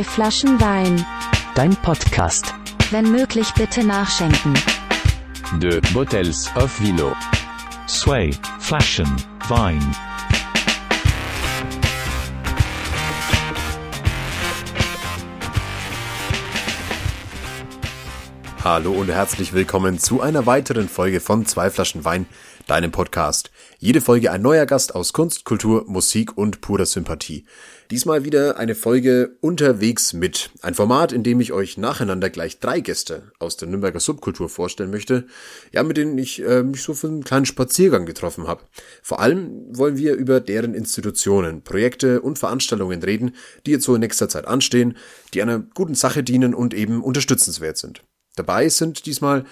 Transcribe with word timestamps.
Zwei 0.00 0.04
Flaschen 0.04 0.58
Wein. 0.62 1.04
Dein 1.54 1.76
Podcast. 1.76 2.54
Wenn 2.90 3.12
möglich 3.12 3.52
bitte 3.52 3.84
nachschenken. 3.84 4.54
De 5.58 5.78
Bottles 5.92 6.50
of 6.56 6.80
Vino. 6.80 7.14
Sway, 7.86 8.34
Flaschen, 8.60 9.14
Wein. 9.48 9.94
Hallo 18.64 18.92
und 18.92 19.10
herzlich 19.10 19.52
willkommen 19.52 19.98
zu 19.98 20.22
einer 20.22 20.46
weiteren 20.46 20.88
Folge 20.88 21.20
von 21.20 21.44
Zwei 21.44 21.68
Flaschen 21.68 22.06
Wein, 22.06 22.24
deinem 22.66 22.90
Podcast. 22.90 23.50
Jede 23.82 24.02
Folge 24.02 24.30
ein 24.30 24.42
neuer 24.42 24.66
Gast 24.66 24.94
aus 24.94 25.14
Kunst, 25.14 25.46
Kultur, 25.46 25.86
Musik 25.86 26.36
und 26.36 26.60
purer 26.60 26.84
Sympathie. 26.84 27.46
Diesmal 27.90 28.26
wieder 28.26 28.58
eine 28.58 28.74
Folge 28.74 29.38
unterwegs 29.40 30.12
mit. 30.12 30.50
Ein 30.60 30.74
Format, 30.74 31.12
in 31.12 31.22
dem 31.22 31.40
ich 31.40 31.54
euch 31.54 31.78
nacheinander 31.78 32.28
gleich 32.28 32.60
drei 32.60 32.80
Gäste 32.80 33.32
aus 33.38 33.56
der 33.56 33.68
Nürnberger 33.68 33.98
Subkultur 33.98 34.50
vorstellen 34.50 34.90
möchte, 34.90 35.24
ja, 35.72 35.82
mit 35.82 35.96
denen 35.96 36.18
ich 36.18 36.42
äh, 36.42 36.62
mich 36.62 36.82
so 36.82 36.92
für 36.92 37.06
einen 37.06 37.24
kleinen 37.24 37.46
Spaziergang 37.46 38.04
getroffen 38.04 38.46
habe. 38.46 38.64
Vor 39.02 39.20
allem 39.20 39.74
wollen 39.74 39.96
wir 39.96 40.12
über 40.12 40.40
deren 40.40 40.74
Institutionen, 40.74 41.62
Projekte 41.62 42.20
und 42.20 42.38
Veranstaltungen 42.38 43.02
reden, 43.02 43.34
die 43.64 43.70
jetzt 43.70 43.84
so 43.84 43.94
in 43.94 44.00
nächster 44.02 44.28
Zeit 44.28 44.46
anstehen, 44.46 44.94
die 45.32 45.40
einer 45.40 45.58
guten 45.58 45.94
Sache 45.94 46.22
dienen 46.22 46.52
und 46.54 46.74
eben 46.74 47.02
unterstützenswert 47.02 47.78
sind. 47.78 48.02
Dabei 48.36 48.68
sind 48.68 49.06
diesmal 49.06 49.46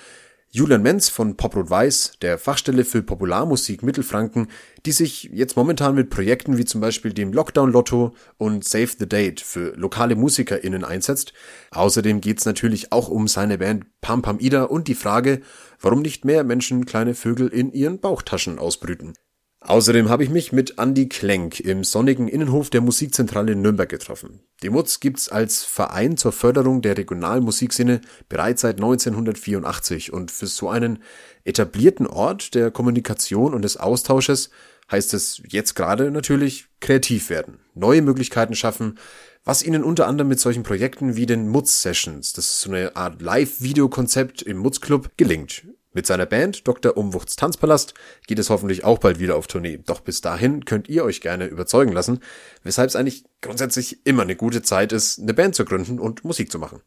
Julian 0.51 0.81
Menz 0.81 1.11
von 1.11 1.37
Poprot 1.37 1.69
Weiß, 1.69 2.13
der 2.23 2.39
Fachstelle 2.39 2.87
für 2.87 3.03
Popularmusik 3.03 3.83
Mittelfranken, 3.83 4.49
die 4.87 4.93
sich 4.93 5.25
jetzt 5.25 5.59
momentan 5.59 5.95
mit 5.95 6.09
Projekten 6.09 6.57
wie 6.57 6.65
zum 6.65 6.81
Beispiel 6.81 7.13
dem 7.13 7.35
Lockdown 7.35 7.71
Lotto 7.71 8.15
und 8.39 8.65
Save 8.65 8.93
the 8.99 9.07
Date 9.07 9.43
für 9.43 9.75
lokale 9.77 10.17
MusikerInnen 10.17 10.85
einsetzt. 10.85 11.35
Außerdem 11.71 12.23
geht's 12.23 12.47
natürlich 12.47 12.93
auch 12.93 13.09
um 13.09 13.29
seine 13.29 13.59
Band 13.59 13.85
Pam 14.01 14.23
Pam 14.23 14.41
Ida 14.41 14.65
und 14.65 14.89
die 14.89 14.95
Frage, 14.95 15.43
warum 15.83 16.01
nicht 16.01 16.25
mehr 16.25 16.45
Menschen 16.45 16.87
kleine 16.87 17.15
Vögel 17.15 17.49
in 17.49 17.71
ihren 17.71 18.01
Bauchtaschen 18.01 18.59
ausbrüten. 18.59 19.13
Außerdem 19.61 20.09
habe 20.09 20.23
ich 20.23 20.31
mich 20.31 20.53
mit 20.53 20.79
Andy 20.79 21.09
Klenk 21.09 21.59
im 21.59 21.83
sonnigen 21.83 22.29
Innenhof 22.29 22.71
der 22.71 22.81
Musikzentrale 22.81 23.53
in 23.53 23.61
Nürnberg 23.61 23.89
getroffen. 23.89 24.41
Die 24.63 24.71
MUZ 24.71 25.01
gibt's 25.01 25.29
als 25.29 25.65
Verein 25.65 26.17
zur 26.17 26.31
Förderung 26.31 26.81
der 26.81 26.97
regionalen 26.97 27.43
Musikszene 27.43 28.01
bereits 28.29 28.63
seit 28.63 28.77
1984 28.77 30.13
und 30.13 30.31
für 30.31 30.47
so 30.47 30.69
einen 30.69 31.03
etablierten 31.45 32.07
Ort 32.07 32.55
der 32.55 32.71
Kommunikation 32.71 33.53
und 33.53 33.63
des 33.63 33.77
Austausches 33.77 34.51
heißt 34.91 35.13
es 35.13 35.43
jetzt 35.49 35.75
gerade 35.75 36.11
natürlich 36.13 36.69
kreativ 36.81 37.29
werden, 37.29 37.59
neue 37.75 38.01
Möglichkeiten 38.01 38.55
schaffen, 38.55 38.99
was 39.45 39.63
ihnen 39.63 39.83
unter 39.83 40.07
anderem 40.07 40.29
mit 40.29 40.41
solchen 40.41 40.63
Projekten 40.63 41.17
wie 41.17 41.27
den 41.27 41.49
Mutz 41.49 41.83
Sessions, 41.83 42.33
das 42.33 42.47
ist 42.47 42.61
so 42.61 42.71
eine 42.71 42.97
Art 42.97 43.21
Live-Videokonzept 43.21 44.43
im 44.43 44.59
Mutz 44.59 44.81
Club, 44.81 45.11
gelingt. 45.17 45.65
Mit 45.99 46.07
seiner 46.07 46.27
Band 46.27 46.69
Dr. 46.69 46.97
Umwuchts 46.97 47.35
Tanzpalast 47.35 47.93
geht 48.29 48.39
es 48.39 48.51
hoffentlich 48.51 48.85
auch 48.85 48.99
bald 48.99 49.19
wieder 49.19 49.35
auf 49.35 49.49
Tournee. 49.49 49.81
Doch 49.85 49.99
bis 49.99 50.21
dahin 50.21 50.65
könnt 50.65 50.89
ihr 50.89 51.03
euch 51.03 51.21
gerne 51.21 51.47
überzeugen 51.47 51.91
lassen, 51.91 52.21
weshalb 52.63 52.89
es 52.89 52.95
eigentlich 52.95 53.25
grundsätzlich 53.41 54.07
immer 54.07 54.23
eine 54.23 54.37
gute 54.37 54.63
Zeit 54.63 54.93
ist, 54.93 55.19
eine 55.19 55.35
Band 55.35 55.57
zu 55.57 55.65
gründen 55.65 55.99
und 55.99 56.23
Musik 56.23 56.53
zu 56.53 56.61
machen. 56.61 56.83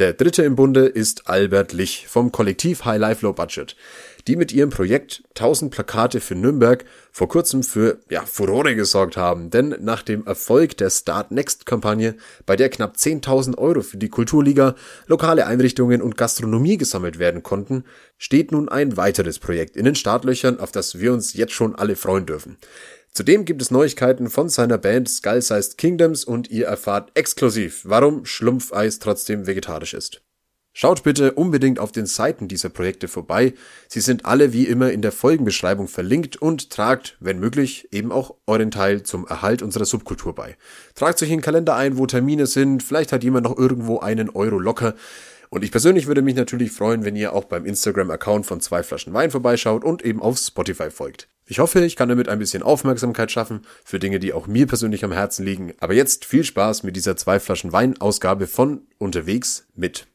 Der 0.00 0.14
dritte 0.14 0.44
im 0.44 0.56
Bunde 0.56 0.86
ist 0.86 1.28
Albert 1.28 1.74
Lich 1.74 2.06
vom 2.08 2.32
Kollektiv 2.32 2.86
High 2.86 2.98
Life 2.98 3.22
Low 3.22 3.34
Budget, 3.34 3.76
die 4.26 4.34
mit 4.34 4.50
ihrem 4.50 4.70
Projekt 4.70 5.22
1000 5.36 5.70
Plakate 5.70 6.20
für 6.20 6.34
Nürnberg 6.34 6.86
vor 7.12 7.28
kurzem 7.28 7.62
für 7.62 7.98
ja, 8.08 8.24
Furore 8.24 8.74
gesorgt 8.74 9.18
haben. 9.18 9.50
Denn 9.50 9.76
nach 9.80 10.02
dem 10.02 10.26
Erfolg 10.26 10.78
der 10.78 10.88
Start 10.88 11.32
Next 11.32 11.66
Kampagne, 11.66 12.14
bei 12.46 12.56
der 12.56 12.70
knapp 12.70 12.96
10.000 12.96 13.58
Euro 13.58 13.82
für 13.82 13.98
die 13.98 14.08
Kulturliga, 14.08 14.74
lokale 15.06 15.46
Einrichtungen 15.46 16.00
und 16.00 16.16
Gastronomie 16.16 16.78
gesammelt 16.78 17.18
werden 17.18 17.42
konnten, 17.42 17.84
steht 18.16 18.52
nun 18.52 18.70
ein 18.70 18.96
weiteres 18.96 19.38
Projekt 19.38 19.76
in 19.76 19.84
den 19.84 19.96
Startlöchern, 19.96 20.60
auf 20.60 20.72
das 20.72 20.98
wir 20.98 21.12
uns 21.12 21.34
jetzt 21.34 21.52
schon 21.52 21.74
alle 21.74 21.94
freuen 21.94 22.24
dürfen. 22.24 22.56
Zudem 23.12 23.44
gibt 23.44 23.60
es 23.60 23.72
Neuigkeiten 23.72 24.30
von 24.30 24.48
seiner 24.48 24.78
Band 24.78 25.08
Skull 25.08 25.42
Sized 25.42 25.78
Kingdoms 25.78 26.24
und 26.24 26.48
ihr 26.50 26.66
erfahrt 26.66 27.10
exklusiv, 27.14 27.82
warum 27.84 28.24
Schlumpfeis 28.24 29.00
trotzdem 29.00 29.48
vegetarisch 29.48 29.94
ist. 29.94 30.22
Schaut 30.72 31.02
bitte 31.02 31.32
unbedingt 31.32 31.80
auf 31.80 31.90
den 31.90 32.06
Seiten 32.06 32.46
dieser 32.46 32.68
Projekte 32.68 33.08
vorbei. 33.08 33.54
Sie 33.88 34.00
sind 34.00 34.24
alle 34.24 34.52
wie 34.52 34.68
immer 34.68 34.92
in 34.92 35.02
der 35.02 35.10
Folgenbeschreibung 35.10 35.88
verlinkt 35.88 36.36
und 36.36 36.70
tragt, 36.70 37.16
wenn 37.18 37.40
möglich, 37.40 37.88
eben 37.90 38.12
auch 38.12 38.36
euren 38.46 38.70
Teil 38.70 39.02
zum 39.02 39.26
Erhalt 39.26 39.62
unserer 39.62 39.84
Subkultur 39.84 40.32
bei. 40.32 40.56
Tragt 40.94 41.20
euch 41.20 41.30
in 41.30 41.38
den 41.38 41.42
Kalender 41.42 41.74
ein, 41.74 41.98
wo 41.98 42.06
Termine 42.06 42.46
sind. 42.46 42.84
Vielleicht 42.84 43.12
hat 43.12 43.24
jemand 43.24 43.44
noch 43.44 43.58
irgendwo 43.58 43.98
einen 43.98 44.30
Euro 44.30 44.60
locker. 44.60 44.94
Und 45.48 45.64
ich 45.64 45.72
persönlich 45.72 46.06
würde 46.06 46.22
mich 46.22 46.36
natürlich 46.36 46.70
freuen, 46.70 47.04
wenn 47.04 47.16
ihr 47.16 47.32
auch 47.32 47.44
beim 47.44 47.66
Instagram-Account 47.66 48.46
von 48.46 48.60
zwei 48.60 48.84
Flaschen 48.84 49.12
Wein 49.12 49.32
vorbeischaut 49.32 49.82
und 49.82 50.04
eben 50.04 50.22
auf 50.22 50.38
Spotify 50.38 50.90
folgt. 50.90 51.26
Ich 51.50 51.58
hoffe, 51.58 51.84
ich 51.84 51.96
kann 51.96 52.08
damit 52.08 52.28
ein 52.28 52.38
bisschen 52.38 52.62
Aufmerksamkeit 52.62 53.32
schaffen 53.32 53.62
für 53.84 53.98
Dinge, 53.98 54.20
die 54.20 54.32
auch 54.32 54.46
mir 54.46 54.68
persönlich 54.68 55.04
am 55.04 55.10
Herzen 55.10 55.44
liegen. 55.44 55.74
Aber 55.80 55.94
jetzt 55.94 56.24
viel 56.24 56.44
Spaß 56.44 56.84
mit 56.84 56.94
dieser 56.94 57.16
zwei 57.16 57.40
Flaschen 57.40 57.72
Wein-Ausgabe 57.72 58.46
von 58.46 58.82
Unterwegs 58.98 59.66
mit. 59.74 60.06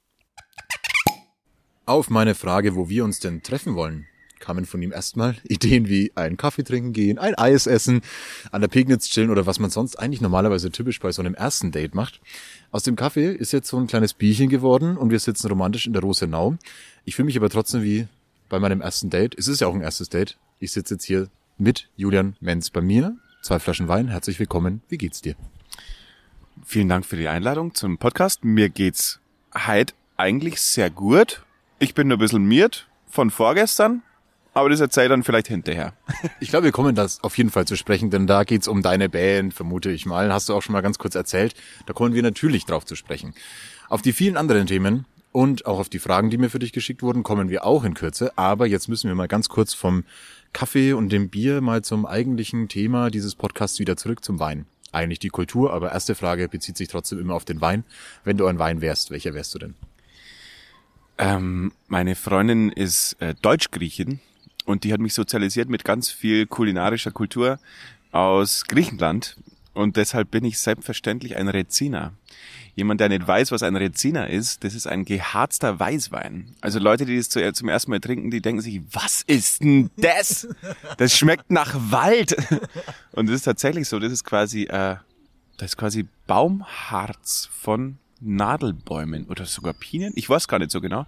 Auf 1.86 2.10
meine 2.10 2.36
Frage, 2.36 2.78
wo 2.78 2.88
wir 2.88 3.04
uns 3.04 3.20
denn 3.20 3.44
treffen 3.44 3.76
wollen, 3.76 4.06
kamen 4.40 4.66
von 4.66 4.82
ihm 4.82 4.94
erstmal 4.94 5.36
Ideen 5.44 5.90
wie 5.90 6.14
einen 6.16 6.38
Kaffee 6.38 6.64
trinken 6.64 6.94
gehen, 6.94 7.20
ein 7.20 7.36
Eis 7.36 7.68
essen, 7.68 8.00
an 8.54 8.62
der 8.62 8.70
Pegnitz 8.70 9.10
chillen 9.10 9.30
oder 9.30 9.46
was 9.46 9.60
man 9.60 9.70
sonst 9.70 10.00
eigentlich 10.00 10.22
normalerweise 10.22 10.72
typisch 10.72 11.02
bei 11.02 11.12
so 11.12 11.22
einem 11.22 11.36
ersten 11.36 11.74
Date 11.74 11.96
macht. 11.96 12.22
Aus 12.72 12.84
dem 12.84 12.96
Kaffee 12.96 13.34
ist 13.34 13.52
jetzt 13.52 13.68
so 13.68 13.78
ein 13.78 13.88
kleines 13.88 14.14
Bierchen 14.14 14.48
geworden 14.48 14.96
und 14.96 15.10
wir 15.10 15.20
sitzen 15.20 15.50
romantisch 15.50 15.86
in 15.86 15.92
der 15.92 16.02
Rosenau. 16.02 16.56
Ich 17.04 17.18
fühle 17.18 17.26
mich 17.26 17.36
aber 17.36 17.50
trotzdem 17.50 17.84
wie 17.84 18.08
bei 18.48 18.58
meinem 18.62 18.80
ersten 18.80 19.10
Date. 19.10 19.38
Es 19.38 19.50
ist 19.50 19.60
ja 19.60 19.68
auch 19.68 19.76
ein 19.76 19.82
erstes 19.82 20.08
Date. 20.08 20.38
Ich 20.58 20.72
sitze 20.72 20.94
jetzt 20.94 21.04
hier 21.04 21.28
mit 21.58 21.90
Julian 21.98 22.38
Menz 22.40 22.70
bei 22.70 22.80
mir. 22.80 23.18
Zwei 23.42 23.60
Flaschen 23.60 23.90
Wein. 23.90 24.08
Herzlich 24.08 24.40
willkommen. 24.40 24.82
Wie 24.88 24.98
geht's 24.98 25.22
dir? 25.22 25.36
Vielen 26.64 26.88
Dank 26.88 27.06
für 27.06 27.18
die 27.18 27.28
Einladung 27.28 27.76
zum 27.76 27.98
Podcast. 27.98 28.46
Mir 28.46 28.70
geht's 28.70 29.20
heute 29.54 29.94
eigentlich 30.16 30.62
sehr 30.62 30.90
gut. 30.90 31.44
Ich 31.80 31.94
bin 31.94 32.08
nur 32.08 32.16
ein 32.16 32.22
bisschen 32.22 32.46
miert 32.46 32.88
von 33.10 33.32
vorgestern, 33.32 34.02
aber 34.54 34.70
das 34.70 34.80
erzähle 34.80 35.08
ich 35.08 35.10
dann 35.10 35.24
vielleicht 35.24 35.48
hinterher. 35.48 35.94
Ich 36.40 36.50
glaube, 36.50 36.64
wir 36.64 36.72
kommen 36.72 36.96
das 36.96 37.22
auf 37.22 37.38
jeden 37.38 37.50
Fall 37.50 37.66
zu 37.66 37.76
sprechen, 37.76 38.10
denn 38.10 38.26
da 38.26 38.46
geht's 38.46 38.70
um 38.70 38.82
deine 38.82 39.10
Band, 39.10 39.54
vermute 39.54 39.92
ich 39.92 40.06
mal. 40.06 40.32
Hast 40.32 40.48
du 40.48 40.54
auch 40.54 40.62
schon 40.62 40.74
mal 40.74 40.82
ganz 40.82 40.98
kurz 40.98 41.16
erzählt. 41.16 41.54
Da 41.86 41.92
kommen 41.92 42.14
wir 42.14 42.24
natürlich 42.24 42.66
drauf 42.66 42.86
zu 42.86 42.96
sprechen. 42.96 43.34
Auf 43.90 44.02
die 44.02 44.14
vielen 44.14 44.38
anderen 44.38 44.68
Themen 44.68 45.06
und 45.34 45.66
auch 45.66 45.80
auf 45.80 45.90
die 45.90 46.00
Fragen, 46.00 46.30
die 46.30 46.38
mir 46.38 46.50
für 46.50 46.60
dich 46.60 46.72
geschickt 46.72 47.04
wurden, 47.04 47.24
kommen 47.24 47.50
wir 47.50 47.66
auch 47.66 47.84
in 47.84 47.94
Kürze. 47.94 48.38
Aber 48.38 48.68
jetzt 48.68 48.88
müssen 48.88 49.10
wir 49.10 49.16
mal 49.16 49.28
ganz 49.28 49.50
kurz 49.50 49.74
vom 49.74 50.06
Kaffee 50.56 50.94
und 50.94 51.10
dem 51.10 51.28
Bier 51.28 51.60
mal 51.60 51.84
zum 51.84 52.06
eigentlichen 52.06 52.70
Thema 52.70 53.10
dieses 53.10 53.36
Podcasts 53.36 53.78
wieder 53.80 53.98
zurück 53.98 54.24
zum 54.24 54.40
Wein. 54.40 54.66
Eigentlich 54.94 55.20
die 55.20 55.28
Kultur, 55.28 55.74
aber 55.74 55.92
erste 55.92 56.16
Frage 56.16 56.48
bezieht 56.48 56.78
sich 56.78 56.88
trotzdem 56.88 57.20
immer 57.20 57.34
auf 57.34 57.44
den 57.44 57.60
Wein. 57.60 57.84
Wenn 58.24 58.38
du 58.38 58.48
ein 58.48 58.58
Wein 58.58 58.80
wärst, 58.80 59.12
welcher 59.12 59.34
wärst 59.34 59.54
du 59.54 59.60
denn? 59.60 59.76
Ähm, 61.18 61.74
meine 61.90 62.16
Freundin 62.16 62.72
ist 62.72 63.18
äh, 63.20 63.36
Deutsch-Griechin 63.42 64.22
und 64.64 64.86
die 64.86 64.94
hat 64.94 65.02
mich 65.02 65.14
sozialisiert 65.14 65.68
mit 65.68 65.84
ganz 65.84 66.10
viel 66.10 66.46
kulinarischer 66.46 67.12
Kultur 67.12 67.60
aus 68.14 68.64
Griechenland 68.64 69.36
und 69.76 69.98
deshalb 69.98 70.32
bin 70.32 70.46
ich 70.46 70.58
selbstverständlich 70.58 71.36
ein 71.36 71.48
Reziner. 71.50 72.14
Jemand, 72.76 73.00
der 73.02 73.10
nicht 73.10 73.28
weiß, 73.28 73.52
was 73.52 73.62
ein 73.62 73.76
Reziner 73.76 74.30
ist, 74.30 74.64
das 74.64 74.74
ist 74.74 74.88
ein 74.88 75.06
geharzter 75.06 75.80
Weißwein. 75.80 76.56
Also 76.62 76.80
Leute, 76.80 77.06
die 77.06 77.16
das 77.18 77.30
zum 77.30 77.70
ersten 77.70 77.92
Mal 77.92 78.00
trinken, 78.00 78.32
die 78.32 78.42
denken 78.42 78.62
sich, 78.62 78.82
was 78.92 79.22
ist 79.22 79.62
denn 79.62 79.92
das? 79.98 80.48
Das 80.98 81.16
schmeckt 81.16 81.52
nach 81.52 81.74
Wald. 81.92 82.36
Und 83.12 83.28
das 83.28 83.36
ist 83.36 83.44
tatsächlich 83.44 83.88
so. 83.88 84.00
Das 84.00 84.12
ist 84.12 84.24
quasi, 84.24 84.64
äh, 84.64 84.96
das 85.58 85.72
ist 85.72 85.78
quasi 85.78 86.08
Baumharz 86.26 87.50
von 87.52 87.98
Nadelbäumen 88.20 89.26
oder 89.28 89.46
sogar 89.46 89.74
Pinien. 89.74 90.14
Ich 90.16 90.30
weiß 90.30 90.48
gar 90.48 90.60
nicht 90.60 90.72
so 90.72 90.82
genau 90.82 91.06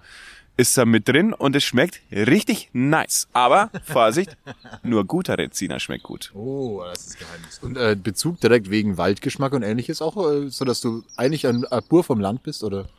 ist 0.57 0.77
da 0.77 0.85
mit 0.85 1.07
drin 1.07 1.33
und 1.33 1.55
es 1.55 1.63
schmeckt 1.63 2.01
richtig 2.11 2.69
nice. 2.73 3.27
Aber 3.31 3.69
Vorsicht, 3.85 4.35
nur 4.83 5.05
guter 5.05 5.37
Reziner 5.37 5.79
schmeckt 5.79 6.03
gut. 6.03 6.31
Oh, 6.33 6.83
das 6.83 7.07
ist 7.07 7.19
Geheimnis. 7.19 7.59
Und 7.61 7.77
äh, 7.77 7.95
Bezug 7.95 8.41
direkt 8.41 8.69
wegen 8.69 8.97
Waldgeschmack 8.97 9.53
und 9.53 9.61
ähnliches 9.61 10.01
auch, 10.01 10.17
äh, 10.17 10.49
so 10.49 10.65
dass 10.65 10.81
du 10.81 11.03
eigentlich 11.15 11.45
ein, 11.47 11.65
ein 11.65 11.81
Bur 11.87 12.03
vom 12.03 12.19
Land 12.19 12.43
bist, 12.43 12.63
oder? 12.63 12.89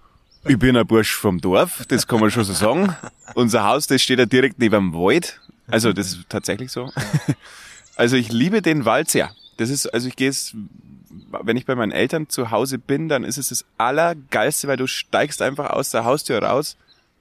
Ich 0.45 0.59
bin 0.59 0.77
ein 0.77 0.87
Bursch 0.87 1.15
vom 1.15 1.41
Dorf, 1.41 1.85
das 1.89 2.07
kann 2.07 2.21
man 2.21 2.31
schon 2.31 2.45
so 2.45 2.53
sagen. 2.53 2.97
Unser 3.35 3.65
Haus, 3.65 3.89
das 3.89 4.01
steht 4.01 4.21
ja 4.21 4.27
direkt 4.27 4.59
neben 4.59 4.93
dem 4.93 4.95
Wald. 4.95 5.41
Also 5.67 5.93
das 5.93 6.13
ist 6.13 6.29
tatsächlich 6.29 6.73
so. 6.73 6.91
Also 7.97 8.15
ich 8.15 8.31
liebe 8.31 8.63
den 8.63 8.85
Wald 8.85 9.11
sehr. 9.11 9.33
Das 9.57 9.71
ist, 9.71 9.93
also 9.93 10.07
ich 10.07 10.15
gehe 10.15 10.29
es, 10.29 10.55
wenn 11.43 11.57
ich 11.57 11.67
bei 11.67 11.75
meinen 11.75 11.91
Eltern 11.91 12.29
zu 12.29 12.53
Hause 12.53 12.79
bin, 12.79 13.09
dann 13.09 13.25
ist 13.25 13.39
es 13.39 13.49
das 13.49 13.65
Allergeilste, 13.77 14.69
weil 14.69 14.77
du 14.77 14.87
steigst 14.87 15.43
einfach 15.43 15.71
aus 15.71 15.91
der 15.91 16.05
Haustür 16.05 16.41
raus 16.41 16.77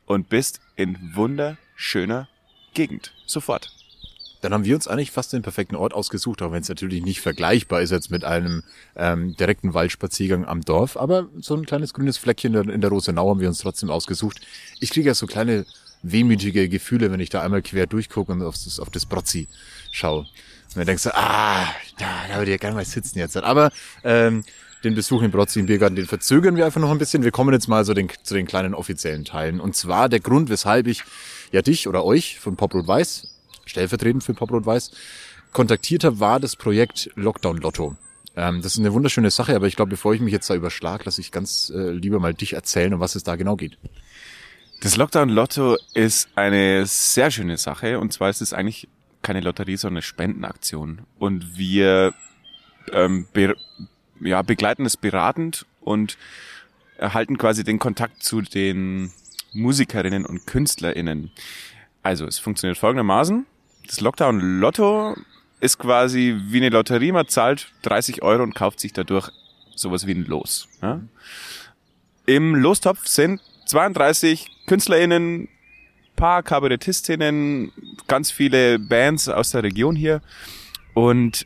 und 0.07 0.29
bist 0.29 0.59
in 0.75 0.97
wunderschöner 1.13 2.27
Gegend. 2.73 3.13
Sofort. 3.27 3.71
dann 4.41 4.53
haben 4.53 4.65
wir 4.65 4.75
uns 4.75 4.87
eigentlich 4.87 5.11
fast 5.11 5.33
den 5.33 5.41
perfekten 5.41 5.75
Ort 5.75 5.93
ausgesucht, 5.93 6.41
auch 6.41 6.51
wenn 6.51 6.61
es 6.61 6.69
natürlich 6.69 7.03
nicht 7.03 7.21
vergleichbar 7.21 7.81
ist 7.81 7.91
jetzt 7.91 8.09
mit 8.11 8.23
einem 8.23 8.63
ähm, 8.95 9.35
direkten 9.35 9.73
Waldspaziergang 9.73 10.45
am 10.45 10.61
Dorf. 10.61 10.95
Aber 10.95 11.27
so 11.39 11.55
ein 11.55 11.65
kleines 11.65 11.93
grünes 11.93 12.17
Fleckchen 12.17 12.53
in 12.55 12.81
der, 12.81 12.89
Rosenau 12.89 13.29
haben 13.29 13.39
wir 13.39 13.47
uns 13.47 13.59
trotzdem 13.59 13.89
ausgesucht. 13.89 14.39
Ich 14.79 14.91
kriege 14.91 15.07
ja 15.07 15.13
so 15.15 15.27
kleine 15.27 15.65
wehmütige 16.03 16.69
Gefühle, 16.69 17.11
wenn 17.11 17.19
ich 17.19 17.29
da 17.29 17.41
einmal 17.41 17.61
quer 17.61 17.87
durchgucke 17.87 18.31
und 18.31 18.43
auf 18.43 18.55
das, 18.63 18.79
auf 18.79 18.89
das 18.89 19.05
Brozzi 19.05 19.47
schaue. 19.91 20.19
Und 20.19 20.75
dann 20.75 20.85
denkst 20.85 21.03
du, 21.03 21.15
ah, 21.15 21.65
da, 21.97 22.27
da 22.29 22.37
würde 22.37 22.51
ich 22.51 22.55
ja 22.55 22.57
gerne 22.57 22.75
mal 22.75 22.85
sitzen 22.85 23.17
jetzt. 23.17 23.35
Aber 23.37 23.71
ähm, 24.03 24.43
den 24.83 24.95
Besuch 24.95 25.21
im 25.21 25.31
Biergarten, 25.31 25.95
den 25.95 26.05
verzögern 26.05 26.55
wir 26.55 26.65
einfach 26.65 26.81
noch 26.81 26.91
ein 26.91 26.97
bisschen. 26.97 27.23
Wir 27.23 27.31
kommen 27.31 27.53
jetzt 27.53 27.67
mal 27.67 27.83
so 27.85 27.93
den, 27.93 28.09
zu 28.23 28.33
den 28.33 28.45
kleinen 28.45 28.73
offiziellen 28.73 29.25
Teilen. 29.25 29.59
Und 29.59 29.75
zwar 29.75 30.09
der 30.09 30.19
Grund, 30.19 30.49
weshalb 30.49 30.87
ich 30.87 31.03
ja 31.51 31.61
dich 31.61 31.87
oder 31.87 32.03
euch 32.05 32.39
von 32.39 32.55
Poprot 32.55 32.87
Weiß, 32.87 33.27
stellvertretend 33.65 34.23
für 34.23 34.33
Poprot 34.33 34.65
Weiß, 34.65 34.91
kontaktiert 35.53 36.03
habe, 36.03 36.19
war 36.19 36.39
das 36.39 36.55
Projekt 36.55 37.09
Lockdown 37.15 37.57
Lotto. 37.57 37.95
Ähm, 38.35 38.61
das 38.61 38.73
ist 38.73 38.79
eine 38.79 38.93
wunderschöne 38.93 39.31
Sache, 39.31 39.55
aber 39.55 39.67
ich 39.67 39.75
glaube, 39.75 39.89
bevor 39.89 40.13
ich 40.13 40.21
mich 40.21 40.33
jetzt 40.33 40.49
da 40.49 40.55
überschlag, 40.55 41.05
lasse 41.05 41.21
ich 41.21 41.31
ganz 41.31 41.71
äh, 41.75 41.91
lieber 41.91 42.19
mal 42.19 42.33
dich 42.33 42.53
erzählen, 42.53 42.93
um 42.93 42.99
was 42.99 43.15
es 43.15 43.23
da 43.23 43.35
genau 43.35 43.55
geht. 43.55 43.77
Das 44.81 44.95
Lockdown 44.95 45.29
Lotto 45.29 45.75
ist 45.95 46.29
eine 46.35 46.85
sehr 46.85 47.31
schöne 47.31 47.57
Sache 47.57 47.99
und 47.99 48.13
zwar 48.13 48.29
ist 48.29 48.41
es 48.41 48.53
eigentlich 48.53 48.87
keine 49.23 49.41
Lotterie, 49.41 49.75
sondern 49.75 49.97
eine 49.97 50.01
Spendenaktion. 50.03 51.01
Und 51.17 51.57
wir 51.57 52.13
ähm, 52.93 53.27
ja, 54.21 54.41
begleiten 54.41 54.85
es 54.85 54.97
beratend 54.97 55.65
und 55.81 56.17
erhalten 56.97 57.37
quasi 57.37 57.63
den 57.63 57.79
Kontakt 57.79 58.23
zu 58.23 58.41
den 58.41 59.11
Musikerinnen 59.53 60.25
und 60.25 60.45
KünstlerInnen. 60.45 61.31
Also 62.03 62.25
es 62.25 62.39
funktioniert 62.39 62.77
folgendermaßen. 62.77 63.45
Das 63.85 64.01
Lockdown 64.01 64.59
Lotto 64.59 65.15
ist 65.59 65.77
quasi 65.77 66.39
wie 66.47 66.57
eine 66.57 66.69
Lotterie. 66.69 67.11
Man 67.11 67.27
zahlt 67.27 67.71
30 67.83 68.21
Euro 68.21 68.43
und 68.43 68.55
kauft 68.55 68.79
sich 68.79 68.93
dadurch 68.93 69.29
sowas 69.75 70.07
wie 70.07 70.13
ein 70.13 70.25
Los. 70.25 70.67
Ja? 70.81 71.01
Im 72.25 72.55
Lostopf 72.55 73.07
sind 73.07 73.41
32 73.67 74.47
KünstlerInnen, 74.67 75.49
paar 76.15 76.43
Kabarettistinnen, 76.43 77.71
ganz 78.07 78.31
viele 78.31 78.79
Bands 78.79 79.29
aus 79.29 79.51
der 79.51 79.63
Region 79.63 79.95
hier. 79.95 80.21
Und 80.93 81.45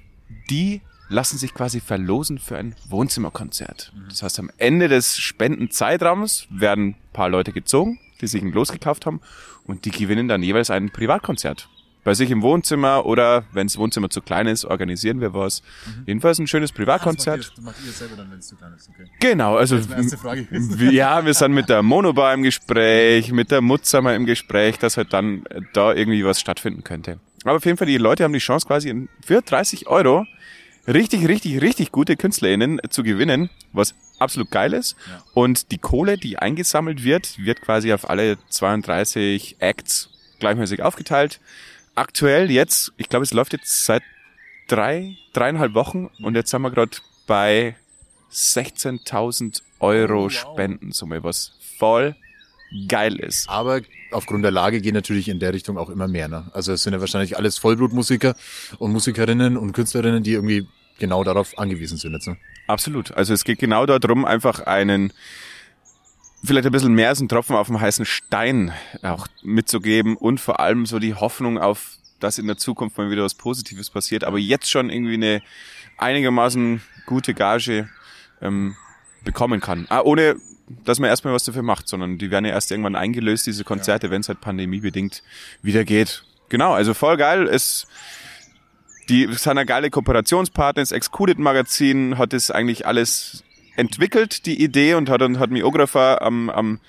die 0.50 0.82
lassen 1.12 1.38
sich 1.38 1.54
quasi 1.54 1.80
verlosen 1.82 2.40
für 2.40 2.58
ein 2.58 2.76
Wohnzimmerkonzert. 2.90 3.92
Das 4.10 4.24
heißt, 4.24 4.40
am 4.40 4.50
Ende 4.58 4.88
des 4.88 5.18
Spendenzeitraums 5.18 6.48
werden 6.50 6.90
ein 6.90 6.96
paar 7.14 7.30
Leute 7.30 7.52
gezogen, 7.52 8.00
die 8.22 8.28
sich 8.28 8.42
ein 8.42 8.52
Los 8.52 8.72
gekauft 8.72 9.06
haben 9.06 9.22
und 9.66 9.86
die 9.86 9.92
gewinnen 9.92 10.28
dann 10.28 10.42
jeweils 10.44 10.70
ein 10.70 10.90
Privatkonzert. 10.90 11.70
Bei 12.04 12.16
sich 12.16 12.32
im 12.32 12.42
Wohnzimmer 12.42 13.06
oder 13.06 13.44
wenn 13.54 13.68
das 13.68 13.78
Wohnzimmer 13.78 14.10
zu 14.10 14.22
klein 14.22 14.48
ist, 14.48 14.66
organisieren 14.66 15.22
wir 15.22 15.36
was. 15.36 15.62
Jedenfalls 16.08 16.40
ein 16.40 16.48
schönes 16.48 16.72
Privatkonzert. 16.72 17.52
Das 17.56 17.64
macht 17.64 17.76
ihr 17.86 17.92
selber 17.92 18.16
dann, 18.16 18.32
wenn 18.32 18.40
es 18.40 18.48
zu 18.48 18.56
klein 18.56 18.74
ist, 18.76 18.90
okay. 18.90 19.06
Genau, 19.20 19.56
also 19.56 19.76
Das 19.76 19.86
ist 19.86 19.90
meine 19.92 20.02
erste 20.02 20.18
Frage 20.18 20.46
gewesen. 20.46 20.80
wir- 20.80 20.92
ja, 20.92 21.24
wir 21.24 21.34
sind 21.36 21.54
mit 21.54 21.70
der 21.70 21.84
Monobar 21.84 22.34
im 22.34 22.42
Gespräch, 22.42 23.32
mit 23.32 23.52
der 23.52 23.62
Mutzamer 23.62 24.16
im 24.16 24.26
Gespräch, 24.26 24.80
dass 24.80 24.98
halt 24.98 25.14
dann 25.14 25.46
äh, 25.46 25.62
da 25.74 25.94
irgendwie 25.94 26.26
was 26.26 26.40
stattfinden 26.42 26.84
könnte. 26.84 27.20
Aber 27.44 27.58
auf 27.58 27.66
jeden 27.66 27.78
Fall, 27.78 27.86
die 27.88 27.98
Leute 27.98 28.24
haben 28.24 28.34
die 28.34 28.40
Chance 28.40 28.66
quasi 28.66 29.08
für 29.24 29.42
30 29.44 29.88
Euro 29.88 30.26
richtig, 30.88 31.28
richtig, 31.28 31.62
richtig 31.62 31.92
gute 31.92 32.16
KünstlerInnen 32.16 32.80
zu 32.90 33.04
gewinnen, 33.04 33.50
was 33.74 33.96
absolut 34.20 34.52
geil 34.52 34.74
ist. 34.74 34.96
Und 35.34 35.72
die 35.72 35.78
Kohle, 35.78 36.18
die 36.18 36.38
eingesammelt 36.40 37.04
wird, 37.04 37.38
wird 37.40 37.62
quasi 37.62 37.94
auf 37.94 38.10
alle 38.10 38.38
32 38.50 39.58
Acts 39.60 40.10
gleichmäßig 40.40 40.82
aufgeteilt. 40.82 41.40
Aktuell 41.96 42.50
jetzt, 42.50 42.94
ich 42.98 43.10
glaube, 43.10 43.24
es 43.24 43.34
läuft 43.34 43.54
jetzt 43.54 43.86
seit 43.86 44.04
drei, 44.68 45.18
dreieinhalb 45.34 45.74
Wochen 45.74 46.10
und 46.22 46.36
jetzt 46.36 46.52
sind 46.52 46.62
wir 46.62 46.72
gerade 46.72 46.98
bei 47.28 47.76
16.000 48.32 49.62
Euro 49.80 50.30
Spendensumme, 50.30 51.24
was 51.24 51.54
voll 51.78 52.16
geil 52.88 53.20
ist. 53.20 53.50
Aber 53.50 53.82
aufgrund 54.12 54.44
der 54.44 54.52
Lage 54.52 54.82
gehen 54.82 54.94
natürlich 54.94 55.30
in 55.30 55.40
der 55.40 55.54
Richtung 55.54 55.78
auch 55.78 55.90
immer 55.90 56.08
mehr. 56.08 56.28
Ne? 56.28 56.50
Also 56.54 56.74
es 56.74 56.84
sind 56.84 56.94
ja 56.94 57.00
wahrscheinlich 57.00 57.38
alles 57.38 57.58
Vollblutmusiker 57.58 58.36
und 58.80 58.92
Musikerinnen 58.92 59.58
und 59.58 59.74
Künstlerinnen, 59.74 60.24
die 60.24 60.34
irgendwie 60.34 60.68
genau 61.00 61.24
darauf 61.24 61.58
angewiesen 61.58 61.98
sind 61.98 62.14
jetzt. 62.14 62.28
Ne? 62.28 62.38
Absolut. 62.68 63.12
Also 63.12 63.34
es 63.34 63.44
geht 63.44 63.60
genau 63.60 63.86
darum, 63.86 64.26
einfach 64.26 64.62
einen, 64.62 65.12
vielleicht 66.44 66.66
ein 66.66 66.72
bisschen 66.72 66.94
mehr 66.94 67.10
als 67.10 67.20
ein 67.20 67.30
Tropfen 67.30 67.56
auf 67.56 67.68
dem 67.68 67.82
heißen 67.82 68.06
Stein 68.06 68.72
auch 69.02 69.28
mitzugeben 69.44 70.16
und 70.16 70.40
vor 70.40 70.60
allem 70.60 70.86
so 70.86 71.00
die 71.00 71.16
Hoffnung 71.16 71.58
auf, 71.58 71.98
dass 72.20 72.38
in 72.38 72.48
der 72.48 72.58
Zukunft 72.58 72.98
mal 72.98 73.10
wieder 73.10 73.24
was 73.24 73.34
Positives 73.34 73.90
passiert, 73.90 74.24
aber 74.24 74.38
jetzt 74.38 74.70
schon 74.70 74.90
irgendwie 74.90 75.16
eine 75.16 75.42
einigermaßen 75.98 76.82
gute 77.06 77.34
Gage 77.34 77.90
ähm, 78.42 78.76
bekommen 79.24 79.60
kann. 79.60 79.86
Ah, 79.90 80.02
ohne, 80.02 80.36
dass 80.84 81.00
man 81.00 81.10
erstmal 81.10 81.34
was 81.34 81.44
dafür 81.44 81.64
macht, 81.64 81.88
sondern 81.88 82.18
die 82.18 82.32
werden 82.32 82.46
ja 82.46 82.52
erst 82.52 82.72
irgendwann 82.72 82.96
eingelöst, 82.96 83.48
diese 83.48 83.64
Konzerte, 83.64 84.10
wenn 84.12 84.22
es 84.22 84.28
halt 84.28 84.42
pandemiebedingt 84.42 85.24
wieder 85.62 85.84
geht. 85.84 86.24
Genau, 86.50 86.74
also 86.74 86.94
voll 86.94 87.18
geil. 87.18 87.48
Es 87.48 87.88
die 89.10 89.26
sind 89.26 89.48
eine 89.48 89.66
geile 89.66 89.90
Kooperationspartner. 89.90 90.82
Das 90.82 90.92
Excluded 90.92 91.38
Magazin 91.38 92.18
hat 92.18 92.34
das 92.34 92.50
eigentlich 92.50 92.88
alles 92.88 93.44
entwickelt, 93.76 94.46
die 94.46 94.64
Idee, 94.64 94.94
und 94.94 95.10
hat, 95.10 95.22
und 95.22 95.40
hat 95.40 95.50
Miographer 95.50 96.22
am, 96.22 96.50
am 96.50 96.80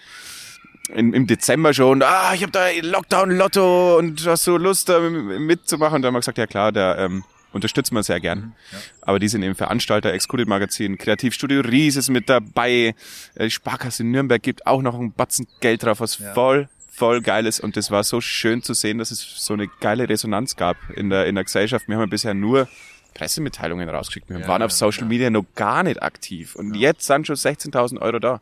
in, 0.94 1.12
im 1.14 1.26
Dezember 1.26 1.74
schon, 1.74 2.02
ah, 2.02 2.32
ich 2.34 2.42
habe 2.42 2.52
da 2.52 2.66
Lockdown-Lotto 2.80 3.98
und 3.98 4.26
hast 4.26 4.46
du 4.46 4.56
Lust, 4.56 4.88
da 4.88 5.00
mitzumachen? 5.00 5.96
Und 5.96 6.02
dann 6.02 6.08
haben 6.08 6.14
wir 6.14 6.20
gesagt, 6.20 6.38
ja 6.38 6.46
klar, 6.46 6.70
da 6.70 6.98
ähm, 6.98 7.24
unterstützen 7.52 7.94
wir 7.94 8.02
sehr 8.02 8.20
gern. 8.20 8.54
Aber 9.00 9.18
die 9.18 9.28
sind 9.28 9.42
eben 9.42 9.54
Veranstalter, 9.54 10.12
Excluded 10.12 10.48
Magazin, 10.48 10.98
Kreativstudio 10.98 11.60
Ries 11.60 11.96
ist 11.96 12.08
mit 12.08 12.28
dabei, 12.28 12.94
äh, 13.34 13.44
die 13.44 13.50
Sparkasse 13.50 14.04
Nürnberg 14.04 14.42
gibt 14.42 14.66
auch 14.66 14.82
noch 14.82 14.94
einen 14.94 15.12
Batzen 15.12 15.46
Geld 15.60 15.82
drauf, 15.82 16.00
was 16.00 16.16
voll 16.16 16.68
voll 16.94 17.22
geil 17.22 17.46
ist. 17.46 17.60
Und 17.60 17.76
das 17.76 17.90
war 17.90 18.04
so 18.04 18.20
schön 18.20 18.62
zu 18.62 18.74
sehen, 18.74 18.98
dass 18.98 19.10
es 19.10 19.20
so 19.44 19.54
eine 19.54 19.66
geile 19.80 20.08
Resonanz 20.08 20.56
gab 20.56 20.76
in 20.94 21.08
der, 21.08 21.26
in 21.26 21.34
der 21.34 21.44
Gesellschaft. 21.44 21.88
Wir 21.88 21.96
haben 21.96 22.02
ja 22.02 22.06
bisher 22.06 22.34
nur 22.34 22.68
Pressemitteilungen 23.14 23.88
rausgeschickt. 23.88 24.28
Wir 24.28 24.46
waren 24.46 24.62
auf 24.62 24.72
Social 24.72 25.06
Media 25.06 25.30
noch 25.30 25.44
gar 25.54 25.82
nicht 25.82 26.02
aktiv. 26.02 26.54
Und 26.54 26.74
jetzt 26.74 27.06
sind 27.06 27.26
schon 27.26 27.36
16.000 27.36 28.00
Euro 28.00 28.18
da. 28.18 28.40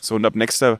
So 0.00 0.14
und 0.14 0.24
ab 0.24 0.34
nächster 0.34 0.78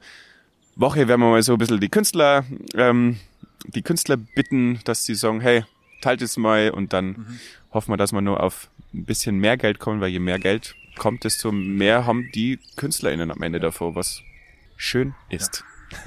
Woche 0.77 1.09
werden 1.09 1.21
wir 1.21 1.31
mal 1.31 1.43
so 1.43 1.53
ein 1.53 1.59
bisschen 1.59 1.81
die 1.81 1.89
Künstler, 1.89 2.45
ähm, 2.75 3.19
die 3.67 3.83
Künstler 3.83 4.17
bitten, 4.17 4.81
dass 4.85 5.05
sie 5.05 5.15
sagen, 5.15 5.41
hey, 5.41 5.65
teilt 6.01 6.23
es 6.23 6.37
mal 6.37 6.71
und 6.71 6.93
dann 6.93 7.39
hoffen 7.73 7.93
wir, 7.93 7.97
dass 7.97 8.13
wir 8.13 8.21
nur 8.21 8.43
auf 8.43 8.71
ein 8.95 9.05
bisschen 9.05 9.39
mehr 9.39 9.57
Geld 9.57 9.79
kommen, 9.79 10.01
weil 10.01 10.11
je 10.11 10.19
mehr 10.19 10.39
Geld 10.39 10.75
kommt, 10.97 11.25
desto 11.25 11.53
mehr 11.53 12.07
haben 12.07 12.31
die 12.35 12.59
KünstlerInnen 12.77 13.31
am 13.31 13.43
Ende 13.43 13.61
davor, 13.61 13.95
was 13.95 14.23
schön 14.77 15.15
ist. 15.29 15.65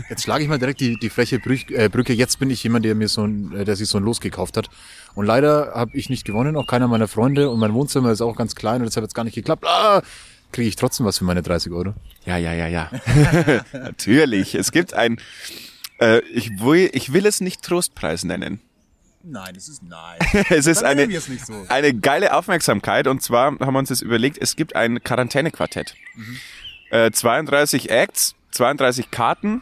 Jetzt 0.09 0.23
schlage 0.23 0.43
ich 0.43 0.49
mal 0.49 0.59
direkt 0.59 0.79
die, 0.79 0.97
die 0.97 1.09
freche 1.09 1.37
äh, 1.37 1.89
Brücke. 1.89 2.13
Jetzt 2.13 2.39
bin 2.39 2.49
ich 2.49 2.63
jemand, 2.63 2.85
der 2.85 2.95
mir 2.95 3.07
so 3.07 3.25
ein, 3.25 3.51
äh, 3.55 3.65
der 3.65 3.75
sich 3.75 3.89
so 3.89 3.97
ein 3.97 4.03
Los 4.03 4.21
gekauft 4.21 4.57
hat. 4.57 4.69
Und 5.15 5.25
leider 5.25 5.71
habe 5.73 5.97
ich 5.97 6.09
nicht 6.09 6.23
gewonnen, 6.23 6.55
auch 6.55 6.67
keiner 6.67 6.87
meiner 6.87 7.07
Freunde. 7.07 7.49
Und 7.49 7.59
mein 7.59 7.73
Wohnzimmer 7.73 8.11
ist 8.11 8.21
auch 8.21 8.35
ganz 8.35 8.55
klein 8.55 8.81
und 8.81 8.85
deshalb 8.85 9.03
hat 9.03 9.09
es 9.09 9.15
gar 9.15 9.23
nicht 9.23 9.35
geklappt. 9.35 9.65
Ah, 9.65 10.01
kriege 10.51 10.67
ich 10.67 10.75
trotzdem 10.75 11.05
was 11.05 11.17
für 11.17 11.25
meine 11.25 11.41
30 11.41 11.71
Euro. 11.71 11.93
Ja, 12.25 12.37
ja, 12.37 12.53
ja, 12.53 12.67
ja. 12.67 12.91
Natürlich. 13.73 14.53
Es 14.55 14.71
gibt 14.71 14.93
ein, 14.93 15.19
äh, 15.99 16.19
ich, 16.31 16.59
will, 16.59 16.89
ich 16.93 17.13
will 17.13 17.25
es 17.25 17.41
nicht 17.41 17.63
Trostpreis 17.63 18.23
nennen. 18.23 18.59
Nein, 19.23 19.53
das 19.53 19.67
ist 19.67 19.83
nein. 19.83 20.19
Es 20.49 20.67
ist 20.67 20.83
eine, 20.83 21.03
es 21.11 21.25
so. 21.25 21.65
eine 21.69 21.93
geile 21.93 22.33
Aufmerksamkeit 22.33 23.07
und 23.07 23.21
zwar 23.21 23.45
haben 23.45 23.73
wir 23.73 23.79
uns 23.79 23.89
das 23.89 24.01
überlegt, 24.01 24.37
es 24.39 24.55
gibt 24.55 24.75
ein 24.75 25.03
Quarantänequartett. 25.03 25.95
Äh, 26.89 27.11
32 27.11 27.89
Acts, 27.89 28.35
32 28.51 29.11
Karten. 29.11 29.61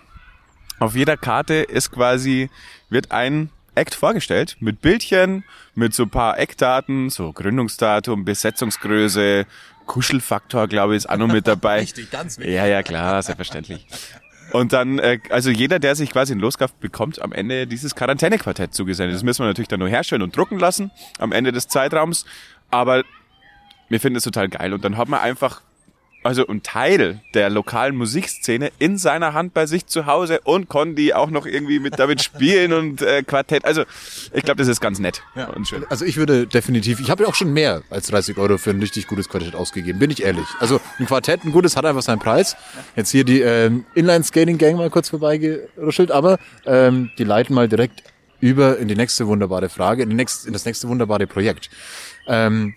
Auf 0.79 0.95
jeder 0.95 1.17
Karte 1.17 1.55
ist 1.55 1.91
quasi, 1.91 2.49
wird 2.89 3.11
ein 3.11 3.49
Act 3.75 3.95
vorgestellt 3.95 4.57
mit 4.59 4.81
Bildchen, 4.81 5.43
mit 5.75 5.93
so 5.93 6.03
ein 6.03 6.09
paar 6.09 6.39
Eckdaten, 6.39 7.09
so 7.09 7.31
Gründungsdatum, 7.33 8.25
Besetzungsgröße, 8.25 9.45
Kuschelfaktor, 9.85 10.67
glaube 10.67 10.93
ich, 10.93 10.97
ist 10.97 11.09
auch 11.09 11.17
noch 11.17 11.27
mit 11.27 11.47
dabei. 11.47 11.79
Richtig, 11.81 12.11
ganz 12.11 12.37
wichtig. 12.37 12.53
Ja, 12.53 12.65
ja, 12.65 12.83
klar, 12.83 13.21
selbstverständlich. 13.23 13.85
Und 14.51 14.73
dann, 14.73 14.99
äh, 14.99 15.19
also 15.29 15.49
jeder, 15.49 15.79
der 15.79 15.95
sich 15.95 16.11
quasi 16.11 16.33
ein 16.33 16.39
Loskauft, 16.39 16.79
bekommt 16.79 17.21
am 17.21 17.31
Ende 17.31 17.67
dieses 17.67 17.95
Quarantänequartett 17.95 18.73
zugesendet. 18.73 19.15
Das 19.15 19.23
müssen 19.23 19.43
wir 19.43 19.47
natürlich 19.47 19.67
dann 19.67 19.79
nur 19.79 19.89
herstellen 19.89 20.21
und 20.21 20.35
drucken 20.35 20.59
lassen 20.59 20.91
am 21.19 21.31
Ende 21.31 21.51
des 21.51 21.67
Zeitraums. 21.67 22.25
Aber 22.71 23.03
wir 23.89 23.99
finden 23.99 24.17
es 24.17 24.23
total 24.23 24.49
geil. 24.49 24.73
Und 24.73 24.83
dann 24.83 24.97
hat 24.97 25.09
man 25.09 25.19
einfach, 25.19 25.61
also 26.23 26.45
ein 26.47 26.63
Teil 26.63 27.21
der 27.33 27.49
lokalen 27.49 27.95
Musikszene 27.95 28.71
in 28.79 28.97
seiner 28.97 29.33
Hand 29.33 29.53
bei 29.53 29.65
sich 29.65 29.85
zu 29.85 30.05
Hause 30.05 30.41
und 30.43 30.67
die 30.97 31.13
auch 31.13 31.29
noch 31.29 31.45
irgendwie 31.45 31.79
mit 31.79 31.97
damit 31.97 32.21
spielen 32.21 32.73
und 32.73 33.01
äh, 33.01 33.23
Quartett. 33.23 33.65
Also 33.65 33.83
ich 34.33 34.43
glaube, 34.43 34.57
das 34.57 34.67
ist 34.67 34.81
ganz 34.81 34.99
nett 34.99 35.23
und 35.55 35.67
schön. 35.67 35.85
Also 35.89 36.05
ich 36.05 36.17
würde 36.17 36.47
definitiv, 36.47 36.99
ich 36.99 37.09
habe 37.09 37.23
ja 37.23 37.29
auch 37.29 37.35
schon 37.35 37.53
mehr 37.53 37.83
als 37.89 38.07
30 38.07 38.38
Euro 38.38 38.57
für 38.57 38.71
ein 38.71 38.79
richtig 38.79 39.07
gutes 39.07 39.29
Quartett 39.29 39.55
ausgegeben, 39.55 39.99
bin 39.99 40.11
ich 40.11 40.23
ehrlich. 40.23 40.47
Also 40.59 40.81
ein 40.99 41.05
Quartett, 41.05 41.45
ein 41.45 41.51
gutes, 41.51 41.75
hat 41.75 41.85
einfach 41.85 42.01
seinen 42.01 42.19
Preis. 42.19 42.55
Jetzt 42.95 43.11
hier 43.11 43.23
die 43.23 43.41
ähm, 43.41 43.85
Inline-Skating-Gang 43.95 44.75
mal 44.75 44.89
kurz 44.89 45.09
vorbeigeruschelt, 45.09 46.11
aber 46.11 46.38
ähm, 46.65 47.11
die 47.17 47.23
leiten 47.23 47.55
mal 47.55 47.67
direkt 47.67 48.03
über 48.41 48.77
in 48.77 48.88
die 48.88 48.95
nächste 48.95 49.27
wunderbare 49.27 49.69
Frage, 49.69 50.03
in, 50.03 50.09
die 50.09 50.15
nächste, 50.15 50.47
in 50.47 50.53
das 50.53 50.65
nächste 50.65 50.88
wunderbare 50.88 51.27
Projekt. 51.27 51.69
Ähm, 52.27 52.75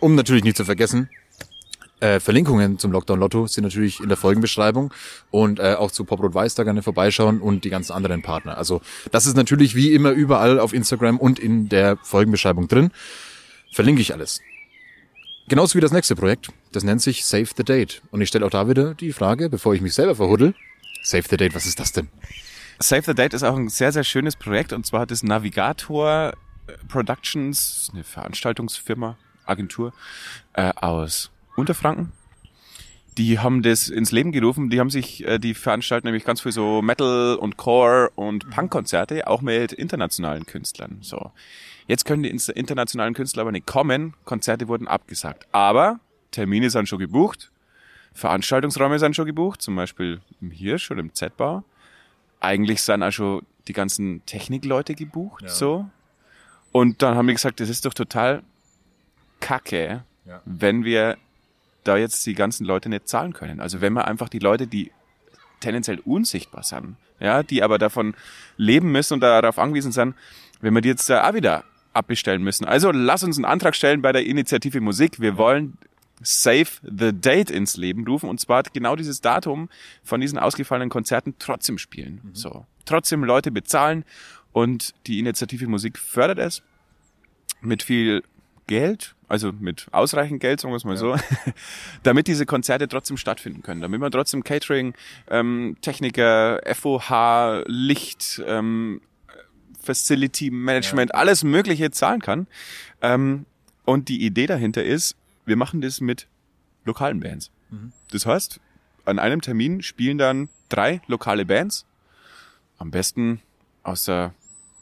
um 0.00 0.14
natürlich 0.14 0.44
nicht 0.44 0.56
zu 0.56 0.64
vergessen, 0.64 1.08
äh, 2.02 2.18
Verlinkungen 2.18 2.78
zum 2.78 2.90
Lockdown 2.90 3.20
Lotto 3.20 3.46
sind 3.46 3.62
natürlich 3.62 4.00
in 4.00 4.08
der 4.08 4.16
Folgenbeschreibung 4.16 4.92
und 5.30 5.60
äh, 5.60 5.74
auch 5.74 5.92
zu 5.92 6.04
Poprot 6.04 6.34
Weiß 6.34 6.56
da 6.56 6.64
gerne 6.64 6.82
vorbeischauen 6.82 7.40
und 7.40 7.64
die 7.64 7.70
ganzen 7.70 7.92
anderen 7.92 8.22
Partner. 8.22 8.58
Also 8.58 8.82
das 9.12 9.26
ist 9.26 9.36
natürlich 9.36 9.76
wie 9.76 9.94
immer 9.94 10.10
überall 10.10 10.58
auf 10.58 10.72
Instagram 10.72 11.18
und 11.18 11.38
in 11.38 11.68
der 11.68 11.96
Folgenbeschreibung 11.98 12.66
drin. 12.66 12.90
Verlinke 13.72 14.02
ich 14.02 14.12
alles. 14.12 14.40
Genauso 15.48 15.76
wie 15.76 15.80
das 15.80 15.92
nächste 15.92 16.16
Projekt. 16.16 16.48
Das 16.72 16.82
nennt 16.82 17.02
sich 17.02 17.24
Save 17.24 17.48
the 17.56 17.62
Date. 17.62 18.02
Und 18.10 18.20
ich 18.20 18.28
stelle 18.28 18.46
auch 18.46 18.50
da 18.50 18.68
wieder 18.68 18.94
die 18.94 19.12
Frage, 19.12 19.48
bevor 19.48 19.74
ich 19.74 19.80
mich 19.80 19.94
selber 19.94 20.16
verhuddel. 20.16 20.54
Save 21.04 21.24
the 21.30 21.36
Date, 21.36 21.54
was 21.54 21.66
ist 21.66 21.78
das 21.78 21.92
denn? 21.92 22.08
Save 22.80 23.02
the 23.06 23.14
Date 23.14 23.34
ist 23.34 23.44
auch 23.44 23.56
ein 23.56 23.68
sehr, 23.68 23.92
sehr 23.92 24.04
schönes 24.04 24.34
Projekt 24.34 24.72
und 24.72 24.84
zwar 24.86 25.02
hat 25.02 25.12
es 25.12 25.22
Navigator 25.22 26.32
äh, 26.66 26.72
Productions, 26.88 27.90
eine 27.92 28.02
Veranstaltungsfirma, 28.02 29.16
Agentur 29.44 29.92
äh, 30.54 30.72
aus 30.74 31.30
Unterfranken. 31.56 32.12
Die 33.18 33.38
haben 33.38 33.62
das 33.62 33.88
ins 33.88 34.10
Leben 34.10 34.32
gerufen. 34.32 34.70
Die 34.70 34.80
haben 34.80 34.88
sich, 34.88 35.26
äh, 35.26 35.38
die 35.38 35.52
veranstalten 35.52 36.06
nämlich 36.06 36.24
ganz 36.24 36.40
viel 36.40 36.52
so 36.52 36.80
Metal 36.80 37.36
und 37.36 37.58
Core 37.58 38.10
und 38.14 38.48
Punk-Konzerte, 38.48 39.26
auch 39.26 39.42
mit 39.42 39.72
internationalen 39.72 40.46
Künstlern. 40.46 40.98
So. 41.02 41.30
Jetzt 41.86 42.06
können 42.06 42.22
die 42.22 42.30
internationalen 42.30 43.12
Künstler 43.12 43.42
aber 43.42 43.52
nicht 43.52 43.66
kommen. 43.66 44.14
Konzerte 44.24 44.66
wurden 44.68 44.88
abgesagt. 44.88 45.46
Aber 45.52 46.00
Termine 46.30 46.70
sind 46.70 46.88
schon 46.88 47.00
gebucht. 47.00 47.50
Veranstaltungsräume 48.14 48.98
sind 48.98 49.14
schon 49.14 49.26
gebucht, 49.26 49.60
zum 49.60 49.76
Beispiel 49.76 50.20
im 50.40 50.50
Hirsch 50.50 50.90
oder 50.90 51.00
im 51.00 51.12
Z-Bau. 51.14 51.64
Eigentlich 52.40 52.82
sind 52.82 53.02
auch 53.02 53.10
schon 53.10 53.42
die 53.68 53.72
ganzen 53.74 54.24
Technikleute 54.26 54.94
gebucht, 54.94 55.42
Ja. 55.44 55.48
so. 55.50 55.86
Und 56.72 57.02
dann 57.02 57.14
haben 57.14 57.26
die 57.26 57.34
gesagt, 57.34 57.60
das 57.60 57.68
ist 57.68 57.84
doch 57.84 57.94
total 57.94 58.42
kacke, 59.40 60.02
Ja. 60.24 60.40
wenn 60.46 60.84
wir 60.84 61.16
da 61.84 61.96
jetzt 61.96 62.24
die 62.26 62.34
ganzen 62.34 62.64
Leute 62.64 62.88
nicht 62.88 63.08
zahlen 63.08 63.32
können. 63.32 63.60
Also 63.60 63.80
wenn 63.80 63.92
wir 63.92 64.06
einfach 64.06 64.28
die 64.28 64.38
Leute, 64.38 64.66
die 64.66 64.92
tendenziell 65.60 66.00
unsichtbar 66.00 66.62
sind, 66.62 66.96
ja, 67.20 67.42
die 67.42 67.62
aber 67.62 67.78
davon 67.78 68.14
leben 68.56 68.90
müssen 68.92 69.14
und 69.14 69.20
darauf 69.20 69.58
angewiesen 69.58 69.92
sind, 69.92 70.14
wenn 70.60 70.74
wir 70.74 70.80
die 70.80 70.88
jetzt 70.88 71.08
da 71.08 71.28
auch 71.28 71.34
wieder 71.34 71.64
abbestellen 71.92 72.42
müssen. 72.42 72.64
Also 72.64 72.90
lass 72.90 73.22
uns 73.22 73.36
einen 73.36 73.44
Antrag 73.44 73.76
stellen 73.76 74.02
bei 74.02 74.12
der 74.12 74.24
Initiative 74.24 74.80
Musik. 74.80 75.20
Wir 75.20 75.36
wollen 75.36 75.76
Save 76.22 76.68
the 76.82 77.12
Date 77.12 77.50
ins 77.50 77.76
Leben 77.76 78.06
rufen 78.06 78.28
und 78.28 78.40
zwar 78.40 78.62
genau 78.62 78.96
dieses 78.96 79.20
Datum 79.20 79.68
von 80.02 80.20
diesen 80.20 80.38
ausgefallenen 80.38 80.88
Konzerten 80.88 81.34
trotzdem 81.38 81.78
spielen. 81.78 82.20
So. 82.32 82.66
Trotzdem 82.84 83.24
Leute 83.24 83.50
bezahlen 83.50 84.04
und 84.52 84.94
die 85.06 85.18
Initiative 85.18 85.66
Musik 85.66 85.98
fördert 85.98 86.38
es 86.38 86.62
mit 87.60 87.82
viel 87.82 88.22
Geld, 88.66 89.14
also 89.28 89.52
mit 89.52 89.86
ausreichend 89.92 90.40
Geld, 90.40 90.60
sagen 90.60 90.72
wir 90.72 90.76
es 90.76 90.84
mal 90.84 90.96
so, 90.96 91.16
damit 92.02 92.26
diese 92.28 92.46
Konzerte 92.46 92.88
trotzdem 92.88 93.16
stattfinden 93.16 93.62
können, 93.62 93.80
damit 93.80 94.00
man 94.00 94.10
trotzdem 94.12 94.44
Catering, 94.44 94.94
ähm, 95.28 95.76
Techniker, 95.80 96.60
FOH, 96.74 97.64
Licht, 97.66 98.42
ähm, 98.46 99.00
Facility 99.82 100.50
Management, 100.50 101.14
alles 101.14 101.42
Mögliche 101.42 101.90
zahlen 101.90 102.20
kann. 102.20 102.46
Ähm, 103.00 103.46
und 103.84 104.08
die 104.08 104.24
Idee 104.24 104.46
dahinter 104.46 104.84
ist, 104.84 105.16
wir 105.44 105.56
machen 105.56 105.80
das 105.80 106.00
mit 106.00 106.28
lokalen 106.84 107.20
Bands. 107.20 107.50
Das 108.12 108.26
heißt, 108.26 108.60
an 109.06 109.18
einem 109.18 109.40
Termin 109.40 109.82
spielen 109.82 110.18
dann 110.18 110.48
drei 110.68 111.00
lokale 111.08 111.44
Bands, 111.44 111.84
am 112.78 112.90
besten 112.90 113.40
aus 113.82 114.04
der 114.04 114.34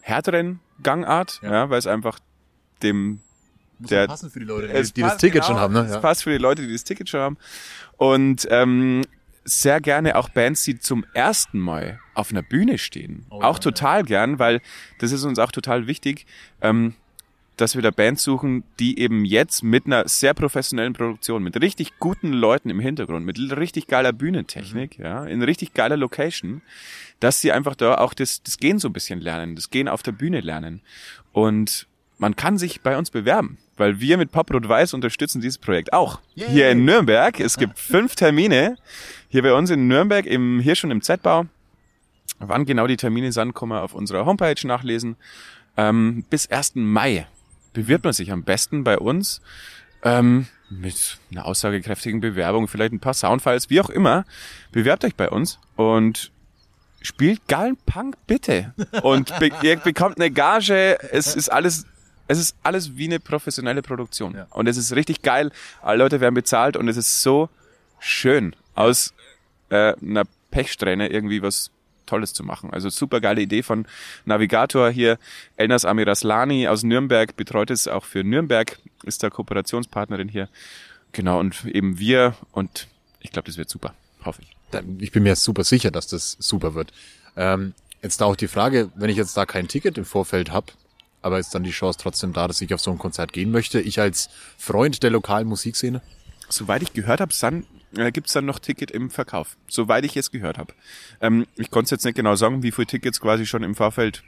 härteren 0.02 0.60
Gangart, 0.82 1.40
Ja. 1.42 1.52
ja, 1.52 1.70
weil 1.70 1.78
es 1.78 1.86
einfach 1.86 2.18
dem 2.82 3.20
Muss 3.80 3.88
Der- 3.88 4.02
ja 4.02 4.06
passen 4.06 4.30
für 4.30 4.38
die 4.40 4.44
Leute, 4.46 4.68
die, 4.68 4.92
die 4.92 5.00
das 5.00 5.16
Ticket 5.16 5.34
genau, 5.42 5.46
schon 5.46 5.56
haben. 5.56 5.74
Ne? 5.74 5.80
Es 5.80 5.92
Ja. 5.92 5.98
passt 6.00 6.22
für 6.22 6.30
die 6.30 6.38
Leute, 6.38 6.66
die 6.66 6.72
das 6.72 6.84
Ticket 6.84 7.08
schon 7.08 7.20
haben. 7.20 7.36
Und 7.96 8.46
ähm, 8.50 9.02
sehr 9.44 9.80
gerne 9.80 10.16
auch 10.16 10.28
Bands, 10.28 10.64
die 10.64 10.78
zum 10.78 11.04
ersten 11.14 11.58
Mal 11.58 11.98
auf 12.14 12.30
einer 12.30 12.42
Bühne 12.42 12.78
stehen. 12.78 13.26
Oh 13.30 13.40
auch 13.42 13.54
ja, 13.56 13.60
total 13.60 14.04
gern, 14.04 14.38
weil 14.38 14.60
das 14.98 15.12
ist 15.12 15.24
uns 15.24 15.38
auch 15.38 15.50
total 15.50 15.86
wichtig, 15.86 16.26
ähm, 16.60 16.94
dass 17.56 17.74
wir 17.74 17.82
da 17.82 17.90
Bands 17.90 18.22
suchen, 18.22 18.64
die 18.78 18.98
eben 18.98 19.24
jetzt 19.26 19.62
mit 19.62 19.84
einer 19.86 20.08
sehr 20.08 20.32
professionellen 20.32 20.92
Produktion, 20.94 21.42
mit 21.42 21.60
richtig 21.60 21.98
guten 21.98 22.32
Leuten 22.32 22.70
im 22.70 22.80
Hintergrund, 22.80 23.26
mit 23.26 23.38
richtig 23.38 23.86
geiler 23.86 24.12
Bühnentechnik, 24.14 24.98
Mhm. 24.98 25.04
ja, 25.04 25.24
in 25.26 25.42
richtig 25.42 25.74
geiler 25.74 25.96
Location, 25.98 26.62
dass 27.18 27.40
sie 27.42 27.52
einfach 27.52 27.74
da 27.74 27.96
auch 27.96 28.14
das, 28.14 28.42
das 28.42 28.56
Gehen 28.56 28.78
so 28.78 28.88
ein 28.88 28.94
bisschen 28.94 29.20
lernen, 29.20 29.56
das 29.56 29.68
Gehen 29.70 29.88
auf 29.88 30.02
der 30.02 30.12
Bühne 30.12 30.40
lernen. 30.40 30.80
Und 31.32 31.86
man 32.20 32.36
kann 32.36 32.58
sich 32.58 32.82
bei 32.82 32.98
uns 32.98 33.10
bewerben, 33.10 33.56
weil 33.76 33.98
wir 33.98 34.18
mit 34.18 34.30
Poprot 34.30 34.68
Weiß 34.68 34.92
unterstützen 34.92 35.40
dieses 35.40 35.56
Projekt 35.56 35.92
auch. 35.94 36.20
Hier 36.34 36.70
in 36.70 36.84
Nürnberg. 36.84 37.40
Es 37.40 37.56
gibt 37.56 37.78
fünf 37.78 38.14
Termine. 38.14 38.76
Hier 39.28 39.42
bei 39.42 39.54
uns 39.54 39.70
in 39.70 39.88
Nürnberg, 39.88 40.26
im, 40.26 40.60
hier 40.60 40.74
schon 40.74 40.90
im 40.90 41.00
Z-Bau. 41.00 41.46
Wann 42.38 42.66
genau 42.66 42.86
die 42.86 42.98
Termine 42.98 43.32
sind, 43.32 43.54
kann 43.54 43.70
man 43.70 43.78
auf 43.80 43.94
unserer 43.94 44.26
Homepage 44.26 44.66
nachlesen. 44.66 45.16
Ähm, 45.78 46.24
bis 46.28 46.50
1. 46.50 46.74
Mai 46.74 47.26
bewirbt 47.72 48.04
man 48.04 48.12
sich 48.12 48.30
am 48.32 48.44
besten 48.44 48.84
bei 48.84 48.98
uns 48.98 49.40
ähm, 50.02 50.46
mit 50.68 51.18
einer 51.30 51.46
aussagekräftigen 51.46 52.20
Bewerbung, 52.20 52.68
vielleicht 52.68 52.92
ein 52.92 53.00
paar 53.00 53.14
Soundfiles, 53.14 53.70
wie 53.70 53.80
auch 53.80 53.90
immer. 53.90 54.24
Bewerbt 54.72 55.04
euch 55.06 55.16
bei 55.16 55.30
uns 55.30 55.58
und 55.76 56.32
spielt 57.00 57.48
geilen 57.48 57.78
Punk 57.86 58.16
bitte 58.26 58.74
und 59.02 59.38
be 59.38 59.50
ihr 59.62 59.76
bekommt 59.76 60.18
eine 60.18 60.30
Gage. 60.30 60.98
Es 61.12 61.34
ist 61.34 61.50
alles, 61.50 61.86
es 62.30 62.38
ist 62.38 62.56
alles 62.62 62.96
wie 62.96 63.06
eine 63.06 63.18
professionelle 63.20 63.82
Produktion 63.82 64.34
Ja. 64.34 64.46
und 64.50 64.68
es 64.68 64.76
ist 64.76 64.92
richtig 64.94 65.22
geil. 65.22 65.50
Alle 65.82 65.98
Leute 65.98 66.20
werden 66.20 66.34
bezahlt 66.34 66.76
und 66.76 66.88
es 66.88 66.96
ist 66.96 67.22
so 67.22 67.48
schön 67.98 68.54
aus 68.74 69.12
äh, 69.70 69.94
einer 70.00 70.24
Pechsträhne 70.50 71.08
irgendwie 71.08 71.42
was 71.42 71.70
Tolles 72.06 72.32
zu 72.32 72.42
machen. 72.44 72.70
Also 72.72 72.88
super 72.88 73.20
geile 73.20 73.40
Idee 73.40 73.62
von 73.62 73.86
Navigator 74.24 74.90
hier. 74.90 75.18
Elnas 75.56 75.84
Amiraslani 75.84 76.66
aus 76.68 76.82
Nürnberg 76.82 77.36
betreut 77.36 77.70
es 77.70 77.86
auch 77.88 78.04
für 78.04 78.24
Nürnberg, 78.24 78.78
ist 79.04 79.22
da 79.22 79.30
Kooperationspartnerin 79.30 80.28
hier. 80.28 80.48
Genau, 81.12 81.38
und 81.40 81.64
eben 81.66 81.98
wir 81.98 82.34
und 82.52 82.86
ich 83.20 83.32
glaube, 83.32 83.46
das 83.46 83.58
wird 83.58 83.68
super, 83.68 83.94
hoffe 84.24 84.42
ich. 84.42 84.56
Ich 85.00 85.10
bin 85.12 85.24
mir 85.24 85.34
super 85.36 85.64
sicher, 85.64 85.90
dass 85.90 86.06
das 86.06 86.36
super 86.38 86.74
wird. 86.74 86.92
Ähm, 87.36 87.74
jetzt 88.02 88.20
da 88.20 88.24
auch 88.26 88.36
die 88.36 88.48
Frage, 88.48 88.90
wenn 88.94 89.10
ich 89.10 89.16
jetzt 89.16 89.36
da 89.36 89.46
kein 89.46 89.66
Ticket 89.68 89.98
im 89.98 90.04
Vorfeld 90.04 90.50
habe, 90.52 90.72
aber 91.22 91.38
ist 91.38 91.54
dann 91.54 91.64
die 91.64 91.70
Chance 91.70 91.98
trotzdem 92.00 92.32
da, 92.32 92.48
dass 92.48 92.60
ich 92.60 92.72
auf 92.74 92.80
so 92.80 92.90
ein 92.90 92.98
Konzert 92.98 93.32
gehen 93.32 93.50
möchte, 93.50 93.80
ich 93.80 94.00
als 94.00 94.30
Freund 94.56 95.02
der 95.02 95.10
lokalen 95.10 95.48
Musikszene? 95.48 96.00
Soweit 96.48 96.82
ich 96.82 96.92
gehört 96.92 97.20
habe, 97.20 97.32
dann 97.40 97.64
äh, 97.96 98.10
gibt's 98.10 98.32
dann 98.32 98.46
noch 98.46 98.58
Ticket 98.58 98.90
im 98.90 99.10
Verkauf. 99.10 99.56
Soweit 99.68 100.04
ich 100.04 100.16
es 100.16 100.30
gehört 100.30 100.58
habe. 100.58 100.74
Ähm, 101.20 101.46
ich 101.56 101.70
konnte 101.70 101.94
jetzt 101.94 102.04
nicht 102.04 102.16
genau 102.16 102.34
sagen, 102.36 102.62
wie 102.62 102.72
viele 102.72 102.86
Tickets 102.86 103.20
quasi 103.20 103.46
schon 103.46 103.62
im 103.62 103.74
Vorfeld 103.74 104.22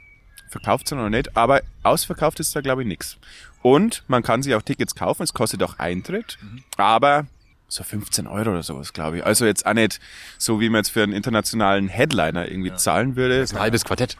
verkauft 0.49 0.87
sind 0.87 0.99
oder 0.99 1.09
nicht, 1.09 1.35
aber 1.35 1.61
ausverkauft 1.81 2.39
ist 2.39 2.55
da 2.55 2.61
glaube 2.61 2.83
ich 2.83 2.87
nix. 2.87 3.17
Und 3.61 4.03
man 4.07 4.23
kann 4.23 4.43
sich 4.43 4.53
auch 4.55 4.61
Tickets 4.61 4.93
kaufen, 4.93 5.23
es 5.23 5.33
kostet 5.33 5.63
auch 5.63 5.79
Eintritt, 5.79 6.37
aber 6.77 7.25
so 7.69 7.83
15 7.83 8.27
Euro 8.27 8.51
oder 8.51 8.63
sowas, 8.63 8.93
glaube 8.93 9.17
ich. 9.17 9.25
Also 9.25 9.45
jetzt 9.45 9.65
auch 9.65 9.73
nicht 9.73 9.99
so, 10.37 10.59
wie 10.59 10.69
man 10.69 10.79
jetzt 10.79 10.91
für 10.91 11.01
einen 11.01 11.13
internationalen 11.13 11.87
Headliner 11.87 12.47
irgendwie 12.47 12.73
zahlen 12.75 13.15
würde. 13.15 13.39
Das 13.39 13.51
ist 13.51 13.55
ein 13.55 13.61
halbes 13.61 13.83
Quartett. 13.83 14.17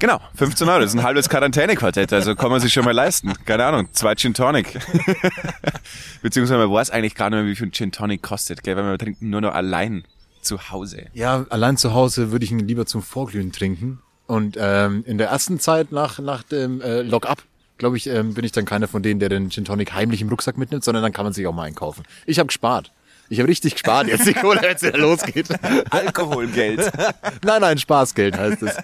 Genau, 0.00 0.20
15 0.36 0.68
Euro, 0.68 0.80
das 0.80 0.90
ist 0.90 0.96
ein 0.96 1.02
halbes 1.02 1.28
Quarantänequartett, 1.28 2.12
also 2.12 2.36
kann 2.36 2.52
man 2.52 2.60
sich 2.60 2.72
schon 2.72 2.84
mal 2.84 2.92
leisten. 2.92 3.32
Keine 3.44 3.64
Ahnung, 3.64 3.88
zwei 3.92 4.14
Gin 4.14 4.32
Tonic. 4.32 4.78
Beziehungsweise 6.22 6.58
man 6.58 6.72
weiß 6.72 6.90
eigentlich 6.90 7.16
gar 7.16 7.30
nicht 7.30 7.38
mehr, 7.40 7.46
wie 7.46 7.56
viel 7.56 7.72
Gin 7.72 7.90
Tonic 7.90 8.22
kostet, 8.22 8.62
gell, 8.62 8.76
weil 8.76 8.84
wir 8.84 8.96
trinken 8.96 9.28
nur 9.28 9.40
noch 9.40 9.54
allein 9.54 10.04
zu 10.40 10.70
Hause. 10.70 11.06
Ja, 11.14 11.46
allein 11.50 11.76
zu 11.76 11.94
Hause 11.94 12.30
würde 12.30 12.44
ich 12.44 12.52
ihn 12.52 12.60
lieber 12.60 12.86
zum 12.86 13.02
Vorglühen 13.02 13.50
trinken. 13.50 13.98
Und 14.28 14.56
ähm, 14.60 15.02
in 15.04 15.18
der 15.18 15.30
ersten 15.30 15.58
Zeit 15.58 15.90
nach, 15.90 16.20
nach 16.20 16.44
dem 16.44 16.80
äh, 16.80 17.02
Lock-up, 17.02 17.42
glaube 17.76 17.96
ich, 17.96 18.06
ähm, 18.06 18.34
bin 18.34 18.44
ich 18.44 18.52
dann 18.52 18.66
keiner 18.66 18.86
von 18.86 19.02
denen, 19.02 19.18
der 19.18 19.30
den 19.30 19.50
Gin 19.50 19.64
Tonic 19.64 19.94
heimlich 19.94 20.20
im 20.20 20.28
Rucksack 20.28 20.58
mitnimmt, 20.58 20.84
sondern 20.84 21.02
dann 21.02 21.12
kann 21.12 21.24
man 21.24 21.32
sich 21.32 21.44
auch 21.48 21.54
mal 21.54 21.64
einkaufen. 21.64 22.04
Ich 22.24 22.38
habe 22.38 22.46
gespart. 22.46 22.92
Ich 23.28 23.38
habe 23.38 23.48
richtig 23.48 23.74
gespart, 23.74 24.08
jetzt 24.08 24.26
die 24.26 24.34
Kohle, 24.34 24.60
wenn 24.62 24.76
es 24.76 24.82
wieder 24.82 24.98
losgeht. 24.98 25.48
Alkoholgeld. 25.90 26.90
Nein, 27.44 27.60
nein, 27.60 27.78
Spaßgeld 27.78 28.36
heißt 28.36 28.62
es. 28.62 28.76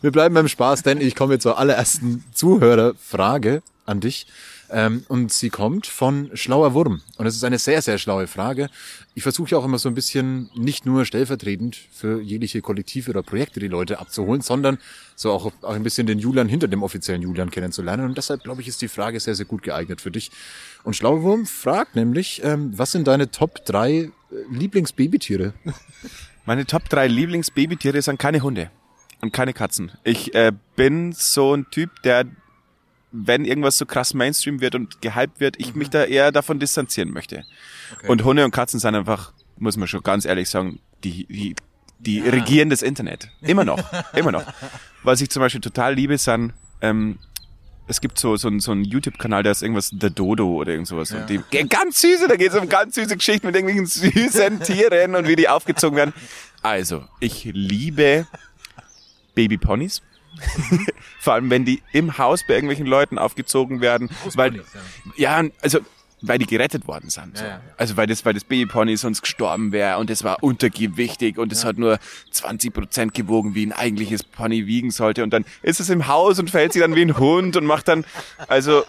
Wir 0.00 0.10
bleiben 0.10 0.34
beim 0.34 0.48
Spaß, 0.48 0.82
denn 0.82 1.00
ich 1.00 1.14
komme 1.14 1.38
zur 1.38 1.58
allerersten 1.58 2.24
Zuhörerfrage 2.34 3.62
an 3.86 4.00
dich. 4.00 4.26
Ähm, 4.72 5.04
und 5.08 5.32
sie 5.32 5.50
kommt 5.50 5.86
von 5.86 6.30
Schlauer 6.34 6.74
Wurm. 6.74 7.02
Und 7.16 7.26
es 7.26 7.34
ist 7.34 7.42
eine 7.42 7.58
sehr, 7.58 7.82
sehr 7.82 7.98
schlaue 7.98 8.28
Frage. 8.28 8.68
Ich 9.14 9.24
versuche 9.24 9.50
ja 9.50 9.58
auch 9.58 9.64
immer 9.64 9.78
so 9.78 9.88
ein 9.88 9.94
bisschen 9.94 10.48
nicht 10.54 10.86
nur 10.86 11.04
stellvertretend 11.04 11.76
für 11.92 12.20
jegliche 12.20 12.60
Kollektive 12.60 13.10
oder 13.10 13.22
Projekte 13.22 13.58
die 13.58 13.68
Leute 13.68 13.98
abzuholen, 13.98 14.42
sondern 14.42 14.78
so 15.16 15.32
auch, 15.32 15.52
auch 15.62 15.74
ein 15.74 15.82
bisschen 15.82 16.06
den 16.06 16.20
Julian 16.20 16.48
hinter 16.48 16.68
dem 16.68 16.84
offiziellen 16.84 17.22
Julian 17.22 17.50
kennenzulernen. 17.50 18.06
Und 18.06 18.16
deshalb, 18.16 18.44
glaube 18.44 18.62
ich, 18.62 18.68
ist 18.68 18.80
die 18.80 18.88
Frage 18.88 19.18
sehr, 19.18 19.34
sehr 19.34 19.46
gut 19.46 19.62
geeignet 19.62 20.00
für 20.00 20.12
dich. 20.12 20.30
Und 20.84 20.94
Schlauer 20.96 21.22
Wurm 21.22 21.46
fragt 21.46 21.96
nämlich, 21.96 22.42
ähm, 22.44 22.72
was 22.76 22.92
sind 22.92 23.06
deine 23.06 23.30
Top 23.30 23.64
drei 23.64 23.90
äh, 23.92 24.10
Lieblingsbabytiere? 24.50 25.54
Meine 26.46 26.66
Top 26.66 26.88
3 26.88 27.06
Lieblingsbabytiere 27.06 28.02
sind 28.02 28.18
keine 28.18 28.40
Hunde. 28.40 28.70
und 29.20 29.32
keine 29.32 29.52
Katzen. 29.52 29.92
Ich 30.02 30.34
äh, 30.34 30.52
bin 30.76 31.12
so 31.12 31.54
ein 31.54 31.66
Typ, 31.70 32.02
der, 32.02 32.24
wenn 33.12 33.44
irgendwas 33.44 33.78
so 33.78 33.86
krass 33.86 34.14
Mainstream 34.14 34.60
wird 34.60 34.74
und 34.74 35.02
gehypt 35.02 35.38
wird, 35.38 35.60
ich 35.60 35.74
mich 35.74 35.90
da 35.90 36.04
eher 36.04 36.32
davon 36.32 36.58
distanzieren 36.58 37.12
möchte. 37.12 37.44
Und 38.08 38.24
Hunde 38.24 38.44
und 38.44 38.50
Katzen 38.50 38.80
sind 38.80 38.94
einfach, 38.94 39.32
muss 39.58 39.76
man 39.76 39.86
schon 39.88 40.02
ganz 40.02 40.24
ehrlich 40.24 40.48
sagen, 40.48 40.80
die, 41.04 41.26
die, 41.26 41.54
die 41.98 42.20
regieren 42.20 42.70
das 42.70 42.82
Internet. 42.82 43.30
Immer 43.42 43.64
noch, 43.64 43.78
immer 44.14 44.32
noch. 44.32 44.44
Was 45.02 45.20
ich 45.20 45.30
zum 45.30 45.40
Beispiel 45.40 45.60
total 45.60 45.94
liebe, 45.94 46.18
sind 46.18 46.52
ähm, 46.80 47.18
es 47.90 48.00
gibt 48.00 48.18
so, 48.18 48.36
so, 48.36 48.48
ein- 48.48 48.60
so 48.60 48.70
einen 48.72 48.84
YouTube-Kanal, 48.84 49.42
der 49.42 49.52
ist 49.52 49.62
irgendwas 49.62 49.88
The 49.88 50.10
Dodo 50.10 50.46
oder 50.54 50.72
irgend 50.72 50.86
sowas. 50.88 51.10
Und 51.12 51.28
die, 51.28 51.40
ganz 51.68 52.00
süße, 52.00 52.28
da 52.28 52.36
geht 52.36 52.52
es 52.52 52.56
um 52.58 52.68
ganz 52.68 52.94
süße 52.94 53.16
Geschichten 53.16 53.46
mit 53.48 53.56
irgendwelchen 53.56 53.86
süßen 53.86 54.60
Tieren 54.62 55.14
und 55.16 55.26
wie 55.28 55.36
die 55.36 55.48
aufgezogen 55.48 55.96
werden. 55.96 56.14
Also, 56.62 57.04
ich 57.18 57.44
liebe 57.52 58.26
Babyponys. 59.34 60.02
Vor 61.20 61.34
allem, 61.34 61.50
wenn 61.50 61.64
die 61.64 61.82
im 61.92 62.16
Haus 62.18 62.44
bei 62.46 62.54
irgendwelchen 62.54 62.86
Leuten 62.86 63.18
aufgezogen 63.18 63.80
werden. 63.80 64.08
Weil, 64.34 64.62
ja, 65.16 65.42
also, 65.60 65.80
weil 66.22 66.38
die 66.38 66.46
gerettet 66.46 66.86
worden 66.86 67.10
sind. 67.10 67.38
So. 67.38 67.44
Also, 67.76 67.96
weil 67.96 68.06
das, 68.06 68.24
weil 68.24 68.34
das 68.34 68.44
Babypony 68.44 68.96
sonst 68.96 69.22
gestorben 69.22 69.72
wäre 69.72 69.98
und 69.98 70.10
es 70.10 70.24
war 70.24 70.42
untergewichtig 70.42 71.38
und 71.38 71.52
es 71.52 71.64
hat 71.64 71.78
nur 71.78 71.98
20 72.30 72.72
Prozent 72.72 73.14
gewogen, 73.14 73.54
wie 73.54 73.66
ein 73.66 73.72
eigentliches 73.72 74.22
Pony 74.22 74.66
wiegen 74.66 74.90
sollte. 74.90 75.22
Und 75.22 75.30
dann 75.30 75.44
ist 75.62 75.80
es 75.80 75.88
im 75.88 76.06
Haus 76.06 76.38
und 76.38 76.50
verhält 76.50 76.72
sich 76.72 76.82
dann 76.82 76.94
wie 76.94 77.02
ein 77.02 77.18
Hund 77.18 77.56
und 77.56 77.64
macht 77.64 77.88
dann, 77.88 78.04
also, 78.48 78.84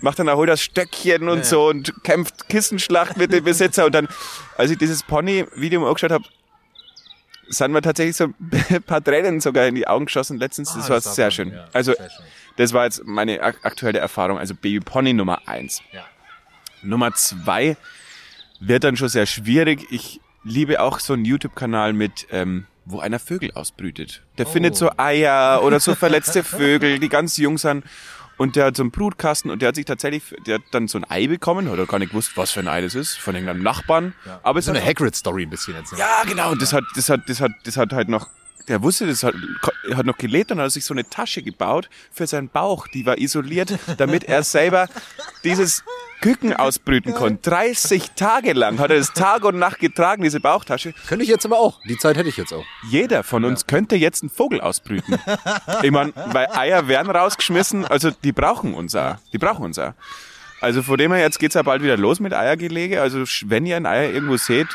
macht 0.00 0.18
dann 0.18 0.28
auch 0.28 0.44
das 0.46 0.62
Stöckchen 0.62 1.28
und 1.28 1.44
so 1.44 1.68
und 1.68 1.92
kämpft 2.04 2.48
Kissenschlacht 2.48 3.16
mit 3.16 3.32
dem 3.32 3.44
Besitzer. 3.44 3.86
Und 3.86 3.94
dann, 3.94 4.08
als 4.56 4.70
ich 4.70 4.78
dieses 4.78 5.02
Pony-Video 5.02 5.80
mal 5.80 5.88
angeschaut 5.88 6.12
habe, 6.12 6.24
sind 7.48 7.72
mir 7.72 7.82
tatsächlich 7.82 8.16
so 8.16 8.24
ein 8.24 8.82
paar 8.82 9.02
Tränen 9.02 9.40
sogar 9.40 9.66
in 9.66 9.74
die 9.74 9.88
Augen 9.88 10.04
geschossen 10.06 10.38
letztens. 10.38 10.74
Das 10.74 10.90
war 10.90 11.00
sehr 11.00 11.30
schön. 11.30 11.58
Also, 11.72 11.94
das 12.56 12.72
war 12.72 12.84
jetzt 12.84 13.04
meine 13.04 13.40
ak 13.42 13.56
aktuelle 13.62 13.98
Erfahrung. 13.98 14.38
Also 14.38 14.54
Baby 14.54 14.80
Pony 14.80 15.12
Nummer 15.12 15.40
eins. 15.46 15.80
Nummer 16.82 17.14
zwei 17.14 17.76
wird 18.60 18.84
dann 18.84 18.96
schon 18.96 19.08
sehr 19.08 19.26
schwierig. 19.26 19.86
Ich 19.90 20.20
liebe 20.44 20.80
auch 20.80 20.98
so 21.00 21.12
einen 21.12 21.24
YouTube-Kanal 21.24 21.92
mit, 21.92 22.26
ähm, 22.30 22.66
wo 22.84 23.00
einer 23.00 23.18
Vögel 23.18 23.52
ausbrütet. 23.52 24.22
Der 24.38 24.46
findet 24.46 24.76
so 24.76 24.90
Eier 24.96 25.62
oder 25.62 25.78
so 25.80 25.94
verletzte 25.94 26.42
Vögel, 26.42 26.98
die 26.98 27.08
ganz 27.08 27.36
jung 27.36 27.58
sind. 27.58 27.84
Und 28.38 28.54
der 28.54 28.66
hat 28.66 28.76
so 28.76 28.84
einen 28.84 28.92
Brutkasten 28.92 29.50
und 29.50 29.62
der 29.62 29.68
hat 29.68 29.74
sich 29.74 29.84
tatsächlich, 29.84 30.22
der 30.46 30.56
hat 30.56 30.62
dann 30.70 30.86
so 30.86 30.96
ein 30.98 31.04
Ei 31.10 31.26
bekommen, 31.26 31.68
hat 31.68 31.76
er 31.76 31.86
gar 31.86 31.98
nicht 31.98 32.10
gewusst, 32.10 32.36
was 32.36 32.52
für 32.52 32.60
ein 32.60 32.68
Ei 32.68 32.80
das 32.80 32.94
ist, 32.94 33.18
von 33.18 33.34
irgendeinem 33.34 33.64
Nachbarn. 33.64 34.14
Aber 34.44 34.60
es 34.60 34.66
So 34.66 34.70
eine 34.70 34.82
Hagrid-Story 34.84 35.42
ein 35.42 35.50
bisschen 35.50 35.74
jetzt. 35.74 35.92
ja, 35.98 36.22
genau. 36.24 36.52
Und 36.52 36.62
das 36.62 36.72
hat, 36.72 36.84
das 36.94 37.10
hat, 37.10 37.22
das 37.28 37.40
hat, 37.40 37.50
das 37.64 37.76
hat 37.76 37.92
halt 37.92 38.08
noch, 38.08 38.28
der 38.68 38.80
wusste, 38.80 39.08
das 39.08 39.24
hat, 39.24 39.34
hat 39.92 40.06
noch 40.06 40.16
gelebt 40.16 40.52
und 40.52 40.60
hat 40.60 40.70
sich 40.70 40.84
so 40.84 40.94
eine 40.94 41.08
Tasche 41.08 41.42
gebaut 41.42 41.90
für 42.12 42.28
seinen 42.28 42.48
Bauch. 42.48 42.86
Die 42.86 43.04
war 43.06 43.18
isoliert, 43.18 43.76
damit 43.96 44.22
er 44.22 44.44
selber 44.44 44.88
dieses 45.42 45.82
Küken 46.20 46.52
ausbrüten 46.52 47.14
konnte. 47.14 47.50
30 47.50 48.12
Tage 48.12 48.52
lang 48.52 48.78
hat 48.78 48.90
er 48.90 48.98
das 48.98 49.12
Tag 49.12 49.44
und 49.44 49.58
Nacht 49.58 49.78
getragen, 49.78 50.22
diese 50.22 50.40
Bauchtasche. 50.40 50.92
Könnte 51.06 51.22
ich 51.22 51.30
jetzt 51.30 51.44
aber 51.46 51.58
auch. 51.58 51.80
Die 51.84 51.96
Zeit 51.96 52.16
hätte 52.16 52.28
ich 52.28 52.36
jetzt 52.36 52.52
auch. 52.52 52.64
Jeder 52.90 53.22
von 53.22 53.44
uns 53.44 53.66
könnte 53.66 53.96
jetzt 53.96 54.22
einen 54.22 54.30
Vogel 54.30 54.60
ausbrüten. 54.60 55.18
Ich 55.82 55.90
meine, 55.90 56.12
weil 56.14 56.48
Eier 56.52 56.88
werden 56.88 57.10
rausgeschmissen, 57.10 57.84
also 57.84 58.10
die 58.10 58.32
brauchen 58.32 58.74
uns 58.74 58.94
auch. 58.94 59.16
Die 59.32 59.38
brauchen 59.38 59.64
uns 59.64 59.78
auch. 59.78 59.92
Also 60.60 60.82
von 60.82 60.98
dem 60.98 61.12
her, 61.12 61.20
jetzt 61.20 61.38
geht's 61.38 61.54
ja 61.54 61.62
bald 61.62 61.82
wieder 61.82 61.96
los 61.96 62.20
mit 62.20 62.34
Eiergelege. 62.34 63.00
Also 63.00 63.24
wenn 63.46 63.64
ihr 63.64 63.76
ein 63.76 63.86
Eier 63.86 64.10
irgendwo 64.10 64.36
seht, 64.36 64.66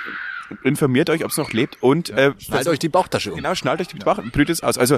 informiert 0.63 1.09
euch, 1.09 1.23
ob 1.23 1.31
es 1.31 1.37
noch 1.37 1.51
lebt 1.51 1.81
und 1.81 2.09
äh, 2.11 2.33
Schnallt 2.39 2.67
euch 2.67 2.79
die 2.79 2.89
Bauchtasche 2.89 3.31
um. 3.31 3.37
Genau, 3.37 3.55
schnallt 3.55 3.81
euch 3.81 3.87
die 3.87 3.97
Bauch 3.97 4.17
und 4.17 4.31
brüht 4.31 4.49
es 4.49 4.61
aus. 4.61 4.77
Also, 4.77 4.97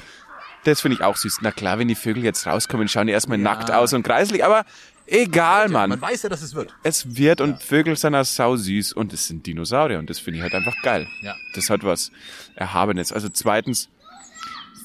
das 0.63 0.81
finde 0.81 0.97
ich 0.97 1.03
auch 1.03 1.15
süß. 1.15 1.39
Na 1.41 1.51
klar, 1.51 1.79
wenn 1.79 1.87
die 1.87 1.95
Vögel 1.95 2.23
jetzt 2.23 2.45
rauskommen, 2.47 2.87
schauen 2.87 3.07
die 3.07 3.13
erstmal 3.13 3.37
nackt 3.37 3.71
aus 3.71 3.93
und 3.93 4.03
kreislig, 4.03 4.43
aber 4.43 4.65
egal, 5.07 5.69
Mann. 5.69 5.99
weiß 5.99 6.23
ja, 6.23 6.29
dass 6.29 6.41
es 6.41 6.55
wird. 6.55 6.75
Es 6.83 7.15
wird 7.15 7.41
und 7.41 7.61
Vögel 7.61 7.95
sind 7.95 8.15
auch 8.15 8.25
sau 8.25 8.55
süß 8.55 8.93
und 8.93 9.13
es 9.13 9.27
sind 9.27 9.45
Dinosaurier 9.45 9.99
und 9.99 10.09
das 10.09 10.19
finde 10.19 10.37
ich 10.37 10.43
halt 10.43 10.53
einfach 10.53 10.75
geil. 10.83 11.07
Ja. 11.21 11.35
Das 11.53 11.69
hat 11.69 11.83
was 11.83 12.11
Erhabenes. 12.55 13.11
Also 13.11 13.29
zweitens, 13.29 13.89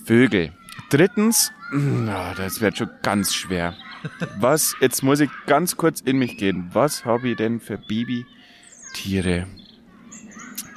Vögel. 0.04 0.52
Drittens, 0.90 1.52
na, 1.72 2.34
das 2.34 2.60
wird 2.60 2.78
schon 2.78 2.90
ganz 3.02 3.34
schwer. 3.34 3.74
Was, 4.38 4.74
jetzt 4.80 5.02
muss 5.02 5.20
ich 5.20 5.28
ganz 5.46 5.76
kurz 5.76 6.00
in 6.00 6.18
mich 6.18 6.38
gehen. 6.38 6.70
Was 6.72 7.04
habe 7.04 7.28
ich 7.28 7.36
denn 7.36 7.60
für 7.60 7.76
Babytiere, 7.76 9.46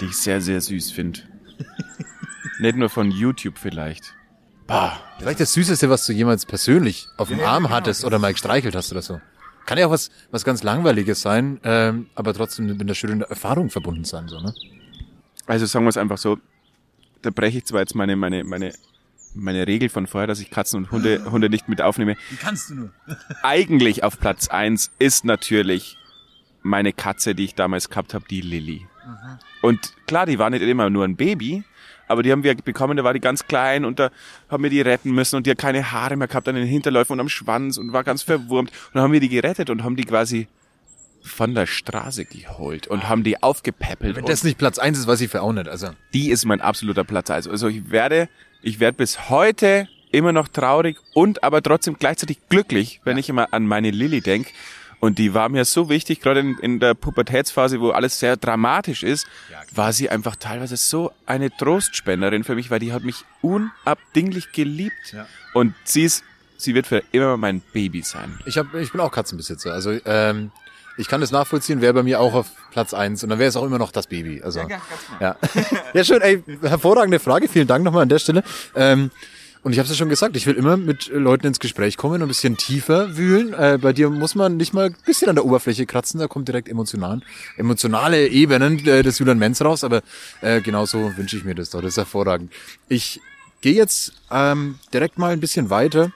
die 0.02 0.06
ich 0.06 0.18
sehr, 0.18 0.42
sehr 0.42 0.60
süß 0.60 0.92
finde? 0.92 1.22
Nicht 2.60 2.76
nur 2.76 2.90
von 2.90 3.12
YouTube 3.12 3.58
vielleicht. 3.58 4.14
Bah, 4.68 5.00
Vielleicht 5.20 5.40
das 5.40 5.54
Süßeste, 5.54 5.90
was 5.90 6.06
du 6.06 6.14
jemals 6.14 6.46
persönlich 6.46 7.08
auf 7.18 7.30
dem 7.30 7.40
Arm 7.42 7.70
hattest 7.70 8.06
oder 8.06 8.20
mal 8.20 8.34
gestreichelt 8.34 8.76
hast 8.76 8.92
oder 8.92 9.02
so. 9.02 9.22
Kann 9.66 9.78
ja 9.78 9.88
auch 9.88 9.92
was, 9.92 10.12
was 10.32 10.44
ganz 10.44 10.64
Langweiliges 10.64 11.22
sein, 11.22 11.60
ähm, 11.64 12.08
aber 12.16 12.34
trotzdem 12.34 12.68
mit 12.68 12.82
einer 12.82 12.96
schönen 12.96 13.22
Erfahrung 13.22 13.70
verbunden 13.70 14.04
sein, 14.04 14.28
so, 14.28 14.40
ne? 14.40 14.54
Also 15.46 15.66
sagen 15.66 15.86
wir 15.86 15.90
es 15.90 15.98
einfach 15.98 16.18
so, 16.18 16.38
da 17.22 17.30
breche 17.30 17.60
ich 17.60 17.66
zwar 17.66 17.82
jetzt 17.82 17.96
meine, 17.96 18.16
meine, 18.16 18.44
meine, 18.44 18.74
meine 19.34 19.68
Regel 19.68 19.90
von 19.90 20.08
vorher, 20.08 20.28
dass 20.28 20.40
ich 20.40 20.50
Katzen 20.50 20.80
und 20.80 20.92
Hunde, 20.92 21.26
Hunde 21.32 21.50
nicht 21.50 21.68
mit 21.68 21.82
aufnehme. 21.82 22.16
Wie 22.30 22.36
kannst 22.36 22.70
du 22.70 22.76
nur? 22.76 22.90
Eigentlich 23.44 24.04
auf 24.04 24.20
Platz 24.20 24.48
eins 24.48 24.92
ist 25.00 25.26
natürlich 25.26 25.98
meine 26.62 26.94
Katze, 26.94 27.36
die 27.36 27.46
ich 27.46 27.56
damals 27.56 27.90
gehabt 27.90 28.14
habe, 28.14 28.26
die 28.30 28.42
Lilly. 28.42 28.88
Und 29.62 29.94
klar, 30.08 30.26
die 30.26 30.40
war 30.40 30.50
nicht 30.50 30.62
immer 30.62 30.90
nur 30.90 31.04
ein 31.04 31.18
Baby, 31.18 31.64
aber 32.08 32.24
die 32.24 32.32
haben 32.32 32.44
wir 32.44 32.56
bekommen, 32.56 32.98
da 32.98 33.04
war 33.04 33.14
die 33.14 33.20
ganz 33.20 33.48
klein 33.48 33.86
und 33.86 34.00
da 34.00 34.12
haben 34.50 34.64
wir 34.64 34.70
die 34.70 34.82
retten 34.82 35.12
müssen 35.12 35.38
und 35.38 35.46
die 35.46 35.52
hat 35.52 35.58
keine 35.58 35.92
Haare 35.92 36.16
mehr 36.16 36.28
gehabt 36.28 36.48
an 36.48 36.56
den 36.56 36.68
Hinterläufen 36.68 37.14
und 37.14 37.20
am 37.20 37.30
Schwanz 37.30 37.78
und 37.78 37.94
war 37.94 38.04
ganz 38.04 38.22
verwurmt. 38.22 38.72
Und 38.72 38.96
dann 38.96 39.04
haben 39.04 39.14
wir 39.14 39.20
die 39.20 39.30
gerettet 39.30 39.70
und 39.70 39.84
haben 39.84 39.96
die 39.96 40.04
quasi 40.04 40.48
von 41.24 41.56
der 41.56 41.66
Straße 41.66 42.26
geholt 42.26 42.88
und 42.88 43.08
haben 43.08 43.24
die 43.24 43.42
aufgepäppelt. 43.42 44.16
Wenn 44.16 44.26
das 44.26 44.44
nicht 44.44 44.58
Platz 44.58 44.78
eins 44.78 45.00
ist, 45.00 45.08
weiß 45.08 45.22
ich 45.22 45.32
für 45.32 45.42
auch 45.42 45.54
nicht. 45.54 45.70
Also, 45.70 45.90
die 46.14 46.30
ist 46.30 46.46
mein 46.46 46.62
absoluter 46.62 47.04
Platz. 47.06 47.30
Also, 47.30 47.50
also 47.50 47.68
ich 47.70 47.90
werde, 47.90 48.28
ich 48.62 48.80
werde 48.80 48.98
bis 48.98 49.30
heute 49.30 49.88
immer 50.12 50.32
noch 50.32 50.48
traurig 50.48 50.98
und 51.14 51.44
aber 51.44 51.64
trotzdem 51.64 51.96
gleichzeitig 51.98 52.38
glücklich, 52.50 53.02
wenn 53.04 53.18
ich 53.18 53.30
immer 53.30 53.54
an 53.54 53.66
meine 53.66 53.92
Lilly 53.92 54.22
denk. 54.22 54.48
Und 55.04 55.18
die 55.18 55.34
war 55.34 55.50
mir 55.50 55.66
so 55.66 55.90
wichtig, 55.90 56.22
gerade 56.22 56.40
in, 56.40 56.58
in 56.60 56.80
der 56.80 56.94
Pubertätsphase, 56.94 57.82
wo 57.82 57.90
alles 57.90 58.22
sehr 58.22 58.38
dramatisch 58.38 59.04
ist, 59.04 59.28
war 59.76 59.92
sie 59.92 60.10
einfach 60.10 60.38
teilweise 60.38 60.78
so 60.78 61.12
eine 61.26 61.52
Trostspenderin 61.52 62.46
für 62.46 62.56
mich, 62.56 62.72
weil 62.72 62.80
die 62.80 62.94
hat 62.94 63.04
mich 63.04 63.26
unabdinglich 63.42 64.54
geliebt. 64.54 65.14
Und 65.54 65.76
sie 65.84 66.04
ist, 66.04 66.24
sie 66.56 66.74
wird 66.74 66.88
für 66.88 67.04
immer 67.12 67.36
mein 67.36 67.60
Baby 67.74 68.02
sein. 68.02 68.40
ich, 68.46 68.58
hab, 68.58 68.74
ich 68.76 68.94
bin 68.94 69.02
auch 69.02 69.12
Katzenbesitzer. 69.12 69.74
Also, 69.74 69.92
ähm, 70.06 70.52
ich 70.96 71.10
kann 71.10 71.20
das 71.20 71.32
nachvollziehen, 71.32 71.82
wäre 71.82 71.94
bei 71.94 72.04
mir 72.04 72.22
auch 72.22 72.34
auf 72.34 72.52
Platz 72.72 72.94
eins 72.94 73.24
und 73.24 73.30
dann 73.30 73.40
wäre 73.40 73.50
es 73.50 73.58
auch 73.58 73.66
immer 73.66 73.80
noch 73.80 73.92
das 73.92 74.08
Baby. 74.08 74.42
Also, 74.42 74.62
ja, 75.20 75.36
ja. 75.94 76.04
schön, 76.06 76.22
ey, 76.22 76.42
hervorragende 76.62 77.20
Frage. 77.20 77.50
Vielen 77.50 77.68
Dank 77.68 77.84
nochmal 77.84 78.04
an 78.04 78.10
der 78.10 78.20
Stelle. 78.20 78.42
Ähm, 78.74 79.12
und 79.64 79.72
ich 79.72 79.80
habe 79.80 79.86
es 79.86 79.92
ja 79.92 79.96
schon 79.96 80.10
gesagt, 80.10 80.36
ich 80.36 80.46
will 80.46 80.56
immer 80.56 80.76
mit 80.76 81.08
Leuten 81.08 81.48
ins 81.48 81.60
Gespräch 81.60 81.96
kommen 81.96 82.16
und 82.16 82.24
ein 82.24 82.28
bisschen 82.28 82.58
tiefer 82.58 83.16
wühlen. 83.18 83.54
Äh, 83.54 83.80
bei 83.82 83.94
dir 83.94 84.10
muss 84.10 84.36
man 84.36 84.58
nicht 84.58 84.74
mal 84.74 84.88
ein 84.88 84.96
bisschen 85.06 85.30
an 85.30 85.36
der 85.36 85.46
Oberfläche 85.46 85.86
kratzen, 85.86 86.20
da 86.20 86.28
kommt 86.28 86.50
direkt 86.50 86.68
emotional, 86.68 87.22
emotionale 87.58 88.28
Ebenen 88.28 88.86
äh, 88.86 89.04
des 89.04 89.20
Julian 89.20 89.40
Menz 89.40 89.62
raus, 89.62 89.84
aber 89.84 90.02
äh, 90.42 90.62
genauso 90.62 91.16
wünsche 91.16 91.38
ich 91.38 91.46
mir 91.46 91.56
das 91.56 91.70
doch. 91.70 91.82
Das 91.82 91.92
ist 91.92 91.98
hervorragend. 91.98 92.52
Ich 92.90 93.22
gehe 93.62 93.74
jetzt 93.74 94.14
ähm, 94.30 94.80
direkt 94.94 95.18
mal 95.18 95.32
ein 95.32 95.40
bisschen 95.40 95.70
weiter 95.70 96.12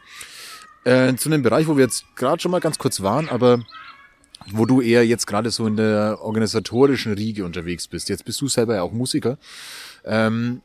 äh, 0.83 1.15
zu 1.15 1.29
einem 1.29 1.41
Bereich, 1.41 1.67
wo 1.67 1.77
wir 1.77 1.85
jetzt 1.85 2.03
gerade 2.17 2.41
schon 2.41 2.51
mal 2.51 2.59
ganz 2.59 2.77
kurz 2.77 3.01
waren, 3.01 3.29
aber 3.29 3.63
wo 4.51 4.65
du 4.65 4.81
eher 4.81 5.05
jetzt 5.05 5.25
gerade 5.25 5.51
so 5.51 5.67
in 5.67 5.77
der 5.77 6.19
organisatorischen 6.21 7.13
Riege 7.13 7.45
unterwegs 7.45 7.87
bist. 7.87 8.09
Jetzt 8.09 8.25
bist 8.25 8.41
du 8.41 8.47
selber 8.47 8.75
ja 8.75 8.81
auch 8.81 8.91
Musiker. 8.91 9.37
Ähm, 10.05 10.61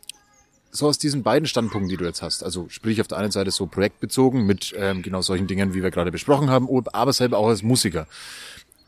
so 0.73 0.89
aus 0.89 0.99
diesen 0.99 1.23
beiden 1.23 1.47
Standpunkten, 1.47 1.91
die 1.91 1.99
du 1.99 2.05
jetzt 2.05 2.23
hast, 2.23 2.43
also 2.43 2.67
sprich 2.71 3.01
auf 3.01 3.07
der 3.07 3.19
einen 3.19 3.31
Seite 3.31 3.51
so 3.51 3.67
projektbezogen 3.67 4.47
mit 4.47 4.75
ähm, 4.77 5.03
genau 5.03 5.21
solchen 5.21 5.47
Dingen, 5.47 5.75
wie 5.75 5.83
wir 5.83 5.91
gerade 5.91 6.11
besprochen 6.11 6.49
haben, 6.49 6.67
aber 6.93 7.13
selber 7.13 7.39
auch 7.39 7.49
als 7.49 7.63
Musiker. 7.63 8.07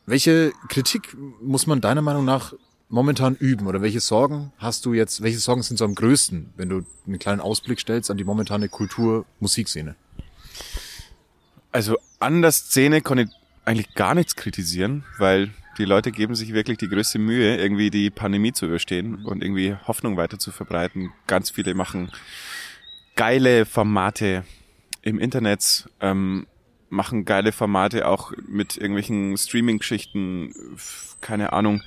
Welche 0.06 0.52
Kritik 0.68 1.16
muss 1.42 1.66
man 1.66 1.82
deiner 1.82 2.02
Meinung 2.02 2.24
nach 2.24 2.54
momentan 2.88 3.36
üben 3.36 3.66
oder 3.66 3.82
welche 3.82 4.00
Sorgen 4.00 4.52
hast 4.58 4.86
du 4.86 4.94
jetzt, 4.94 5.22
welche 5.22 5.38
Sorgen 5.38 5.62
sind 5.62 5.76
so 5.76 5.84
am 5.84 5.94
größten, 5.94 6.54
wenn 6.56 6.68
du 6.70 6.86
einen 7.06 7.18
kleinen 7.18 7.40
Ausblick 7.40 7.80
stellst 7.80 8.10
an 8.10 8.16
die 8.16 8.24
momentane 8.24 8.68
Kultur-Musikszene? 8.68 9.94
Also 11.70 11.98
an 12.18 12.40
der 12.40 12.52
Szene 12.52 13.02
kann 13.02 13.18
ich 13.18 13.28
eigentlich 13.64 13.94
gar 13.94 14.14
nichts 14.14 14.36
kritisieren, 14.36 15.04
weil 15.18 15.50
die 15.78 15.84
Leute 15.84 16.12
geben 16.12 16.34
sich 16.34 16.52
wirklich 16.52 16.78
die 16.78 16.88
größte 16.88 17.18
Mühe, 17.18 17.56
irgendwie 17.56 17.90
die 17.90 18.10
Pandemie 18.10 18.52
zu 18.52 18.66
überstehen 18.66 19.24
und 19.24 19.42
irgendwie 19.42 19.76
Hoffnung 19.86 20.16
weiter 20.16 20.38
zu 20.38 20.52
verbreiten. 20.52 21.12
Ganz 21.26 21.50
viele 21.50 21.74
machen 21.74 22.10
geile 23.16 23.64
Formate 23.66 24.44
im 25.02 25.18
Internet, 25.18 25.88
ähm, 26.00 26.46
machen 26.88 27.24
geile 27.24 27.52
Formate 27.52 28.08
auch 28.08 28.32
mit 28.48 28.76
irgendwelchen 28.76 29.36
Streaming-Geschichten, 29.36 30.54
keine 31.20 31.52
Ahnung, 31.52 31.82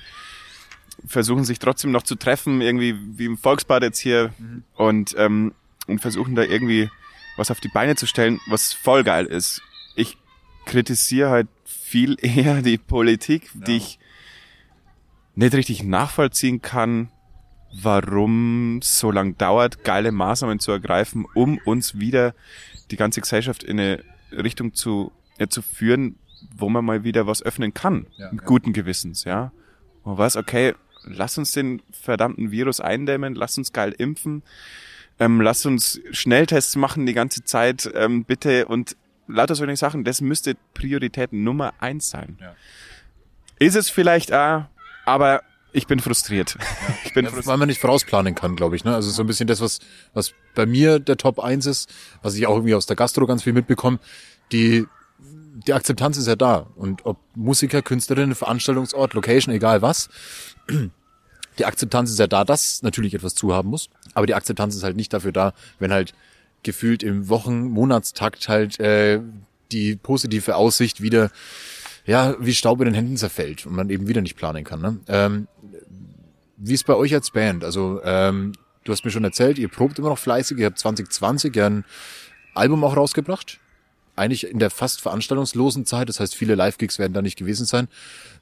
versuchen 1.06 1.46
sich 1.46 1.60
trotzdem 1.60 1.92
noch 1.92 2.04
zu 2.04 2.16
treffen, 2.16 2.62
irgendwie 2.62 2.96
wie 3.18 3.26
im 3.26 3.38
Volksbad 3.38 3.84
jetzt 3.84 4.00
hier. 4.00 4.34
Und 4.76 5.16
ähm, 5.18 5.54
und 5.88 6.00
versuchen 6.00 6.36
da 6.36 6.44
irgendwie 6.44 6.90
was 7.38 7.50
auf 7.50 7.60
die 7.60 7.70
Beine 7.70 7.96
zu 7.96 8.06
stellen, 8.06 8.40
was 8.48 8.74
voll 8.74 9.04
geil 9.04 9.26
ist. 9.26 9.62
Ich 9.96 10.18
kritisiere 10.66 11.30
halt 11.30 11.48
viel 11.88 12.18
eher 12.22 12.62
die 12.62 12.78
Politik, 12.78 13.50
die 13.54 13.78
ich 13.78 14.00
nicht 15.36 15.54
richtig 15.54 15.84
nachvollziehen 15.84 16.62
kann, 16.62 17.10
warum 17.82 18.80
es 18.80 19.00
so 19.00 19.12
lang 19.12 19.38
dauert, 19.38 19.84
geile 19.84 20.12
Maßnahmen 20.12 20.60
zu 20.60 20.72
ergreifen, 20.72 21.26
um 21.36 21.60
uns 21.66 22.00
wieder 22.00 22.34
die 22.92 22.96
ganze 22.96 23.22
Gesellschaft 23.22 23.64
in 23.64 23.80
eine 23.80 24.04
Richtung 24.32 24.74
zu, 24.74 25.12
ja, 25.40 25.48
zu 25.48 25.62
führen, 25.62 26.16
wo 26.56 26.70
man 26.70 26.84
mal 26.86 27.04
wieder 27.04 27.28
was 27.28 27.42
öffnen 27.42 27.74
kann, 27.74 28.08
Ja, 28.18 28.32
mit 28.32 28.42
ja. 28.42 28.48
guten 28.48 28.74
Gewissens, 28.74 29.24
ja. 29.24 29.52
Man 30.04 30.18
weiß, 30.18 30.38
okay, 30.38 30.74
lass 31.04 31.38
uns 31.38 31.52
den 31.52 31.82
verdammten 31.92 32.52
Virus 32.52 32.80
eindämmen, 32.80 33.36
lass 33.36 33.58
uns 33.58 33.74
geil 33.74 33.94
impfen, 33.98 34.44
ähm, 35.20 35.42
lass 35.42 35.66
uns 35.66 36.02
Schnelltests 36.12 36.76
machen 36.76 37.06
die 37.06 37.14
ganze 37.14 37.44
Zeit, 37.44 37.90
ähm, 37.96 38.24
bitte 38.24 38.68
und 38.68 38.96
lauter 39.28 39.56
solche 39.56 39.76
Sachen, 39.78 40.04
das 40.04 40.22
müsste 40.22 40.56
Priorität 40.74 41.34
Nummer 41.34 41.74
eins 41.80 42.10
sein. 42.10 42.38
Ja. 42.40 42.56
Ist 43.60 43.76
es 43.76 43.90
vielleicht 43.90 44.32
auch, 44.34 44.66
aber 45.06 45.42
ich 45.74 45.88
bin 45.88 46.00
frustriert. 46.00 46.58
Ich 47.06 47.14
bin 47.14 47.26
Ja, 47.26 47.32
frustriert. 47.32 47.48
weil 47.48 47.58
man 47.58 47.68
nicht 47.68 47.82
vorausplanen 47.82 48.36
kann, 48.36 48.56
glaube 48.56 48.76
ich. 48.76 48.84
Ne? 48.84 48.94
Also 48.94 49.10
so 49.10 49.24
ein 49.24 49.28
bisschen 49.28 49.48
das, 49.48 49.62
was, 49.62 49.80
was 50.14 50.34
bei 50.56 50.66
mir 50.66 51.00
der 51.00 51.18
Top 51.18 51.40
1 51.40 51.66
ist, 51.66 51.90
was 52.22 52.36
ich 52.36 52.46
auch 52.48 52.56
irgendwie 52.56 52.76
aus 52.76 52.86
der 52.86 52.96
Gastro 52.96 53.26
ganz 53.26 53.44
viel 53.44 53.54
mitbekomme, 53.54 54.00
die, 54.52 54.86
die 55.66 55.74
Akzeptanz 55.74 56.18
ist 56.18 56.28
ja 56.28 56.36
da. 56.36 56.68
Und 56.76 57.06
ob 57.06 57.18
Musiker, 57.36 57.82
Künstlerinnen, 57.82 58.36
Veranstaltungsort, 58.36 59.14
Location, 59.14 59.54
egal 59.54 59.82
was, 59.82 60.10
die 61.60 61.66
Akzeptanz 61.66 62.12
ist 62.12 62.20
ja 62.20 62.28
da, 62.28 62.44
dass 62.44 62.84
natürlich 62.84 63.14
etwas 63.16 63.34
zuhaben 63.36 63.70
muss. 63.70 63.90
Aber 64.14 64.28
die 64.28 64.36
Akzeptanz 64.36 64.76
ist 64.76 64.84
halt 64.84 64.96
nicht 64.96 65.14
dafür 65.14 65.32
da, 65.32 65.54
wenn 65.80 65.92
halt 65.92 66.14
gefühlt 66.68 67.02
im 67.02 67.30
Wochen-, 67.30 67.70
Monatstakt 67.70 68.48
halt 68.48 68.80
äh, 68.80 69.22
die 69.72 69.96
positive 69.96 70.56
Aussicht 70.56 71.02
wieder 71.02 71.32
ja, 72.06 72.36
wie 72.40 72.54
Staub 72.54 72.80
in 72.80 72.86
den 72.86 72.94
Händen 72.94 73.18
zerfällt 73.18 73.66
und 73.66 73.76
man 73.76 73.90
eben 73.90 74.08
wieder 74.08 74.22
nicht 74.22 74.38
planen 74.38 74.64
kann. 74.64 74.82
Ne? 74.82 75.00
Ähm, 75.08 75.48
wie 76.56 76.74
ist 76.74 76.86
bei 76.86 76.96
euch 76.96 77.14
als 77.14 77.32
Band? 77.32 77.64
Also 77.64 78.02
ähm, 78.04 78.54
du 78.86 78.92
hast 78.92 79.04
mir 79.04 79.12
schon 79.12 79.26
erzählt, 79.26 79.58
ihr 79.58 79.68
probt 79.68 80.00
immer 80.00 80.10
noch 80.10 80.18
fleißig, 80.18 80.58
ihr 80.58 80.68
habt 80.68 80.80
2020 80.80 81.56
ja 81.56 81.68
ein 81.68 81.86
Album 82.54 82.84
auch 82.84 82.96
rausgebracht. 82.96 83.60
Eigentlich 84.16 84.50
in 84.50 84.58
der 84.58 84.72
fast 84.72 85.02
veranstaltungslosen 85.02 85.86
Zeit, 85.86 86.10
das 86.10 86.20
heißt, 86.20 86.34
viele 86.34 86.56
Live-Gigs 86.56 86.98
werden 86.98 87.14
da 87.14 87.22
nicht 87.22 87.38
gewesen 87.38 87.66
sein. 87.66 87.88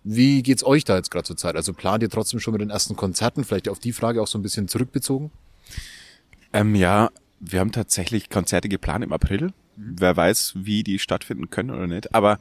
Wie 0.04 0.42
geht's 0.42 0.64
euch 0.64 0.86
da 0.86 0.96
jetzt 0.96 1.12
gerade 1.12 1.26
zur 1.26 1.36
Zeit? 1.36 1.56
Also 1.56 1.74
plant 1.74 2.04
ihr 2.04 2.10
trotzdem 2.10 2.40
schon 2.40 2.54
mit 2.54 2.62
den 2.62 2.70
ersten 2.70 2.96
Konzerten? 2.96 3.44
Vielleicht 3.44 3.68
auf 3.68 3.80
die 3.80 3.92
Frage 3.92 4.22
auch 4.22 4.28
so 4.28 4.38
ein 4.38 4.44
bisschen 4.44 4.68
zurückbezogen? 4.68 5.32
Ähm, 6.54 6.76
ja, 6.76 7.10
wir 7.40 7.60
haben 7.60 7.72
tatsächlich 7.72 8.30
Konzerte 8.30 8.70
geplant 8.70 9.04
im 9.04 9.14
April. 9.14 9.54
Wer 9.76 10.16
weiß, 10.16 10.54
wie 10.56 10.84
die 10.84 11.00
stattfinden 11.00 11.50
können 11.50 11.72
oder 11.72 11.88
nicht. 11.88 12.16
Aber 12.16 12.40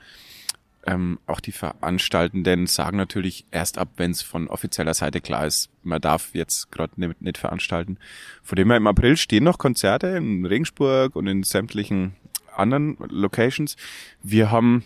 ähm, 0.87 1.19
auch 1.27 1.41
die 1.41 1.53
Veranstaltenden 1.53 2.67
sagen 2.67 2.97
natürlich 2.97 3.47
erst 3.51 3.79
ab, 3.79 3.89
wenn 3.97 4.11
es 4.11 4.23
von 4.23 4.49
offizieller 4.49 4.95
Seite 4.95 5.21
klar 5.21 5.47
ist, 5.47 5.71
man 5.83 6.01
darf 6.01 6.35
jetzt 6.35 6.71
gerade 6.71 6.93
nicht, 6.97 7.23
nicht 7.23 7.39
veranstalten. 7.39 7.99
Von 8.43 8.57
dem 8.57 8.69
her 8.69 8.77
im 8.77 8.87
April 8.87 9.17
stehen 9.17 9.45
noch 9.45 9.59
Konzerte 9.59 10.09
in 10.09 10.45
Regensburg 10.45 11.17
und 11.17 11.27
in 11.27 11.43
sämtlichen 11.43 12.15
anderen 12.55 12.97
Locations. 13.09 13.77
Wir 14.23 14.51
haben 14.51 14.85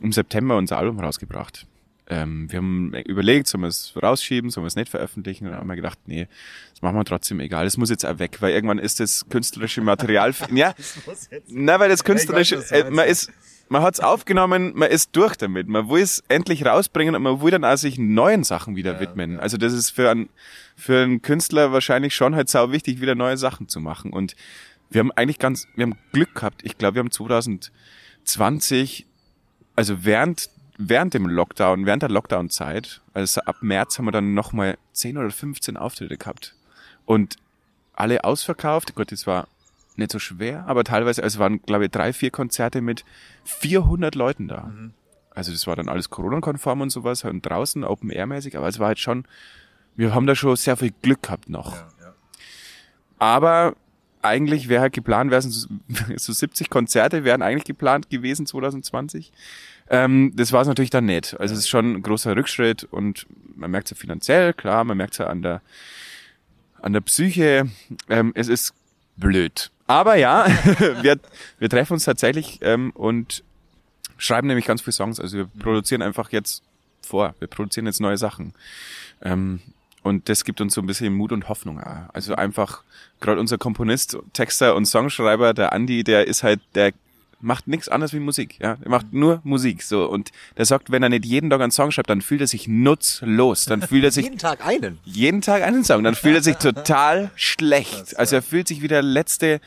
im 0.00 0.12
September 0.12 0.56
unser 0.56 0.78
Album 0.78 0.98
rausgebracht. 1.00 1.66
Ähm, 2.12 2.50
wir 2.50 2.58
haben 2.58 2.92
überlegt, 3.06 3.46
sollen 3.46 3.62
wir 3.62 3.68
es 3.68 3.94
rausschieben, 4.02 4.50
sollen 4.50 4.64
wir 4.64 4.68
es 4.68 4.74
nicht 4.74 4.90
veröffentlichen? 4.90 5.46
Und 5.46 5.52
dann 5.52 5.60
haben 5.60 5.68
wir 5.68 5.76
gedacht, 5.76 6.00
nee, 6.06 6.26
das 6.72 6.82
machen 6.82 6.96
wir 6.96 7.04
trotzdem 7.04 7.38
egal. 7.38 7.64
Das 7.64 7.76
muss 7.76 7.88
jetzt 7.88 8.04
auch 8.04 8.18
weg, 8.18 8.38
weil 8.40 8.52
irgendwann 8.52 8.80
ist 8.80 8.98
das 8.98 9.28
künstlerische 9.28 9.80
Material. 9.80 10.34
ja, 10.52 10.74
na, 11.46 11.78
weil 11.78 11.88
das 11.88 12.02
künstlerische, 12.02 12.56
meinst. 12.56 12.72
äh, 12.72 12.90
man 12.90 13.06
ist, 13.06 13.30
man 13.68 13.82
hat's 13.82 14.00
aufgenommen, 14.00 14.72
man 14.74 14.90
ist 14.90 15.14
durch 15.14 15.36
damit. 15.36 15.68
Man 15.68 15.88
will 15.88 16.02
es 16.02 16.24
endlich 16.26 16.66
rausbringen 16.66 17.14
und 17.14 17.22
man 17.22 17.40
will 17.40 17.52
dann 17.52 17.64
auch 17.64 17.76
sich 17.76 17.96
neuen 17.96 18.42
Sachen 18.42 18.74
wieder 18.74 18.98
widmen. 18.98 19.38
Also 19.38 19.56
das 19.56 19.72
ist 19.72 19.90
für 19.90 20.10
einen, 20.10 20.28
für 20.74 21.04
einen 21.04 21.22
Künstler 21.22 21.70
wahrscheinlich 21.70 22.16
schon 22.16 22.34
halt 22.34 22.48
sau 22.48 22.72
wichtig, 22.72 23.00
wieder 23.00 23.14
neue 23.14 23.36
Sachen 23.36 23.68
zu 23.68 23.78
machen. 23.78 24.12
Und 24.12 24.34
wir 24.90 24.98
haben 24.98 25.12
eigentlich 25.12 25.38
ganz, 25.38 25.68
wir 25.76 25.84
haben 25.84 25.96
Glück 26.12 26.34
gehabt. 26.34 26.62
Ich 26.64 26.76
glaube, 26.76 26.96
wir 26.96 27.00
haben 27.00 27.12
2020, 27.12 29.06
also 29.76 30.04
während, 30.04 30.50
während 30.80 31.14
dem 31.14 31.26
Lockdown, 31.26 31.84
während 31.84 32.02
der 32.02 32.10
Lockdown-Zeit, 32.10 33.02
also 33.12 33.42
ab 33.42 33.56
März 33.60 33.98
haben 33.98 34.06
wir 34.06 34.12
dann 34.12 34.34
nochmal 34.34 34.78
10 34.92 35.18
oder 35.18 35.30
15 35.30 35.76
Auftritte 35.76 36.16
gehabt. 36.16 36.56
Und 37.04 37.36
alle 37.92 38.24
ausverkauft. 38.24 38.94
Gut, 38.94 39.12
das 39.12 39.26
war 39.26 39.46
nicht 39.96 40.10
so 40.10 40.18
schwer, 40.18 40.64
aber 40.66 40.84
teilweise, 40.84 41.22
also 41.22 41.36
es 41.36 41.38
waren, 41.38 41.60
glaube 41.62 41.84
ich, 41.84 41.90
drei, 41.90 42.12
vier 42.12 42.30
Konzerte 42.30 42.80
mit 42.80 43.04
400 43.44 44.14
Leuten 44.14 44.48
da. 44.48 44.72
Also 45.34 45.52
das 45.52 45.66
war 45.66 45.76
dann 45.76 45.88
alles 45.88 46.08
Corona-konform 46.08 46.80
und 46.80 46.90
sowas 46.90 47.24
und 47.24 47.42
draußen, 47.42 47.84
Open-Air-mäßig, 47.84 48.56
aber 48.56 48.68
es 48.68 48.78
war 48.78 48.88
halt 48.88 48.98
schon, 48.98 49.26
wir 49.96 50.14
haben 50.14 50.26
da 50.26 50.34
schon 50.34 50.56
sehr 50.56 50.76
viel 50.76 50.92
Glück 51.02 51.22
gehabt 51.22 51.50
noch. 51.50 51.76
Aber 53.18 53.74
eigentlich 54.22 54.68
wäre 54.68 54.82
halt 54.82 54.92
geplant, 54.94 55.30
wären 55.30 55.50
so, 55.50 55.68
so 56.16 56.32
70 56.32 56.70
Konzerte 56.70 57.24
wären 57.24 57.42
eigentlich 57.42 57.64
geplant 57.64 58.08
gewesen 58.08 58.46
2020. 58.46 59.32
Ähm, 59.90 60.32
das 60.36 60.52
war 60.52 60.62
es 60.62 60.68
natürlich 60.68 60.90
dann 60.90 61.06
nicht. 61.06 61.38
Also 61.38 61.52
es 61.52 61.60
ist 61.60 61.68
schon 61.68 61.94
ein 61.94 62.02
großer 62.02 62.36
Rückschritt 62.36 62.84
und 62.84 63.26
man 63.56 63.70
merkt 63.70 63.90
es 63.90 63.90
ja 63.90 64.00
finanziell, 64.00 64.54
klar, 64.54 64.84
man 64.84 64.96
merkt 64.96 65.14
es 65.14 65.18
ja 65.18 65.26
an 65.26 65.42
der 65.42 65.60
an 66.80 66.92
der 66.92 67.00
Psyche. 67.00 67.68
Ähm, 68.08 68.32
es 68.34 68.48
ist 68.48 68.72
blöd. 69.16 69.70
Aber 69.86 70.16
ja, 70.16 70.46
wir, 71.02 71.18
wir 71.58 71.68
treffen 71.68 71.94
uns 71.94 72.04
tatsächlich 72.04 72.60
ähm, 72.62 72.90
und 72.92 73.42
schreiben 74.16 74.46
nämlich 74.46 74.66
ganz 74.66 74.80
viele 74.80 74.92
Songs. 74.92 75.20
Also 75.20 75.38
wir 75.38 75.46
produzieren 75.58 76.02
einfach 76.02 76.30
jetzt 76.30 76.62
vor. 77.02 77.34
Wir 77.38 77.48
produzieren 77.48 77.86
jetzt 77.86 78.00
neue 78.00 78.16
Sachen. 78.16 78.54
Ähm, 79.22 79.60
und 80.02 80.28
das 80.28 80.44
gibt 80.44 80.60
uns 80.60 80.74
so 80.74 80.80
ein 80.80 80.86
bisschen 80.86 81.12
Mut 81.12 81.32
und 81.32 81.48
Hoffnung. 81.48 81.80
auch. 81.80 82.14
Also 82.14 82.34
einfach, 82.34 82.84
gerade 83.20 83.40
unser 83.40 83.58
Komponist, 83.58 84.16
Texter 84.32 84.74
und 84.74 84.86
Songschreiber, 84.86 85.52
der 85.52 85.72
Andi, 85.72 86.04
der 86.04 86.26
ist 86.26 86.42
halt, 86.42 86.60
der 86.74 86.92
macht 87.40 87.68
nichts 87.68 87.88
anderes 87.88 88.12
wie 88.12 88.20
Musik. 88.20 88.58
Ja, 88.60 88.76
er 88.80 88.90
macht 88.90 89.12
nur 89.12 89.40
Musik. 89.44 89.82
So 89.82 90.06
und 90.06 90.30
der 90.56 90.64
sagt, 90.64 90.90
wenn 90.90 91.02
er 91.02 91.08
nicht 91.08 91.24
jeden 91.24 91.50
Tag 91.50 91.60
einen 91.60 91.72
Song 91.72 91.90
schreibt, 91.90 92.10
dann 92.10 92.22
fühlt 92.22 92.40
er 92.40 92.46
sich 92.46 92.68
nutzlos. 92.68 93.64
Dann 93.64 93.82
fühlt 93.82 94.04
er 94.04 94.10
sich 94.12 94.30
Tag 94.36 94.64
einen. 94.66 94.98
jeden 95.04 95.40
Tag 95.40 95.62
einen 95.62 95.84
Song, 95.84 96.04
dann 96.04 96.14
fühlt 96.14 96.36
er 96.36 96.42
sich 96.42 96.56
total 96.56 97.30
schlecht. 97.36 98.18
Also 98.18 98.36
er 98.36 98.42
fühlt 98.42 98.68
sich 98.68 98.82
wie 98.82 98.88
der 98.88 99.02
letzte 99.02 99.60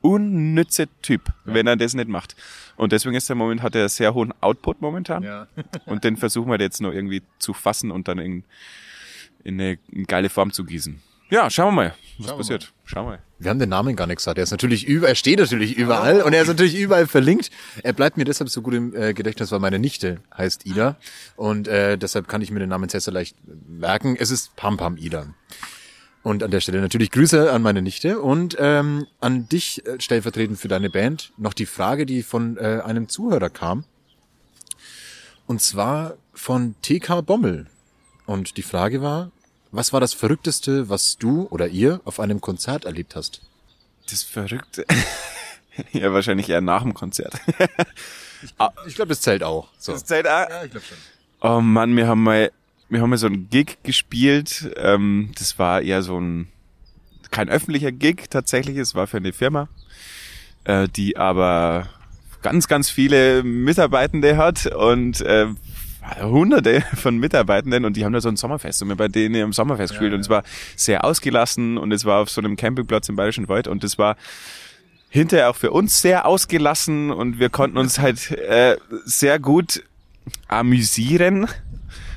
unnütze 0.00 0.88
Typ, 1.02 1.30
wenn 1.44 1.66
er 1.66 1.76
das 1.76 1.94
nicht 1.94 2.08
macht. 2.08 2.34
Und 2.76 2.92
deswegen 2.92 3.14
ist 3.14 3.28
er 3.28 3.36
moment, 3.36 3.62
hat 3.62 3.74
er 3.74 3.88
sehr 3.88 4.14
hohen 4.14 4.32
Output 4.40 4.80
momentan. 4.80 5.22
Ja. 5.22 5.46
Und 5.86 6.04
den 6.04 6.16
versuchen 6.16 6.50
wir 6.50 6.58
jetzt 6.58 6.80
noch 6.80 6.92
irgendwie 6.92 7.22
zu 7.38 7.52
fassen 7.52 7.90
und 7.90 8.08
dann 8.08 8.18
in, 8.18 8.44
in 9.44 9.60
eine, 9.60 9.78
in 9.90 10.06
geile 10.06 10.30
Form 10.30 10.52
zu 10.52 10.64
gießen. 10.64 11.02
Ja, 11.30 11.48
schauen 11.48 11.68
wir 11.68 11.72
mal, 11.72 11.94
was 12.18 12.26
Schauen 12.26 12.38
passiert. 12.38 12.72
Schauen 12.84 13.06
wir 13.06 13.10
mal. 13.12 13.18
Wir 13.38 13.50
haben 13.50 13.60
den 13.60 13.68
Namen 13.68 13.94
gar 13.94 14.08
nicht 14.08 14.16
gesagt. 14.16 14.36
Er 14.36 14.44
ist 14.44 14.50
natürlich 14.50 14.84
über, 14.84 15.08
er 15.08 15.14
steht 15.14 15.38
natürlich 15.38 15.76
überall 15.76 16.22
und 16.22 16.32
er 16.32 16.42
ist 16.42 16.48
natürlich 16.48 16.76
überall 16.76 17.06
verlinkt. 17.06 17.50
Er 17.84 17.92
bleibt 17.92 18.16
mir 18.16 18.24
deshalb 18.24 18.50
so 18.50 18.62
gut 18.62 18.74
im 18.74 18.94
äh, 18.94 19.14
Gedächtnis, 19.14 19.52
weil 19.52 19.60
meine 19.60 19.78
Nichte 19.78 20.20
heißt 20.36 20.66
Ida 20.66 20.96
und 21.36 21.68
äh, 21.68 21.96
deshalb 21.96 22.26
kann 22.26 22.42
ich 22.42 22.50
mir 22.50 22.58
den 22.58 22.68
Namen 22.68 22.88
sehr, 22.88 23.00
sehr 23.00 23.14
leicht 23.14 23.36
merken. 23.68 24.16
Es 24.18 24.32
ist 24.32 24.56
Pam 24.56 24.76
Pam 24.76 24.96
Ida. 24.96 25.26
Und 26.22 26.42
an 26.42 26.50
der 26.50 26.60
Stelle 26.60 26.80
natürlich 26.80 27.12
Grüße 27.12 27.50
an 27.50 27.62
meine 27.62 27.80
Nichte 27.80 28.20
und 28.20 28.56
ähm, 28.58 29.06
an 29.20 29.48
dich 29.48 29.86
äh, 29.86 30.00
stellvertretend 30.00 30.58
für 30.58 30.68
deine 30.68 30.90
Band 30.90 31.32
noch 31.38 31.54
die 31.54 31.64
Frage, 31.64 32.06
die 32.06 32.22
von 32.22 32.58
äh, 32.58 32.82
einem 32.84 33.08
Zuhörer 33.08 33.50
kam. 33.50 33.84
Und 35.46 35.62
zwar 35.62 36.16
von 36.34 36.74
TK 36.82 37.22
Bommel. 37.24 37.68
Und 38.26 38.56
die 38.58 38.62
Frage 38.62 39.00
war, 39.00 39.30
was 39.72 39.92
war 39.92 40.00
das 40.00 40.14
Verrückteste, 40.14 40.88
was 40.88 41.16
du 41.16 41.46
oder 41.50 41.68
ihr 41.68 42.00
auf 42.04 42.20
einem 42.20 42.40
Konzert 42.40 42.84
erlebt 42.84 43.16
hast? 43.16 43.42
Das 44.10 44.22
Verrückte. 44.22 44.84
ja, 45.92 46.12
wahrscheinlich 46.12 46.48
eher 46.48 46.60
nach 46.60 46.82
dem 46.82 46.94
Konzert. 46.94 47.34
Ich 48.86 48.94
glaube, 48.94 49.10
das 49.10 49.20
zählt 49.20 49.42
auch. 49.42 49.68
So. 49.78 49.92
Das 49.92 50.06
zählt 50.06 50.26
auch. 50.26 50.48
Ja, 50.48 50.64
ich 50.64 50.70
glaube 50.70 50.86
schon. 50.86 50.96
Oh 51.42 51.60
Mann, 51.60 51.94
wir 51.96 52.06
haben 52.06 52.22
mal, 52.22 52.50
wir 52.88 53.00
haben 53.00 53.10
mal 53.10 53.18
so 53.18 53.26
einen 53.26 53.50
Gig 53.50 53.78
gespielt. 53.82 54.70
Ähm, 54.76 55.32
das 55.38 55.58
war 55.58 55.82
eher 55.82 56.02
so 56.02 56.18
ein, 56.18 56.48
kein 57.30 57.48
öffentlicher 57.48 57.92
Gig 57.92 58.30
tatsächlich. 58.30 58.76
Es 58.76 58.94
war 58.94 59.06
für 59.06 59.18
eine 59.18 59.32
Firma, 59.32 59.68
äh, 60.64 60.88
die 60.88 61.16
aber 61.16 61.88
ganz, 62.42 62.68
ganz 62.68 62.90
viele 62.90 63.42
Mitarbeitende 63.42 64.36
hat 64.36 64.66
und 64.66 65.20
äh, 65.20 65.48
hunderte 66.20 66.82
von 66.94 67.18
Mitarbeitenden 67.18 67.84
und 67.84 67.96
die 67.96 68.04
haben 68.04 68.12
da 68.12 68.20
so 68.20 68.28
ein 68.28 68.36
Sommerfest 68.36 68.82
und 68.82 68.88
wir 68.88 68.96
bei 68.96 69.08
denen 69.08 69.34
im 69.34 69.52
Sommerfest 69.52 69.92
gespielt 69.92 70.14
und 70.14 70.20
es 70.20 70.28
war 70.28 70.42
sehr 70.76 71.04
ausgelassen 71.04 71.78
und 71.78 71.92
es 71.92 72.04
war 72.04 72.20
auf 72.20 72.30
so 72.30 72.40
einem 72.40 72.56
Campingplatz 72.56 73.08
im 73.08 73.16
Bayerischen 73.16 73.48
Wald 73.48 73.68
und 73.68 73.84
es 73.84 73.98
war 73.98 74.16
hinterher 75.10 75.50
auch 75.50 75.56
für 75.56 75.72
uns 75.72 76.00
sehr 76.00 76.26
ausgelassen 76.26 77.10
und 77.10 77.38
wir 77.38 77.50
konnten 77.50 77.76
uns 77.76 77.98
halt 78.00 78.30
äh, 78.30 78.76
sehr 79.04 79.38
gut 79.38 79.82
amüsieren. 80.48 81.46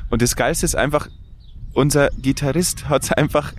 Und 0.09 0.21
das 0.21 0.35
Geilste 0.35 0.65
ist 0.65 0.75
einfach, 0.75 1.07
unser 1.73 2.09
Gitarrist 2.11 2.87
hat 2.87 3.17
einfach, 3.17 3.51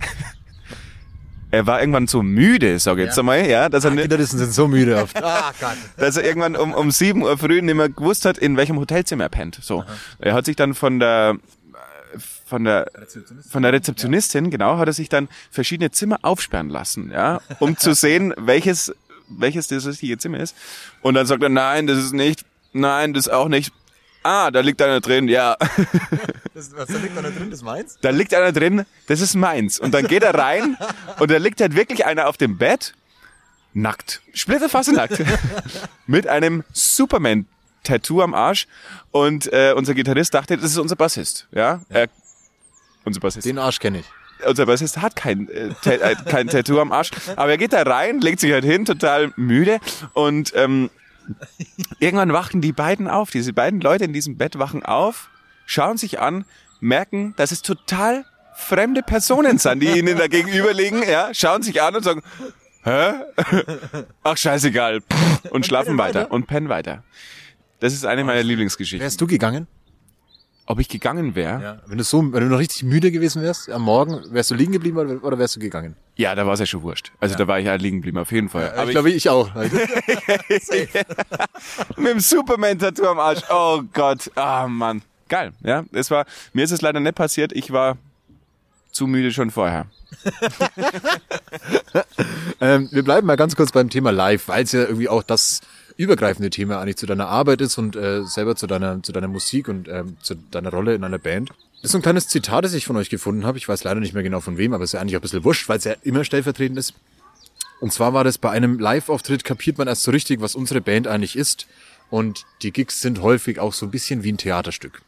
er 1.55 1.65
war 1.65 1.79
irgendwann 1.79 2.07
so 2.07 2.21
müde, 2.21 2.77
sag 2.79 2.97
ich 2.97 3.05
jetzt 3.05 3.17
einmal, 3.17 3.47
ja, 3.49 3.69
dass 3.69 3.85
er, 3.85 3.91
nicht, 3.91 4.01
Kinderlisten 4.01 4.39
sind 4.39 4.53
so 4.53 4.67
müde 4.67 5.01
oft. 5.01 5.15
Ah, 5.23 5.51
Gott. 5.59 5.77
dass 5.97 6.17
er 6.17 6.23
irgendwann 6.25 6.55
um, 6.55 6.73
um 6.73 6.91
7 6.91 7.21
Uhr 7.21 7.37
früh 7.37 7.61
nicht 7.61 7.75
mehr 7.75 7.89
gewusst 7.89 8.25
hat, 8.25 8.37
in 8.37 8.57
welchem 8.57 8.77
Hotelzimmer 8.77 9.23
er 9.23 9.29
pennt. 9.29 9.59
So. 9.61 9.83
Er 10.19 10.33
hat 10.33 10.45
sich 10.45 10.55
dann 10.55 10.73
von 10.73 10.99
der 10.99 11.37
von 12.45 12.63
der 12.63 12.87
von 13.49 13.63
der 13.63 13.73
Rezeptionistin, 13.73 14.51
genau, 14.51 14.77
hat 14.77 14.87
er 14.87 14.93
sich 14.93 15.09
dann 15.09 15.29
verschiedene 15.49 15.91
Zimmer 15.91 16.19
aufsperren 16.21 16.69
lassen, 16.69 17.11
ja, 17.11 17.41
um 17.59 17.77
zu 17.77 17.93
sehen, 18.03 18.33
welches 18.37 18.93
welches 19.27 19.67
das 19.67 19.87
richtige 19.87 20.17
Zimmer 20.17 20.39
ist. 20.39 20.55
Und 21.01 21.15
dann 21.15 21.25
sagt 21.25 21.41
er, 21.41 21.49
nein, 21.49 21.87
das 21.87 21.97
ist 21.97 22.13
nicht, 22.13 22.45
nein, 22.73 23.13
das 23.13 23.29
auch 23.29 23.47
nicht. 23.47 23.73
Ah, 24.25 24.49
da 24.49 24.61
liegt 24.61 24.81
einer 24.81 25.01
drin, 25.01 25.27
ja. 25.27 25.55
Das, 26.55 26.71
was 26.75 26.87
da 26.87 26.97
liegt 26.97 27.15
da 27.15 27.21
drin, 27.21 27.51
das 27.51 27.61
meins? 27.61 27.97
Da 28.01 28.09
liegt 28.11 28.33
einer 28.33 28.51
drin, 28.53 28.85
das 29.07 29.19
ist 29.19 29.35
meins. 29.35 29.77
Und 29.77 29.93
dann 29.93 30.07
geht 30.07 30.23
er 30.23 30.33
rein 30.33 30.77
und 31.19 31.29
da 31.29 31.37
liegt 31.37 31.59
halt 31.61 31.75
wirklich 31.75 32.05
einer 32.05 32.27
auf 32.27 32.37
dem 32.37 32.57
Bett, 32.57 32.93
nackt, 33.73 34.21
splitterfasst 34.33 34.93
nackt, 34.93 35.21
mit 36.07 36.27
einem 36.27 36.63
Superman-Tattoo 36.73 38.21
am 38.21 38.33
Arsch. 38.33 38.67
Und 39.11 39.51
äh, 39.53 39.73
unser 39.75 39.93
Gitarrist 39.93 40.33
dachte, 40.33 40.55
das 40.55 40.71
ist 40.71 40.77
unser 40.77 40.95
Bassist. 40.95 41.47
Ja, 41.51 41.81
Er, 41.89 42.07
unser 43.03 43.19
Bassist. 43.19 43.45
Den 43.45 43.59
Arsch 43.59 43.79
kenne 43.79 43.99
ich. 43.99 44.05
Unser 44.47 44.65
Bassist 44.65 44.97
hat 45.01 45.15
kein, 45.15 45.49
äh, 45.49 45.69
äh, 45.89 46.15
kein 46.25 46.47
Tattoo 46.47 46.79
am 46.79 46.91
Arsch, 46.93 47.11
aber 47.35 47.51
er 47.51 47.57
geht 47.57 47.73
da 47.73 47.83
rein, 47.83 48.21
legt 48.21 48.39
sich 48.39 48.53
halt 48.53 48.65
hin, 48.65 48.85
total 48.85 49.33
müde 49.35 49.79
und 50.13 50.51
ähm, 50.55 50.89
irgendwann 51.99 52.33
wachen 52.33 52.61
die 52.61 52.71
beiden 52.71 53.07
auf. 53.07 53.31
Diese 53.31 53.53
beiden 53.53 53.81
Leute 53.81 54.05
in 54.05 54.13
diesem 54.13 54.37
Bett 54.37 54.59
wachen 54.59 54.83
auf, 54.83 55.29
schauen 55.65 55.97
sich 55.97 56.19
an, 56.19 56.45
merken, 56.79 57.33
dass 57.37 57.51
es 57.51 57.61
total 57.61 58.25
fremde 58.55 59.01
Personen 59.01 59.57
sind, 59.57 59.81
die 59.81 59.99
ihnen 59.99 60.17
da 60.17 60.27
gegenüber 60.27 60.73
liegen, 60.73 61.03
ja, 61.03 61.33
schauen 61.33 61.61
sich 61.61 61.81
an 61.81 61.95
und 61.95 62.03
sagen, 62.03 62.21
hä? 62.83 63.13
Ach, 64.23 64.37
scheißegal. 64.37 65.01
Und 65.49 65.65
schlafen 65.65 65.97
weiter 65.97 66.31
und 66.31 66.47
pennen 66.47 66.69
weiter. 66.69 67.03
Das 67.79 67.93
ist 67.93 68.05
eine 68.05 68.23
meiner 68.23 68.43
Lieblingsgeschichten. 68.43 69.03
Wärst 69.03 69.19
du 69.19 69.27
gegangen? 69.27 69.67
Ob 70.67 70.79
ich 70.79 70.89
gegangen 70.89 71.35
wäre? 71.35 71.61
Ja. 71.61 71.77
Wenn 71.85 71.99
du 71.99 72.03
so, 72.03 72.33
wenn 72.33 72.41
du 72.41 72.47
noch 72.47 72.57
richtig 72.57 72.81
müde 72.83 73.11
gewesen 73.11 73.43
wärst 73.43 73.69
am 73.69 73.83
Morgen, 73.83 74.19
wärst 74.31 74.49
du 74.49 74.55
liegen 74.55 74.71
geblieben 74.71 74.97
oder, 74.97 75.23
oder 75.23 75.37
wärst 75.37 75.55
du 75.55 75.59
gegangen? 75.59 75.95
Ja, 76.15 76.33
da 76.33 76.47
war 76.47 76.53
es 76.53 76.59
ja 76.59 76.65
schon 76.65 76.81
wurscht. 76.81 77.11
Also 77.19 77.35
da 77.35 77.47
war 77.47 77.59
ich 77.59 77.65
ja 77.65 77.75
liegen 77.75 77.97
geblieben, 77.97 78.17
auf 78.17 78.31
jeden 78.31 78.49
Fall. 78.49 78.73
ich 78.85 78.91
glaube, 78.91 79.11
ich 79.11 79.29
auch. 79.29 79.53
Mit 81.97 82.07
dem 82.07 82.19
Superman-Tattoo 82.19 83.05
am 83.05 83.19
Arsch. 83.19 83.43
Oh 83.49 83.83
Gott. 83.93 84.31
Ah, 84.35 84.67
Mann. 84.67 85.03
Geil. 85.27 85.53
Ja, 85.63 85.83
es 85.91 86.09
war, 86.09 86.25
mir 86.53 86.63
ist 86.63 86.71
es 86.71 86.81
leider 86.81 86.99
nicht 86.99 87.15
passiert. 87.15 87.51
Ich 87.53 87.71
war 87.71 87.97
zu 88.91 89.07
müde 89.07 89.31
schon 89.31 89.51
vorher. 89.51 89.87
ähm, 92.61 92.89
wir 92.91 93.03
bleiben 93.03 93.27
mal 93.27 93.35
ganz 93.35 93.55
kurz 93.55 93.71
beim 93.71 93.89
Thema 93.89 94.11
Live, 94.11 94.47
weil 94.47 94.63
es 94.63 94.71
ja 94.71 94.81
irgendwie 94.81 95.09
auch 95.09 95.23
das 95.23 95.61
übergreifende 95.97 96.49
Thema 96.49 96.79
eigentlich 96.79 96.97
zu 96.97 97.05
deiner 97.05 97.27
Arbeit 97.27 97.61
ist 97.61 97.77
und 97.77 97.95
äh, 97.95 98.23
selber 98.23 98.55
zu 98.55 98.67
deiner, 98.67 99.01
zu 99.01 99.11
deiner 99.11 99.27
Musik 99.27 99.67
und 99.67 99.87
ähm, 99.87 100.17
zu 100.21 100.35
deiner 100.35 100.69
Rolle 100.69 100.95
in 100.95 101.03
einer 101.03 101.19
Band. 101.19 101.49
Das 101.49 101.85
ist 101.85 101.91
so 101.91 101.97
ein 101.99 102.01
kleines 102.01 102.27
Zitat, 102.27 102.65
das 102.65 102.73
ich 102.73 102.85
von 102.85 102.97
euch 102.97 103.09
gefunden 103.09 103.45
habe. 103.45 103.57
Ich 103.57 103.67
weiß 103.67 103.83
leider 103.83 103.99
nicht 103.99 104.13
mehr 104.13 104.23
genau 104.23 104.39
von 104.41 104.57
wem, 104.57 104.73
aber 104.73 104.83
es 104.83 104.89
ist 104.89 104.93
ja 104.93 105.01
eigentlich 105.01 105.15
ein 105.15 105.21
bisschen 105.21 105.43
wurscht, 105.43 105.69
weil 105.69 105.77
es 105.77 105.83
ja 105.83 105.95
immer 106.03 106.23
stellvertretend 106.23 106.79
ist. 106.79 106.93
Und 107.79 107.93
zwar 107.93 108.13
war 108.13 108.23
das 108.23 108.37
bei 108.37 108.49
einem 108.49 108.79
Live-Auftritt 108.79 109.43
kapiert 109.43 109.77
man 109.77 109.87
erst 109.87 110.03
so 110.03 110.11
richtig, 110.11 110.41
was 110.41 110.55
unsere 110.55 110.81
Band 110.81 111.07
eigentlich 111.07 111.35
ist. 111.35 111.67
Und 112.09 112.45
die 112.61 112.71
Gigs 112.71 113.01
sind 113.01 113.21
häufig 113.21 113.59
auch 113.59 113.73
so 113.73 113.85
ein 113.85 113.91
bisschen 113.91 114.23
wie 114.23 114.31
ein 114.31 114.37
Theaterstück. 114.37 115.01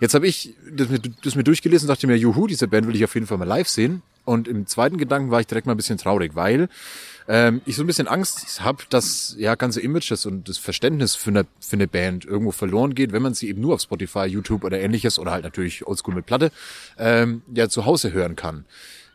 Jetzt 0.00 0.14
habe 0.14 0.26
ich 0.26 0.54
das 0.70 0.88
mir, 0.88 1.00
das 1.00 1.34
mir 1.34 1.44
durchgelesen 1.44 1.88
und 1.88 1.94
dachte 1.94 2.06
mir, 2.06 2.16
juhu, 2.16 2.46
diese 2.46 2.68
Band 2.68 2.86
will 2.86 2.94
ich 2.94 3.04
auf 3.04 3.14
jeden 3.14 3.26
Fall 3.26 3.38
mal 3.38 3.48
live 3.48 3.68
sehen. 3.68 4.02
Und 4.24 4.46
im 4.46 4.66
zweiten 4.66 4.98
Gedanken 4.98 5.30
war 5.30 5.40
ich 5.40 5.46
direkt 5.46 5.66
mal 5.66 5.74
ein 5.74 5.78
bisschen 5.78 5.98
traurig, 5.98 6.32
weil 6.34 6.68
ähm, 7.28 7.60
ich 7.66 7.76
so 7.76 7.82
ein 7.82 7.86
bisschen 7.86 8.08
Angst 8.08 8.62
habe, 8.62 8.82
dass 8.88 9.36
ja 9.38 9.54
ganze 9.54 9.80
Images 9.80 10.24
und 10.24 10.48
das 10.48 10.56
Verständnis 10.56 11.14
für 11.14 11.30
eine, 11.30 11.46
für 11.60 11.76
eine 11.76 11.86
Band 11.86 12.24
irgendwo 12.24 12.52
verloren 12.52 12.94
geht, 12.94 13.12
wenn 13.12 13.22
man 13.22 13.34
sie 13.34 13.48
eben 13.48 13.60
nur 13.60 13.74
auf 13.74 13.82
Spotify, 13.82 14.24
YouTube 14.24 14.64
oder 14.64 14.80
ähnliches 14.80 15.18
oder 15.18 15.30
halt 15.30 15.44
natürlich 15.44 15.86
Oldschool 15.86 16.14
mit 16.14 16.26
Platte 16.26 16.50
ähm, 16.96 17.42
ja 17.54 17.68
zu 17.68 17.84
Hause 17.84 18.12
hören 18.12 18.34
kann. 18.34 18.64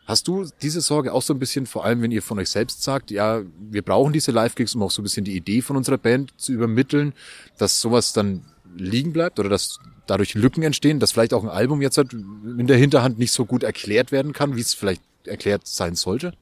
Hast 0.06 0.28
du 0.28 0.46
diese 0.62 0.80
Sorge 0.80 1.12
auch 1.12 1.22
so 1.22 1.34
ein 1.34 1.38
bisschen, 1.38 1.66
vor 1.66 1.84
allem 1.84 2.02
wenn 2.02 2.12
ihr 2.12 2.22
von 2.22 2.38
euch 2.38 2.50
selbst 2.50 2.82
sagt, 2.82 3.10
ja, 3.10 3.42
wir 3.70 3.82
brauchen 3.82 4.12
diese 4.12 4.32
Live-Gigs, 4.32 4.74
um 4.74 4.82
auch 4.82 4.90
so 4.90 5.00
ein 5.00 5.04
bisschen 5.04 5.24
die 5.24 5.34
Idee 5.34 5.62
von 5.62 5.76
unserer 5.76 5.98
Band 5.98 6.34
zu 6.36 6.52
übermitteln, 6.52 7.14
dass 7.58 7.80
sowas 7.80 8.12
dann 8.12 8.44
liegen 8.76 9.12
bleibt 9.12 9.40
oder 9.40 9.48
dass 9.48 9.78
dadurch 10.06 10.34
Lücken 10.34 10.62
entstehen, 10.62 11.00
dass 11.00 11.12
vielleicht 11.12 11.32
auch 11.32 11.42
ein 11.42 11.48
Album 11.48 11.80
jetzt 11.80 11.96
halt 11.96 12.12
in 12.12 12.66
der 12.66 12.76
Hinterhand 12.76 13.18
nicht 13.18 13.32
so 13.32 13.46
gut 13.46 13.62
erklärt 13.62 14.12
werden 14.12 14.32
kann, 14.34 14.56
wie 14.56 14.60
es 14.60 14.74
vielleicht 14.74 15.02
erklärt 15.24 15.66
sein 15.66 15.94
sollte? 15.94 16.34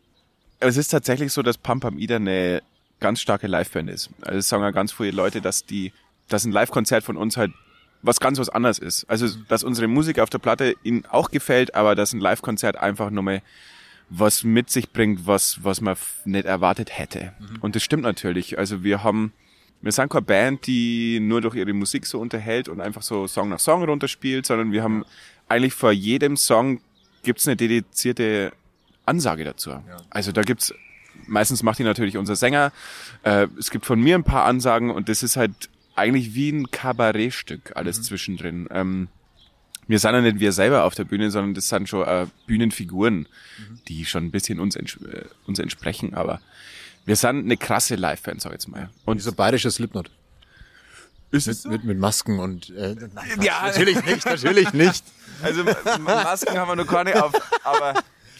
Es 0.62 0.76
ist 0.76 0.88
tatsächlich 0.88 1.32
so, 1.32 1.42
dass 1.42 1.58
Pam 1.58 1.80
Pam 1.80 1.98
Ida 1.98 2.16
eine 2.16 2.62
ganz 3.00 3.20
starke 3.20 3.46
Liveband 3.46 3.90
ist. 3.90 4.10
Also 4.22 4.38
es 4.38 4.48
sagen 4.48 4.62
ja 4.62 4.70
ganz 4.70 4.92
viele 4.92 5.10
Leute, 5.10 5.40
dass 5.40 5.66
die, 5.66 5.92
dass 6.28 6.44
ein 6.44 6.52
Live-Konzert 6.52 7.04
von 7.04 7.16
uns 7.16 7.36
halt 7.36 7.52
was 8.02 8.20
ganz 8.20 8.38
was 8.38 8.48
anderes 8.48 8.78
ist. 8.78 9.04
Also, 9.08 9.28
dass 9.48 9.62
unsere 9.62 9.86
Musik 9.86 10.18
auf 10.18 10.30
der 10.30 10.38
Platte 10.38 10.74
ihnen 10.82 11.04
auch 11.06 11.30
gefällt, 11.30 11.74
aber 11.74 11.94
dass 11.94 12.12
ein 12.12 12.20
Live-Konzert 12.20 12.76
einfach 12.76 13.10
nochmal 13.10 13.42
was 14.10 14.44
mit 14.44 14.68
sich 14.70 14.90
bringt, 14.90 15.26
was, 15.26 15.64
was 15.64 15.80
man 15.80 15.96
nicht 16.24 16.44
erwartet 16.44 16.98
hätte. 16.98 17.32
Und 17.60 17.76
das 17.76 17.82
stimmt 17.82 18.02
natürlich. 18.02 18.58
Also 18.58 18.84
wir 18.84 19.02
haben, 19.02 19.32
wir 19.80 19.92
sind 19.92 20.10
keine 20.10 20.22
Band, 20.22 20.66
die 20.66 21.18
nur 21.20 21.40
durch 21.40 21.54
ihre 21.54 21.72
Musik 21.72 22.06
so 22.06 22.20
unterhält 22.20 22.68
und 22.68 22.80
einfach 22.80 23.02
so 23.02 23.26
Song 23.26 23.48
nach 23.48 23.60
Song 23.60 23.84
runterspielt, 23.84 24.44
sondern 24.44 24.72
wir 24.72 24.82
haben 24.82 25.04
eigentlich 25.48 25.72
vor 25.72 25.92
jedem 25.92 26.36
Song 26.36 26.80
gibt's 27.22 27.46
eine 27.46 27.56
dedizierte 27.56 28.52
Ansage 29.06 29.44
dazu. 29.44 29.82
Also 30.10 30.32
da 30.32 30.42
gibt's 30.42 30.72
meistens 31.26 31.62
macht 31.62 31.78
die 31.78 31.84
natürlich 31.84 32.16
unser 32.16 32.36
Sänger. 32.36 32.72
Äh, 33.22 33.48
es 33.58 33.70
gibt 33.70 33.86
von 33.86 34.00
mir 34.00 34.14
ein 34.16 34.24
paar 34.24 34.44
Ansagen 34.44 34.90
und 34.90 35.08
das 35.08 35.22
ist 35.22 35.36
halt 35.36 35.68
eigentlich 35.94 36.34
wie 36.34 36.50
ein 36.50 36.70
Kabarettstück 36.70 37.72
alles 37.76 38.02
zwischendrin. 38.02 38.68
Ähm, 38.70 39.08
wir 39.88 39.98
sind 39.98 40.14
ja 40.14 40.20
nicht 40.20 40.40
wir 40.40 40.52
selber 40.52 40.84
auf 40.84 40.94
der 40.94 41.04
Bühne, 41.04 41.30
sondern 41.30 41.54
das 41.54 41.68
sind 41.68 41.88
schon 41.88 42.06
äh, 42.06 42.26
Bühnenfiguren, 42.46 43.28
die 43.88 44.04
schon 44.04 44.24
ein 44.26 44.30
bisschen 44.30 44.60
uns, 44.60 44.76
ents 44.76 44.96
äh, 44.96 45.24
uns 45.46 45.58
entsprechen, 45.58 46.14
aber 46.14 46.40
wir 47.04 47.16
sind 47.16 47.44
eine 47.44 47.56
krasse 47.56 47.96
Live-Band, 47.96 48.40
sag 48.40 48.50
ich 48.50 48.54
jetzt 48.54 48.68
mal. 48.68 48.90
Und 49.04 49.18
Dieser 49.18 49.32
bayerische 49.32 49.70
Slipknot. 49.70 50.10
ist 51.32 51.46
Mit, 51.46 51.64
mit, 51.64 51.84
mit 51.84 51.98
Masken 51.98 52.38
und 52.38 52.70
äh, 52.70 52.94
nein, 53.12 53.42
Ja, 53.42 53.62
natürlich 53.66 54.02
nicht, 54.04 54.24
natürlich 54.24 54.72
nicht. 54.72 55.04
Also 55.42 55.64
Masken 55.98 56.56
haben 56.56 56.68
wir 56.68 56.76
noch 56.76 56.86
keine 56.86 57.24
auf, 57.24 57.32
aber 57.64 57.94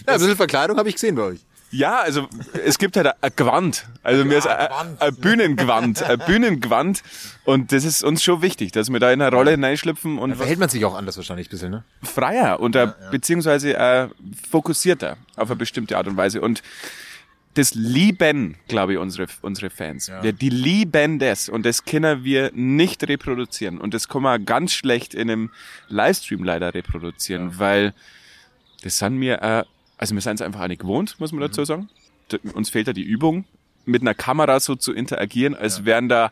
Ja, 0.07 0.15
ein 0.15 0.21
bisschen 0.21 0.37
Verkleidung 0.37 0.77
habe 0.77 0.89
ich 0.89 0.95
gesehen 0.97 1.15
bei 1.15 1.23
euch. 1.23 1.41
Ja, 1.73 2.01
also 2.01 2.29
es 2.65 2.77
gibt 2.79 2.99
halt 2.99 3.09
ein 3.23 3.33
Gewand. 3.35 3.87
Also 4.03 4.27
mir 4.27 4.37
ist 4.37 4.47
ein, 4.47 4.69
ein 5.01 5.15
Bühnengewand, 5.17 6.03
ein 6.03 6.19
Bühnengewand. 6.19 7.03
Und 7.45 7.73
das 7.73 7.85
ist 7.85 8.05
uns 8.05 8.23
schon 8.23 8.43
wichtig, 8.43 8.73
dass 8.73 8.91
wir 8.91 9.01
da 9.01 9.11
in 9.11 9.23
eine 9.23 9.35
Rolle 9.35 9.53
hineinschlüpfen 9.53 10.19
und 10.19 10.33
was 10.33 10.39
Verhält 10.39 10.59
man 10.59 10.69
sich 10.69 10.85
auch 10.85 10.95
anders 10.95 11.17
wahrscheinlich 11.17 11.49
ein 11.49 11.51
bisschen, 11.51 11.71
ne? 11.71 11.85
freier 12.03 12.61
und 12.61 12.77
äh, 12.77 12.93
beziehungsweise 13.11 13.75
äh, 13.75 14.09
fokussierter 14.51 15.17
auf 15.37 15.49
eine 15.49 15.57
bestimmte 15.57 15.97
Art 15.97 16.07
und 16.09 16.17
Weise. 16.19 16.43
Und 16.43 16.63
das 17.55 17.75
lieben, 17.75 18.57
glaube 18.69 18.93
ich, 18.95 18.99
unsere, 18.99 19.27
unsere 19.41 19.71
Fans. 19.71 20.11
Wir, 20.21 20.33
die 20.33 20.51
lieben 20.51 21.19
das 21.19 21.49
und 21.49 21.65
das 21.65 21.85
können 21.85 22.23
wir 22.23 22.51
nicht 22.55 23.07
reproduzieren. 23.09 23.79
Und 23.79 23.95
das 23.95 24.09
kann 24.09 24.23
man 24.23 24.45
ganz 24.45 24.73
schlecht 24.73 25.15
in 25.15 25.31
einem 25.31 25.51
Livestream 25.89 26.45
leider 26.45 26.75
reproduzieren, 26.75 27.59
weil 27.59 27.95
das 28.83 28.99
sind 28.99 29.21
wir, 29.21 29.43
äh, 29.43 29.65
also 30.03 30.15
wir 30.15 30.21
sind 30.21 30.35
es 30.35 30.43
einfach 30.43 30.61
auch 30.63 30.69
nicht 30.69 30.81
gewohnt, 30.81 31.17
muss 31.21 31.33
man 31.33 31.41
dazu 31.41 31.65
sagen. 31.65 31.89
D- 32.31 32.39
Uns 32.55 32.71
fehlt 32.71 32.89
da 32.89 32.93
die 32.93 33.03
Übung, 33.03 33.45
mit 33.85 34.03
einer 34.03 34.15
Kamera 34.15 34.61
so 34.61 34.75
zu 34.77 34.93
interagieren, 34.93 35.55
als 35.55 35.85
wären 35.85 36.09
da 36.09 36.31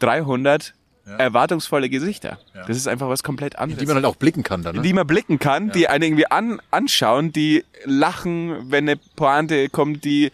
300 0.00 0.74
erwartungsvolle 1.16 1.88
Gesichter. 1.88 2.38
Das 2.66 2.76
ist 2.76 2.86
einfach 2.86 3.08
was 3.08 3.22
komplett 3.22 3.56
anderes 3.58 3.80
Die 3.80 3.86
man 3.86 3.94
halt 3.96 4.04
auch 4.04 4.16
blicken 4.16 4.42
kann 4.42 4.62
dann, 4.62 4.76
ne? 4.76 4.82
die 4.82 4.92
man 4.92 5.06
blicken 5.06 5.38
kann, 5.38 5.70
die 5.72 5.88
einen 5.88 6.02
irgendwie 6.04 6.26
an, 6.30 6.60
anschauen, 6.70 7.32
die 7.32 7.64
lachen, 7.86 8.70
wenn 8.70 8.86
eine 8.86 8.98
Pointe 9.16 9.70
kommt, 9.70 10.04
die 10.04 10.30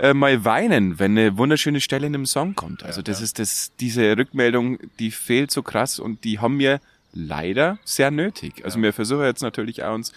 äh, 0.00 0.14
mal 0.14 0.44
weinen, 0.44 0.98
wenn 0.98 1.12
eine 1.16 1.38
wunderschöne 1.38 1.80
Stelle 1.80 2.08
in 2.08 2.14
einem 2.16 2.26
Song 2.26 2.56
kommt. 2.56 2.82
Also 2.82 3.00
das 3.00 3.20
ist 3.20 3.38
das, 3.38 3.70
diese 3.78 4.16
Rückmeldung, 4.16 4.78
die 4.98 5.12
fehlt 5.12 5.52
so 5.52 5.62
krass 5.62 6.00
und 6.00 6.24
die 6.24 6.40
haben 6.40 6.58
wir 6.58 6.80
leider 7.12 7.78
sehr 7.84 8.10
nötig. 8.10 8.64
Also 8.64 8.82
wir 8.82 8.92
versuchen 8.92 9.22
jetzt 9.22 9.42
natürlich 9.42 9.84
auch 9.84 9.94
uns 9.94 10.12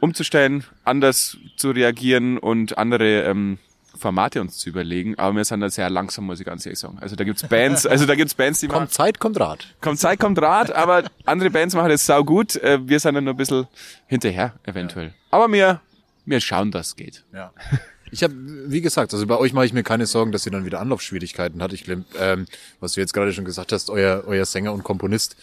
umzustellen, 0.00 0.64
anders 0.84 1.36
zu 1.56 1.70
reagieren 1.70 2.38
und 2.38 2.78
andere 2.78 3.22
ähm, 3.22 3.58
Formate 3.96 4.40
uns 4.40 4.58
zu 4.58 4.68
überlegen, 4.68 5.18
aber 5.18 5.36
wir 5.36 5.44
sind 5.44 5.60
da 5.60 5.68
sehr 5.70 5.90
langsam, 5.90 6.26
muss 6.26 6.38
ich 6.38 6.46
ganz 6.46 6.64
ehrlich 6.64 6.78
sagen. 6.78 6.98
Also 7.00 7.16
da 7.16 7.24
gibt's 7.24 7.42
Bands, 7.42 7.84
also 7.86 8.06
da 8.06 8.14
gibt's 8.14 8.34
Bands, 8.34 8.60
die 8.60 8.68
machen 8.68 8.78
Kommt 8.78 8.92
Zeit, 8.92 9.18
kommt 9.18 9.40
Rat. 9.40 9.66
Kommt 9.80 9.98
Zeit, 9.98 10.20
kommt 10.20 10.40
Rat, 10.40 10.70
aber 10.70 11.04
andere 11.24 11.50
Bands 11.50 11.74
machen 11.74 11.88
das 11.88 12.06
sau 12.06 12.22
gut. 12.24 12.56
Äh, 12.56 12.78
Wir 12.86 13.00
sind 13.00 13.14
dann 13.14 13.24
nur 13.24 13.34
ein 13.34 13.36
bisschen 13.36 13.66
hinterher, 14.06 14.54
eventuell. 14.64 15.14
Aber 15.30 15.50
wir, 15.52 15.80
wir 16.26 16.40
schauen, 16.40 16.70
dass 16.70 16.88
es 16.88 16.96
geht. 16.96 17.24
Ja. 17.32 17.52
Ich 18.10 18.22
habe, 18.22 18.34
wie 18.36 18.80
gesagt, 18.80 19.12
also 19.12 19.26
bei 19.26 19.36
euch 19.36 19.52
mache 19.52 19.66
ich 19.66 19.72
mir 19.72 19.82
keine 19.82 20.06
Sorgen, 20.06 20.32
dass 20.32 20.46
ihr 20.46 20.52
dann 20.52 20.64
wieder 20.64 20.80
Anlaufschwierigkeiten 20.80 21.62
hat. 21.62 21.72
Ich 21.72 21.86
ähm, 21.88 22.46
was 22.80 22.92
du 22.92 23.00
jetzt 23.00 23.12
gerade 23.12 23.32
schon 23.32 23.44
gesagt 23.44 23.72
hast, 23.72 23.90
euer, 23.90 24.24
euer 24.26 24.44
Sänger 24.44 24.72
und 24.72 24.84
Komponist, 24.84 25.36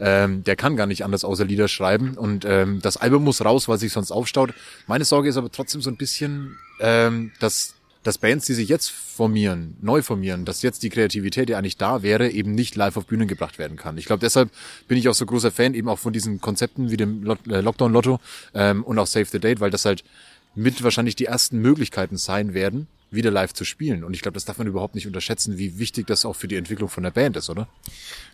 ähm, 0.00 0.44
der 0.44 0.56
kann 0.56 0.76
gar 0.76 0.86
nicht 0.86 1.04
anders 1.04 1.24
außer 1.24 1.44
Lieder 1.44 1.68
schreiben 1.68 2.14
und 2.16 2.44
ähm, 2.44 2.80
das 2.82 2.96
Album 2.96 3.24
muss 3.24 3.44
raus, 3.44 3.68
weil 3.68 3.78
sich 3.78 3.92
sonst 3.92 4.10
aufstaut. 4.10 4.52
Meine 4.86 5.04
Sorge 5.04 5.28
ist 5.28 5.36
aber 5.36 5.52
trotzdem 5.52 5.80
so 5.80 5.90
ein 5.90 5.96
bisschen, 5.96 6.58
ähm, 6.80 7.32
dass 7.40 7.74
dass 8.04 8.18
Bands, 8.18 8.44
die 8.46 8.52
sich 8.52 8.68
jetzt 8.68 8.90
formieren, 8.90 9.76
neu 9.80 10.02
formieren, 10.02 10.44
dass 10.44 10.60
jetzt 10.62 10.82
die 10.82 10.90
Kreativität, 10.90 11.48
die 11.48 11.54
eigentlich 11.54 11.78
da 11.78 12.02
wäre, 12.02 12.28
eben 12.28 12.54
nicht 12.54 12.76
live 12.76 12.98
auf 12.98 13.06
Bühnen 13.06 13.26
gebracht 13.26 13.58
werden 13.58 13.78
kann. 13.78 13.96
Ich 13.96 14.04
glaube, 14.04 14.20
deshalb 14.20 14.50
bin 14.86 14.98
ich 14.98 15.08
auch 15.08 15.14
so 15.14 15.24
großer 15.24 15.50
Fan 15.50 15.72
eben 15.74 15.88
auch 15.88 15.98
von 15.98 16.12
diesen 16.12 16.40
Konzepten 16.40 16.90
wie 16.90 16.98
dem 16.98 17.24
äh, 17.48 17.60
Lockdown 17.60 17.92
Lotto 17.92 18.20
ähm, 18.52 18.84
und 18.84 18.98
auch 18.98 19.06
Save 19.06 19.24
the 19.24 19.40
Date, 19.40 19.60
weil 19.60 19.70
das 19.70 19.86
halt 19.86 20.04
mit 20.54 20.82
wahrscheinlich 20.82 21.16
die 21.16 21.26
ersten 21.26 21.58
Möglichkeiten 21.58 22.16
sein 22.16 22.54
werden, 22.54 22.86
wieder 23.10 23.30
live 23.30 23.52
zu 23.52 23.64
spielen. 23.64 24.04
Und 24.04 24.14
ich 24.14 24.22
glaube, 24.22 24.34
das 24.34 24.44
darf 24.44 24.58
man 24.58 24.66
überhaupt 24.66 24.94
nicht 24.94 25.06
unterschätzen, 25.06 25.58
wie 25.58 25.78
wichtig 25.78 26.06
das 26.06 26.24
auch 26.24 26.34
für 26.34 26.48
die 26.48 26.56
Entwicklung 26.56 26.88
von 26.88 27.02
der 27.02 27.10
Band 27.10 27.36
ist, 27.36 27.50
oder? 27.50 27.68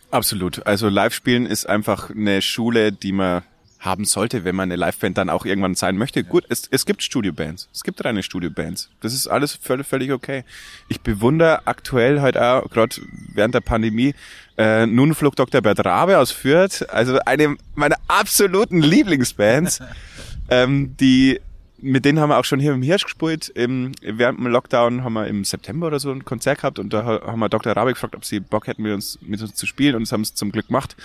Absolut. 0.09 0.65
Also 0.65 0.89
Live-Spielen 0.89 1.45
ist 1.45 1.67
einfach 1.67 2.09
eine 2.09 2.41
Schule, 2.41 2.91
die 2.91 3.11
man 3.11 3.43
haben 3.81 4.05
sollte, 4.05 4.43
wenn 4.43 4.55
man 4.55 4.71
eine 4.71 4.75
Liveband 4.75 5.17
dann 5.17 5.29
auch 5.29 5.43
irgendwann 5.43 5.73
sein 5.73 5.97
möchte. 5.97 6.23
Gut, 6.23 6.45
es, 6.49 6.67
es 6.69 6.85
gibt 6.85 7.01
Studiobands. 7.01 7.67
Es 7.73 7.83
gibt 7.83 8.05
reine 8.05 8.21
Studiobands. 8.21 8.89
Das 9.01 9.11
ist 9.11 9.27
alles 9.27 9.55
völlig, 9.55 9.87
völlig 9.87 10.11
okay. 10.11 10.43
Ich 10.87 11.01
bewundere 11.01 11.65
aktuell 11.65 12.21
halt 12.21 12.37
auch, 12.37 12.69
gerade 12.69 12.97
während 13.33 13.55
der 13.55 13.61
Pandemie, 13.61 14.13
äh, 14.57 14.85
nun 14.85 15.15
flog 15.15 15.35
Dr. 15.35 15.61
Bert 15.61 15.83
Rabe 15.83 16.19
aus 16.19 16.29
Fürth, 16.31 16.87
also 16.89 17.17
eine 17.25 17.55
meiner 17.73 17.97
absoluten 18.07 18.81
Lieblingsbands, 18.81 19.79
ähm, 20.49 20.95
die 20.97 21.41
mit 21.81 22.05
denen 22.05 22.19
haben 22.19 22.29
wir 22.29 22.37
auch 22.37 22.45
schon 22.45 22.59
hier 22.59 22.73
im 22.73 22.81
Hirsch 22.81 23.03
gespielt. 23.03 23.49
Im, 23.49 23.91
während 24.01 24.39
dem 24.39 24.47
Lockdown 24.47 25.03
haben 25.03 25.13
wir 25.13 25.27
im 25.27 25.43
September 25.43 25.87
oder 25.87 25.99
so 25.99 26.11
ein 26.11 26.25
Konzert 26.25 26.59
gehabt 26.59 26.79
und 26.79 26.91
da 26.93 27.03
ha- 27.05 27.21
haben 27.25 27.39
wir 27.39 27.49
Dr. 27.49 27.73
Rabe 27.73 27.93
gefragt, 27.93 28.15
ob 28.15 28.23
sie 28.25 28.39
Bock 28.39 28.67
hätten, 28.67 28.83
mit 28.83 28.93
uns, 28.93 29.17
mit 29.21 29.41
uns 29.41 29.55
zu 29.55 29.65
spielen 29.65 29.95
und 29.95 30.01
das 30.03 30.11
haben 30.11 30.23
sie 30.23 30.33
zum 30.33 30.51
Glück 30.51 30.67
gemacht. 30.67 30.95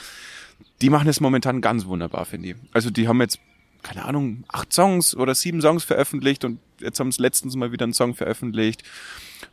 Die 0.83 0.91
machen 0.91 1.09
es 1.09 1.21
momentan 1.21 1.61
ganz 1.61 1.87
wunderbar, 1.87 2.25
finde 2.27 2.51
ich. 2.51 2.57
Also 2.73 2.91
die 2.91 3.09
haben 3.09 3.21
jetzt, 3.21 3.39
keine 3.83 4.05
Ahnung, 4.05 4.45
acht 4.49 4.73
Songs 4.73 5.15
oder 5.17 5.35
sieben 5.35 5.61
Songs 5.61 5.85
veröffentlicht 5.85 6.45
und 6.45 6.59
jetzt 6.81 7.01
haben 7.01 7.11
sie 7.13 7.23
letztens 7.23 7.57
mal 7.57 7.73
wieder 7.73 7.85
einen 7.85 7.95
Song 7.95 8.15
veröffentlicht. 8.15 8.83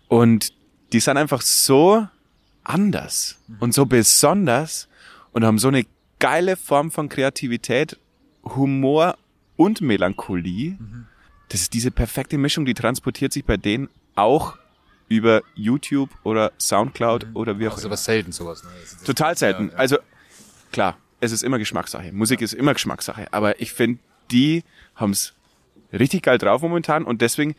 Und 0.08 0.54
die 0.92 1.00
sind 1.00 1.18
einfach 1.18 1.42
so 1.42 2.08
anders 2.64 3.38
und 3.60 3.74
so 3.74 3.86
besonders 3.86 4.88
und 5.32 5.44
haben 5.44 5.58
so 5.60 5.68
eine 5.68 5.86
geile 6.20 6.56
Form 6.56 6.92
von 6.92 7.10
Kreativität, 7.10 7.98
Humor 8.44 9.18
und 9.56 9.82
Melancholie. 9.82 10.78
Das 11.54 11.62
ist 11.62 11.74
diese 11.76 11.92
perfekte 11.92 12.40
Mischung, 12.40 12.66
die 12.66 12.74
transportiert 12.74 13.32
sich 13.32 13.46
bei 13.46 13.58
denen 13.58 13.88
auch 14.16 14.58
über 15.08 15.44
YouTube 15.54 16.10
oder 16.24 16.52
Soundcloud 16.60 17.28
oder 17.36 17.60
wie 17.60 17.68
auch 17.68 17.74
Das 17.74 17.82
ist 17.82 17.86
immer. 17.86 17.92
aber 17.92 17.98
selten 17.98 18.32
sowas. 18.32 18.64
Ne? 18.64 18.70
Total 19.06 19.38
selten. 19.38 19.72
Also 19.76 19.98
klar, 20.72 20.98
es 21.20 21.32
ist 21.32 21.44
immer 21.44 21.60
Geschmackssache. 21.60 22.12
Musik 22.12 22.42
ist 22.42 22.54
immer 22.54 22.74
Geschmackssache. 22.74 23.28
Aber 23.32 23.62
ich 23.62 23.72
finde, 23.72 24.00
die 24.32 24.64
haben 24.96 25.12
es 25.12 25.34
richtig 25.92 26.24
geil 26.24 26.40
drauf 26.40 26.64
momentan 26.64 27.04
und 27.04 27.22
deswegen 27.22 27.56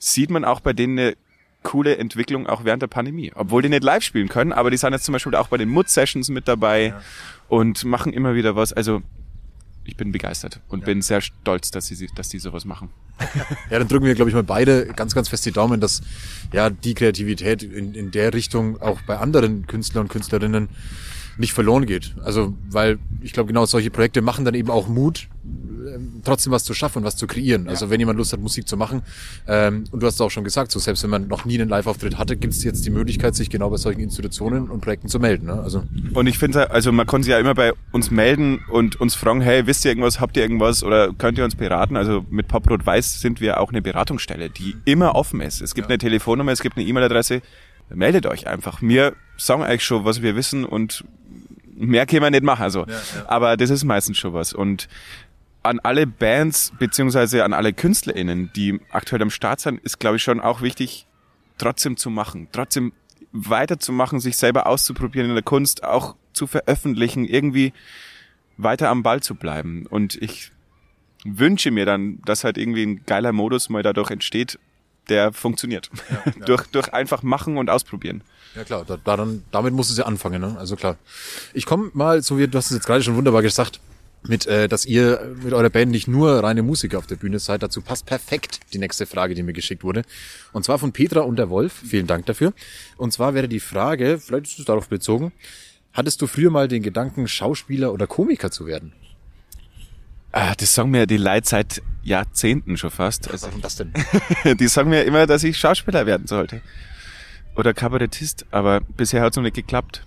sieht 0.00 0.30
man 0.30 0.44
auch 0.44 0.58
bei 0.58 0.72
denen 0.72 0.98
eine 0.98 1.16
coole 1.62 1.98
Entwicklung 1.98 2.48
auch 2.48 2.64
während 2.64 2.82
der 2.82 2.88
Pandemie. 2.88 3.30
Obwohl 3.36 3.62
die 3.62 3.68
nicht 3.68 3.84
live 3.84 4.02
spielen 4.02 4.28
können, 4.28 4.52
aber 4.52 4.72
die 4.72 4.76
sind 4.76 4.92
jetzt 4.92 5.04
zum 5.04 5.12
Beispiel 5.12 5.36
auch 5.36 5.46
bei 5.46 5.56
den 5.56 5.68
Mut-Sessions 5.68 6.30
mit 6.30 6.48
dabei 6.48 6.94
und 7.48 7.84
machen 7.84 8.12
immer 8.12 8.34
wieder 8.34 8.56
was. 8.56 8.72
Also 8.72 9.02
ich 9.90 9.96
bin 9.96 10.12
begeistert 10.12 10.60
und 10.68 10.84
bin 10.84 11.02
sehr 11.02 11.20
stolz, 11.20 11.72
dass 11.72 11.86
sie, 11.86 12.08
dass 12.14 12.28
die 12.28 12.38
sowas 12.38 12.64
machen. 12.64 12.90
Ja, 13.70 13.78
dann 13.78 13.88
drücken 13.88 14.06
wir, 14.06 14.14
glaube 14.14 14.30
ich, 14.30 14.34
mal 14.34 14.44
beide 14.44 14.86
ganz, 14.86 15.14
ganz 15.14 15.28
fest 15.28 15.44
die 15.44 15.52
Daumen, 15.52 15.80
dass 15.80 16.00
ja 16.52 16.70
die 16.70 16.94
Kreativität 16.94 17.62
in, 17.62 17.94
in 17.94 18.10
der 18.10 18.32
Richtung 18.32 18.80
auch 18.80 19.02
bei 19.02 19.18
anderen 19.18 19.66
Künstlern 19.66 20.04
und 20.04 20.08
Künstlerinnen 20.08 20.68
nicht 21.40 21.52
verloren 21.52 21.86
geht. 21.86 22.14
Also, 22.22 22.54
weil 22.68 22.98
ich 23.22 23.32
glaube, 23.32 23.48
genau 23.48 23.64
solche 23.64 23.90
Projekte 23.90 24.22
machen 24.22 24.44
dann 24.44 24.54
eben 24.54 24.70
auch 24.70 24.88
Mut, 24.88 25.28
ähm, 25.44 26.20
trotzdem 26.24 26.52
was 26.52 26.64
zu 26.64 26.74
schaffen 26.74 26.98
und 26.98 27.04
was 27.04 27.16
zu 27.16 27.26
kreieren. 27.26 27.68
Also 27.68 27.90
wenn 27.90 27.98
jemand 27.98 28.18
Lust 28.18 28.32
hat, 28.32 28.40
Musik 28.40 28.68
zu 28.68 28.76
machen, 28.76 29.02
ähm, 29.46 29.84
und 29.90 30.02
du 30.02 30.06
hast 30.06 30.14
es 30.14 30.20
auch 30.20 30.30
schon 30.30 30.44
gesagt, 30.44 30.70
so 30.70 30.78
selbst 30.78 31.02
wenn 31.02 31.10
man 31.10 31.28
noch 31.28 31.44
nie 31.44 31.58
einen 31.58 31.68
Live-Auftritt 31.68 32.18
hatte, 32.18 32.36
gibt 32.36 32.52
es 32.52 32.62
jetzt 32.62 32.84
die 32.84 32.90
Möglichkeit, 32.90 33.34
sich 33.34 33.50
genau 33.50 33.70
bei 33.70 33.78
solchen 33.78 34.00
Institutionen 34.00 34.68
und 34.70 34.80
Projekten 34.80 35.08
zu 35.08 35.18
melden. 35.18 35.46
Ne? 35.46 35.54
Also 35.54 35.82
Und 36.14 36.26
ich 36.26 36.38
finde, 36.38 36.70
also 36.70 36.92
man 36.92 37.06
kann 37.06 37.22
sich 37.22 37.30
ja 37.30 37.38
immer 37.38 37.54
bei 37.54 37.72
uns 37.92 38.10
melden 38.10 38.60
und 38.70 39.00
uns 39.00 39.14
fragen, 39.14 39.40
hey, 39.40 39.66
wisst 39.66 39.84
ihr 39.84 39.90
irgendwas, 39.90 40.20
habt 40.20 40.36
ihr 40.36 40.42
irgendwas 40.42 40.82
oder 40.82 41.12
könnt 41.14 41.38
ihr 41.38 41.44
uns 41.44 41.54
beraten? 41.54 41.96
Also 41.96 42.24
mit 42.30 42.48
Poprot 42.48 42.84
Weiß 42.84 43.20
sind 43.20 43.40
wir 43.40 43.60
auch 43.60 43.70
eine 43.70 43.82
Beratungsstelle, 43.82 44.50
die 44.50 44.76
immer 44.84 45.14
offen 45.14 45.40
ist. 45.40 45.62
Es 45.62 45.74
gibt 45.74 45.88
eine 45.88 45.98
Telefonnummer, 45.98 46.52
es 46.52 46.60
gibt 46.60 46.76
eine 46.76 46.86
E-Mail-Adresse. 46.86 47.40
Meldet 47.92 48.26
euch 48.26 48.46
einfach. 48.46 48.82
Wir 48.82 49.14
sagen 49.36 49.62
euch 49.62 49.82
schon, 49.82 50.04
was 50.04 50.22
wir 50.22 50.36
wissen 50.36 50.64
und 50.64 51.04
mehr 51.80 52.06
können 52.06 52.22
wir 52.22 52.30
nicht 52.30 52.44
machen. 52.44 52.62
Also. 52.62 52.86
Aber 53.26 53.56
das 53.56 53.70
ist 53.70 53.84
meistens 53.84 54.18
schon 54.18 54.32
was. 54.32 54.52
Und 54.52 54.88
an 55.62 55.80
alle 55.80 56.06
Bands 56.06 56.72
beziehungsweise 56.78 57.44
an 57.44 57.52
alle 57.52 57.72
KünstlerInnen, 57.72 58.50
die 58.54 58.80
aktuell 58.90 59.22
am 59.22 59.30
Start 59.30 59.60
sind, 59.60 59.80
ist, 59.80 59.98
glaube 59.98 60.16
ich, 60.16 60.22
schon 60.22 60.40
auch 60.40 60.62
wichtig, 60.62 61.06
trotzdem 61.58 61.96
zu 61.96 62.10
machen, 62.10 62.48
trotzdem 62.52 62.92
weiterzumachen, 63.32 64.20
sich 64.20 64.36
selber 64.36 64.66
auszuprobieren 64.66 65.28
in 65.28 65.34
der 65.34 65.44
Kunst, 65.44 65.84
auch 65.84 66.16
zu 66.32 66.46
veröffentlichen, 66.46 67.24
irgendwie 67.24 67.72
weiter 68.56 68.88
am 68.88 69.02
Ball 69.02 69.20
zu 69.20 69.34
bleiben. 69.34 69.86
Und 69.86 70.20
ich 70.20 70.50
wünsche 71.24 71.70
mir 71.70 71.84
dann, 71.84 72.20
dass 72.24 72.44
halt 72.44 72.56
irgendwie 72.56 72.86
ein 72.86 73.04
geiler 73.04 73.32
Modus 73.32 73.68
mal 73.68 73.82
dadurch 73.82 74.10
entsteht, 74.10 74.58
der 75.08 75.32
funktioniert. 75.32 75.90
durch, 76.46 76.66
durch 76.68 76.92
einfach 76.92 77.22
machen 77.22 77.58
und 77.58 77.68
ausprobieren. 77.68 78.22
Ja 78.54 78.64
klar, 78.64 78.84
da, 78.84 78.96
da 78.96 79.16
dann, 79.16 79.44
damit 79.52 79.74
muss 79.74 79.90
es 79.90 79.96
ja 79.96 80.06
anfangen, 80.06 80.40
ne? 80.40 80.56
Also 80.58 80.76
klar. 80.76 80.96
Ich 81.54 81.66
komme 81.66 81.90
mal, 81.94 82.22
so 82.22 82.38
wie 82.38 82.48
du 82.48 82.58
hast 82.58 82.66
es 82.66 82.76
jetzt 82.76 82.86
gerade 82.86 83.02
schon 83.02 83.16
wunderbar 83.16 83.42
gesagt, 83.42 83.80
mit, 84.22 84.46
äh, 84.46 84.68
dass 84.68 84.84
ihr 84.84 85.34
mit 85.42 85.52
eurer 85.52 85.70
Band 85.70 85.90
nicht 85.90 86.08
nur 86.08 86.42
reine 86.42 86.62
Musiker 86.62 86.98
auf 86.98 87.06
der 87.06 87.16
Bühne 87.16 87.38
seid. 87.38 87.62
Dazu 87.62 87.80
passt 87.80 88.06
perfekt 88.06 88.60
die 88.72 88.78
nächste 88.78 89.06
Frage, 89.06 89.34
die 89.34 89.42
mir 89.42 89.52
geschickt 89.52 89.82
wurde. 89.82 90.02
Und 90.52 90.64
zwar 90.64 90.78
von 90.78 90.92
Petra 90.92 91.20
und 91.20 91.36
der 91.36 91.48
Wolf. 91.48 91.72
Vielen 91.72 92.06
Dank 92.06 92.26
dafür. 92.26 92.52
Und 92.96 93.12
zwar 93.12 93.34
wäre 93.34 93.48
die 93.48 93.60
Frage, 93.60 94.18
vielleicht 94.18 94.46
ist 94.46 94.58
es 94.58 94.64
darauf 94.64 94.88
bezogen, 94.88 95.32
hattest 95.92 96.20
du 96.20 96.26
früher 96.26 96.50
mal 96.50 96.68
den 96.68 96.82
Gedanken, 96.82 97.28
Schauspieler 97.28 97.92
oder 97.92 98.06
Komiker 98.06 98.50
zu 98.50 98.66
werden? 98.66 98.92
Ah, 100.32 100.54
das 100.54 100.74
sagen 100.74 100.90
mir 100.90 101.06
die 101.06 101.16
Leute 101.16 101.48
seit 101.48 101.82
Jahrzehnten 102.02 102.76
schon 102.76 102.90
fast. 102.90 103.28
Also, 103.30 103.48
Warum 103.48 103.62
das 103.62 103.76
denn? 103.76 103.92
die 104.58 104.68
sagen 104.68 104.90
mir 104.90 105.02
immer, 105.02 105.26
dass 105.26 105.42
ich 105.42 105.58
Schauspieler 105.58 106.06
werden 106.06 106.26
sollte. 106.26 106.60
Oder 107.56 107.74
Kabarettist, 107.74 108.46
aber 108.50 108.80
bisher 108.80 109.22
hat 109.22 109.32
es 109.32 109.36
noch 109.36 109.42
nicht 109.42 109.56
geklappt. 109.56 110.06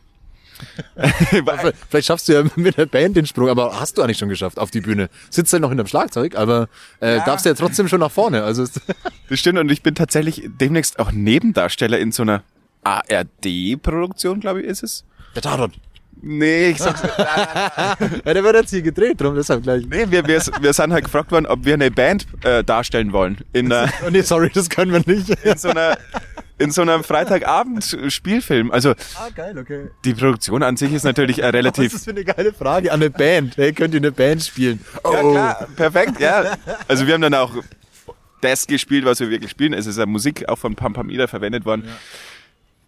Vielleicht 1.90 2.08
schaffst 2.08 2.30
du 2.30 2.34
ja 2.34 2.44
mit 2.56 2.78
der 2.78 2.86
Band 2.86 3.18
den 3.18 3.26
Sprung, 3.26 3.50
aber 3.50 3.80
hast 3.80 3.98
du 3.98 4.02
eigentlich 4.02 4.18
schon 4.18 4.30
geschafft 4.30 4.58
auf 4.60 4.72
die 4.72 4.82
Bühne. 4.82 5.10
Sitzt 5.30 5.52
halt 5.52 5.62
noch 5.62 5.70
hinterm 5.70 5.88
Schlagzeug, 5.88 6.36
aber 6.36 6.70
äh, 7.00 7.18
darfst 7.26 7.46
ja 7.46 7.54
trotzdem 7.54 7.88
schon 7.88 8.00
nach 8.00 8.12
vorne. 8.12 8.44
Also 8.44 8.66
Das 9.30 9.40
stimmt 9.40 9.60
und 9.60 9.72
ich 9.72 9.82
bin 9.84 9.96
tatsächlich 9.96 10.44
demnächst 10.60 11.00
auch 11.00 11.12
Nebendarsteller 11.12 12.00
in 12.00 12.12
so 12.12 12.24
einer 12.24 12.44
ARD-Produktion, 12.84 14.40
glaube 14.40 14.62
ich, 14.62 14.68
ist 14.68 14.84
es. 14.84 15.04
der 15.36 15.42
Tatort. 15.42 15.74
Nee, 16.22 16.70
ich 16.70 16.78
sag's, 16.78 17.02
Ja, 17.18 18.34
der 18.34 18.44
wird 18.44 18.56
jetzt 18.56 18.70
hier 18.70 18.82
gedreht, 18.82 19.20
drum 19.20 19.36
deshalb 19.36 19.64
gleich. 19.64 19.86
nee, 19.88 20.06
wir, 20.10 20.26
wir, 20.26 20.42
wir 20.62 20.74
sind 20.74 20.94
halt 20.94 21.04
gefragt 21.04 21.32
worden, 21.32 21.46
ob 21.48 21.66
wir 21.66 21.74
eine 21.74 21.92
Band 21.92 22.28
äh, 22.46 22.64
darstellen 22.64 23.12
wollen. 23.12 23.40
In, 23.52 23.72
einer, 23.72 23.92
Oh 24.06 24.10
nee, 24.10 24.22
sorry, 24.22 24.50
das 24.54 24.70
können 24.70 24.94
wir 24.94 25.04
nicht. 25.14 25.30
in 25.44 25.58
so 25.58 25.70
einer, 25.70 25.98
in 26.60 26.72
so 26.72 26.82
einem 26.82 27.04
Freitagabend-Spielfilm. 27.04 28.72
Also 28.72 28.92
Ah, 29.16 29.30
geil, 29.36 29.58
okay. 29.58 29.88
die 30.06 30.14
Produktion 30.14 30.64
an 30.64 30.78
sich 30.78 30.94
ist 30.94 31.04
natürlich 31.04 31.40
äh, 31.40 31.42
Was 31.44 31.48
ist 31.50 31.56
relativ 31.56 31.92
das 31.94 32.04
für 32.04 32.12
eine 32.12 32.24
geile 32.24 32.54
Frage 32.54 32.92
an 32.92 33.02
eine 33.02 33.10
Band? 33.10 33.58
Hey, 33.58 33.74
könnt 33.74 33.94
ihr 33.94 34.00
eine 34.00 34.12
Band 34.12 34.44
spielen? 34.44 34.80
Oh, 35.04 35.12
Ja, 35.14 35.20
klar, 35.22 35.68
perfekt, 35.76 36.20
ja. 36.20 36.56
Also 36.88 37.08
wir 37.08 37.14
haben 37.16 37.22
dann 37.22 37.34
auch 37.34 37.52
das 38.42 38.68
gespielt, 38.68 39.06
was 39.06 39.20
wir 39.20 39.30
wirklich 39.30 39.52
spielen. 39.52 39.74
Es 39.74 39.86
ist 39.88 39.98
ja 39.98 40.06
Musik 40.06 40.48
auch 40.50 40.58
von 40.58 40.76
Pam 40.76 40.94
Pamida 40.94 41.28
verwendet 41.28 41.66
worden. 41.66 41.88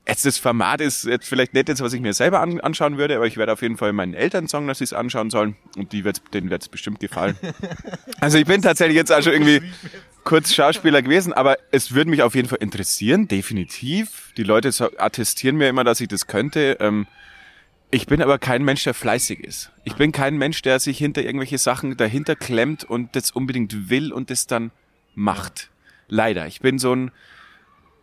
Jetzt 0.07 0.23
das 0.25 0.37
Format 0.37 0.81
ist 0.81 1.05
jetzt 1.05 1.27
vielleicht 1.27 1.55
nicht 1.55 1.67
das, 1.67 1.81
was 1.81 1.91
ich 1.93 1.99
mir 2.01 2.13
selber 2.13 2.39
an, 2.39 2.59
anschauen 2.59 2.97
würde, 2.99 3.15
aber 3.15 3.25
ich 3.25 3.37
werde 3.37 3.51
auf 3.53 3.63
jeden 3.63 3.75
Fall 3.75 3.91
meinen 3.91 4.13
Eltern 4.13 4.45
sagen, 4.45 4.67
dass 4.67 4.77
sie 4.77 4.83
es 4.83 4.93
anschauen 4.93 5.31
sollen 5.31 5.55
und 5.77 5.93
die 5.93 6.03
wird's, 6.03 6.21
denen 6.31 6.51
wird 6.51 6.61
es 6.61 6.69
bestimmt 6.69 6.99
gefallen. 6.99 7.35
Also 8.21 8.37
ich 8.37 8.45
bin 8.45 8.61
tatsächlich 8.61 8.95
jetzt 8.95 9.11
auch 9.11 9.21
schon 9.21 9.33
irgendwie 9.33 9.61
kurz 10.25 10.53
Schauspieler 10.53 11.01
gewesen, 11.01 11.31
aber 11.31 11.57
es 11.71 11.93
würde 11.93 12.09
mich 12.09 12.21
auf 12.21 12.35
jeden 12.35 12.49
Fall 12.49 12.57
interessieren, 12.61 13.29
definitiv. 13.29 14.33
Die 14.35 14.43
Leute 14.43 14.69
attestieren 14.97 15.55
mir 15.55 15.69
immer, 15.69 15.85
dass 15.85 16.01
ich 16.01 16.09
das 16.09 16.27
könnte. 16.27 16.77
Ähm, 16.81 17.07
ich 17.91 18.07
bin 18.07 18.21
aber 18.21 18.39
kein 18.39 18.63
Mensch, 18.63 18.83
der 18.83 18.93
fleißig 18.93 19.39
ist. 19.39 19.71
Ich 19.85 19.95
bin 19.95 20.11
kein 20.11 20.37
Mensch, 20.37 20.61
der 20.63 20.79
sich 20.79 20.97
hinter 20.97 21.23
irgendwelche 21.23 21.59
Sachen 21.59 21.95
dahinter 21.95 22.35
klemmt 22.35 22.83
und 22.83 23.15
das 23.15 23.31
unbedingt 23.31 23.89
will 23.89 24.11
und 24.11 24.29
das 24.31 24.47
dann 24.47 24.71
macht. 25.13 25.69
Leider. 26.09 26.47
Ich 26.47 26.59
bin 26.59 26.79
so 26.79 26.93
ein 26.93 27.11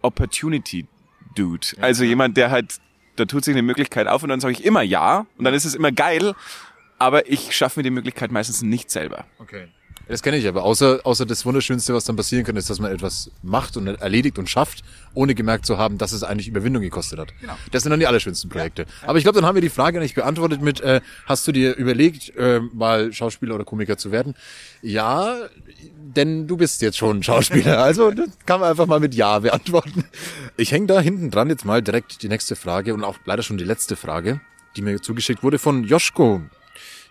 Opportunity-Dude. 0.00 1.66
Also 1.80 2.04
jemand, 2.04 2.36
der 2.36 2.50
halt, 2.50 2.78
da 3.16 3.24
tut 3.24 3.44
sich 3.44 3.52
eine 3.52 3.62
Möglichkeit 3.62 4.06
auf 4.06 4.22
und 4.22 4.28
dann 4.28 4.40
sage 4.40 4.52
ich 4.52 4.64
immer 4.64 4.82
ja 4.82 5.26
und 5.36 5.44
dann 5.44 5.54
ist 5.54 5.64
es 5.64 5.74
immer 5.74 5.92
geil, 5.92 6.34
aber 6.98 7.28
ich 7.28 7.54
schaffe 7.54 7.80
mir 7.80 7.84
die 7.84 7.90
Möglichkeit 7.90 8.30
meistens 8.30 8.62
nicht 8.62 8.90
selber. 8.90 9.26
Okay. 9.38 9.66
Das 10.08 10.22
kenne 10.22 10.36
ich 10.36 10.46
aber. 10.46 10.62
Außer, 10.64 11.00
außer 11.04 11.26
das 11.26 11.44
Wunderschönste, 11.46 11.94
was 11.94 12.04
dann 12.04 12.16
passieren 12.16 12.44
kann, 12.44 12.56
ist, 12.56 12.68
dass 12.68 12.78
man 12.80 12.92
etwas 12.92 13.30
macht 13.42 13.76
und 13.76 13.86
erledigt 13.86 14.38
und 14.38 14.48
schafft, 14.48 14.82
ohne 15.14 15.34
gemerkt 15.34 15.66
zu 15.66 15.78
haben, 15.78 15.98
dass 15.98 16.12
es 16.12 16.22
eigentlich 16.22 16.48
Überwindung 16.48 16.82
gekostet 16.82 17.18
hat. 17.18 17.32
Genau. 17.40 17.54
Das 17.70 17.82
sind 17.82 17.90
dann 17.90 18.00
die 18.00 18.06
allerschönsten 18.06 18.50
Projekte. 18.50 18.86
Aber 19.06 19.18
ich 19.18 19.24
glaube, 19.24 19.40
dann 19.40 19.46
haben 19.46 19.54
wir 19.54 19.62
die 19.62 19.68
Frage 19.68 20.00
nicht 20.00 20.14
beantwortet 20.14 20.60
mit, 20.60 20.80
äh, 20.80 21.00
hast 21.26 21.46
du 21.46 21.52
dir 21.52 21.76
überlegt, 21.76 22.34
äh, 22.36 22.60
mal 22.72 23.12
Schauspieler 23.12 23.54
oder 23.54 23.64
Komiker 23.64 23.96
zu 23.96 24.12
werden? 24.12 24.34
Ja, 24.82 25.36
denn 26.16 26.46
du 26.46 26.56
bist 26.56 26.82
jetzt 26.82 26.98
schon 26.98 27.22
Schauspieler. 27.22 27.82
Also 27.92 28.10
das 28.10 28.28
kann 28.46 28.60
man 28.60 28.70
einfach 28.70 28.86
mal 28.86 29.00
mit 29.00 29.14
Ja 29.14 29.40
beantworten. 29.40 30.04
Ich 30.56 30.72
hänge 30.72 30.86
da 30.86 31.00
hinten 31.00 31.30
dran 31.30 31.48
jetzt 31.48 31.64
mal 31.64 31.82
direkt 31.82 32.22
die 32.22 32.28
nächste 32.28 32.54
Frage 32.54 32.94
und 32.94 33.02
auch 33.02 33.18
leider 33.24 33.42
schon 33.42 33.58
die 33.58 33.64
letzte 33.64 33.96
Frage, 33.96 34.40
die 34.76 34.82
mir 34.82 35.00
zugeschickt 35.00 35.42
wurde 35.42 35.58
von 35.58 35.84
Joschko. 35.84 36.42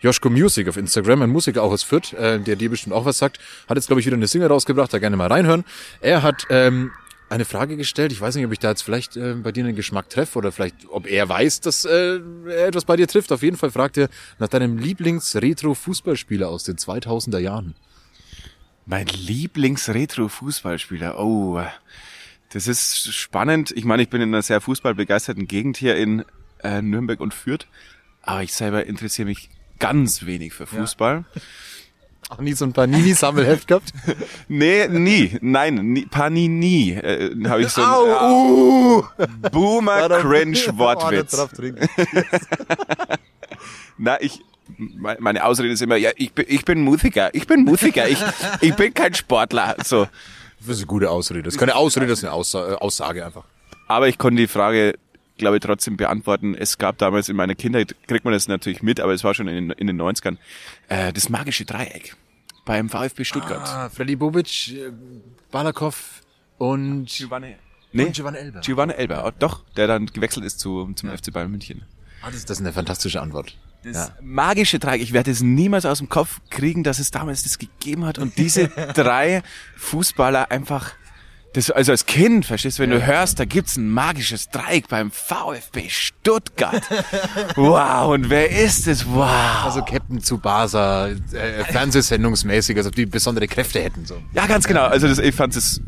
Joschko 0.02 0.30
Music 0.30 0.68
auf 0.68 0.76
Instagram, 0.78 1.22
ein 1.22 1.30
Musiker 1.30 1.64
auch 1.64 1.72
aus 1.72 1.84
Fürth, 1.84 2.14
äh, 2.14 2.39
der 2.39 2.56
dir 2.56 2.70
bestimmt 2.70 2.93
auch 2.93 3.06
was 3.06 3.20
sagt, 3.20 3.39
hat 3.70 3.78
jetzt, 3.78 3.88
glaube 3.88 3.99
ich, 3.99 4.06
wieder 4.06 4.18
eine 4.18 4.28
Single 4.28 4.49
rausgebracht, 4.49 4.93
da 4.93 4.99
gerne 4.99 5.16
mal 5.16 5.28
reinhören. 5.28 5.64
Er 6.02 6.24
hat 6.24 6.47
ähm, 6.49 6.91
eine 7.30 7.45
Frage 7.45 7.78
gestellt, 7.78 8.12
ich 8.12 8.20
weiß 8.20 8.36
nicht, 8.36 8.45
ob 8.45 8.52
ich 8.52 8.60
da 8.60 8.72
jetzt 8.72 8.82
vielleicht 8.82 9.16
äh, 9.16 9.36
bei 9.36 9.52
dir 9.52 9.64
einen 9.64 9.76
Geschmack 9.76 10.10
treffe 10.10 10.38
oder 10.38 10.52
vielleicht, 10.52 10.76
ob 10.89 11.08
er 11.08 11.30
weiß, 11.30 11.62
dass 11.62 11.86
äh, 11.86 12.20
er 12.47 12.68
etwas 12.68 12.86
bei 12.86 12.97
dir 12.97 13.08
trifft. 13.08 13.32
Auf 13.32 13.43
jeden 13.43 13.58
Fall 13.58 13.72
fragt 13.72 13.97
er 13.97 14.10
nach 14.39 14.49
deinem 14.49 14.78
Lieblings-Retro-Fußballspieler 14.78 16.49
aus 16.49 16.64
den 16.64 16.78
2000er 16.78 17.39
Jahren. 17.39 17.76
Mein 18.86 19.08
Lieblings-Retro-Fußballspieler. 19.08 21.20
Oh, 21.20 21.62
das 22.52 22.68
ist 22.68 23.14
spannend. 23.14 23.72
Ich 23.76 23.86
meine, 23.86 24.04
ich 24.04 24.10
bin 24.10 24.20
in 24.20 24.30
einer 24.30 24.41
sehr 24.41 24.60
fußballbegeisterten 24.60 25.47
Gegend 25.47 25.78
hier 25.78 25.95
in 25.95 26.26
äh, 26.64 26.82
Nürnberg 26.82 27.22
und 27.22 27.34
Fürth, 27.34 27.68
aber 28.24 28.43
ich 28.43 28.54
selber 28.54 28.86
interessiere 28.86 29.28
mich 29.28 29.49
ganz 29.82 30.25
wenig 30.25 30.53
für 30.53 30.65
Fußball. 30.65 31.25
Ja. 31.36 31.41
Auch 32.29 32.39
nie 32.39 32.53
so 32.53 32.63
ein 32.63 32.71
Panini-Sammelheft 32.71 33.67
gehabt? 33.67 33.91
nee, 34.47 34.88
nie. 34.88 35.38
Nein, 35.41 35.75
nie, 35.75 36.05
Panini 36.05 36.91
äh, 36.91 37.36
habe 37.45 37.63
ich 37.63 37.69
so 37.69 37.82
ein 37.82 37.89
Au, 37.89 38.99
uh. 38.99 39.03
Boomer 39.51 40.07
Cringe 40.21 40.57
Wortwitz. 40.77 41.36
Na, 43.97 44.21
ich 44.21 44.39
meine 45.19 45.43
Ausrede 45.43 45.73
ist 45.73 45.82
immer, 45.82 45.97
ja, 45.97 46.11
ich 46.15 46.32
bin, 46.32 46.45
ich 46.47 46.63
bin 46.63 46.82
Musiker, 46.82 47.36
ich 47.36 47.45
bin 47.45 47.65
Musiker, 47.65 48.07
ich, 48.07 48.23
ich 48.61 48.73
bin 48.75 48.93
kein 48.93 49.13
Sportler. 49.13 49.75
So. 49.84 50.07
Das 50.59 50.69
ist 50.69 50.77
eine 50.77 50.86
gute 50.86 51.09
Ausrede. 51.09 51.43
Das 51.43 51.55
ist 51.55 51.59
keine 51.59 51.75
Ausrede, 51.75 52.07
das 52.07 52.19
ist 52.19 52.25
eine 52.25 52.34
Aussage, 52.34 52.82
Aussage 52.82 53.25
einfach. 53.25 53.43
Aber 53.89 54.07
ich 54.07 54.17
konnte 54.17 54.41
die 54.41 54.47
Frage 54.47 54.93
glaube 55.41 55.57
ich, 55.57 55.61
trotzdem 55.61 55.97
beantworten. 55.97 56.55
Es 56.55 56.77
gab 56.77 56.97
damals 56.99 57.27
in 57.27 57.35
meiner 57.35 57.55
Kindheit, 57.55 57.95
kriegt 58.07 58.23
man 58.23 58.33
das 58.33 58.47
natürlich 58.47 58.81
mit, 58.81 58.99
aber 58.99 59.13
es 59.13 59.23
war 59.23 59.33
schon 59.33 59.47
in, 59.47 59.69
den, 59.69 59.71
in 59.71 59.87
den 59.87 60.01
90ern, 60.01 60.37
äh, 60.87 61.11
das 61.11 61.29
magische 61.29 61.65
Dreieck 61.65 62.15
beim 62.63 62.89
VfB 62.89 63.23
Stuttgart. 63.25 63.67
Ah, 63.67 63.89
Freddy 63.89 64.15
Bobic, 64.15 64.69
äh, 64.69 64.91
Balakov 65.51 66.21
und 66.57 67.07
Giovanni, 67.07 67.55
nee, 67.91 68.05
und 68.05 68.13
Giovanni 68.13 68.37
Elber. 68.37 68.59
Giovanni 68.61 68.93
Elber, 68.93 69.25
oh, 69.25 69.31
doch, 69.37 69.65
der 69.75 69.87
dann 69.87 70.05
gewechselt 70.05 70.45
ist 70.45 70.59
zu, 70.59 70.93
zum 70.93 71.09
ja. 71.09 71.17
FC 71.17 71.33
Bayern 71.33 71.49
München. 71.49 71.81
Ah, 72.21 72.29
das, 72.31 72.45
das 72.45 72.57
ist 72.57 72.61
eine 72.61 72.71
fantastische 72.71 73.19
Antwort. 73.19 73.57
Das 73.83 73.95
ja. 73.95 74.15
magische 74.21 74.77
Dreieck, 74.77 75.01
ich 75.01 75.11
werde 75.11 75.31
es 75.31 75.41
niemals 75.41 75.87
aus 75.87 75.97
dem 75.97 76.07
Kopf 76.07 76.39
kriegen, 76.51 76.83
dass 76.83 76.99
es 76.99 77.09
damals 77.09 77.41
das 77.41 77.57
gegeben 77.57 78.05
hat 78.05 78.19
und 78.19 78.37
diese 78.37 78.67
drei 78.93 79.41
Fußballer 79.75 80.51
einfach 80.51 80.93
das, 81.54 81.70
also 81.70 81.91
als 81.91 82.06
Kind, 82.06 82.45
verstehst 82.45 82.80
du, 82.80 82.84
wenn 82.84 82.91
du 82.91 83.06
hörst, 83.06 83.39
da 83.39 83.45
gibt's 83.45 83.76
ein 83.76 83.89
magisches 83.89 84.49
Dreieck 84.49 84.88
beim 84.88 85.12
VfB 85.12 85.89
Stuttgart. 85.89 86.84
wow, 87.56 88.14
und 88.14 88.30
wer 88.30 88.49
ist 88.49 88.88
es? 88.88 89.06
Wow. 89.06 89.66
Also 89.66 89.82
Captain 89.82 90.22
Tsubasa, 90.22 91.10
äh, 91.10 91.64
Fernsehsendungsmäßig, 91.66 92.78
als 92.78 92.88
ob 92.88 92.95
die 92.95 93.06
besondere 93.06 93.47
Kräfte 93.47 93.82
hätten. 93.82 94.06
So. 94.06 94.22
Ja, 94.34 94.47
ganz 94.47 94.66
genau. 94.66 94.86
Also 94.86 95.08
das, 95.08 95.20
ich 95.20 95.36
fand 95.36 95.56
es 95.56 95.82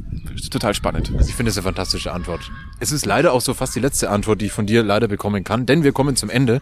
total 0.50 0.74
spannend. 0.74 1.12
Also 1.16 1.30
ich 1.30 1.36
finde 1.36 1.50
es 1.50 1.58
eine 1.58 1.64
fantastische 1.64 2.12
Antwort. 2.12 2.52
Es 2.80 2.92
ist 2.92 3.06
leider 3.06 3.34
auch 3.34 3.42
so 3.42 3.54
fast 3.54 3.76
die 3.76 3.80
letzte 3.80 4.10
Antwort, 4.10 4.42
die 4.42 4.46
ich 4.46 4.52
von 4.52 4.66
dir 4.66 4.84
leider 4.84 5.08
bekommen 5.08 5.44
kann, 5.44 5.66
denn 5.66 5.84
wir 5.84 5.92
kommen 5.92 6.16
zum 6.16 6.30
Ende 6.30 6.62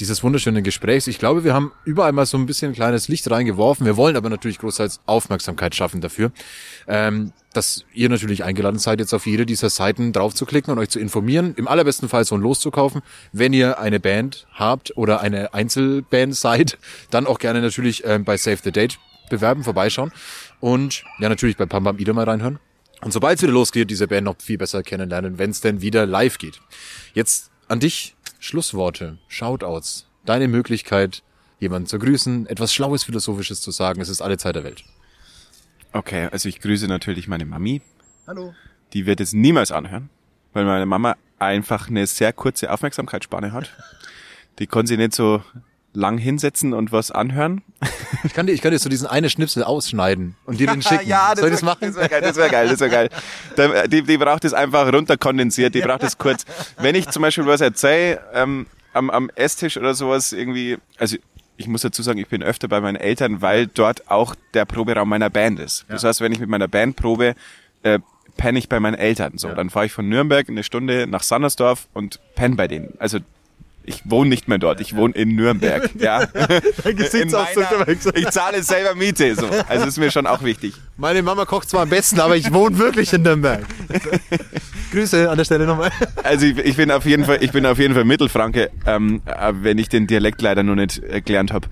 dieses 0.00 0.22
wunderschönen 0.22 0.62
Gesprächs. 0.62 1.06
Ich 1.06 1.18
glaube, 1.18 1.44
wir 1.44 1.54
haben 1.54 1.72
überall 1.84 2.12
mal 2.12 2.26
so 2.26 2.38
ein 2.38 2.46
bisschen 2.46 2.72
kleines 2.72 3.08
Licht 3.08 3.30
reingeworfen. 3.30 3.84
Wir 3.84 3.96
wollen 3.96 4.16
aber 4.16 4.30
natürlich 4.30 4.58
großteils 4.58 5.00
Aufmerksamkeit 5.06 5.74
schaffen 5.74 6.00
dafür. 6.00 6.32
Ähm, 6.86 7.32
dass 7.52 7.84
ihr 7.92 8.08
natürlich 8.08 8.44
eingeladen 8.44 8.78
seid, 8.78 8.98
jetzt 8.98 9.12
auf 9.12 9.26
jede 9.26 9.44
dieser 9.44 9.68
Seiten 9.68 10.12
drauf 10.12 10.34
zu 10.34 10.46
klicken 10.46 10.72
und 10.72 10.78
euch 10.78 10.88
zu 10.88 10.98
informieren. 10.98 11.54
Im 11.56 11.68
allerbesten 11.68 12.08
Fall 12.08 12.24
so 12.24 12.34
ein 12.34 12.40
Los 12.40 12.60
zu 12.60 12.70
kaufen. 12.70 13.02
Wenn 13.32 13.52
ihr 13.52 13.78
eine 13.78 14.00
Band 14.00 14.46
habt 14.54 14.96
oder 14.96 15.20
eine 15.20 15.52
Einzelband 15.52 16.34
seid, 16.34 16.78
dann 17.10 17.26
auch 17.26 17.38
gerne 17.38 17.60
natürlich 17.60 18.04
ähm, 18.06 18.24
bei 18.24 18.36
Save 18.36 18.58
the 18.64 18.72
Date 18.72 18.98
bewerben, 19.28 19.64
vorbeischauen. 19.64 20.12
Und 20.60 21.04
ja, 21.18 21.28
natürlich 21.28 21.56
bei 21.56 21.66
Pam 21.66 21.84
Pam 21.84 21.98
Ida 21.98 22.12
mal 22.12 22.24
reinhören. 22.24 22.58
Und 23.02 23.12
sobald 23.12 23.36
es 23.36 23.42
wieder 23.42 23.52
losgeht, 23.52 23.90
diese 23.90 24.06
Band 24.06 24.24
noch 24.24 24.36
viel 24.40 24.58
besser 24.58 24.82
kennenlernen, 24.82 25.38
wenn 25.38 25.50
es 25.50 25.60
denn 25.60 25.82
wieder 25.82 26.06
live 26.06 26.38
geht. 26.38 26.60
Jetzt 27.14 27.50
an 27.68 27.80
dich 27.80 28.14
Schlussworte, 28.38 29.18
Shoutouts, 29.28 30.06
deine 30.24 30.46
Möglichkeit, 30.46 31.22
jemanden 31.58 31.88
zu 31.88 31.98
grüßen, 31.98 32.46
etwas 32.46 32.72
Schlaues, 32.72 33.04
Philosophisches 33.04 33.60
zu 33.60 33.72
sagen. 33.72 34.00
Es 34.00 34.08
ist 34.08 34.22
alle 34.22 34.38
Zeit 34.38 34.54
der 34.54 34.64
Welt. 34.64 34.84
Okay, 35.92 36.28
also 36.30 36.48
ich 36.48 36.60
grüße 36.60 36.86
natürlich 36.86 37.26
meine 37.26 37.44
Mami. 37.44 37.82
Hallo. 38.26 38.54
Die 38.92 39.04
wird 39.04 39.20
es 39.20 39.32
niemals 39.32 39.72
anhören, 39.72 40.08
weil 40.52 40.64
meine 40.64 40.86
Mama 40.86 41.16
einfach 41.40 41.88
eine 41.88 42.06
sehr 42.06 42.32
kurze 42.32 42.70
Aufmerksamkeitsspanne 42.70 43.52
hat. 43.52 43.70
Die 44.60 44.66
konnte 44.68 44.90
sie 44.90 44.96
nicht 44.96 45.14
so 45.14 45.42
lang 45.94 46.18
hinsetzen 46.18 46.72
und 46.72 46.92
was 46.92 47.10
anhören. 47.10 47.62
Ich 48.24 48.34
kann 48.34 48.46
dir, 48.46 48.52
ich 48.52 48.62
kann 48.62 48.72
dir 48.72 48.78
so 48.78 48.88
diesen 48.88 49.06
eine 49.06 49.28
Schnipsel 49.28 49.64
ausschneiden 49.64 50.36
und 50.44 50.60
dir 50.60 50.66
den 50.66 50.82
schicken. 50.82 51.08
ja, 51.08 51.30
das 51.30 51.40
Soll 51.40 51.48
ich 51.48 51.54
das 51.56 51.62
machen? 51.62 51.80
Das 51.80 51.96
wäre 51.96 52.08
geil, 52.08 52.20
das 52.22 52.36
wäre 52.36 52.50
geil, 52.50 52.68
das 52.68 52.80
wäre 52.80 52.90
geil. 52.90 53.88
Die, 53.88 54.02
die 54.02 54.18
braucht 54.18 54.44
es 54.44 54.54
einfach 54.54 54.92
runterkondensiert, 54.92 55.74
die 55.74 55.80
braucht 55.80 56.02
es 56.02 56.18
kurz. 56.18 56.44
Wenn 56.78 56.94
ich 56.94 57.08
zum 57.08 57.22
Beispiel 57.22 57.46
was 57.46 57.60
erzähle, 57.60 58.20
ähm, 58.32 58.66
am, 58.92 59.10
am 59.10 59.30
Esstisch 59.34 59.76
oder 59.76 59.94
sowas 59.94 60.32
irgendwie, 60.32 60.78
also 60.98 61.16
ich 61.56 61.66
muss 61.68 61.82
dazu 61.82 62.02
sagen, 62.02 62.18
ich 62.18 62.28
bin 62.28 62.42
öfter 62.42 62.68
bei 62.68 62.80
meinen 62.80 62.96
Eltern, 62.96 63.42
weil 63.42 63.66
dort 63.66 64.10
auch 64.10 64.34
der 64.54 64.64
Proberaum 64.64 65.08
meiner 65.08 65.30
Band 65.30 65.60
ist. 65.60 65.84
Ja. 65.88 65.94
Das 65.94 66.04
heißt, 66.04 66.20
wenn 66.20 66.32
ich 66.32 66.40
mit 66.40 66.48
meiner 66.48 66.68
Band 66.68 66.96
probe, 66.96 67.34
äh, 67.82 67.98
penne 68.36 68.58
ich 68.58 68.68
bei 68.68 68.80
meinen 68.80 68.94
Eltern. 68.94 69.36
So, 69.36 69.48
ja. 69.48 69.54
dann 69.54 69.70
fahre 69.70 69.86
ich 69.86 69.92
von 69.92 70.08
Nürnberg 70.08 70.48
eine 70.48 70.64
Stunde 70.64 71.06
nach 71.06 71.22
Sandersdorf 71.22 71.88
und 71.92 72.20
penne 72.34 72.56
bei 72.56 72.68
denen. 72.68 72.94
Also 72.98 73.18
ich 73.84 74.02
wohne 74.04 74.30
nicht 74.30 74.48
mehr 74.48 74.58
dort, 74.58 74.80
ich 74.80 74.96
wohne 74.96 75.14
in 75.14 75.34
Nürnberg. 75.34 75.90
ja. 75.98 76.26
Dein 76.26 76.96
Gesichtsausdruck 76.96 77.86
Ich 78.14 78.30
zahle 78.30 78.62
selber 78.62 78.94
Miete, 78.94 79.34
so. 79.34 79.48
Also 79.68 79.86
ist 79.86 79.98
mir 79.98 80.10
schon 80.10 80.26
auch 80.26 80.42
wichtig. 80.42 80.74
Meine 80.96 81.22
Mama 81.22 81.44
kocht 81.44 81.68
zwar 81.68 81.82
am 81.82 81.90
besten, 81.90 82.20
aber 82.20 82.36
ich 82.36 82.52
wohne 82.52 82.78
wirklich 82.78 83.12
in 83.12 83.22
Nürnberg. 83.22 83.64
Grüße 84.92 85.28
an 85.30 85.36
der 85.36 85.44
Stelle 85.44 85.66
nochmal. 85.66 85.90
Also 86.22 86.46
ich, 86.46 86.58
ich, 86.58 86.76
bin 86.76 86.90
auf 86.90 87.04
jeden 87.06 87.24
Fall, 87.24 87.38
ich 87.42 87.52
bin 87.52 87.66
auf 87.66 87.78
jeden 87.78 87.94
Fall 87.94 88.04
Mittelfranke, 88.04 88.70
ähm, 88.86 89.22
wenn 89.62 89.78
ich 89.78 89.88
den 89.88 90.06
Dialekt 90.06 90.42
leider 90.42 90.62
noch 90.62 90.74
nicht 90.74 91.02
äh, 91.02 91.20
gelernt 91.20 91.52
habe. 91.52 91.68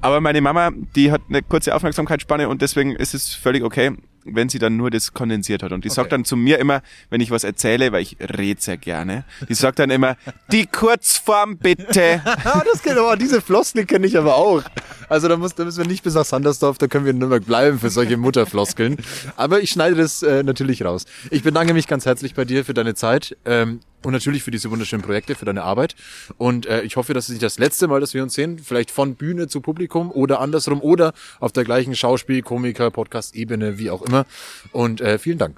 Aber 0.00 0.20
meine 0.20 0.40
Mama, 0.40 0.70
die 0.96 1.12
hat 1.12 1.22
eine 1.28 1.42
kurze 1.42 1.74
Aufmerksamkeitsspanne 1.74 2.48
und 2.48 2.62
deswegen 2.62 2.96
ist 2.96 3.14
es 3.14 3.34
völlig 3.34 3.62
okay 3.62 3.92
wenn 4.24 4.48
sie 4.48 4.58
dann 4.58 4.76
nur 4.76 4.90
das 4.90 5.12
kondensiert 5.12 5.62
hat. 5.62 5.72
Und 5.72 5.84
die 5.84 5.88
okay. 5.88 5.96
sagt 5.96 6.12
dann 6.12 6.24
zu 6.24 6.36
mir 6.36 6.58
immer, 6.58 6.82
wenn 7.10 7.20
ich 7.20 7.30
was 7.30 7.44
erzähle, 7.44 7.92
weil 7.92 8.02
ich 8.02 8.16
rede 8.20 8.60
sehr 8.60 8.76
gerne, 8.76 9.24
die 9.48 9.54
sagt 9.54 9.78
dann 9.78 9.90
immer, 9.90 10.16
die 10.52 10.66
Kurzform 10.66 11.58
bitte. 11.58 12.22
das 12.72 12.82
geht 12.82 12.96
aber, 12.96 13.16
diese 13.16 13.40
Floskel 13.40 13.86
kenne 13.86 14.06
ich 14.06 14.16
aber 14.16 14.36
auch. 14.36 14.62
Also 15.08 15.28
da, 15.28 15.36
muss, 15.36 15.54
da 15.54 15.64
müssen 15.64 15.78
wir 15.78 15.86
nicht 15.86 16.04
bis 16.04 16.14
nach 16.14 16.24
Sandersdorf, 16.24 16.78
da 16.78 16.86
können 16.86 17.04
wir 17.04 17.10
in 17.10 17.18
Nürnberg 17.18 17.44
bleiben 17.44 17.78
für 17.78 17.90
solche 17.90 18.16
Mutterfloskeln. 18.16 18.96
Aber 19.36 19.60
ich 19.60 19.70
schneide 19.70 19.96
das 19.96 20.22
äh, 20.22 20.42
natürlich 20.42 20.84
raus. 20.84 21.04
Ich 21.30 21.42
bedanke 21.42 21.74
mich 21.74 21.86
ganz 21.86 22.06
herzlich 22.06 22.34
bei 22.34 22.44
dir 22.44 22.64
für 22.64 22.74
deine 22.74 22.94
Zeit. 22.94 23.36
Ähm, 23.44 23.80
und 24.02 24.12
natürlich 24.12 24.42
für 24.42 24.50
diese 24.50 24.70
wunderschönen 24.70 25.02
Projekte, 25.02 25.34
für 25.34 25.44
deine 25.44 25.62
Arbeit. 25.62 25.94
Und 26.38 26.66
äh, 26.66 26.82
ich 26.82 26.96
hoffe, 26.96 27.14
dass 27.14 27.24
es 27.24 27.30
nicht 27.30 27.42
das 27.42 27.58
letzte 27.58 27.88
Mal, 27.88 28.00
dass 28.00 28.14
wir 28.14 28.22
uns 28.22 28.34
sehen. 28.34 28.58
Vielleicht 28.58 28.90
von 28.90 29.14
Bühne 29.14 29.48
zu 29.48 29.60
Publikum 29.60 30.10
oder 30.10 30.40
andersrum 30.40 30.80
oder 30.80 31.12
auf 31.38 31.52
der 31.52 31.64
gleichen 31.64 31.94
Schauspiel, 31.94 32.42
Komiker, 32.42 32.90
Podcast-Ebene, 32.90 33.78
wie 33.78 33.90
auch 33.90 34.02
immer. 34.02 34.26
Und 34.72 35.00
äh, 35.00 35.18
vielen 35.18 35.38
Dank. 35.38 35.56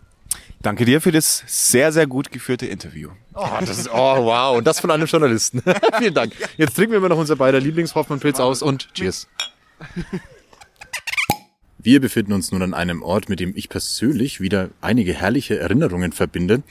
Danke 0.62 0.84
dir 0.84 1.00
für 1.00 1.12
das 1.12 1.42
sehr, 1.46 1.92
sehr 1.92 2.06
gut 2.06 2.30
geführte 2.30 2.66
Interview. 2.66 3.10
Oh, 3.34 3.48
das 3.60 3.78
ist, 3.78 3.90
oh 3.92 4.24
wow. 4.24 4.56
Und 4.56 4.66
das 4.66 4.80
von 4.80 4.90
einem 4.90 5.06
Journalisten. 5.06 5.62
vielen 5.98 6.14
Dank. 6.14 6.32
Jetzt 6.56 6.74
trinken 6.74 6.92
wir 6.92 6.98
immer 6.98 7.08
noch 7.08 7.18
unser 7.18 7.36
beider 7.36 7.60
Lieblingshoffmann-Pilz 7.60 8.38
aus 8.38 8.62
und 8.62 8.92
Cheers. 8.94 9.28
Wir 11.84 12.00
befinden 12.00 12.32
uns 12.32 12.52
nun 12.52 12.62
an 12.62 12.74
einem 12.74 13.02
Ort, 13.02 13.28
mit 13.28 13.40
dem 13.40 13.54
ich 13.56 13.68
persönlich 13.68 14.40
wieder 14.40 14.70
einige 14.80 15.14
herrliche 15.14 15.58
Erinnerungen 15.58 16.12
verbinde 16.12 16.62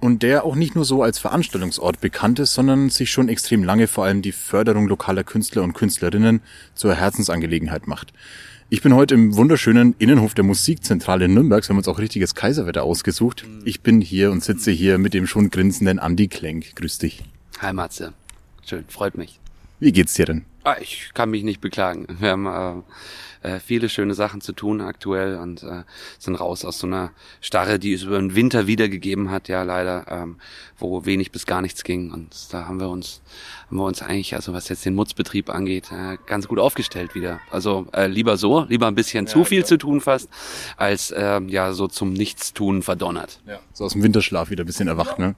und 0.00 0.22
der 0.22 0.46
auch 0.46 0.54
nicht 0.54 0.74
nur 0.74 0.86
so 0.86 1.02
als 1.02 1.18
Veranstaltungsort 1.18 2.00
bekannt 2.00 2.38
ist, 2.38 2.54
sondern 2.54 2.88
sich 2.88 3.10
schon 3.10 3.28
extrem 3.28 3.62
lange 3.62 3.88
vor 3.88 4.06
allem 4.06 4.22
die 4.22 4.32
Förderung 4.32 4.88
lokaler 4.88 5.22
Künstler 5.22 5.62
und 5.64 5.74
Künstlerinnen 5.74 6.40
zur 6.74 6.94
Herzensangelegenheit 6.94 7.86
macht. 7.86 8.14
Ich 8.70 8.80
bin 8.80 8.94
heute 8.94 9.12
im 9.12 9.36
wunderschönen 9.36 9.94
Innenhof 9.98 10.32
der 10.32 10.44
Musikzentrale 10.44 11.28
Nürnbergs. 11.28 11.68
Wir 11.68 11.74
haben 11.74 11.78
uns 11.78 11.88
auch 11.88 11.98
richtiges 11.98 12.34
Kaiserwetter 12.34 12.84
ausgesucht. 12.84 13.44
Ich 13.66 13.82
bin 13.82 14.00
hier 14.00 14.30
und 14.30 14.42
sitze 14.42 14.70
hier 14.70 14.96
mit 14.96 15.12
dem 15.12 15.26
schon 15.26 15.50
grinsenden 15.50 15.98
Andi 15.98 16.28
Klenk. 16.28 16.74
Grüß 16.74 16.96
dich. 16.96 17.22
Hi 17.60 17.74
Matze. 17.74 18.14
Schön, 18.64 18.86
freut 18.88 19.18
mich. 19.18 19.38
Wie 19.78 19.92
geht's 19.92 20.14
dir 20.14 20.24
denn? 20.24 20.46
Ah, 20.62 20.76
ich 20.80 21.10
kann 21.12 21.28
mich 21.28 21.42
nicht 21.42 21.60
beklagen. 21.60 22.06
Wir 22.18 22.30
haben 22.30 22.46
äh, 22.46 22.82
äh, 23.44 23.60
viele 23.60 23.88
schöne 23.88 24.14
Sachen 24.14 24.40
zu 24.40 24.52
tun 24.52 24.80
aktuell 24.80 25.36
und 25.36 25.62
äh, 25.62 25.82
sind 26.18 26.34
raus 26.36 26.64
aus 26.64 26.78
so 26.78 26.86
einer 26.86 27.12
Starre, 27.40 27.78
die 27.78 27.92
es 27.92 28.02
über 28.02 28.18
den 28.18 28.34
Winter 28.34 28.66
wiedergegeben 28.66 29.30
hat, 29.30 29.48
ja 29.48 29.62
leider, 29.62 30.06
ähm, 30.08 30.36
wo 30.78 31.04
wenig 31.04 31.30
bis 31.30 31.46
gar 31.46 31.60
nichts 31.60 31.84
ging. 31.84 32.10
Und 32.10 32.34
da 32.52 32.66
haben 32.66 32.80
wir 32.80 32.88
uns, 32.88 33.20
haben 33.68 33.76
wir 33.76 33.84
uns 33.84 34.02
eigentlich, 34.02 34.34
also 34.34 34.52
was 34.52 34.68
jetzt 34.68 34.84
den 34.84 34.94
Mutzbetrieb 34.94 35.50
angeht, 35.50 35.90
äh, 35.92 36.16
ganz 36.26 36.48
gut 36.48 36.58
aufgestellt 36.58 37.14
wieder. 37.14 37.40
Also 37.50 37.86
äh, 37.92 38.06
lieber 38.06 38.36
so, 38.36 38.64
lieber 38.64 38.86
ein 38.86 38.94
bisschen 38.94 39.26
ja, 39.26 39.32
zu 39.32 39.44
viel 39.44 39.60
klar. 39.60 39.68
zu 39.68 39.78
tun 39.78 40.00
fast, 40.00 40.28
als 40.76 41.10
äh, 41.10 41.40
ja 41.46 41.72
so 41.72 41.86
zum 41.86 42.12
Nichtstun 42.12 42.82
verdonnert. 42.82 43.40
Ja. 43.46 43.60
So 43.72 43.84
aus 43.84 43.92
dem 43.92 44.02
Winterschlaf 44.02 44.50
wieder 44.50 44.64
ein 44.64 44.66
bisschen 44.66 44.88
erwacht. 44.88 45.18
Ne? 45.18 45.34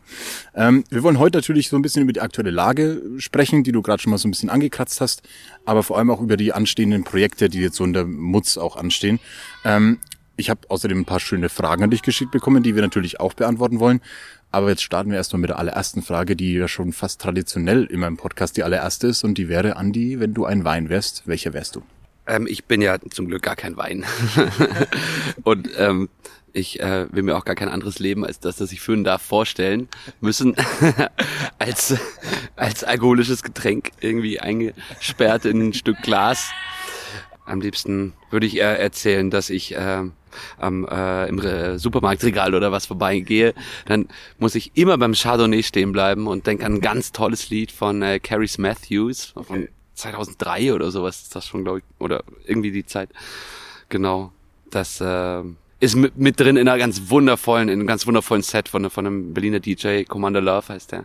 Ähm, 0.54 0.84
wir 0.90 1.02
wollen 1.02 1.18
heute 1.18 1.38
natürlich 1.38 1.68
so 1.68 1.76
ein 1.76 1.82
bisschen 1.82 2.02
über 2.02 2.12
die 2.12 2.20
aktuelle 2.20 2.50
Lage 2.50 3.02
sprechen, 3.18 3.64
die 3.64 3.72
du 3.72 3.82
gerade 3.82 4.00
schon 4.00 4.10
mal 4.10 4.18
so 4.18 4.28
ein 4.28 4.30
bisschen 4.30 4.50
angekratzt 4.50 5.00
hast, 5.00 5.22
aber 5.66 5.82
vor 5.82 5.98
allem 5.98 6.10
auch 6.10 6.20
über 6.20 6.36
die 6.36 6.52
anstehenden 6.52 7.04
Projekte, 7.04 7.48
die 7.48 7.60
jetzt 7.60 7.76
so 7.76 7.84
in 7.84 7.92
der 7.92 8.06
Mutz 8.06 8.56
auch 8.56 8.76
anstehen. 8.76 9.20
Ähm, 9.64 9.98
ich 10.36 10.50
habe 10.50 10.60
außerdem 10.68 11.00
ein 11.00 11.04
paar 11.04 11.20
schöne 11.20 11.48
Fragen 11.48 11.82
an 11.82 11.90
dich 11.90 12.02
geschickt 12.02 12.30
bekommen, 12.30 12.62
die 12.62 12.74
wir 12.74 12.82
natürlich 12.82 13.20
auch 13.20 13.34
beantworten 13.34 13.80
wollen. 13.80 14.00
Aber 14.52 14.68
jetzt 14.68 14.82
starten 14.82 15.10
wir 15.10 15.16
erstmal 15.16 15.40
mit 15.40 15.50
der 15.50 15.58
allerersten 15.58 16.02
Frage, 16.02 16.36
die 16.36 16.54
ja 16.54 16.68
schon 16.68 16.92
fast 16.92 17.20
traditionell 17.20 17.84
in 17.84 18.00
meinem 18.00 18.16
Podcast 18.16 18.56
die 18.56 18.62
allererste 18.62 19.08
ist. 19.08 19.24
Und 19.24 19.38
die 19.38 19.48
wäre, 19.48 19.76
Andi, 19.76 20.20
wenn 20.20 20.34
du 20.34 20.44
ein 20.44 20.64
Wein 20.64 20.88
wärst, 20.88 21.26
welcher 21.26 21.52
wärst 21.52 21.76
du? 21.76 21.82
Ähm, 22.26 22.46
ich 22.46 22.64
bin 22.64 22.80
ja 22.82 22.98
zum 23.10 23.28
Glück 23.28 23.42
gar 23.42 23.56
kein 23.56 23.76
Wein. 23.76 24.04
und 25.42 25.68
ähm, 25.78 26.08
ich 26.56 26.80
äh, 26.80 27.06
will 27.12 27.22
mir 27.22 27.36
auch 27.36 27.44
gar 27.44 27.54
kein 27.54 27.68
anderes 27.68 27.98
Leben 27.98 28.24
als 28.24 28.40
das, 28.40 28.56
das 28.56 28.72
ich 28.72 28.80
führen 28.80 29.04
darf, 29.04 29.22
vorstellen 29.22 29.88
müssen, 30.20 30.56
als, 31.58 31.94
als 32.56 32.82
alkoholisches 32.82 33.42
Getränk 33.42 33.90
irgendwie 34.00 34.40
eingesperrt 34.40 35.44
in 35.44 35.68
ein 35.68 35.74
Stück 35.74 36.00
Glas. 36.02 36.50
Am 37.44 37.60
liebsten 37.60 38.14
würde 38.30 38.46
ich 38.46 38.56
eher 38.56 38.80
erzählen, 38.80 39.30
dass 39.30 39.50
ich 39.50 39.76
äh, 39.76 40.02
am, 40.58 40.86
äh, 40.86 41.28
im 41.28 41.78
Supermarktregal 41.78 42.54
oder 42.54 42.72
was 42.72 42.86
vorbeigehe, 42.86 43.54
dann 43.84 44.08
muss 44.38 44.54
ich 44.54 44.72
immer 44.74 44.98
beim 44.98 45.14
Chardonnay 45.14 45.62
stehen 45.62 45.92
bleiben 45.92 46.26
und 46.26 46.46
denke 46.46 46.64
an 46.64 46.74
ein 46.74 46.80
ganz 46.80 47.12
tolles 47.12 47.50
Lied 47.50 47.70
von 47.70 48.02
äh, 48.02 48.18
Carrie 48.18 48.50
Matthews 48.58 49.34
von 49.40 49.68
2003 49.94 50.74
oder 50.74 50.90
sowas 50.90 51.22
ist 51.22 51.36
das 51.36 51.46
schon, 51.46 51.64
glaube 51.64 51.78
ich, 51.78 51.84
oder 51.98 52.24
irgendwie 52.44 52.72
die 52.72 52.86
Zeit. 52.86 53.10
Genau, 53.88 54.32
das 54.70 55.00
äh, 55.00 55.42
ist 55.78 55.94
mit, 55.94 56.16
mit 56.16 56.40
drin 56.40 56.56
in 56.56 56.68
einer 56.68 56.78
ganz 56.78 57.10
wundervollen, 57.10 57.68
in 57.68 57.78
einem 57.78 57.86
ganz 57.86 58.06
wundervollen 58.06 58.42
Set 58.42 58.68
von, 58.68 58.88
von 58.88 59.06
einem 59.06 59.34
Berliner 59.34 59.60
DJ, 59.60 60.04
Commander 60.04 60.40
Love 60.40 60.68
heißt 60.70 60.92
der. 60.92 61.00
Ja. 61.00 61.04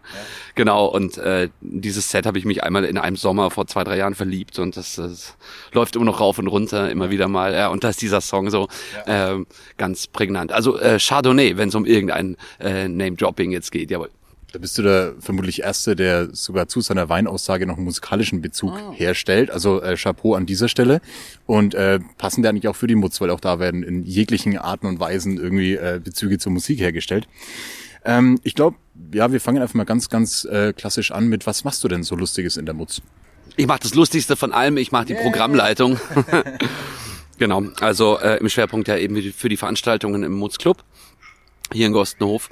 Genau, 0.55 0.85
und 0.85 1.17
äh, 1.17 1.49
dieses 1.59 2.09
Set 2.09 2.25
habe 2.25 2.37
ich 2.37 2.45
mich 2.45 2.63
einmal 2.63 2.85
in 2.85 2.97
einem 2.97 3.17
Sommer 3.17 3.51
vor 3.51 3.67
zwei, 3.67 3.83
drei 3.83 3.97
Jahren 3.97 4.15
verliebt 4.15 4.59
und 4.59 4.77
das, 4.77 4.95
das 4.95 5.35
läuft 5.73 5.95
immer 5.97 6.05
noch 6.05 6.21
rauf 6.21 6.39
und 6.39 6.47
runter, 6.47 6.89
immer 6.89 7.09
wieder 7.09 7.27
mal. 7.27 7.53
Ja, 7.53 7.67
und 7.67 7.83
da 7.83 7.89
ist 7.89 8.01
dieser 8.01 8.21
Song 8.21 8.49
so 8.49 8.69
ja. 9.05 9.33
äh, 9.33 9.45
ganz 9.77 10.07
prägnant. 10.07 10.53
Also 10.53 10.79
äh, 10.79 10.99
Chardonnay, 10.99 11.57
wenn 11.57 11.67
es 11.67 11.75
um 11.75 11.85
irgendein 11.85 12.37
äh, 12.59 12.87
Name-Dropping 12.87 13.51
jetzt 13.51 13.71
geht, 13.71 13.91
jawohl. 13.91 14.09
Da 14.51 14.59
bist 14.59 14.77
du 14.77 14.81
der 14.81 15.13
vermutlich 15.19 15.61
Erste, 15.61 15.95
der 15.95 16.35
sogar 16.35 16.67
zu 16.67 16.81
seiner 16.81 17.07
Weinaussage 17.07 17.65
noch 17.65 17.77
einen 17.77 17.85
musikalischen 17.85 18.41
Bezug 18.41 18.73
oh. 18.73 18.93
herstellt. 18.93 19.49
Also 19.49 19.81
äh, 19.81 19.95
Chapeau 19.95 20.35
an 20.35 20.45
dieser 20.45 20.67
Stelle. 20.67 21.01
Und 21.45 21.73
äh, 21.73 21.99
passend 22.17 22.45
eigentlich 22.45 22.67
auch 22.67 22.75
für 22.75 22.87
die 22.87 22.95
Mutz, 22.95 23.21
weil 23.21 23.29
auch 23.29 23.39
da 23.39 23.59
werden 23.59 23.83
in 23.83 24.03
jeglichen 24.03 24.57
Arten 24.57 24.87
und 24.87 24.99
Weisen 24.99 25.37
irgendwie 25.37 25.75
äh, 25.75 26.01
Bezüge 26.03 26.37
zur 26.37 26.51
Musik 26.51 26.79
hergestellt. 26.79 27.27
Ähm, 28.03 28.39
ich 28.43 28.55
glaube, 28.55 28.77
ja, 29.13 29.31
wir 29.31 29.39
fangen 29.39 29.61
einfach 29.61 29.75
mal 29.75 29.85
ganz, 29.85 30.09
ganz 30.09 30.43
äh, 30.45 30.73
klassisch 30.73 31.11
an 31.11 31.27
mit, 31.27 31.47
was 31.47 31.63
machst 31.63 31.83
du 31.83 31.87
denn 31.87 32.03
so 32.03 32.15
Lustiges 32.15 32.57
in 32.57 32.65
der 32.65 32.75
Mutz? 32.75 33.01
Ich 33.55 33.67
mache 33.67 33.79
das 33.81 33.93
Lustigste 33.93 34.35
von 34.35 34.51
allem, 34.51 34.77
ich 34.77 34.91
mache 34.91 35.05
die 35.05 35.13
yeah. 35.13 35.21
Programmleitung. 35.21 35.99
genau, 37.37 37.63
also 37.79 38.19
äh, 38.19 38.37
im 38.37 38.49
Schwerpunkt 38.49 38.87
ja 38.87 38.97
eben 38.97 39.21
für 39.33 39.49
die 39.49 39.57
Veranstaltungen 39.57 40.23
im 40.23 40.33
Mutz 40.33 40.57
Club 40.57 40.83
hier 41.73 41.87
in 41.87 41.93
Gostenhof 41.93 42.49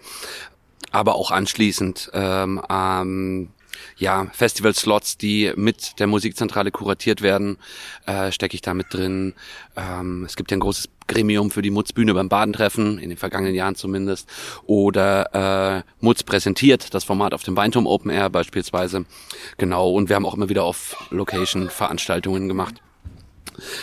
aber 0.92 1.16
auch 1.16 1.32
anschließend 1.32 2.12
ähm, 2.14 2.62
ähm, 2.70 3.50
ja, 3.98 4.28
Festival-Slots, 4.34 5.18
die 5.18 5.52
mit 5.56 6.00
der 6.00 6.08
Musikzentrale 6.08 6.72
kuratiert 6.72 7.22
werden, 7.22 7.58
äh, 8.06 8.32
stecke 8.32 8.56
ich 8.56 8.62
da 8.62 8.74
mit 8.74 8.94
drin. 8.94 9.34
Ähm, 9.76 10.26
es 10.26 10.36
gibt 10.36 10.52
ja 10.52 10.58
ein 10.58 10.62
großes 10.62 10.90
Gremium 11.08 11.52
für 11.52 11.62
die 11.62 11.72
Mutzbühne 11.72 12.14
beim 12.14 12.30
Badentreffen, 12.30 13.00
in 13.00 13.10
den 13.10 13.18
vergangenen 13.18 13.56
Jahren 13.56 13.76
zumindest. 13.76 14.30
Oder 14.66 15.80
äh, 15.80 15.84
Mutz 16.00 16.24
präsentiert, 16.24 16.94
das 16.94 17.04
Format 17.04 17.34
auf 17.34 17.44
dem 17.44 17.58
Weinturm 17.58 17.88
Open 17.88 18.12
Air 18.12 18.30
beispielsweise. 18.30 19.06
Genau, 19.58 19.92
und 19.92 20.10
wir 20.10 20.16
haben 20.16 20.26
auch 20.26 20.36
immer 20.36 20.50
wieder 20.50 20.64
auf 20.64 20.96
Location 21.10 21.70
Veranstaltungen 21.70 22.48
gemacht 22.48 22.82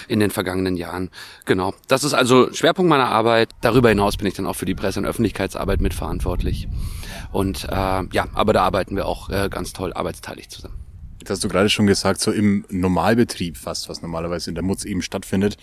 in 0.08 0.20
den 0.20 0.30
vergangenen 0.30 0.76
Jahren. 0.76 1.10
Genau. 1.44 1.74
Das 1.88 2.04
ist 2.04 2.14
also 2.14 2.52
Schwerpunkt 2.52 2.88
meiner 2.88 3.08
Arbeit. 3.08 3.50
Darüber 3.60 3.88
hinaus 3.88 4.16
bin 4.16 4.26
ich 4.26 4.34
dann 4.34 4.46
auch 4.46 4.56
für 4.56 4.66
die 4.66 4.74
Presse- 4.74 5.00
und 5.00 5.06
Öffentlichkeitsarbeit 5.06 5.80
mitverantwortlich. 5.80 6.68
Und 7.32 7.64
äh, 7.64 7.68
ja, 7.70 8.26
aber 8.34 8.52
da 8.52 8.62
arbeiten 8.62 8.96
wir 8.96 9.06
auch 9.06 9.30
äh, 9.30 9.48
ganz 9.50 9.72
toll 9.72 9.92
arbeitsteilig 9.92 10.48
zusammen. 10.48 10.86
Jetzt 11.26 11.30
hast 11.30 11.44
du 11.44 11.48
gerade 11.48 11.68
schon 11.68 11.88
gesagt, 11.88 12.20
so 12.20 12.30
im 12.30 12.64
Normalbetrieb 12.70 13.56
fast, 13.56 13.88
was 13.88 14.00
normalerweise 14.00 14.50
in 14.50 14.54
der 14.54 14.62
Mutz 14.62 14.84
eben 14.84 15.02
stattfindet. 15.02 15.56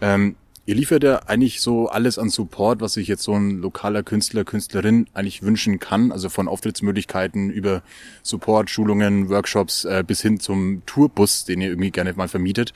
Ähm, 0.00 0.36
ihr 0.64 0.74
liefert 0.74 1.04
ja 1.04 1.16
eigentlich 1.26 1.60
so 1.60 1.88
alles 1.88 2.18
an 2.18 2.30
Support, 2.30 2.80
was 2.80 2.94
sich 2.94 3.06
jetzt 3.06 3.24
so 3.24 3.34
ein 3.34 3.58
lokaler 3.58 4.02
Künstler, 4.02 4.44
Künstlerin 4.44 5.08
eigentlich 5.12 5.42
wünschen 5.42 5.78
kann. 5.78 6.10
Also 6.10 6.30
von 6.30 6.48
Auftrittsmöglichkeiten 6.48 7.50
über 7.50 7.82
Support, 8.22 8.70
Schulungen, 8.70 9.28
Workshops 9.28 9.84
äh, 9.84 10.02
bis 10.06 10.22
hin 10.22 10.40
zum 10.40 10.82
Tourbus, 10.86 11.44
den 11.44 11.60
ihr 11.60 11.68
irgendwie 11.68 11.90
gerne 11.90 12.14
mal 12.14 12.28
vermietet. 12.28 12.72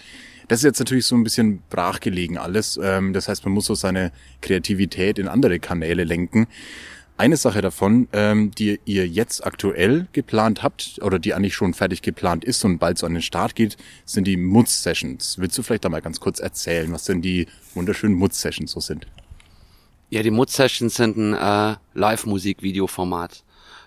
Das 0.49 0.61
ist 0.61 0.65
jetzt 0.65 0.79
natürlich 0.79 1.07
so 1.07 1.17
ein 1.17 1.25
bisschen 1.25 1.63
brachgelegen 1.71 2.39
alles. 2.39 2.79
Ähm, 2.83 3.13
das 3.13 3.29
heißt, 3.29 3.45
man 3.45 3.55
muss 3.55 3.67
so 3.67 3.75
seine 3.75 4.13
Kreativität 4.43 5.19
in 5.19 5.29
andere 5.29 5.59
Kanäle 5.59 6.05
lenken. 6.05 6.47
Eine 7.17 7.37
Sache 7.37 7.61
davon, 7.61 8.09
ähm, 8.13 8.51
die 8.51 8.81
ihr 8.85 9.07
jetzt 9.07 9.47
aktuell 9.47 10.09
geplant 10.13 10.65
habt 10.65 10.99
oder 11.01 11.21
die 11.21 11.33
eigentlich 11.33 11.55
schon 11.55 11.73
fertig 11.73 12.03
geplant 12.03 12.45
ist 12.45 12.65
und 12.65 12.79
bald 12.79 12.99
so 12.99 13.07
an 13.07 13.15
den 13.15 13.23
Start 13.23 13.55
geht, 13.55 13.77
sind 14.05 14.27
die 14.27 14.37
Mutz-Sessions. 14.37 15.39
Willst 15.39 15.57
du 15.57 15.63
vielleicht 15.63 15.85
da 15.85 15.89
mal 15.89 16.03
ganz 16.03 16.19
kurz 16.19 16.41
erzählen, 16.41 16.93
was 16.93 17.05
denn 17.05 17.23
die 17.23 17.47
wunderschönen 17.75 18.17
Mutz-Sessions 18.17 18.73
so 18.73 18.81
sind? 18.81 19.07
Ja, 20.11 20.23
die 20.25 20.33
Mutz-Sessions 20.33 20.97
sind 20.97 21.17
ein 21.17 21.35
äh, 21.35 21.77
Live-Musik-Video-Format, 21.95 23.45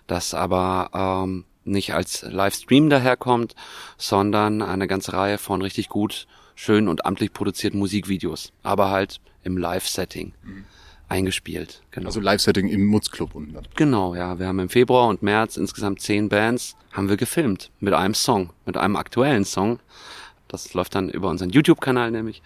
das 0.07 0.33
aber 0.33 0.89
ähm, 0.93 1.43
nicht 1.65 1.93
als 1.93 2.21
Livestream 2.21 2.89
daherkommt, 2.89 3.55
sondern 3.97 4.61
eine 4.61 4.87
ganze 4.87 5.11
Reihe 5.11 5.37
von 5.37 5.61
richtig 5.61 5.89
gut 5.89 6.27
schön 6.57 6.89
und 6.89 7.05
amtlich 7.05 7.31
produzierten 7.31 7.79
Musikvideos, 7.79 8.51
aber 8.63 8.89
halt 8.89 9.21
im 9.43 9.57
Live-Setting. 9.57 10.33
Mhm 10.43 10.65
eingespielt. 11.09 11.81
Genau. 11.91 12.07
Also 12.07 12.19
Live-Setting 12.19 12.67
im 12.67 12.85
Mutzclub 12.85 13.35
unten 13.35 13.53
dann. 13.53 13.67
Genau, 13.75 14.15
ja. 14.15 14.39
Wir 14.39 14.47
haben 14.47 14.59
im 14.59 14.69
Februar 14.69 15.07
und 15.07 15.23
März 15.23 15.57
insgesamt 15.57 16.01
zehn 16.01 16.29
Bands, 16.29 16.75
haben 16.91 17.09
wir 17.09 17.17
gefilmt 17.17 17.71
mit 17.79 17.93
einem 17.93 18.13
Song, 18.13 18.51
mit 18.65 18.77
einem 18.77 18.95
aktuellen 18.95 19.45
Song. 19.45 19.79
Das 20.47 20.73
läuft 20.73 20.95
dann 20.95 21.09
über 21.09 21.29
unseren 21.29 21.49
YouTube-Kanal 21.49 22.11
nämlich 22.11 22.41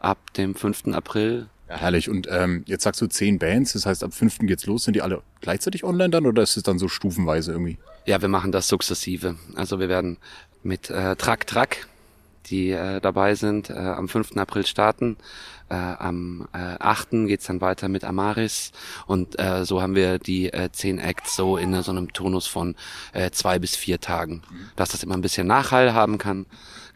ab 0.00 0.18
dem 0.34 0.54
5. 0.54 0.88
April. 0.88 1.48
Ja, 1.68 1.76
herrlich. 1.76 2.10
Und 2.10 2.28
ähm, 2.30 2.62
jetzt 2.66 2.82
sagst 2.82 3.00
du 3.00 3.06
zehn 3.06 3.38
Bands, 3.38 3.72
das 3.72 3.86
heißt 3.86 4.04
ab 4.04 4.12
5. 4.12 4.40
geht's 4.40 4.66
los. 4.66 4.84
Sind 4.84 4.94
die 4.94 5.02
alle 5.02 5.22
gleichzeitig 5.40 5.84
online 5.84 6.10
dann 6.10 6.26
oder 6.26 6.42
ist 6.42 6.56
es 6.56 6.62
dann 6.62 6.78
so 6.78 6.88
stufenweise 6.88 7.52
irgendwie? 7.52 7.78
Ja, 8.06 8.20
wir 8.20 8.28
machen 8.28 8.52
das 8.52 8.68
sukzessive. 8.68 9.36
Also 9.54 9.78
wir 9.80 9.88
werden 9.88 10.18
mit 10.62 10.90
äh, 10.90 11.16
Track 11.16 11.46
Track 11.46 11.88
die 12.46 12.70
äh, 12.70 13.00
dabei 13.00 13.34
sind, 13.34 13.70
äh, 13.70 13.74
am 13.74 14.08
5. 14.08 14.36
April 14.36 14.66
starten. 14.66 15.16
Äh, 15.70 15.74
am 15.74 16.46
äh, 16.52 16.76
8. 16.78 17.26
geht's 17.26 17.46
dann 17.46 17.62
weiter 17.62 17.88
mit 17.88 18.04
Amaris 18.04 18.70
und 19.06 19.40
äh, 19.40 19.64
so 19.64 19.80
haben 19.80 19.94
wir 19.94 20.18
die 20.18 20.52
äh, 20.52 20.70
10 20.70 20.98
Acts 20.98 21.36
so 21.36 21.56
in 21.56 21.82
so 21.82 21.90
einem 21.90 22.12
Tonus 22.12 22.46
von 22.46 22.76
äh, 23.14 23.30
zwei 23.30 23.58
bis 23.58 23.74
vier 23.74 23.98
Tagen, 23.98 24.42
dass 24.76 24.90
das 24.90 25.02
immer 25.02 25.14
ein 25.14 25.22
bisschen 25.22 25.46
Nachhall 25.46 25.94
haben 25.94 26.18
kann. 26.18 26.44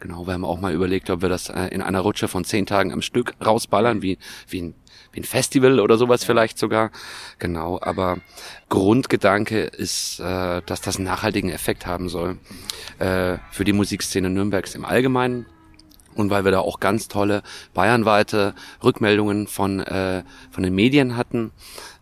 Genau, 0.01 0.27
wir 0.27 0.35
haben 0.35 0.45
auch 0.45 0.61
mal 0.61 0.75
überlegt, 0.75 1.09
ob 1.09 1.23
wir 1.23 1.31
das 1.31 1.49
äh, 1.49 1.69
in 1.69 1.81
einer 1.81 2.01
Rutsche 2.01 2.29
von 2.29 2.45
zehn 2.45 2.67
Tagen 2.67 2.93
am 2.93 3.01
Stück 3.01 3.35
rausballern, 3.45 4.03
wie, 4.03 4.19
wie 4.49 4.61
ein 4.63 4.75
wie 5.19 5.21
ein 5.21 5.25
Festival 5.25 5.81
oder 5.81 5.97
sowas 5.97 6.25
vielleicht 6.25 6.59
sogar. 6.59 6.91
Genau, 7.39 7.79
aber 7.83 8.19
Grundgedanke 8.69 9.63
ist, 9.63 10.21
äh, 10.21 10.63
dass 10.65 10.81
das 10.81 10.97
einen 10.97 11.07
nachhaltigen 11.07 11.51
Effekt 11.51 11.87
haben 11.87 12.09
soll 12.09 12.39
äh, 12.99 13.39
für 13.51 13.65
die 13.65 13.73
Musikszene 13.73 14.31
Nürnbergs 14.31 14.75
im 14.75 14.85
Allgemeinen. 14.85 15.47
Und 16.15 16.31
weil 16.31 16.45
wir 16.45 16.51
da 16.51 16.61
auch 16.61 16.81
ganz 16.81 17.07
tolle 17.07 17.43
bayernweite 17.75 18.55
Rückmeldungen 18.83 19.47
von, 19.47 19.81
äh, 19.81 20.25
von 20.51 20.65
den 20.65 20.75
Medien 20.75 21.17
hatten, 21.17 21.53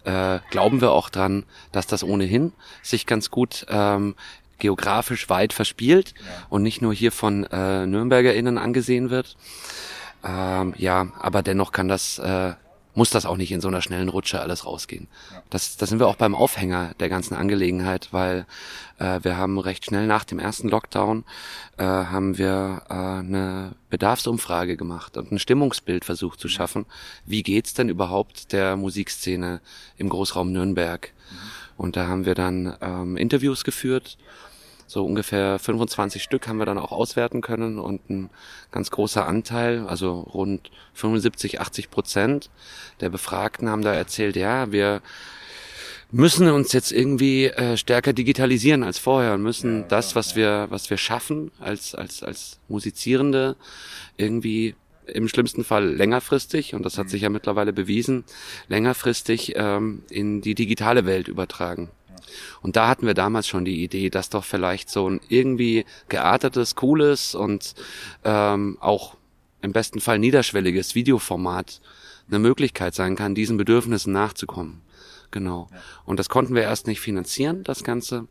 äh, 0.05 0.39
glauben 0.51 0.81
wir 0.81 0.93
auch 0.93 1.11
dran, 1.11 1.45
dass 1.73 1.87
das 1.87 2.03
ohnehin 2.03 2.53
sich 2.83 3.05
ganz 3.05 3.31
gut 3.31 3.67
ähm, 3.69 4.15
geografisch 4.59 5.29
weit 5.29 5.53
verspielt 5.53 6.15
ja. 6.17 6.47
und 6.49 6.63
nicht 6.63 6.81
nur 6.81 6.95
hier 6.95 7.13
von 7.13 7.45
äh, 7.45 7.85
NürnbergerInnen 7.85 8.57
angesehen 8.57 9.11
wird. 9.11 9.37
Ähm, 10.25 10.73
ja, 10.79 11.09
aber 11.19 11.43
dennoch 11.43 11.73
kann 11.73 11.89
das 11.89 12.19
äh, 12.19 12.55
muss 12.97 13.11
das 13.11 13.27
auch 13.27 13.37
nicht 13.37 13.53
in 13.53 13.61
so 13.61 13.69
einer 13.69 13.83
schnellen 13.83 14.09
Rutsche 14.09 14.41
alles 14.41 14.65
rausgehen. 14.65 15.07
Das, 15.51 15.77
das 15.77 15.91
sind 15.91 16.01
wir 16.01 16.09
auch 16.09 16.17
beim 16.17 16.35
Aufhänger 16.35 16.95
der 16.99 17.11
ganzen 17.11 17.35
Angelegenheit, 17.35 18.09
weil 18.11 18.47
äh, 18.99 19.21
wir 19.23 19.37
haben 19.37 19.59
recht 19.59 19.85
schnell 19.85 20.07
nach 20.07 20.25
dem 20.25 20.39
ersten 20.39 20.69
Lockdown 20.69 21.25
äh, 21.77 21.85
haben 21.85 22.39
wir 22.39 22.83
äh, 22.89 22.95
eine 22.95 23.75
Bedarfsumfrage 23.91 24.79
gemacht 24.79 25.19
und 25.19 25.31
ein 25.31 25.39
Stimmungsbild 25.39 26.07
versucht 26.07 26.41
zu 26.41 26.49
schaffen. 26.49 26.87
Wie 27.27 27.43
geht's 27.43 27.75
denn 27.75 27.91
überhaupt 27.91 28.53
der 28.53 28.77
Musikszene 28.77 29.61
im 29.99 30.09
Großraum 30.09 30.51
Nürnberg? 30.51 31.13
Und 31.77 31.97
da 31.97 32.07
haben 32.07 32.25
wir 32.25 32.35
dann 32.35 32.75
ähm, 32.81 33.19
Interviews 33.19 33.63
geführt 33.63 34.17
so 34.87 35.05
ungefähr 35.05 35.59
25 35.59 36.23
Stück 36.23 36.47
haben 36.47 36.59
wir 36.59 36.67
dann 36.67 36.79
auch 36.79 36.93
auswerten 36.93 37.41
können 37.41 37.79
und 37.79 38.09
ein 38.09 38.31
ganz 38.71 38.91
großer 38.91 39.27
Anteil, 39.27 39.87
also 39.87 40.21
rund 40.21 40.71
75, 40.95 41.61
80 41.61 41.91
Prozent 41.91 42.51
der 43.01 43.11
Befragten 43.11 43.69
haben 43.69 43.83
da 43.83 43.93
erzählt, 43.95 44.37
ja, 44.37 44.71
wir 44.73 45.03
müssen 46.13 46.49
uns 46.51 46.73
jetzt 46.73 46.93
irgendwie 46.93 47.47
äh, 47.47 47.77
stärker 47.77 48.13
digitalisieren 48.13 48.85
als 48.85 48.99
vorher 48.99 49.35
und 49.35 49.43
müssen 49.43 49.87
das, 49.89 50.15
was 50.15 50.37
wir, 50.37 50.67
was 50.71 50.89
wir 50.89 50.97
schaffen 50.97 51.51
als, 51.61 51.95
als, 51.95 52.23
als 52.23 52.61
Musizierende 52.69 53.57
irgendwie 54.17 54.75
im 55.07 55.29
schlimmsten 55.29 55.65
Fall 55.65 55.95
längerfristig, 55.95 56.75
und 56.75 56.85
das 56.85 56.99
hat 56.99 57.09
sich 57.09 57.23
ja 57.23 57.29
mittlerweile 57.29 57.73
bewiesen, 57.73 58.25
längerfristig 58.69 59.55
ähm, 59.57 60.03
in 60.11 60.41
die 60.41 60.55
digitale 60.55 61.07
Welt 61.07 61.29
übertragen. 61.29 61.91
Und 62.63 62.77
da 62.77 62.89
hatten 62.89 63.07
wir 63.07 63.15
damals 63.15 63.47
schon 63.47 63.65
die 63.65 63.83
Idee, 63.83 64.11
dass 64.11 64.31
doch 64.31 64.45
vielleicht 64.45 64.91
so 64.91 65.09
ein 65.09 65.21
irgendwie 65.29 65.85
geartetes, 66.09 66.75
cooles 66.75 67.35
und 67.35 67.75
ähm, 68.25 68.79
auch 68.81 69.17
im 69.63 69.73
besten 69.73 70.01
Fall 70.01 70.19
niederschwelliges 70.19 70.95
Videoformat 70.95 71.81
eine 72.29 72.39
Möglichkeit 72.39 72.95
sein 72.95 73.17
kann, 73.17 73.35
diesen 73.35 73.57
Bedürfnissen 73.57 74.13
nachzukommen. 74.13 74.83
Genau. 75.31 75.69
Und 76.05 76.19
das 76.19 76.29
konnten 76.29 76.55
wir 76.55 76.63
erst 76.63 76.87
nicht 76.87 77.01
finanzieren, 77.01 77.65
das 77.65 77.85
Ganze. 77.85 78.27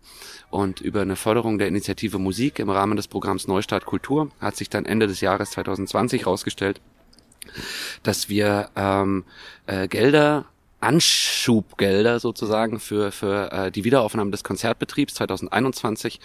Und 0.50 0.82
über 0.82 1.02
eine 1.02 1.16
Förderung 1.16 1.58
der 1.58 1.68
Initiative 1.68 2.20
Musik 2.20 2.60
im 2.60 2.70
Rahmen 2.70 2.96
des 2.96 3.08
Programms 3.08 3.48
Neustart 3.48 3.86
Kultur 3.86 4.32
hat 4.40 4.56
sich 4.56 4.70
dann 4.70 4.86
Ende 4.86 5.08
des 5.08 5.22
Jahres 5.22 5.52
2020 5.52 6.22
herausgestellt, 6.22 6.82
dass 8.04 8.30
wir 8.30 8.70
ähm, 8.76 9.26
äh, 9.68 9.88
Gelder 9.88 10.46
Anschubgelder 10.80 12.20
sozusagen 12.20 12.80
für, 12.80 13.12
für 13.12 13.52
äh, 13.52 13.72
die 13.72 13.84
Wiederaufnahme 13.84 14.32
des 14.32 14.44
Konzertbetriebs 14.44 15.16
2021 15.16 16.20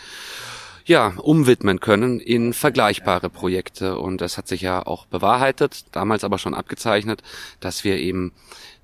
ja, 0.84 1.12
umwidmen 1.18 1.80
können 1.80 2.20
in 2.20 2.52
vergleichbare 2.52 3.30
Projekte. 3.30 3.98
Und 3.98 4.20
das 4.20 4.38
hat 4.38 4.48
sich 4.48 4.60
ja 4.60 4.84
auch 4.84 5.06
bewahrheitet, 5.06 5.84
damals 5.92 6.24
aber 6.24 6.38
schon 6.38 6.54
abgezeichnet, 6.54 7.22
dass 7.60 7.84
wir 7.84 7.98
eben 7.98 8.32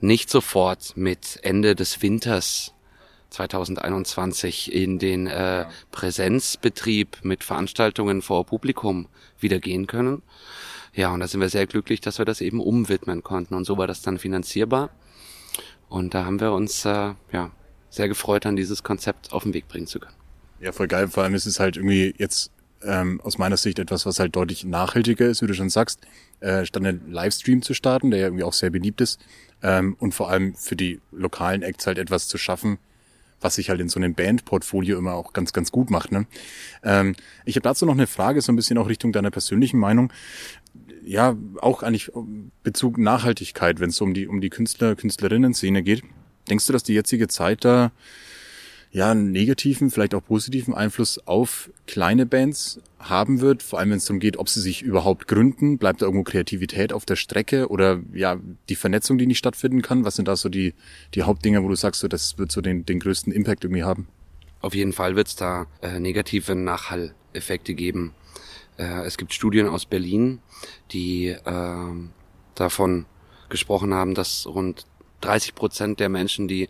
nicht 0.01 0.31
sofort 0.31 0.97
mit 0.97 1.41
Ende 1.43 1.75
des 1.75 2.03
Winters 2.03 2.73
2021 3.31 4.73
in 4.73 4.99
den 4.99 5.27
äh, 5.27 5.67
Präsenzbetrieb 5.91 7.19
mit 7.23 7.45
Veranstaltungen 7.45 8.23
vor 8.23 8.47
Publikum 8.47 9.09
wieder 9.41 9.59
gehen 9.59 9.87
können. 9.87 10.23
Ja, 10.95 11.13
und 11.13 11.21
da 11.21 11.29
sind 11.29 11.41
wir 11.41 11.51
sehr 11.51 11.67
glücklich, 11.67 12.01
dass 12.01 12.19
wir 12.19 12.25
das 12.25 12.41
eben 12.41 12.61
umwidmen 12.61 13.23
konnten. 13.23 13.55
Und 13.55 13.65
so 13.65 13.77
war 13.77 13.87
das 13.87 14.01
dann 14.01 14.19
finanzierbar. 14.19 14.91
Und 15.89 16.15
da 16.15 16.25
haben 16.25 16.41
wir 16.41 16.53
uns 16.53 16.85
äh, 16.85 17.15
ja 17.33 17.51
sehr 17.91 18.09
gefreut, 18.09 18.47
an 18.47 18.57
dieses 18.57 18.83
Konzept 18.83 19.33
auf 19.33 19.45
den 19.45 19.55
Weg 19.55 19.69
bringen 19.69 19.87
zu 19.87 20.01
können. 20.01 20.15
Ja, 20.61 20.73
voll 20.73 20.89
geil. 20.89 21.09
Vor 21.09 21.23
allem 21.23 21.35
ist 21.35 21.47
es 21.47 21.61
halt 21.61 21.77
irgendwie 21.77 22.15
jetzt 22.19 22.51
ähm, 22.83 23.21
aus 23.23 23.39
meiner 23.39 23.57
Sicht 23.57 23.79
etwas, 23.79 24.07
was 24.07 24.19
halt 24.19 24.37
deutlich 24.37 24.65
nachhaltiger 24.65 25.27
ist, 25.27 25.43
wie 25.43 25.47
du 25.47 25.55
schon 25.55 25.71
sagst, 25.71 26.01
äh, 26.41 26.65
statt 26.65 26.85
einen 26.85 27.11
Livestream 27.11 27.63
zu 27.63 27.75
starten, 27.75 28.11
der 28.11 28.21
ja 28.21 28.27
irgendwie 28.27 28.45
auch 28.45 28.53
sehr 28.53 28.71
beliebt 28.71 29.01
ist. 29.01 29.21
Ähm, 29.63 29.97
und 29.99 30.15
vor 30.15 30.31
allem 30.31 30.55
für 30.55 30.77
die 30.77 31.01
lokalen 31.13 31.63
Acts 31.63 31.87
halt 31.87 31.99
etwas 31.99 32.29
zu 32.29 32.39
schaffen, 32.39 32.79
was 33.41 33.57
sich 33.57 33.71
halt 33.71 33.81
in 33.81 33.89
so 33.89 33.99
einem 34.01 34.15
Bandportfolio 34.15 34.99
immer 34.99 35.15
auch 35.15 35.33
ganz, 35.33 35.53
ganz 35.53 35.71
gut 35.71 35.91
macht. 35.91 36.13
Ne? 36.13 36.27
Ähm, 36.83 37.15
ich 37.45 37.57
habe 37.57 37.63
dazu 37.63 37.87
noch 37.87 37.95
eine 37.95 38.07
Frage, 38.07 38.41
so 38.41 38.53
ein 38.53 38.57
bisschen 38.57 38.79
auch 38.79 38.89
Richtung 38.89 39.13
deiner 39.13 39.31
persönlichen 39.31 39.79
Meinung 39.79 40.13
ja, 41.07 41.37
auch 41.61 41.83
eigentlich 41.83 42.11
Bezug 42.63 42.99
Nachhaltigkeit, 42.99 43.81
wenn 43.81 43.91
es 43.91 44.01
um 44.01 44.13
die, 44.13 44.27
um 44.27 44.41
die 44.41 44.51
Künstler, 44.51 44.97
Künstlerinnen-Szene 44.97 45.83
geht. 45.83 46.03
Denkst 46.51 46.67
du, 46.67 46.73
dass 46.73 46.83
die 46.83 46.95
jetzige 46.95 47.29
Zeit 47.29 47.65
da 47.65 47.93
ja 48.91 49.11
einen 49.11 49.31
negativen, 49.31 49.91
vielleicht 49.91 50.15
auch 50.15 50.25
positiven 50.25 50.75
Einfluss 50.75 51.19
auf 51.27 51.71
kleine 51.87 52.27
Bands 52.27 52.81
haben 52.99 53.41
wird? 53.41 53.63
Vor 53.63 53.79
allem, 53.79 53.91
wenn 53.91 53.99
es 53.99 54.07
darum 54.07 54.19
geht, 54.19 54.37
ob 54.37 54.49
sie 54.49 54.61
sich 54.61 54.83
überhaupt 54.83 55.29
gründen, 55.29 55.79
bleibt 55.79 56.03
da 56.03 56.07
irgendwo 56.07 56.25
Kreativität 56.25 56.93
auf 56.93 57.07
der 57.07 57.17
Strecke 57.17 57.69
oder 57.69 58.01
ja, 58.13 58.39
die 58.69 58.77
Vernetzung, 58.77 59.17
die 59.17 59.27
nicht 59.27 59.39
stattfinden 59.39 59.83
kann? 59.83 60.05
Was 60.05 60.17
sind 60.17 60.27
da 60.27 60.35
so 60.35 60.49
die, 60.49 60.75
die 61.15 61.23
Hauptdinger, 61.23 61.63
wo 61.63 61.69
du 61.69 61.77
sagst, 61.77 62.01
so, 62.01 62.09
das 62.09 62.37
wird 62.37 62.51
so 62.51 62.61
den, 62.61 62.85
den 62.85 62.99
größten 62.99 63.33
Impact 63.33 63.65
irgendwie 63.65 63.85
haben? 63.85 64.09
Auf 64.61 64.75
jeden 64.75 64.93
Fall 64.93 65.15
wird 65.15 65.29
es 65.29 65.37
da 65.37 65.67
äh, 65.83 66.01
negative 66.01 66.57
Nachhalleffekte 66.57 67.75
geben. 67.75 68.13
Äh, 68.79 69.05
es 69.05 69.17
gibt 69.17 69.33
Studien 69.33 69.69
aus 69.69 69.87
Berlin, 69.87 70.41
die 70.93 71.29
äh, 71.29 72.09
davon 72.55 73.07
gesprochen 73.49 73.95
haben, 73.95 74.15
dass 74.15 74.47
rund 74.47 74.87
30 75.21 75.55
Prozent 75.55 76.01
der 76.01 76.09
Menschen, 76.09 76.49
die 76.49 76.69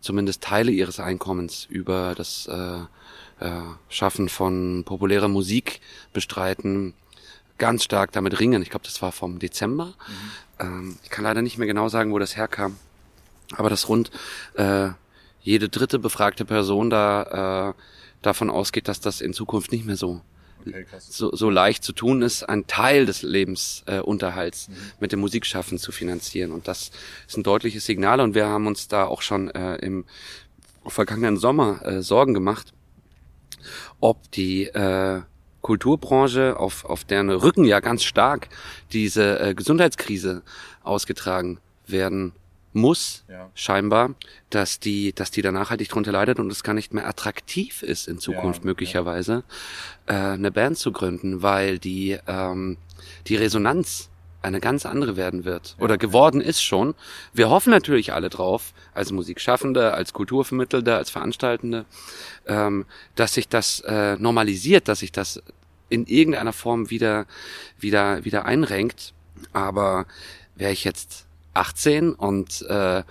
zumindest 0.00 0.42
Teile 0.42 0.72
ihres 0.72 1.00
Einkommens 1.00 1.66
über 1.70 2.14
das 2.16 2.46
äh, 2.46 2.80
äh, 3.44 3.60
Schaffen 3.88 4.28
von 4.28 4.84
populärer 4.84 5.28
Musik 5.28 5.80
bestreiten, 6.12 6.94
ganz 7.58 7.84
stark 7.84 8.12
damit 8.12 8.40
ringen. 8.40 8.62
Ich 8.62 8.70
glaube, 8.70 8.84
das 8.84 9.00
war 9.02 9.12
vom 9.12 9.38
Dezember. 9.38 9.86
Mhm. 9.86 10.30
Ähm, 10.58 10.98
ich 11.04 11.10
kann 11.10 11.24
leider 11.24 11.42
nicht 11.42 11.58
mehr 11.58 11.66
genau 11.66 11.88
sagen, 11.88 12.12
wo 12.12 12.18
das 12.18 12.36
herkam. 12.36 12.76
Aber 13.56 13.70
dass 13.70 13.88
rund 13.88 14.10
äh, 14.54 14.88
jede 15.42 15.68
dritte 15.68 15.98
befragte 15.98 16.44
Person 16.44 16.90
da 16.90 17.70
äh, 17.70 17.74
davon 18.22 18.50
ausgeht, 18.50 18.88
dass 18.88 19.00
das 19.00 19.20
in 19.20 19.32
Zukunft 19.32 19.72
nicht 19.72 19.84
mehr 19.84 19.96
so 19.96 20.20
okay, 20.66 20.86
so, 20.98 21.34
so 21.34 21.50
leicht 21.50 21.84
zu 21.84 21.92
tun 21.92 22.22
ist, 22.22 22.42
einen 22.44 22.66
Teil 22.66 23.06
des 23.06 23.22
Lebensunterhalts 23.22 24.68
äh, 24.68 24.70
mhm. 24.70 24.76
mit 25.00 25.12
dem 25.12 25.20
Musikschaffen 25.20 25.78
zu 25.78 25.92
finanzieren. 25.92 26.52
Und 26.52 26.68
das 26.68 26.90
ist 27.28 27.36
ein 27.36 27.42
deutliches 27.42 27.84
Signal. 27.84 28.20
Und 28.20 28.34
wir 28.34 28.46
haben 28.46 28.66
uns 28.66 28.88
da 28.88 29.04
auch 29.04 29.22
schon 29.22 29.50
äh, 29.50 29.76
im 29.76 30.04
vergangenen 30.86 31.36
Sommer 31.36 31.84
äh, 31.84 32.02
Sorgen 32.02 32.34
gemacht, 32.34 32.72
ob 34.00 34.30
die 34.32 34.64
äh, 34.66 35.22
Kulturbranche, 35.60 36.58
auf, 36.58 36.84
auf 36.84 37.04
deren 37.04 37.30
Rücken 37.30 37.64
ja 37.64 37.80
ganz 37.80 38.02
stark 38.02 38.48
diese 38.92 39.38
äh, 39.38 39.54
Gesundheitskrise 39.54 40.42
ausgetragen 40.82 41.58
werden 41.86 42.32
muss, 42.72 43.24
ja. 43.28 43.50
scheinbar, 43.54 44.14
dass 44.50 44.80
die, 44.80 45.12
dass 45.12 45.30
die 45.30 45.42
da 45.42 45.52
nachhaltig 45.52 45.88
drunter 45.88 46.12
leidet 46.12 46.38
und 46.38 46.50
es 46.50 46.62
gar 46.62 46.74
nicht 46.74 46.94
mehr 46.94 47.06
attraktiv 47.06 47.82
ist 47.82 48.08
in 48.08 48.18
Zukunft 48.18 48.62
ja, 48.62 48.66
möglicherweise, 48.66 49.44
ja. 50.08 50.32
Äh, 50.32 50.34
eine 50.34 50.50
Band 50.50 50.78
zu 50.78 50.92
gründen, 50.92 51.42
weil 51.42 51.78
die, 51.78 52.18
ähm, 52.26 52.78
die 53.26 53.36
Resonanz 53.36 54.08
eine 54.42 54.60
ganz 54.60 54.86
andere 54.86 55.16
werden 55.16 55.44
wird 55.44 55.76
oder 55.78 55.96
geworden 55.96 56.40
ist 56.40 56.62
schon. 56.62 56.94
Wir 57.32 57.48
hoffen 57.48 57.70
natürlich 57.70 58.12
alle 58.12 58.28
drauf, 58.28 58.72
als 58.92 59.12
Musikschaffende, 59.12 59.94
als 59.94 60.12
Kulturvermittelnde, 60.12 60.96
als 60.96 61.10
Veranstaltende, 61.10 61.84
ähm, 62.46 62.84
dass 63.14 63.34
sich 63.34 63.48
das 63.48 63.80
äh, 63.80 64.16
normalisiert, 64.16 64.88
dass 64.88 65.00
sich 65.00 65.12
das 65.12 65.42
in 65.88 66.06
irgendeiner 66.06 66.52
Form 66.52 66.90
wieder, 66.90 67.26
wieder, 67.78 68.24
wieder 68.24 68.44
einrenkt. 68.44 69.14
Aber 69.52 70.06
wäre 70.56 70.72
ich 70.72 70.84
jetzt 70.84 71.26
18 71.54 72.12
und 72.14 72.62
äh, 72.62 73.02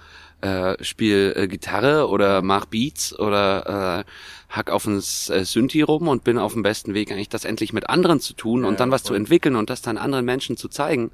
äh, 0.41 0.83
spiel 0.83 1.33
äh, 1.35 1.47
Gitarre 1.47 2.07
oder 2.09 2.41
mach 2.41 2.65
Beats 2.65 3.17
oder 3.17 3.99
äh, 3.99 4.11
hack 4.49 4.69
auf 4.69 4.85
ein 4.85 4.97
äh, 4.97 5.01
Synthi 5.45 5.81
rum 5.81 6.07
und 6.07 6.23
bin 6.23 6.37
auf 6.37 6.53
dem 6.53 6.63
besten 6.63 6.93
Weg 6.93 7.11
eigentlich 7.11 7.29
das 7.29 7.45
endlich 7.45 7.73
mit 7.73 7.89
anderen 7.89 8.19
zu 8.19 8.33
tun 8.33 8.63
ja, 8.63 8.67
und 8.67 8.79
dann 8.79 8.91
was 8.91 9.03
zu 9.03 9.13
entwickeln 9.13 9.55
und 9.55 9.69
das 9.69 9.81
dann 9.81 9.97
anderen 9.97 10.25
Menschen 10.25 10.57
zu 10.57 10.67
zeigen. 10.67 11.11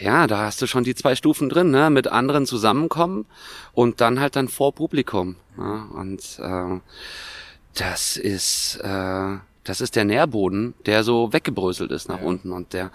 Ja. 0.00 0.06
ja. 0.06 0.26
da 0.26 0.38
hast 0.38 0.62
du 0.62 0.66
schon 0.66 0.84
die 0.84 0.94
zwei 0.94 1.14
Stufen 1.14 1.48
drin, 1.48 1.70
ne? 1.70 1.90
Mit 1.90 2.08
anderen 2.08 2.46
zusammenkommen 2.46 3.26
und 3.72 4.00
dann 4.00 4.20
halt 4.20 4.36
dann 4.36 4.48
vor 4.48 4.74
Publikum. 4.74 5.36
Ja? 5.58 5.88
Und 5.92 6.22
äh, 6.38 6.80
das 7.74 8.16
ist 8.16 8.76
äh, 8.82 9.36
das 9.64 9.82
ist 9.82 9.96
der 9.96 10.06
Nährboden, 10.06 10.72
der 10.86 11.04
so 11.04 11.34
weggebröselt 11.34 11.92
ist 11.92 12.08
nach 12.08 12.20
ja. 12.20 12.26
unten 12.26 12.52
und 12.52 12.72
der 12.72 12.90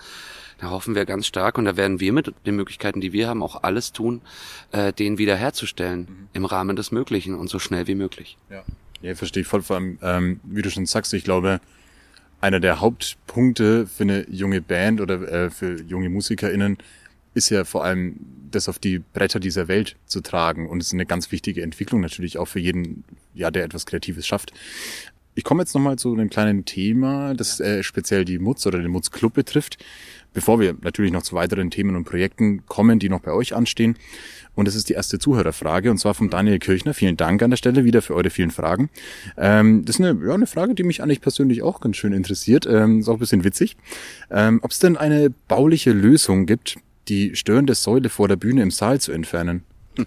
da 0.63 0.69
hoffen 0.69 0.95
wir 0.95 1.05
ganz 1.05 1.27
stark 1.27 1.57
und 1.57 1.65
da 1.65 1.75
werden 1.75 1.99
wir 1.99 2.13
mit 2.13 2.33
den 2.45 2.55
Möglichkeiten, 2.55 3.01
die 3.01 3.11
wir 3.11 3.27
haben, 3.27 3.43
auch 3.43 3.63
alles 3.63 3.91
tun, 3.91 4.21
äh, 4.71 4.93
den 4.93 5.17
wiederherzustellen 5.17 6.01
mhm. 6.01 6.27
im 6.31 6.45
Rahmen 6.45 6.77
des 6.77 6.91
Möglichen 6.91 7.35
und 7.35 7.49
so 7.49 7.59
schnell 7.59 7.87
wie 7.87 7.95
möglich. 7.95 8.37
Ja, 8.49 8.63
ja 9.01 9.13
verstehe 9.13 9.41
ich 9.41 9.47
voll. 9.47 9.61
Vor 9.61 9.75
allem, 9.75 9.99
ähm, 10.01 10.39
wie 10.43 10.61
du 10.61 10.71
schon 10.71 10.85
sagst, 10.85 11.13
ich 11.13 11.25
glaube, 11.25 11.59
einer 12.39 12.61
der 12.61 12.79
Hauptpunkte 12.79 13.87
für 13.87 14.03
eine 14.03 14.25
junge 14.29 14.61
Band 14.61 15.01
oder 15.01 15.21
äh, 15.29 15.49
für 15.49 15.81
junge 15.81 16.07
MusikerInnen 16.07 16.77
ist 17.33 17.49
ja 17.49 17.65
vor 17.65 17.83
allem 17.83 18.15
das 18.49 18.69
auf 18.69 18.79
die 18.79 18.99
Bretter 18.99 19.41
dieser 19.41 19.67
Welt 19.67 19.97
zu 20.05 20.21
tragen. 20.21 20.69
Und 20.69 20.79
es 20.79 20.87
ist 20.87 20.93
eine 20.93 21.05
ganz 21.05 21.31
wichtige 21.33 21.61
Entwicklung 21.61 21.99
natürlich 21.99 22.37
auch 22.37 22.47
für 22.47 22.59
jeden, 22.59 23.03
ja, 23.33 23.51
der 23.51 23.65
etwas 23.65 23.85
Kreatives 23.85 24.25
schafft. 24.25 24.53
Ich 25.35 25.43
komme 25.43 25.63
jetzt 25.63 25.73
nochmal 25.73 25.97
zu 25.97 26.13
einem 26.13 26.29
kleinen 26.29 26.63
Thema, 26.63 27.33
das 27.33 27.59
äh, 27.59 27.81
speziell 27.81 28.23
die 28.23 28.37
Mutz 28.37 28.65
oder 28.67 28.79
den 28.79 28.91
Mutz 28.91 29.09
Club 29.09 29.33
betrifft. 29.33 29.83
Bevor 30.33 30.59
wir 30.59 30.75
natürlich 30.81 31.11
noch 31.11 31.23
zu 31.23 31.35
weiteren 31.35 31.71
Themen 31.71 31.95
und 31.95 32.03
Projekten 32.03 32.65
kommen, 32.65 32.99
die 32.99 33.09
noch 33.09 33.21
bei 33.21 33.31
euch 33.31 33.55
anstehen. 33.55 33.95
Und 34.55 34.67
das 34.67 34.75
ist 34.75 34.89
die 34.89 34.93
erste 34.93 35.17
Zuhörerfrage, 35.17 35.89
und 35.89 35.97
zwar 35.97 36.13
von 36.13 36.29
Daniel 36.29 36.59
Kirchner. 36.59 36.93
Vielen 36.93 37.17
Dank 37.17 37.41
an 37.41 37.49
der 37.49 37.57
Stelle 37.57 37.85
wieder 37.85 38.01
für 38.01 38.13
eure 38.13 38.29
vielen 38.29 38.51
Fragen. 38.51 38.89
Ähm, 39.37 39.83
das 39.85 39.95
ist 39.97 40.05
eine, 40.05 40.19
ja, 40.25 40.33
eine 40.33 40.45
Frage, 40.45 40.75
die 40.75 40.83
mich 40.83 41.01
eigentlich 41.01 41.21
persönlich 41.21 41.63
auch 41.63 41.81
ganz 41.81 41.97
schön 41.97 42.13
interessiert. 42.13 42.67
Ähm, 42.67 42.99
ist 42.99 43.09
auch 43.09 43.13
ein 43.13 43.19
bisschen 43.19 43.43
witzig. 43.43 43.77
Ähm, 44.29 44.59
Ob 44.61 44.71
es 44.71 44.79
denn 44.79 44.95
eine 44.95 45.31
bauliche 45.47 45.91
Lösung 45.91 46.45
gibt, 46.45 46.77
die 47.07 47.35
störende 47.35 47.73
Säule 47.75 48.09
vor 48.09 48.27
der 48.27 48.35
Bühne 48.35 48.61
im 48.61 48.71
Saal 48.71 49.01
zu 49.01 49.11
entfernen? 49.11 49.63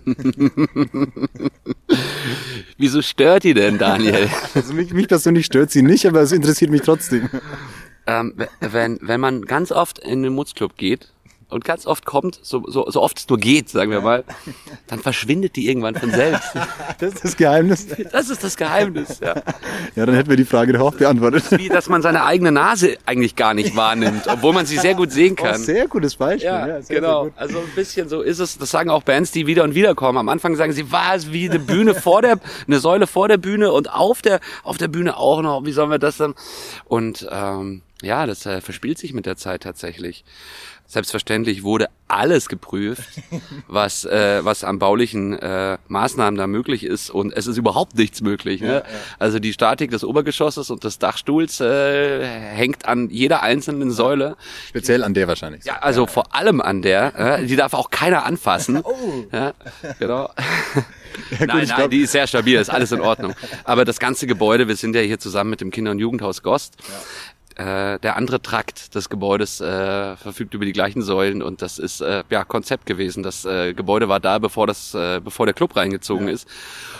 Wieso 2.79 3.03
stört 3.03 3.45
die 3.45 3.55
denn, 3.55 3.79
Daniel? 3.79 4.29
Also 4.55 4.75
mich, 4.75 4.93
mich 4.93 5.09
persönlich 5.09 5.47
stört 5.47 5.71
sie 5.71 5.83
nicht, 5.83 6.07
aber 6.07 6.21
es 6.21 6.33
interessiert 6.33 6.71
mich 6.71 6.83
trotzdem. 6.83 7.29
ähm, 8.07 8.35
wenn, 8.61 8.99
wenn 9.03 9.21
man 9.21 9.43
ganz 9.43 9.73
oft 9.73 9.99
in 9.99 10.23
den 10.23 10.33
Mutzclub 10.35 10.77
geht 10.77 11.13
und 11.49 11.65
ganz 11.65 11.87
oft 11.87 12.05
kommt, 12.05 12.41
so, 12.43 12.65
so, 12.67 12.91
so 12.91 13.01
oft 13.01 13.19
es 13.19 13.29
nur 13.29 13.39
geht, 13.39 13.69
sagen 13.69 13.93
wir 13.93 14.01
mal, 14.01 14.25
dann 14.89 14.99
verschwindet 14.99 15.55
die 15.55 15.69
irgendwann 15.69 15.95
von 15.95 16.11
selbst. 16.11 16.51
Das 16.99 17.13
ist 17.13 17.25
das 17.25 17.37
Geheimnis. 17.37 17.87
Das 18.11 18.31
ist 18.31 18.43
das 18.43 18.57
Geheimnis. 18.57 19.21
Ja. 19.21 19.35
Ja, 19.97 20.07
dann 20.07 20.15
hätten 20.15 20.31
wir 20.31 20.39
die 20.39 20.47
Frage 20.47 20.73
doch 20.73 20.81
auch 20.81 20.95
beantwortet. 20.95 21.45
Wie, 21.51 21.69
dass 21.69 21.91
man 21.91 22.01
seine 22.01 22.25
eigene 22.25 22.51
Nase 22.53 22.97
eigentlich 23.05 23.37
gar 23.37 23.53
nicht 23.53 23.77
wahrnimmt, 23.77 24.27
obwohl 24.29 24.55
man 24.55 24.65
sie 24.65 24.79
sehr 24.79 24.95
gut 24.95 25.13
sehen 25.13 25.37
Oh, 25.39 25.43
kann. 25.45 25.61
sehr 25.61 25.89
gutes 25.89 26.17
Beispiel. 26.17 26.47
Ja, 26.47 26.81
sehr, 26.81 27.01
genau. 27.01 27.25
Sehr 27.25 27.33
also 27.37 27.59
ein 27.59 27.71
bisschen 27.75 28.09
so 28.09 28.23
ist 28.23 28.39
es. 28.39 28.57
Das 28.57 28.71
sagen 28.71 28.89
auch 28.89 29.03
Bands, 29.03 29.31
die 29.31 29.47
wieder 29.47 29.63
und 29.65 29.75
wieder 29.75 29.95
kommen. 29.95 30.17
Am 30.17 30.31
Anfang 30.31 30.57
sagen 30.57 30.73
sie, 30.73 30.91
was 30.91 31.33
wie 31.33 31.51
eine 31.51 31.59
Bühne 31.59 31.95
vor 31.95 32.23
der, 32.23 32.41
eine 32.67 32.79
Säule 32.79 33.07
vor 33.07 33.29
der 33.29 33.37
Bühne 33.37 33.71
und 33.73 33.93
auf 33.93 34.23
der, 34.23 34.41
auf 34.63 34.79
der 34.79 34.89
Bühne 34.89 35.19
auch 35.19 35.43
noch. 35.43 35.67
Wie 35.67 35.73
sollen 35.73 35.91
wir 35.91 35.99
das 35.99 36.17
dann? 36.17 36.35
Und 36.87 37.29
ähm, 37.31 37.83
ja, 38.03 38.27
das 38.27 38.45
äh, 38.47 38.61
verspielt 38.61 38.99
sich 38.99 39.13
mit 39.15 39.27
der 39.27 39.37
Zeit 39.37 39.63
tatsächlich. 39.63 40.25
Selbstverständlich 40.89 41.65
wurde 41.65 41.89
alles 42.07 42.49
geprüft, 42.49 43.09
was 43.69 44.05
äh, 44.05 44.45
was 44.45 44.63
an 44.63 44.79
baulichen 44.79 45.37
äh, 45.37 45.79
Maßnahmen 45.89 46.39
da 46.39 46.47
möglich 46.47 46.85
ist 46.85 47.11
und 47.11 47.33
es 47.33 47.49
ist 47.49 47.57
überhaupt 47.57 47.97
nichts 47.97 48.21
möglich. 48.21 48.61
Ne? 48.61 48.85
Also 49.19 49.41
die 49.41 49.53
Statik 49.53 49.91
des 49.91 50.05
Obergeschosses 50.05 50.71
und 50.71 50.85
des 50.85 51.01
Dachstuhls 51.01 51.61
äh, 51.61 52.25
hängt 52.25 52.87
an 52.87 53.11
jeder 53.11 53.43
einzelnen 53.43 53.91
Säule. 53.91 54.37
Speziell 54.69 55.03
an 55.03 55.15
der 55.15 55.27
wahrscheinlich. 55.27 55.65
Ja, 55.65 55.79
also 55.79 56.07
vor 56.07 56.33
allem 56.37 56.61
an 56.61 56.83
der. 56.83 57.41
Äh, 57.41 57.47
die 57.47 57.57
darf 57.57 57.75
auch 57.75 57.91
keiner 57.91 58.25
anfassen. 58.25 58.83
Ja, 59.33 59.55
genau. 59.99 60.31
nein, 61.31 61.41
ich 61.41 61.47
nein, 61.47 61.67
glaub- 61.67 61.91
die 61.91 62.03
ist 62.03 62.13
sehr 62.13 62.27
stabil, 62.27 62.59
ist 62.59 62.71
alles 62.71 62.93
in 62.93 63.01
Ordnung. 63.01 63.35
Aber 63.65 63.85
das 63.85 63.99
ganze 63.99 64.27
Gebäude, 64.27 64.69
wir 64.69 64.77
sind 64.77 64.95
ja 64.95 65.03
hier 65.03 65.19
zusammen 65.19 65.51
mit 65.51 65.61
dem 65.61 65.71
Kinder- 65.71 65.91
und 65.91 65.99
Jugendhaus 65.99 66.43
Gost. 66.43 66.77
Äh, 67.57 67.99
der 68.01 68.17
andere 68.17 68.43
Trakt 68.43 68.95
des 68.95 69.09
Gebäudes 69.09 69.63
äh, 69.63 70.17
verfügt 70.17 70.53
über 70.53 70.67
die 70.67 70.73
gleichen 70.73 71.01
Säulen 71.01 71.43
und 71.43 71.63
das 71.63 71.79
ist 71.79 72.03
äh, 72.03 72.23
ja 72.29 72.45
Konzept 72.45 72.85
gewesen. 72.85 73.23
Das 73.23 73.47
äh, 73.47 73.73
Gebäude 73.73 74.11
war 74.11 74.21
da, 74.21 74.39
bevor 74.39 74.67
das, 74.67 74.95
äh, 74.95 75.21
bevor 75.25 75.47
der 75.47 75.55
Club 75.55 75.75
reingezogen 75.75 76.29
ist. 76.29 76.47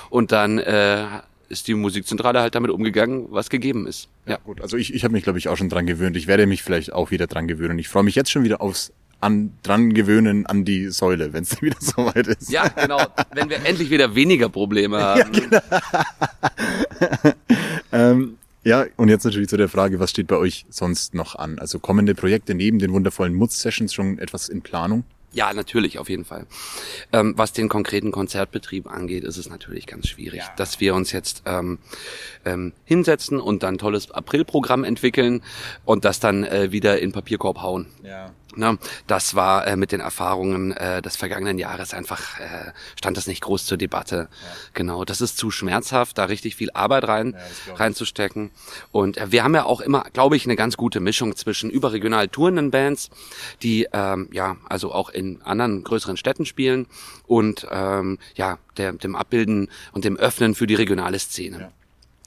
Und 0.09 0.33
dann 0.33 0.59
äh, 0.59 1.05
ist 1.51 1.69
die 1.69 1.75
Musikzentrale 1.75 2.41
halt 2.41 2.55
damit 2.55 2.71
umgegangen, 2.71 3.27
was 3.31 3.51
gegeben 3.51 3.87
ist. 3.87 4.09
Ja. 4.27 4.39
Gut, 4.45 4.63
also 4.63 4.79
ich, 4.79 4.95
ich 4.95 5.05
habe 5.05 5.13
mich, 5.13 5.25
glaube 5.25 5.39
ich, 5.39 5.49
auch 5.49 5.57
schon 5.57 5.69
dran 5.69 5.87
gewöhnt. 5.87 6.17
Ich 6.17 6.27
werde 6.27 6.47
mich 6.47 6.63
vielleicht 6.63 6.93
auch 6.93 7.11
wieder 7.11 7.27
dran 7.27 7.49
gewöhnen. 7.49 7.79
Ich 7.79 7.89
freue 7.89 8.03
mich 8.03 8.15
jetzt 8.15 8.31
schon 8.31 8.43
wieder 8.43 8.63
aufs 8.63 8.93
an, 9.21 9.53
dran 9.63 9.95
gewöhnen 9.95 10.47
an 10.47 10.65
die 10.65 10.89
Säule, 10.89 11.33
wenn 11.33 11.43
es 11.43 11.61
wieder 11.63 11.77
soweit 11.81 12.27
ist. 12.29 12.51
Ja, 12.51 12.69
genau. 12.69 13.01
Wenn 13.33 13.51
wir 13.51 13.65
endlich 13.65 13.91
wieder 13.91 14.15
weniger 14.15 14.49
Probleme 14.49 15.01
haben. 15.03 15.33
Ähm, 17.93 18.37
ja, 18.67 18.85
und 18.97 19.09
jetzt 19.09 19.25
natürlich 19.25 19.49
zu 19.49 19.57
der 19.57 19.69
Frage, 19.69 20.01
was 20.01 20.11
steht 20.11 20.27
bei 20.27 20.37
euch 20.37 20.67
sonst 20.69 21.15
noch 21.15 21.37
an? 21.37 21.59
Also 21.61 21.79
kommende 21.79 22.15
Projekte 22.15 22.55
neben 22.55 22.81
den 22.81 22.93
wundervollen 22.93 23.33
Mutz-Sessions 23.33 23.95
schon 23.95 24.19
etwas 24.19 24.49
in 24.49 24.61
Planung? 24.61 25.05
Ja, 25.33 25.53
natürlich, 25.53 25.99
auf 25.99 26.09
jeden 26.09 26.25
Fall. 26.25 26.47
Ähm, 27.13 27.35
was 27.37 27.53
den 27.53 27.69
konkreten 27.69 28.11
Konzertbetrieb 28.11 28.91
angeht, 28.91 29.23
ist 29.23 29.37
es 29.37 29.49
natürlich 29.49 29.87
ganz 29.87 30.09
schwierig, 30.09 30.43
dass 30.57 30.81
wir 30.81 30.95
uns 30.95 31.13
jetzt 31.13 31.43
ähm, 31.45 31.79
ähm, 32.45 32.73
hinsetzen 32.85 33.39
und 33.39 33.63
dann 33.63 33.75
ein 33.75 33.79
tolles 33.79 34.11
Aprilprogramm 34.11 34.83
entwickeln 34.83 35.43
und 35.85 36.05
das 36.05 36.21
dann 36.21 36.43
äh, 36.43 36.73
wieder 36.73 37.01
in 37.01 37.13
Papierkorb 37.13 37.61
hauen. 37.61 37.87
Ja. 38.03 38.33
Ne, 38.57 38.79
das 39.07 39.35
war 39.35 39.67
äh, 39.67 39.77
mit 39.77 39.93
den 39.93 40.01
Erfahrungen 40.01 40.73
äh, 40.73 41.03
des 41.03 41.17
vergangenen 41.17 41.59
Jahres 41.59 41.93
einfach, 41.93 42.41
äh, 42.41 42.73
stand 42.99 43.19
das 43.19 43.27
nicht 43.27 43.43
groß 43.43 43.67
zur 43.67 43.77
Debatte. 43.77 44.29
Genau, 44.73 45.05
das 45.05 45.21
ist 45.21 45.37
zu 45.37 45.51
schmerzhaft, 45.51 46.17
da 46.17 46.25
richtig 46.25 46.57
viel 46.57 46.71
Arbeit 46.73 47.07
rein, 47.07 47.37
reinzustecken. 47.75 48.51
Und 48.93 49.19
äh, 49.19 49.31
wir 49.31 49.45
haben 49.45 49.55
ja 49.55 49.65
auch 49.65 49.83
immer, 49.83 50.07
glaube 50.15 50.37
ich, 50.37 50.47
eine 50.47 50.57
ganz 50.57 50.79
gute 50.79 51.01
Mischung 51.01 51.37
zwischen 51.37 51.69
überregional 51.69 52.29
tourenden 52.29 52.71
Bands, 52.71 53.11
die 53.63 53.89
ähm, 53.93 54.31
ja 54.33 54.57
also 54.67 54.91
auch 54.91 55.11
in 55.11 55.43
anderen 55.43 55.85
größeren 55.85 56.17
Städten 56.17 56.47
spielen 56.47 56.87
und 57.27 57.67
ähm, 57.71 58.19
ja 58.37 58.59
der, 58.79 58.93
dem 58.93 59.17
Abbilden 59.17 59.69
und 59.93 60.05
dem 60.07 60.17
Öffnen 60.17 60.55
für 60.55 60.67
die 60.67 60.75
regionale 60.75 61.19
Szene. 61.19 61.73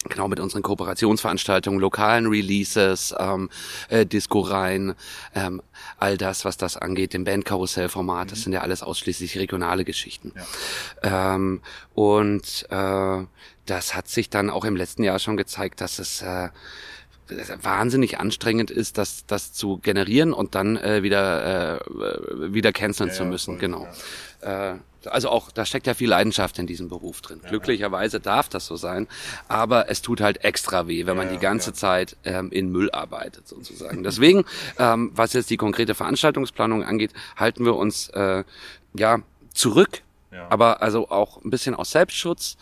Genau, 0.08 0.30
mit 0.30 0.40
unseren 0.40 0.62
Kooperationsveranstaltungen, 0.62 1.78
lokalen 1.78 2.28
Releases, 2.28 3.14
ähm, 3.20 3.50
äh, 3.90 4.06
Disco-Reihen, 4.06 4.96
ähm, 5.36 5.62
all 5.98 6.18
das, 6.18 6.46
was 6.46 6.56
das 6.56 6.78
angeht, 6.78 7.14
dem 7.14 7.26
Bandkarussell-Format, 7.26 8.32
das 8.32 8.44
sind 8.44 8.54
ja 8.54 8.62
alles 8.62 8.82
ausschließlich 8.82 9.38
regionale 9.38 9.84
Geschichten. 9.84 10.32
Ähm, 11.04 11.60
und 11.96 12.66
äh, 12.70 13.26
das 13.66 13.94
hat 13.94 14.08
sich 14.08 14.30
dann 14.30 14.50
auch 14.50 14.64
im 14.64 14.78
letzten 14.78 15.04
Jahr 15.04 15.20
schon 15.20 15.36
gezeigt, 15.36 15.82
dass 15.82 16.00
es 16.00 16.22
äh, 16.22 16.48
wahnsinnig 17.62 18.20
anstrengend 18.20 18.72
ist, 18.72 18.98
das, 18.98 19.26
das 19.26 19.54
zu 19.54 19.80
generieren 19.80 20.32
und 20.32 20.56
dann 20.56 20.78
äh, 20.78 21.04
wieder, 21.04 21.78
äh, 21.78 22.54
wieder 22.54 22.72
canceln 22.72 23.12
zu 23.12 23.26
müssen. 23.26 23.60
genau. 23.60 23.88
Äh, 24.42 24.76
also 25.06 25.30
auch, 25.30 25.52
da 25.52 25.66
steckt 25.66 25.88
ja 25.88 25.94
viel 25.94 26.10
Leidenschaft 26.10 26.60
in 26.60 26.68
diesem 26.68 26.90
Beruf 26.90 27.22
drin. 27.22 27.40
Glücklicherweise 27.48 28.20
darf 28.20 28.50
das 28.50 28.66
so 28.66 28.76
sein, 28.76 29.08
aber 29.48 29.90
es 29.90 30.02
tut 30.02 30.20
halt 30.20 30.44
extra 30.44 30.88
weh, 30.88 31.06
wenn 31.06 31.16
man 31.16 31.30
die 31.30 31.38
ganze 31.38 31.72
Zeit 31.72 32.18
ähm, 32.26 32.52
in 32.52 32.70
Müll 32.70 32.92
arbeitet 32.92 33.48
sozusagen. 33.48 34.04
Deswegen, 34.04 34.44
ähm, 34.78 35.12
was 35.14 35.32
jetzt 35.34 35.50
die 35.50 35.58
konkrete 35.58 35.96
Veranstaltungsplanung 35.96 36.84
angeht, 36.84 37.12
halten 37.38 37.64
wir 37.64 37.76
uns 37.76 38.10
äh, 38.10 38.44
ja 38.94 39.20
zurück 39.54 40.02
aber 40.50 40.82
also 40.82 41.10
auch 41.10 41.44
ein 41.44 41.50
bisschen 41.50 41.76
aus 41.76 41.92
Selbstschutz, 41.92 42.58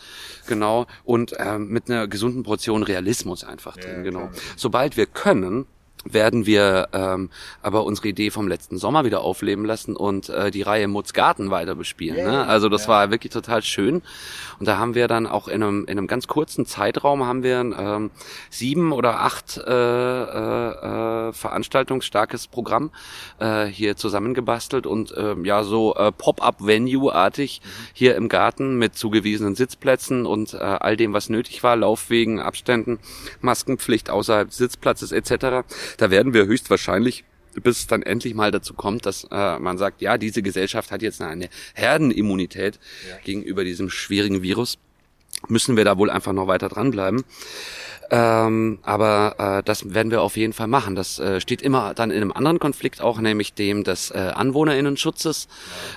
genau, 0.46 0.86
und 1.04 1.34
ähm, 1.38 1.68
mit 1.68 1.90
einer 1.90 2.08
gesunden 2.08 2.42
Portion 2.42 2.82
Realismus 2.82 3.44
einfach 3.44 3.76
drin, 3.76 4.04
genau. 4.04 4.30
Sobald 4.56 4.96
wir 4.96 5.06
können, 5.06 5.66
werden 6.04 6.46
wir 6.46 6.88
ähm, 6.92 7.30
aber 7.62 7.84
unsere 7.84 8.08
Idee 8.08 8.30
vom 8.30 8.48
letzten 8.48 8.78
Sommer 8.78 9.04
wieder 9.04 9.20
aufleben 9.20 9.64
lassen 9.64 9.96
und 9.96 10.28
äh, 10.28 10.50
die 10.50 10.62
Reihe 10.62 10.88
Mutzgarten 10.88 11.50
weiter 11.50 11.74
bespielen. 11.74 12.24
Ne? 12.24 12.46
Also 12.46 12.68
das 12.68 12.88
war 12.88 13.10
wirklich 13.10 13.32
total 13.32 13.62
schön. 13.62 14.02
Und 14.58 14.66
da 14.66 14.78
haben 14.78 14.94
wir 14.94 15.08
dann 15.08 15.26
auch 15.26 15.48
in 15.48 15.62
einem, 15.62 15.84
in 15.84 15.98
einem 15.98 16.06
ganz 16.06 16.26
kurzen 16.26 16.66
Zeitraum 16.66 17.24
haben 17.24 17.42
wir 17.42 17.58
ähm, 17.60 18.10
sieben 18.50 18.92
oder 18.92 19.20
acht 19.20 19.58
äh, 19.58 19.70
äh, 19.70 21.28
äh, 21.28 21.32
veranstaltungsstarkes 21.32 22.48
Programm 22.48 22.90
äh, 23.38 23.66
hier 23.66 23.96
zusammengebastelt 23.96 24.86
und 24.86 25.14
ähm, 25.16 25.44
ja 25.44 25.62
so 25.62 25.94
äh, 25.94 26.12
Pop-up-Venue-artig 26.12 27.60
hier 27.92 28.16
im 28.16 28.28
Garten 28.28 28.78
mit 28.78 28.96
zugewiesenen 28.96 29.54
Sitzplätzen 29.54 30.26
und 30.26 30.54
äh, 30.54 30.58
all 30.58 30.96
dem, 30.96 31.12
was 31.12 31.28
nötig 31.28 31.62
war, 31.62 31.76
Laufwegen, 31.76 32.40
Abständen, 32.40 32.98
Maskenpflicht 33.40 34.10
außerhalb 34.10 34.48
des 34.48 34.58
Sitzplatzes 34.58 35.12
etc. 35.12 35.64
Da 35.96 36.10
werden 36.10 36.34
wir 36.34 36.46
höchstwahrscheinlich 36.46 37.24
bis 37.62 37.80
es 37.80 37.86
dann 37.86 38.02
endlich 38.02 38.34
mal 38.34 38.52
dazu 38.52 38.74
kommt, 38.74 39.06
dass 39.06 39.26
äh, 39.30 39.58
man 39.58 39.78
sagt, 39.78 40.00
ja, 40.00 40.18
diese 40.18 40.42
Gesellschaft 40.42 40.90
hat 40.90 41.02
jetzt 41.02 41.20
eine 41.20 41.48
Herdenimmunität 41.74 42.78
gegenüber 43.24 43.64
diesem 43.64 43.90
schwierigen 43.90 44.42
Virus, 44.42 44.78
müssen 45.48 45.76
wir 45.76 45.84
da 45.84 45.98
wohl 45.98 46.10
einfach 46.10 46.32
noch 46.32 46.46
weiter 46.46 46.68
dranbleiben. 46.68 47.24
Ähm, 48.10 48.78
aber 48.82 49.58
äh, 49.58 49.62
das 49.62 49.92
werden 49.92 50.10
wir 50.10 50.22
auf 50.22 50.36
jeden 50.36 50.52
Fall 50.52 50.66
machen. 50.66 50.94
Das 50.94 51.18
äh, 51.18 51.40
steht 51.40 51.62
immer 51.62 51.94
dann 51.94 52.10
in 52.10 52.22
einem 52.22 52.32
anderen 52.32 52.58
Konflikt 52.58 53.00
auch, 53.00 53.20
nämlich 53.20 53.54
dem 53.54 53.84
des 53.84 54.10
äh, 54.10 54.32
Anwohnerinnenschutzes 54.34 55.48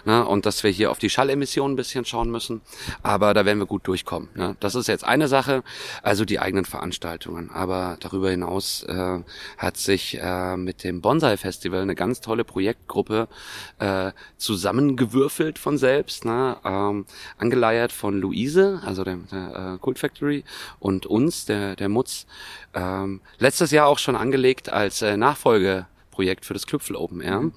ne, 0.05 0.25
und 0.25 0.45
dass 0.45 0.63
wir 0.63 0.71
hier 0.71 0.91
auf 0.91 0.99
die 0.99 1.09
Schallemissionen 1.09 1.73
ein 1.73 1.77
bisschen 1.77 2.05
schauen 2.05 2.29
müssen. 2.29 2.61
Aber 3.01 3.33
da 3.33 3.45
werden 3.45 3.59
wir 3.59 3.65
gut 3.65 3.87
durchkommen. 3.87 4.29
Ne. 4.35 4.57
Das 4.59 4.75
ist 4.75 4.87
jetzt 4.87 5.05
eine 5.05 5.27
Sache, 5.27 5.63
also 6.03 6.25
die 6.25 6.39
eigenen 6.39 6.65
Veranstaltungen. 6.65 7.49
Aber 7.51 7.97
darüber 7.99 8.29
hinaus 8.29 8.83
äh, 8.83 9.19
hat 9.57 9.77
sich 9.77 10.19
äh, 10.21 10.57
mit 10.57 10.83
dem 10.83 11.01
Bonsai 11.01 11.37
Festival 11.37 11.81
eine 11.81 11.95
ganz 11.95 12.19
tolle 12.19 12.43
Projektgruppe 12.43 13.29
äh, 13.79 14.11
zusammengewürfelt 14.37 15.59
von 15.59 15.77
selbst, 15.77 16.25
ne, 16.25 16.57
ähm, 16.65 17.05
angeleiert 17.37 17.91
von 17.91 18.19
Luise, 18.19 18.81
also 18.85 19.03
der, 19.03 19.17
der 19.31 19.75
äh, 19.75 19.77
Cult 19.79 19.99
Factory 19.99 20.43
und 20.79 21.05
uns, 21.05 21.45
der 21.45 21.75
der 21.75 21.89
Mutz, 22.01 22.25
ähm, 22.73 23.21
letztes 23.37 23.69
Jahr 23.69 23.85
auch 23.85 23.99
schon 23.99 24.15
angelegt 24.15 24.69
als 24.69 25.03
äh, 25.03 25.17
Nachfolgeprojekt 25.17 26.45
für 26.45 26.55
das 26.55 26.65
Klüpfel 26.65 26.95
Open 26.95 27.21
Air. 27.21 27.51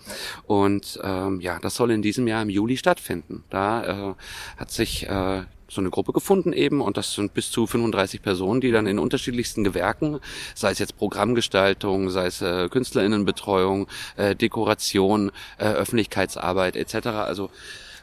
Und 0.46 1.00
ähm, 1.02 1.40
ja, 1.40 1.58
das 1.60 1.76
soll 1.76 1.90
in 1.90 2.02
diesem 2.02 2.28
Jahr 2.28 2.42
im 2.42 2.50
Juli 2.50 2.76
stattfinden. 2.76 3.42
Da 3.48 4.10
äh, 4.10 4.14
hat 4.58 4.70
sich 4.70 5.08
äh, 5.08 5.44
so 5.66 5.80
eine 5.80 5.88
Gruppe 5.88 6.12
gefunden 6.12 6.52
eben 6.52 6.82
und 6.82 6.98
das 6.98 7.14
sind 7.14 7.32
bis 7.32 7.50
zu 7.50 7.66
35 7.66 8.20
Personen, 8.20 8.60
die 8.60 8.70
dann 8.70 8.86
in 8.86 8.98
unterschiedlichsten 8.98 9.64
Gewerken, 9.64 10.20
sei 10.54 10.72
es 10.72 10.78
jetzt 10.78 10.98
Programmgestaltung, 10.98 12.10
sei 12.10 12.26
es 12.26 12.42
äh, 12.42 12.68
Künstlerinnenbetreuung, 12.68 13.86
äh, 14.16 14.36
Dekoration, 14.36 15.32
äh, 15.56 15.64
Öffentlichkeitsarbeit 15.64 16.76
etc. 16.76 17.06
Also 17.06 17.48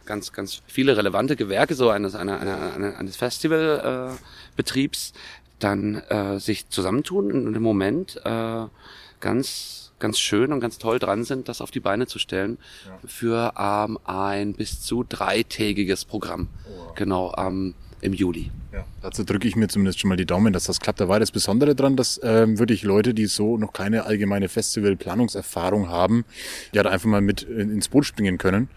ganz, 0.05 0.33
ganz 0.33 0.61
viele 0.67 0.97
relevante 0.97 1.35
Gewerke 1.35 1.75
so 1.75 1.89
eines, 1.89 2.15
einer, 2.15 2.39
einer, 2.39 2.97
eines 2.97 3.15
Festivalbetriebs 3.15 4.17
äh, 4.17 4.55
Betriebs 4.55 5.13
dann 5.63 5.95
äh, 5.95 6.39
sich 6.39 6.69
zusammentun 6.69 7.31
und 7.47 7.55
im 7.55 7.63
Moment 7.63 8.19
äh, 8.23 8.65
ganz 9.19 9.81
ganz 9.99 10.19
schön 10.19 10.51
und 10.51 10.59
ganz 10.59 10.79
toll 10.79 10.99
dran 10.99 11.23
sind, 11.23 11.47
das 11.47 11.61
auf 11.61 11.69
die 11.71 11.79
Beine 11.79 12.07
zu 12.07 12.19
stellen 12.19 12.57
ja. 12.87 12.99
für 13.05 13.53
ähm, 13.55 13.99
ein 14.03 14.53
bis 14.53 14.81
zu 14.81 15.05
dreitägiges 15.07 16.05
Programm. 16.05 16.47
Oh, 16.65 16.91
Genau, 16.95 17.33
ähm, 17.37 17.75
im 18.01 18.13
Juli. 18.13 18.51
Ja. 18.73 18.83
Dazu 19.01 19.23
drücke 19.23 19.47
ich 19.47 19.55
mir 19.55 19.67
zumindest 19.67 19.99
schon 19.99 20.09
mal 20.09 20.17
die 20.17 20.25
Daumen, 20.25 20.53
dass 20.53 20.65
das 20.65 20.79
klappt. 20.79 20.99
Da 20.99 21.07
war 21.07 21.19
das 21.19 21.31
Besondere 21.31 21.75
dran, 21.75 21.95
dass 21.95 22.19
ähm, 22.23 22.57
wirklich 22.57 22.83
Leute, 22.83 23.13
die 23.13 23.27
so 23.27 23.57
noch 23.57 23.73
keine 23.73 24.05
allgemeine 24.05 24.49
Festivalplanungserfahrung 24.49 25.87
haben, 25.87 26.25
ja 26.73 26.83
da 26.83 26.89
einfach 26.89 27.07
mal 27.07 27.21
mit 27.21 27.43
ins 27.43 27.89
Boot 27.89 28.05
springen 28.05 28.37
können, 28.37 28.69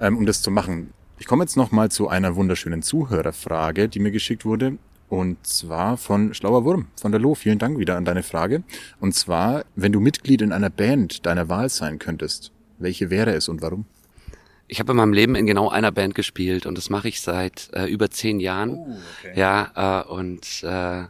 ähm, 0.00 0.16
um 0.16 0.26
das 0.26 0.42
zu 0.42 0.50
machen. 0.50 0.92
Ich 1.18 1.26
komme 1.26 1.44
jetzt 1.44 1.56
noch 1.56 1.70
mal 1.70 1.90
zu 1.90 2.08
einer 2.08 2.36
wunderschönen 2.36 2.82
Zuhörerfrage, 2.82 3.88
die 3.88 3.98
mir 3.98 4.10
geschickt 4.10 4.46
wurde. 4.46 4.78
Und 5.10 5.44
zwar 5.44 5.96
von 5.96 6.34
Schlauer 6.34 6.64
Wurm, 6.64 6.86
von 6.94 7.10
der 7.10 7.20
Lo. 7.20 7.34
Vielen 7.34 7.58
Dank 7.58 7.80
wieder 7.80 7.96
an 7.96 8.04
deine 8.04 8.22
Frage. 8.22 8.62
Und 9.00 9.12
zwar, 9.12 9.64
wenn 9.74 9.90
du 9.90 9.98
Mitglied 9.98 10.40
in 10.40 10.52
einer 10.52 10.70
Band 10.70 11.26
deiner 11.26 11.48
Wahl 11.48 11.68
sein 11.68 11.98
könntest, 11.98 12.52
welche 12.78 13.10
wäre 13.10 13.32
es 13.34 13.48
und 13.48 13.60
warum? 13.60 13.86
Ich 14.68 14.78
habe 14.78 14.92
in 14.92 14.96
meinem 14.96 15.12
Leben 15.12 15.34
in 15.34 15.46
genau 15.46 15.68
einer 15.68 15.90
Band 15.90 16.14
gespielt 16.14 16.64
und 16.64 16.78
das 16.78 16.90
mache 16.90 17.08
ich 17.08 17.20
seit 17.20 17.70
äh, 17.72 17.86
über 17.86 18.08
zehn 18.08 18.38
Jahren. 18.38 18.76
Oh, 18.76 18.98
okay. 19.18 19.32
Ja, 19.34 20.04
äh, 20.04 20.08
und 20.08 20.62
äh, 20.62 21.06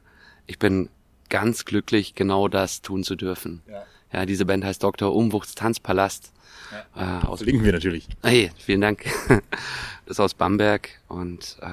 ich 0.47 0.59
bin 0.59 0.89
ganz 1.29 1.67
glücklich, 1.67 2.15
genau 2.15 2.49
das 2.49 2.81
tun 2.81 3.05
zu 3.05 3.17
dürfen. 3.17 3.61
Ja, 3.69 3.85
ja 4.15 4.25
diese 4.25 4.47
Band 4.47 4.65
heißt 4.65 4.83
Dr. 4.83 5.15
Umwuchs 5.15 5.55
Tanzpalast. 5.55 6.33
Ja. 6.97 7.21
Äh, 7.23 7.27
aus 7.27 7.43
Linken 7.43 7.67
wir 7.67 7.73
natürlich. 7.73 8.09
Hey, 8.23 8.51
vielen 8.57 8.81
Dank. 8.81 9.05
das 9.29 9.43
ist 10.07 10.21
aus 10.21 10.33
Bamberg 10.33 10.89
und 11.09 11.59
äh, 11.61 11.69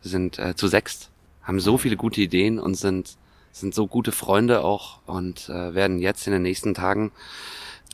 sind 0.00 0.38
äh, 0.38 0.54
zu 0.56 0.68
sechst 0.68 1.10
haben 1.46 1.60
so 1.60 1.78
viele 1.78 1.96
gute 1.96 2.20
Ideen 2.20 2.58
und 2.58 2.74
sind, 2.74 3.16
sind 3.52 3.74
so 3.74 3.86
gute 3.86 4.12
Freunde 4.12 4.64
auch 4.64 5.00
und 5.06 5.48
äh, 5.48 5.74
werden 5.74 5.98
jetzt 5.98 6.26
in 6.26 6.32
den 6.32 6.42
nächsten 6.42 6.74
Tagen, 6.74 7.12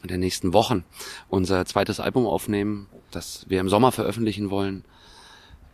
in 0.02 0.08
den 0.08 0.20
nächsten 0.20 0.52
Wochen 0.52 0.84
unser 1.28 1.64
zweites 1.66 2.00
Album 2.00 2.26
aufnehmen, 2.26 2.88
das 3.10 3.44
wir 3.48 3.60
im 3.60 3.68
Sommer 3.68 3.92
veröffentlichen 3.92 4.50
wollen. 4.50 4.84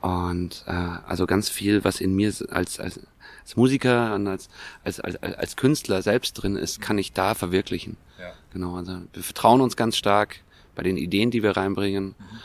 Und 0.00 0.64
äh, 0.66 0.72
also 0.72 1.26
ganz 1.26 1.48
viel, 1.48 1.84
was 1.84 2.00
in 2.00 2.14
mir 2.14 2.32
als, 2.50 2.78
als, 2.78 3.00
als 3.40 3.56
Musiker 3.56 4.14
und 4.14 4.26
als, 4.26 4.48
als, 4.84 5.00
als, 5.00 5.22
als 5.22 5.56
Künstler 5.56 6.02
selbst 6.02 6.34
drin 6.34 6.56
ist, 6.56 6.80
kann 6.80 6.98
ich 6.98 7.12
da 7.12 7.34
verwirklichen. 7.34 7.96
Ja. 8.18 8.32
Genau, 8.52 8.76
also 8.76 8.98
wir 9.12 9.22
vertrauen 9.22 9.60
uns 9.60 9.76
ganz 9.76 9.96
stark 9.96 10.40
bei 10.74 10.82
den 10.82 10.96
Ideen, 10.96 11.30
die 11.30 11.42
wir 11.42 11.56
reinbringen. 11.56 12.14
Mhm 12.18 12.38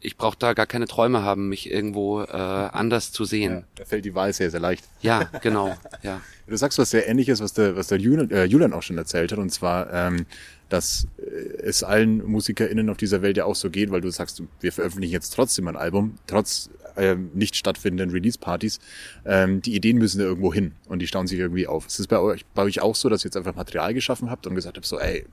ich 0.00 0.16
brauche 0.16 0.36
da 0.38 0.52
gar 0.52 0.66
keine 0.66 0.86
Träume 0.86 1.22
haben, 1.22 1.48
mich 1.48 1.70
irgendwo 1.70 2.22
äh, 2.22 2.26
anders 2.26 3.12
zu 3.12 3.24
sehen. 3.24 3.52
Ja, 3.52 3.62
da 3.76 3.84
fällt 3.84 4.04
die 4.04 4.14
Wahl 4.14 4.32
sehr, 4.32 4.50
sehr 4.50 4.60
leicht. 4.60 4.84
Ja, 5.00 5.24
genau. 5.42 5.76
ja. 6.02 6.20
Du 6.48 6.56
sagst 6.56 6.78
was 6.78 6.90
sehr 6.90 7.08
ähnliches, 7.08 7.40
was 7.40 7.54
der, 7.54 7.74
was 7.74 7.88
der 7.88 7.98
Julian, 7.98 8.30
äh, 8.30 8.44
Julian 8.44 8.72
auch 8.72 8.82
schon 8.82 8.96
erzählt 8.96 9.32
hat, 9.32 9.40
und 9.40 9.50
zwar, 9.50 9.92
ähm, 9.92 10.26
dass 10.68 11.08
äh, 11.18 11.22
es 11.64 11.82
allen 11.82 12.24
MusikerInnen 12.24 12.88
auf 12.88 12.98
dieser 12.98 13.20
Welt 13.20 13.36
ja 13.36 13.46
auch 13.46 13.56
so 13.56 13.68
geht, 13.68 13.90
weil 13.90 14.00
du 14.00 14.10
sagst, 14.10 14.40
wir 14.60 14.72
veröffentlichen 14.72 15.12
jetzt 15.12 15.30
trotzdem 15.30 15.66
ein 15.66 15.74
Album, 15.74 16.14
trotz 16.28 16.70
ähm, 16.96 17.30
nicht 17.34 17.56
stattfindenden 17.56 18.10
Release-Partys. 18.10 18.78
Ähm, 19.24 19.60
die 19.60 19.74
Ideen 19.74 19.98
müssen 19.98 20.18
da 20.18 20.24
irgendwo 20.24 20.54
hin 20.54 20.72
und 20.88 21.00
die 21.00 21.08
stauen 21.08 21.26
sich 21.26 21.38
irgendwie 21.38 21.66
auf. 21.66 21.86
Ist 21.86 21.98
es 21.98 22.06
bei 22.06 22.18
euch, 22.18 22.44
bei 22.54 22.62
euch 22.62 22.80
auch 22.80 22.94
so, 22.94 23.08
dass 23.08 23.22
ihr 23.22 23.28
jetzt 23.28 23.36
einfach 23.36 23.56
Material 23.56 23.92
geschaffen 23.92 24.30
habt 24.30 24.46
und 24.46 24.54
gesagt 24.54 24.76
habt, 24.76 24.86
so, 24.86 24.98
ey, 24.98 25.26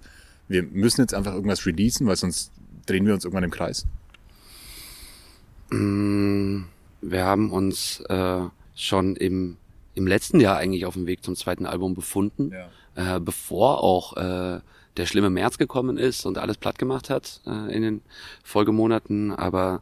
wir 0.48 0.64
müssen 0.64 1.02
jetzt 1.02 1.14
einfach 1.14 1.34
irgendwas 1.34 1.66
releasen, 1.66 2.08
weil 2.08 2.16
sonst 2.16 2.52
drehen 2.86 3.06
wir 3.06 3.14
uns 3.14 3.24
irgendwann 3.24 3.44
im 3.44 3.52
Kreis? 3.52 3.86
Mm, 5.74 6.66
wir 7.02 7.26
haben 7.26 7.52
uns 7.52 8.00
äh, 8.02 8.42
schon 8.76 9.16
im, 9.16 9.58
im 9.96 10.08
letzten 10.08 10.40
Jahr 10.40 10.58
eigentlich 10.58 10.86
auf 10.86 10.94
dem 10.94 11.08
Weg 11.08 11.24
zum 11.24 11.36
zweiten 11.36 11.66
Album 11.66 11.96
befunden, 11.96 12.52
ja. 12.96 13.16
äh, 13.16 13.20
bevor 13.20 13.84
auch 13.84 14.16
äh, 14.18 14.60
der 14.98 15.06
schlimme 15.06 15.30
März 15.30 15.58
gekommen 15.58 15.98
ist 15.98 16.26
und 16.26 16.38
alles 16.38 16.58
platt 16.58 16.78
gemacht 16.78 17.10
hat 17.10 17.42
äh, 17.48 17.76
in 17.76 17.82
den 17.82 18.02
Folgemonaten. 18.44 19.32
Aber 19.32 19.82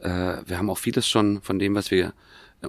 äh, 0.00 0.36
wir 0.46 0.58
haben 0.58 0.70
auch 0.70 0.78
vieles 0.78 1.08
schon 1.08 1.40
von 1.42 1.58
dem, 1.58 1.74
was 1.74 1.90
wir 1.90 2.12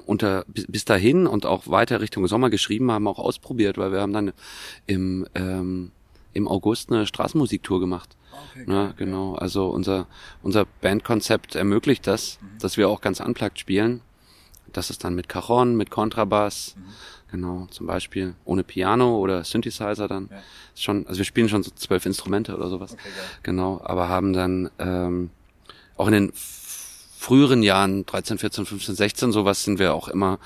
unter 0.06 0.44
bis 0.48 0.84
dahin 0.84 1.26
und 1.26 1.46
auch 1.46 1.68
weiter 1.68 2.02
Richtung 2.02 2.28
Sommer 2.28 2.50
geschrieben 2.50 2.92
haben, 2.92 3.08
auch 3.08 3.20
ausprobiert, 3.20 3.78
weil 3.78 3.94
wir 3.94 4.02
haben 4.02 4.12
dann 4.12 4.34
im 4.88 5.26
ähm, 5.36 5.92
im 6.36 6.48
August 6.48 6.92
eine 6.92 7.08
Straßenmusiktour 7.08 7.80
gemacht. 7.80 8.16
Okay, 8.52 8.66
ne, 8.68 8.94
genau. 8.98 9.36
Also 9.36 9.68
unser, 9.70 10.08
unser 10.42 10.66
Bandkonzept 10.82 11.56
ermöglicht 11.56 12.08
das, 12.08 12.40
mhm. 12.42 12.60
dass 12.60 12.78
wir 12.78 12.90
auch 12.90 13.02
ganz 13.02 13.20
unplugged 13.20 13.60
spielen. 13.60 14.02
Das 14.74 14.90
ist 14.90 15.04
dann 15.04 15.16
mit 15.16 15.30
Cajon, 15.30 15.76
mit 15.76 15.90
Kontrabass, 15.90 16.76
mhm. 16.76 16.82
genau, 17.32 17.68
zum 17.72 17.88
Beispiel 17.88 18.36
ohne 18.44 18.64
Piano 18.64 19.18
oder 19.18 19.44
Synthesizer 19.44 20.08
dann. 20.08 20.30
Ja. 20.32 20.38
Schon, 20.76 21.08
also 21.08 21.18
wir 21.20 21.26
spielen 21.26 21.50
schon 21.50 21.64
so 21.64 21.72
zwölf 21.72 22.06
Instrumente 22.06 22.56
oder 22.56 22.70
sowas. 22.70 22.94
Okay, 22.94 23.10
genau, 23.44 23.82
aber 23.84 24.10
haben 24.10 24.34
dann 24.34 24.70
ähm, 24.80 25.30
auch 25.98 26.08
in 26.08 26.14
den 26.14 26.34
früheren 27.18 27.64
Jahren, 27.64 28.06
13, 28.06 28.38
14, 28.38 28.66
15, 28.66 28.96
16, 28.96 29.32
sowas 29.32 29.64
sind 29.64 29.80
wir 29.80 29.94
auch 29.94 30.08
immer 30.08 30.40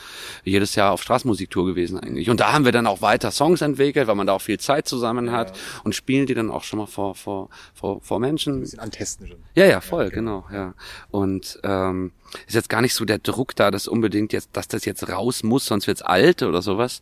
jedes 0.44 0.76
Jahr 0.76 0.92
auf 0.92 1.02
Straßenmusiktour 1.02 1.66
gewesen 1.66 2.00
eigentlich. 2.00 2.30
Und 2.30 2.40
da 2.40 2.54
haben 2.54 2.66
wir 2.66 2.72
dann 2.72 2.88
auch 2.88 3.02
weiter 3.02 3.32
Songs 3.32 3.62
entwickelt, 3.62 4.08
weil 4.08 4.16
man 4.16 4.28
da 4.28 4.34
auch 4.34 4.42
viel 4.42 4.60
Zeit 4.60 4.88
zusammen 4.88 5.32
hat 5.32 5.56
ja. 5.56 5.82
und 5.84 5.96
spielen 5.96 6.26
die 6.26 6.34
dann 6.34 6.52
auch 6.52 6.64
schon 6.64 6.80
mal 6.80 6.86
vor, 6.86 7.16
vor, 7.16 7.50
vor, 7.74 8.02
vor 8.02 8.20
Menschen. 8.20 8.56
Ein 8.56 8.62
bisschen 8.62 8.80
antesten 8.80 9.28
schon. 9.28 9.38
Ja, 9.56 9.66
ja, 9.66 9.82
voll, 9.82 10.04
ja, 10.04 10.08
okay. 10.08 10.16
genau, 10.16 10.46
ja. 10.54 10.74
Und 11.12 11.60
ähm, 11.64 12.12
ist 12.48 12.56
jetzt 12.56 12.70
gar 12.70 12.82
nicht 12.82 12.94
so 12.94 13.06
der 13.06 13.18
Druck 13.18 13.56
da, 13.56 13.72
dass 13.72 13.88
unbedingt 13.88 14.32
jetzt, 14.32 14.50
dass 14.54 14.68
das 14.68 14.86
jetzt 14.86 15.10
raus 15.10 15.44
muss, 15.44 15.66
sonst 15.66 15.88
wird's 15.88 16.02
alt 16.02 16.44
oder 16.44 16.62
sowas. 16.62 17.02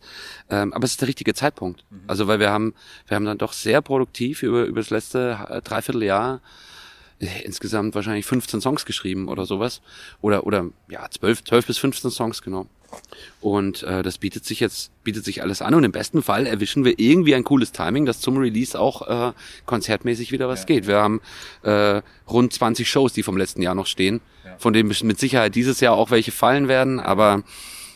Ähm, 0.50 0.72
aber 0.72 0.84
es 0.84 0.92
ist 0.92 1.00
der 1.02 1.08
richtige 1.08 1.34
Zeitpunkt. 1.34 1.84
Mhm. 1.90 2.00
Also 2.06 2.26
weil 2.26 2.40
wir 2.40 2.50
haben, 2.50 2.74
wir 3.06 3.16
haben 3.16 3.24
dann 3.24 3.38
doch 3.38 3.52
sehr 3.52 3.82
produktiv 3.82 4.42
über, 4.42 4.64
über 4.64 4.80
das 4.80 4.90
letzte 4.90 5.62
Dreivierteljahr 5.64 6.36
äh, 6.36 6.67
insgesamt 7.44 7.94
wahrscheinlich 7.94 8.26
15 8.26 8.60
Songs 8.60 8.84
geschrieben 8.84 9.28
oder 9.28 9.46
sowas. 9.46 9.80
Oder, 10.20 10.46
oder 10.46 10.66
ja, 10.88 11.08
12, 11.10 11.44
12 11.44 11.66
bis 11.66 11.78
15 11.78 12.10
Songs, 12.10 12.42
genau. 12.42 12.66
Und 13.40 13.82
äh, 13.82 14.02
das 14.02 14.18
bietet 14.18 14.44
sich 14.44 14.60
jetzt, 14.60 14.90
bietet 15.04 15.24
sich 15.24 15.42
alles 15.42 15.60
an 15.60 15.74
und 15.74 15.84
im 15.84 15.92
besten 15.92 16.22
Fall 16.22 16.46
erwischen 16.46 16.84
wir 16.84 16.98
irgendwie 16.98 17.34
ein 17.34 17.44
cooles 17.44 17.72
Timing, 17.72 18.06
dass 18.06 18.20
zum 18.20 18.38
Release 18.38 18.78
auch 18.78 19.06
äh, 19.06 19.32
konzertmäßig 19.66 20.32
wieder 20.32 20.48
was 20.48 20.60
ja. 20.60 20.66
geht. 20.66 20.86
Wir 20.86 20.96
haben 20.96 21.20
äh, 21.62 22.00
rund 22.28 22.52
20 22.52 22.88
Shows, 22.88 23.12
die 23.12 23.22
vom 23.22 23.36
letzten 23.36 23.60
Jahr 23.62 23.74
noch 23.74 23.86
stehen, 23.86 24.20
ja. 24.44 24.56
von 24.58 24.72
denen 24.72 24.92
mit 25.02 25.18
Sicherheit 25.18 25.54
dieses 25.54 25.80
Jahr 25.80 25.94
auch 25.94 26.10
welche 26.10 26.32
fallen 26.32 26.66
werden, 26.66 26.98
aber 26.98 27.42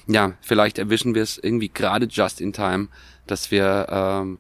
ja, 0.06 0.34
vielleicht 0.42 0.78
erwischen 0.78 1.14
wir 1.14 1.22
es 1.22 1.38
irgendwie 1.38 1.68
gerade 1.68 2.06
just 2.06 2.40
in 2.40 2.52
time, 2.52 2.88
dass 3.26 3.50
wir 3.50 3.86
ähm, 3.88 4.38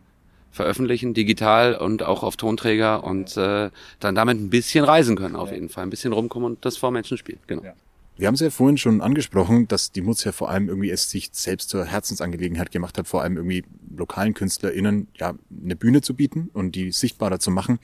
veröffentlichen, 0.52 1.14
digital 1.14 1.74
und 1.74 2.02
auch 2.02 2.22
auf 2.22 2.36
Tonträger 2.36 3.02
und 3.02 3.36
äh, 3.36 3.70
dann 4.00 4.14
damit 4.14 4.38
ein 4.38 4.50
bisschen 4.50 4.84
reisen 4.84 5.16
können 5.16 5.34
auf 5.34 5.50
jeden 5.50 5.70
Fall, 5.70 5.84
ein 5.84 5.90
bisschen 5.90 6.12
rumkommen 6.12 6.52
und 6.52 6.64
das 6.64 6.76
vor 6.76 6.90
Menschen 6.90 7.18
spielen, 7.18 7.40
genau. 7.46 7.64
Ja. 7.64 7.74
Wir 8.22 8.28
haben 8.28 8.34
es 8.36 8.40
ja 8.40 8.50
vorhin 8.50 8.78
schon 8.78 9.00
angesprochen, 9.00 9.66
dass 9.66 9.90
die 9.90 10.00
Mutz 10.00 10.22
ja 10.22 10.30
vor 10.30 10.48
allem 10.48 10.68
irgendwie 10.68 10.90
es 10.90 11.10
sich 11.10 11.30
selbst 11.32 11.70
zur 11.70 11.86
Herzensangelegenheit 11.86 12.70
gemacht 12.70 12.96
hat, 12.96 13.08
vor 13.08 13.20
allem 13.20 13.36
irgendwie 13.36 13.64
lokalen 13.96 14.32
KünstlerInnen 14.32 15.08
ja 15.18 15.34
eine 15.60 15.74
Bühne 15.74 16.02
zu 16.02 16.14
bieten 16.14 16.48
und 16.52 16.76
die 16.76 16.92
sichtbarer 16.92 17.40
zu 17.40 17.50
machen. 17.50 17.80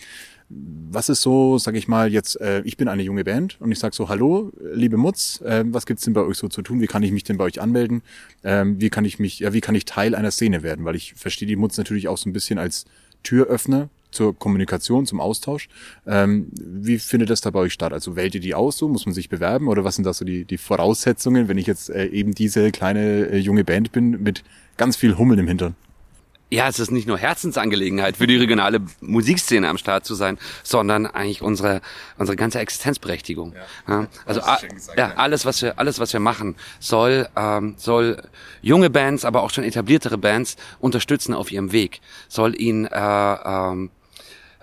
Was 0.48 1.08
ist 1.08 1.22
so, 1.22 1.58
sag 1.58 1.74
ich 1.74 1.88
mal, 1.88 2.12
jetzt, 2.12 2.40
äh, 2.40 2.60
ich 2.60 2.76
bin 2.76 2.86
eine 2.86 3.02
junge 3.02 3.24
Band 3.24 3.60
und 3.60 3.72
ich 3.72 3.80
sag 3.80 3.94
so, 3.94 4.08
hallo, 4.08 4.52
liebe 4.72 4.96
Mutz, 4.96 5.40
äh, 5.40 5.64
was 5.66 5.86
gibt's 5.86 6.04
denn 6.04 6.14
bei 6.14 6.22
euch 6.22 6.38
so 6.38 6.46
zu 6.46 6.62
tun? 6.62 6.80
Wie 6.80 6.86
kann 6.86 7.02
ich 7.02 7.10
mich 7.10 7.24
denn 7.24 7.36
bei 7.36 7.42
euch 7.42 7.60
anmelden? 7.60 8.02
Ähm, 8.44 8.80
wie 8.80 8.90
kann 8.90 9.04
ich 9.04 9.18
mich, 9.18 9.40
ja, 9.40 9.52
wie 9.52 9.60
kann 9.60 9.74
ich 9.74 9.86
Teil 9.86 10.14
einer 10.14 10.30
Szene 10.30 10.62
werden? 10.62 10.84
Weil 10.84 10.94
ich 10.94 11.14
verstehe 11.14 11.48
die 11.48 11.56
Mutz 11.56 11.76
natürlich 11.78 12.06
auch 12.06 12.16
so 12.16 12.30
ein 12.30 12.32
bisschen 12.32 12.60
als 12.60 12.84
Türöffner 13.24 13.88
zur 14.10 14.38
Kommunikation, 14.38 15.06
zum 15.06 15.20
Austausch. 15.20 15.68
Ähm, 16.06 16.50
wie 16.52 16.98
findet 16.98 17.30
das 17.30 17.40
da 17.40 17.50
bei 17.50 17.60
euch 17.60 17.72
statt? 17.72 17.92
Also 17.92 18.16
wählt 18.16 18.34
ihr 18.34 18.40
die 18.40 18.54
aus 18.54 18.78
so? 18.78 18.88
Muss 18.88 19.06
man 19.06 19.14
sich 19.14 19.28
bewerben? 19.28 19.68
Oder 19.68 19.84
was 19.84 19.96
sind 19.96 20.04
da 20.04 20.12
so 20.12 20.24
die, 20.24 20.44
die 20.44 20.58
Voraussetzungen, 20.58 21.48
wenn 21.48 21.58
ich 21.58 21.66
jetzt 21.66 21.90
äh, 21.90 22.06
eben 22.06 22.34
diese 22.34 22.70
kleine 22.70 23.26
äh, 23.28 23.38
junge 23.38 23.64
Band 23.64 23.92
bin 23.92 24.22
mit 24.22 24.44
ganz 24.76 24.96
viel 24.96 25.16
Hummeln 25.18 25.40
im 25.40 25.48
Hintern? 25.48 25.74
ja, 26.50 26.68
es 26.68 26.78
ist 26.78 26.90
nicht 26.90 27.06
nur 27.06 27.18
Herzensangelegenheit 27.18 28.16
für 28.16 28.26
die 28.26 28.36
regionale 28.36 28.80
Musikszene 29.00 29.68
am 29.68 29.76
Start 29.76 30.04
zu 30.06 30.14
sein, 30.14 30.38
sondern 30.62 31.06
eigentlich 31.06 31.42
unsere 31.42 31.82
unsere 32.16 32.36
ganze 32.36 32.58
Existenzberechtigung. 32.58 33.54
Ja, 33.86 34.00
ja, 34.00 34.06
also 34.24 34.40
gesagt, 34.40 34.98
ja, 34.98 35.14
alles 35.16 35.44
was 35.44 35.60
wir 35.60 35.78
alles 35.78 35.98
was 35.98 36.12
wir 36.12 36.20
machen 36.20 36.56
soll 36.80 37.28
ähm, 37.36 37.74
soll 37.76 38.22
junge 38.62 38.88
Bands, 38.88 39.24
aber 39.24 39.42
auch 39.42 39.50
schon 39.50 39.64
etabliertere 39.64 40.16
Bands 40.16 40.56
unterstützen 40.80 41.34
auf 41.34 41.52
ihrem 41.52 41.72
Weg, 41.72 42.00
soll 42.28 42.58
ihnen 42.60 42.86
äh, 42.86 42.90
ähm, 42.96 43.90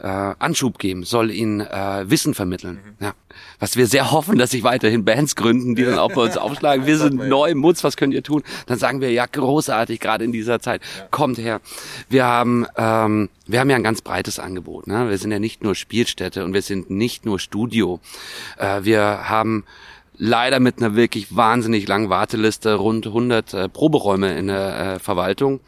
äh, 0.01 0.07
Anschub 0.07 0.77
geben, 0.77 1.03
soll 1.03 1.31
ihnen 1.31 1.61
äh, 1.61 2.09
Wissen 2.09 2.33
vermitteln. 2.33 2.79
Ja. 2.99 3.13
Was 3.59 3.77
wir 3.77 3.87
sehr 3.87 4.11
hoffen, 4.11 4.37
dass 4.37 4.51
sich 4.51 4.63
weiterhin 4.63 5.05
Bands 5.05 5.35
gründen, 5.35 5.75
die 5.75 5.83
dann 5.83 5.99
auch 5.99 6.11
bei 6.11 6.21
uns 6.21 6.37
aufschlagen. 6.37 6.85
Wir 6.85 6.97
sind 6.97 7.15
neu, 7.27 7.55
Mutz, 7.55 7.83
was 7.83 7.97
könnt 7.97 8.13
ihr 8.13 8.23
tun? 8.23 8.43
Dann 8.67 8.77
sagen 8.77 9.01
wir, 9.01 9.11
ja, 9.11 9.25
großartig, 9.25 9.99
gerade 9.99 10.25
in 10.25 10.31
dieser 10.31 10.59
Zeit. 10.59 10.81
Kommt 11.11 11.37
her. 11.37 11.61
Wir 12.09 12.25
haben, 12.25 12.65
ähm, 12.77 13.29
wir 13.47 13.59
haben 13.59 13.69
ja 13.69 13.75
ein 13.75 13.83
ganz 13.83 14.01
breites 14.01 14.39
Angebot. 14.39 14.87
Ne? 14.87 15.09
Wir 15.09 15.17
sind 15.17 15.31
ja 15.31 15.39
nicht 15.39 15.63
nur 15.63 15.75
Spielstätte 15.75 16.43
und 16.43 16.53
wir 16.53 16.61
sind 16.61 16.89
nicht 16.89 17.25
nur 17.25 17.39
Studio. 17.39 17.99
Äh, 18.57 18.83
wir 18.83 19.29
haben 19.29 19.63
leider 20.17 20.59
mit 20.59 20.77
einer 20.77 20.95
wirklich 20.95 21.35
wahnsinnig 21.35 21.87
langen 21.87 22.09
Warteliste 22.09 22.75
rund 22.75 23.07
100 23.07 23.53
äh, 23.53 23.69
Proberäume 23.69 24.37
in 24.37 24.47
der 24.47 24.95
äh, 24.95 24.99
Verwaltung 24.99 25.59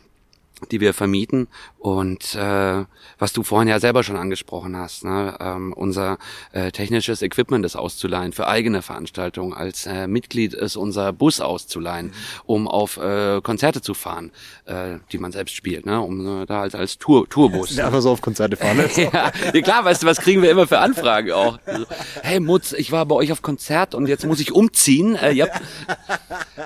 die 0.72 0.82
wir 0.82 0.94
vermieten 0.94 1.48
und 1.78 2.36
äh, 2.36 2.86
was 3.20 3.34
du 3.34 3.44
vorhin 3.44 3.68
ja 3.68 3.80
selber 3.80 4.04
schon 4.04 4.16
angesprochen 4.16 4.76
hast, 4.76 5.04
ne, 5.04 5.38
ähm, 5.40 5.74
unser 5.74 6.18
äh, 6.52 6.72
technisches 6.72 7.22
Equipment 7.22 7.66
ist 7.66 7.76
auszuleihen 7.76 8.34
für 8.34 8.48
eigene 8.48 8.82
Veranstaltungen. 8.82 9.54
Als 9.54 9.86
äh, 9.86 10.08
Mitglied 10.08 10.54
ist 10.54 10.76
unser 10.76 11.14
Bus 11.14 11.40
auszuleihen, 11.40 12.12
um 12.46 12.68
auf 12.68 12.98
äh, 12.98 13.42
Konzerte 13.42 13.82
zu 13.82 13.94
fahren, 13.94 14.32
äh, 14.66 14.98
die 15.12 15.18
man 15.18 15.32
selbst 15.32 15.56
spielt, 15.56 15.86
ne, 15.86 16.02
um 16.02 16.42
äh, 16.42 16.46
da 16.46 16.62
als 16.62 16.76
als 16.76 16.98
Tour 16.98 17.30
Tourbus. 17.30 17.76
Ja, 17.76 17.88
einfach 17.88 18.02
so 18.02 18.12
auf 18.12 18.22
Konzerte 18.22 18.58
fahren. 18.58 18.78
Ne? 18.78 18.90
ja, 18.96 19.32
ja, 19.54 19.62
klar, 19.62 19.86
weißt 19.86 20.04
du, 20.04 20.08
was 20.08 20.18
kriegen 20.18 20.42
wir 20.42 20.52
immer 20.52 20.68
für 20.68 20.80
Anfragen 20.80 21.32
auch? 21.32 21.60
Also, 21.66 21.86
hey 22.24 22.40
Mutz, 22.40 22.74
ich 22.74 22.92
war 22.92 23.06
bei 23.06 23.16
euch 23.16 23.32
auf 23.32 23.42
Konzert 23.42 23.96
und 23.96 24.08
jetzt 24.08 24.26
muss 24.26 24.40
ich 24.40 24.52
umziehen. 24.52 25.16
Äh, 25.16 25.34
ja. 25.34 25.48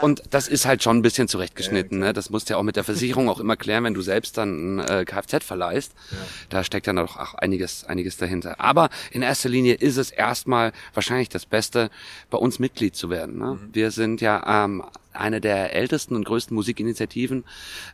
Und 0.01 0.23
das 0.29 0.47
ist 0.47 0.65
halt 0.65 0.83
schon 0.83 0.97
ein 0.97 1.01
bisschen 1.01 1.27
zurechtgeschnitten. 1.27 1.99
Ne? 1.99 2.13
Das 2.13 2.29
musst 2.29 2.49
du 2.49 2.53
ja 2.53 2.57
auch 2.57 2.63
mit 2.63 2.75
der 2.75 2.83
Versicherung 2.83 3.29
auch 3.29 3.39
immer 3.39 3.55
klären, 3.55 3.80
wenn 3.83 3.93
du 3.93 4.01
selbst 4.01 4.37
dann 4.37 4.77
ein 4.77 4.79
äh, 4.79 5.05
Kfz 5.05 5.45
verleihst. 5.45 5.93
Ja. 6.11 6.17
Da 6.49 6.63
steckt 6.63 6.87
dann 6.87 6.97
doch 6.97 7.17
auch 7.17 7.35
einiges, 7.35 7.83
einiges 7.85 8.17
dahinter. 8.17 8.59
Aber 8.59 8.89
in 9.11 9.21
erster 9.21 9.49
Linie 9.49 9.75
ist 9.75 9.97
es 9.97 10.11
erstmal 10.11 10.71
wahrscheinlich 10.93 11.29
das 11.29 11.45
Beste, 11.45 11.89
bei 12.29 12.37
uns 12.37 12.59
Mitglied 12.59 12.95
zu 12.95 13.09
werden. 13.09 13.37
Ne? 13.37 13.53
Mhm. 13.53 13.69
Wir 13.73 13.91
sind 13.91 14.21
ja 14.21 14.65
ähm, 14.65 14.83
eine 15.13 15.41
der 15.41 15.73
ältesten 15.73 16.15
und 16.15 16.25
größten 16.25 16.55
Musikinitiativen 16.55 17.43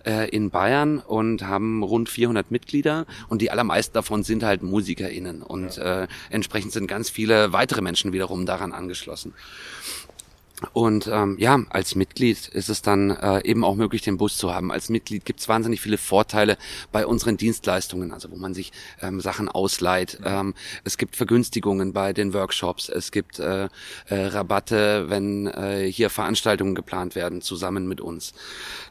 äh, 0.05 0.29
in 0.29 0.49
Bayern 0.49 0.99
und 0.99 1.43
haben 1.43 1.83
rund 1.83 2.09
400 2.09 2.51
Mitglieder 2.51 3.05
und 3.27 3.41
die 3.41 3.51
allermeisten 3.51 3.93
davon 3.93 4.23
sind 4.23 4.43
halt 4.43 4.63
MusikerInnen 4.63 5.41
und 5.41 5.77
ja. 5.77 6.03
äh, 6.03 6.07
entsprechend 6.29 6.73
sind 6.73 6.87
ganz 6.87 7.09
viele 7.09 7.53
weitere 7.53 7.81
Menschen 7.81 8.13
wiederum 8.13 8.45
daran 8.45 8.71
angeschlossen. 8.71 9.33
Und 10.73 11.07
ähm, 11.11 11.37
ja, 11.39 11.59
als 11.69 11.93
Mitglied 11.93 12.47
ist 12.47 12.69
es 12.69 12.81
dann 12.81 13.11
äh, 13.11 13.43
eben 13.45 13.63
auch 13.63 13.75
möglich, 13.75 14.01
den 14.01 14.17
Bus 14.17 14.37
zu 14.37 14.53
haben. 14.53 14.71
Als 14.71 14.89
Mitglied 14.89 15.23
gibt 15.23 15.39
es 15.39 15.47
wahnsinnig 15.47 15.81
viele 15.81 15.99
Vorteile 15.99 16.57
bei 16.91 17.05
unseren 17.05 17.37
Dienstleistungen, 17.37 18.11
also 18.11 18.31
wo 18.31 18.37
man 18.37 18.55
sich 18.55 18.71
ähm, 19.01 19.21
Sachen 19.21 19.49
ausleiht. 19.49 20.19
Ähm, 20.23 20.55
es 20.83 20.97
gibt 20.97 21.15
Vergünstigungen 21.15 21.93
bei 21.93 22.11
den 22.11 22.33
Workshops, 22.33 22.89
es 22.89 23.11
gibt 23.11 23.37
äh, 23.37 23.65
äh, 23.65 23.69
Rabatte, 24.09 25.09
wenn 25.09 25.45
äh, 25.45 25.91
hier 25.91 26.09
Veranstaltungen 26.09 26.73
geplant 26.73 27.13
werden, 27.13 27.41
zusammen 27.41 27.87
mit 27.87 28.01
uns. 28.01 28.33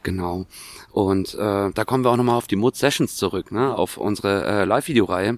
Genau. 0.03 0.45
Und 0.93 1.33
äh, 1.33 1.71
da 1.71 1.85
kommen 1.85 2.05
wir 2.05 2.11
auch 2.11 2.17
nochmal 2.17 2.37
auf 2.37 2.47
die 2.47 2.55
Mood 2.55 2.77
Sessions 2.77 3.17
zurück, 3.17 3.51
ne? 3.51 3.75
auf 3.75 3.97
unsere 3.97 4.45
äh, 4.45 4.63
Live-Videoreihe. 4.63 5.37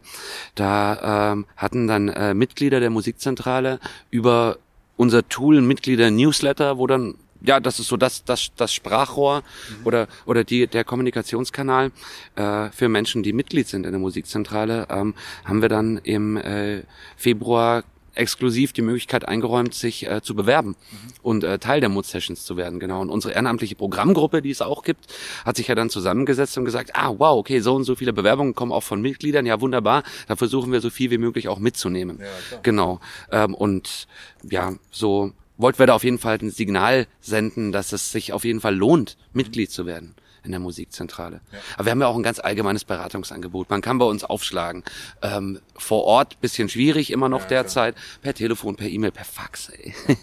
Da 0.53 1.31
ähm, 1.31 1.47
hatten 1.57 1.87
dann 1.87 2.07
äh, 2.09 2.35
Mitglieder 2.35 2.79
der 2.79 2.91
Musikzentrale 2.91 3.79
über 4.11 4.59
unser 4.99 5.27
Tool 5.29 5.61
Mitglieder 5.61 6.11
Newsletter, 6.11 6.77
wo 6.77 6.85
dann 6.85 7.15
ja, 7.41 7.61
das 7.61 7.79
ist 7.79 7.87
so 7.87 7.95
das 7.95 8.25
das 8.25 8.51
das 8.57 8.73
Sprachrohr 8.73 9.43
mhm. 9.69 9.85
oder 9.85 10.07
oder 10.25 10.43
die 10.43 10.67
der 10.67 10.83
Kommunikationskanal 10.83 11.91
äh, 12.35 12.69
für 12.71 12.89
Menschen, 12.89 13.23
die 13.23 13.31
Mitglied 13.31 13.65
sind 13.69 13.85
in 13.85 13.93
der 13.93 13.99
Musikzentrale, 13.99 14.87
ähm, 14.89 15.15
haben 15.45 15.61
wir 15.61 15.69
dann 15.69 15.99
im 16.03 16.35
äh, 16.35 16.83
Februar 17.15 17.85
exklusiv 18.15 18.73
die 18.73 18.81
Möglichkeit 18.81 19.27
eingeräumt, 19.27 19.73
sich 19.73 20.09
äh, 20.09 20.21
zu 20.21 20.35
bewerben 20.35 20.69
mhm. 20.69 20.97
und 21.21 21.43
äh, 21.43 21.59
Teil 21.59 21.79
der 21.79 21.89
Mood 21.89 22.05
Sessions 22.05 22.45
zu 22.45 22.57
werden. 22.57 22.79
Genau. 22.79 23.01
Und 23.01 23.09
unsere 23.09 23.33
ehrenamtliche 23.33 23.75
Programmgruppe, 23.75 24.41
die 24.41 24.51
es 24.51 24.61
auch 24.61 24.83
gibt, 24.83 25.07
hat 25.45 25.57
sich 25.57 25.67
ja 25.67 25.75
dann 25.75 25.89
zusammengesetzt 25.89 26.57
und 26.57 26.65
gesagt, 26.65 26.91
ah, 26.95 27.13
wow, 27.17 27.37
okay, 27.37 27.59
so 27.59 27.75
und 27.75 27.83
so 27.83 27.95
viele 27.95 28.13
Bewerbungen 28.13 28.55
kommen 28.55 28.71
auch 28.71 28.83
von 28.83 29.01
Mitgliedern. 29.01 29.45
Ja, 29.45 29.61
wunderbar. 29.61 30.03
Da 30.27 30.35
versuchen 30.35 30.71
wir 30.71 30.81
so 30.81 30.89
viel 30.89 31.11
wie 31.11 31.17
möglich 31.17 31.47
auch 31.47 31.59
mitzunehmen. 31.59 32.19
Ja, 32.19 32.57
genau. 32.63 32.99
Ähm, 33.31 33.53
und 33.53 34.07
ja, 34.49 34.73
so 34.91 35.31
wollten 35.57 35.79
wir 35.79 35.87
da 35.87 35.93
auf 35.93 36.03
jeden 36.03 36.19
Fall 36.19 36.37
ein 36.41 36.51
Signal 36.51 37.07
senden, 37.19 37.71
dass 37.71 37.91
es 37.91 38.11
sich 38.11 38.33
auf 38.33 38.45
jeden 38.45 38.61
Fall 38.61 38.75
lohnt, 38.75 39.17
Mitglied 39.33 39.71
zu 39.71 39.85
werden 39.85 40.15
in 40.43 40.51
der 40.51 40.59
Musikzentrale. 40.59 41.41
Ja. 41.51 41.59
Aber 41.75 41.85
wir 41.85 41.91
haben 41.91 42.01
ja 42.01 42.07
auch 42.07 42.15
ein 42.15 42.23
ganz 42.23 42.39
allgemeines 42.39 42.85
Beratungsangebot. 42.85 43.69
Man 43.69 43.81
kann 43.81 43.97
bei 43.97 44.05
uns 44.05 44.23
aufschlagen. 44.23 44.83
Ähm, 45.21 45.59
vor 45.75 46.03
Ort 46.05 46.41
bisschen 46.41 46.69
schwierig 46.69 47.11
immer 47.11 47.29
noch 47.29 47.41
ja, 47.43 47.47
derzeit. 47.47 47.95
Klar. 47.95 48.05
Per 48.21 48.33
Telefon, 48.33 48.75
per 48.75 48.87
E-Mail, 48.87 49.11
per 49.11 49.25
Fax. 49.25 49.69
Ey. 49.69 49.93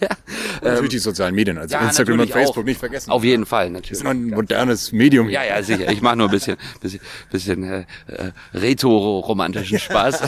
natürlich 0.63 0.83
ähm, 0.83 0.89
die 0.89 0.99
sozialen 0.99 1.35
Medien, 1.35 1.59
also 1.59 1.77
Instagram 1.77 2.21
und 2.21 2.31
Facebook 2.31 2.63
auch. 2.63 2.67
nicht 2.67 2.81
vergessen. 2.81 3.11
Auf 3.11 3.25
jeden 3.25 3.47
Fall, 3.47 3.71
natürlich. 3.71 3.91
Das 3.91 3.99
ist 3.99 4.05
noch 4.05 4.11
ein 4.11 4.31
modernes 4.31 4.93
Medium. 4.93 5.29
Ja, 5.29 5.45
ja, 5.45 5.63
sicher. 5.63 5.91
Ich 5.91 6.03
mache 6.03 6.17
nur 6.17 6.29
ein 6.29 6.31
bisschen, 6.31 6.57
bisschen, 6.81 7.01
bisschen 7.31 7.65
äh, 7.65 7.87
äh, 8.07 8.33
retro-romantischen 8.55 9.79
Spaß. 9.79 10.23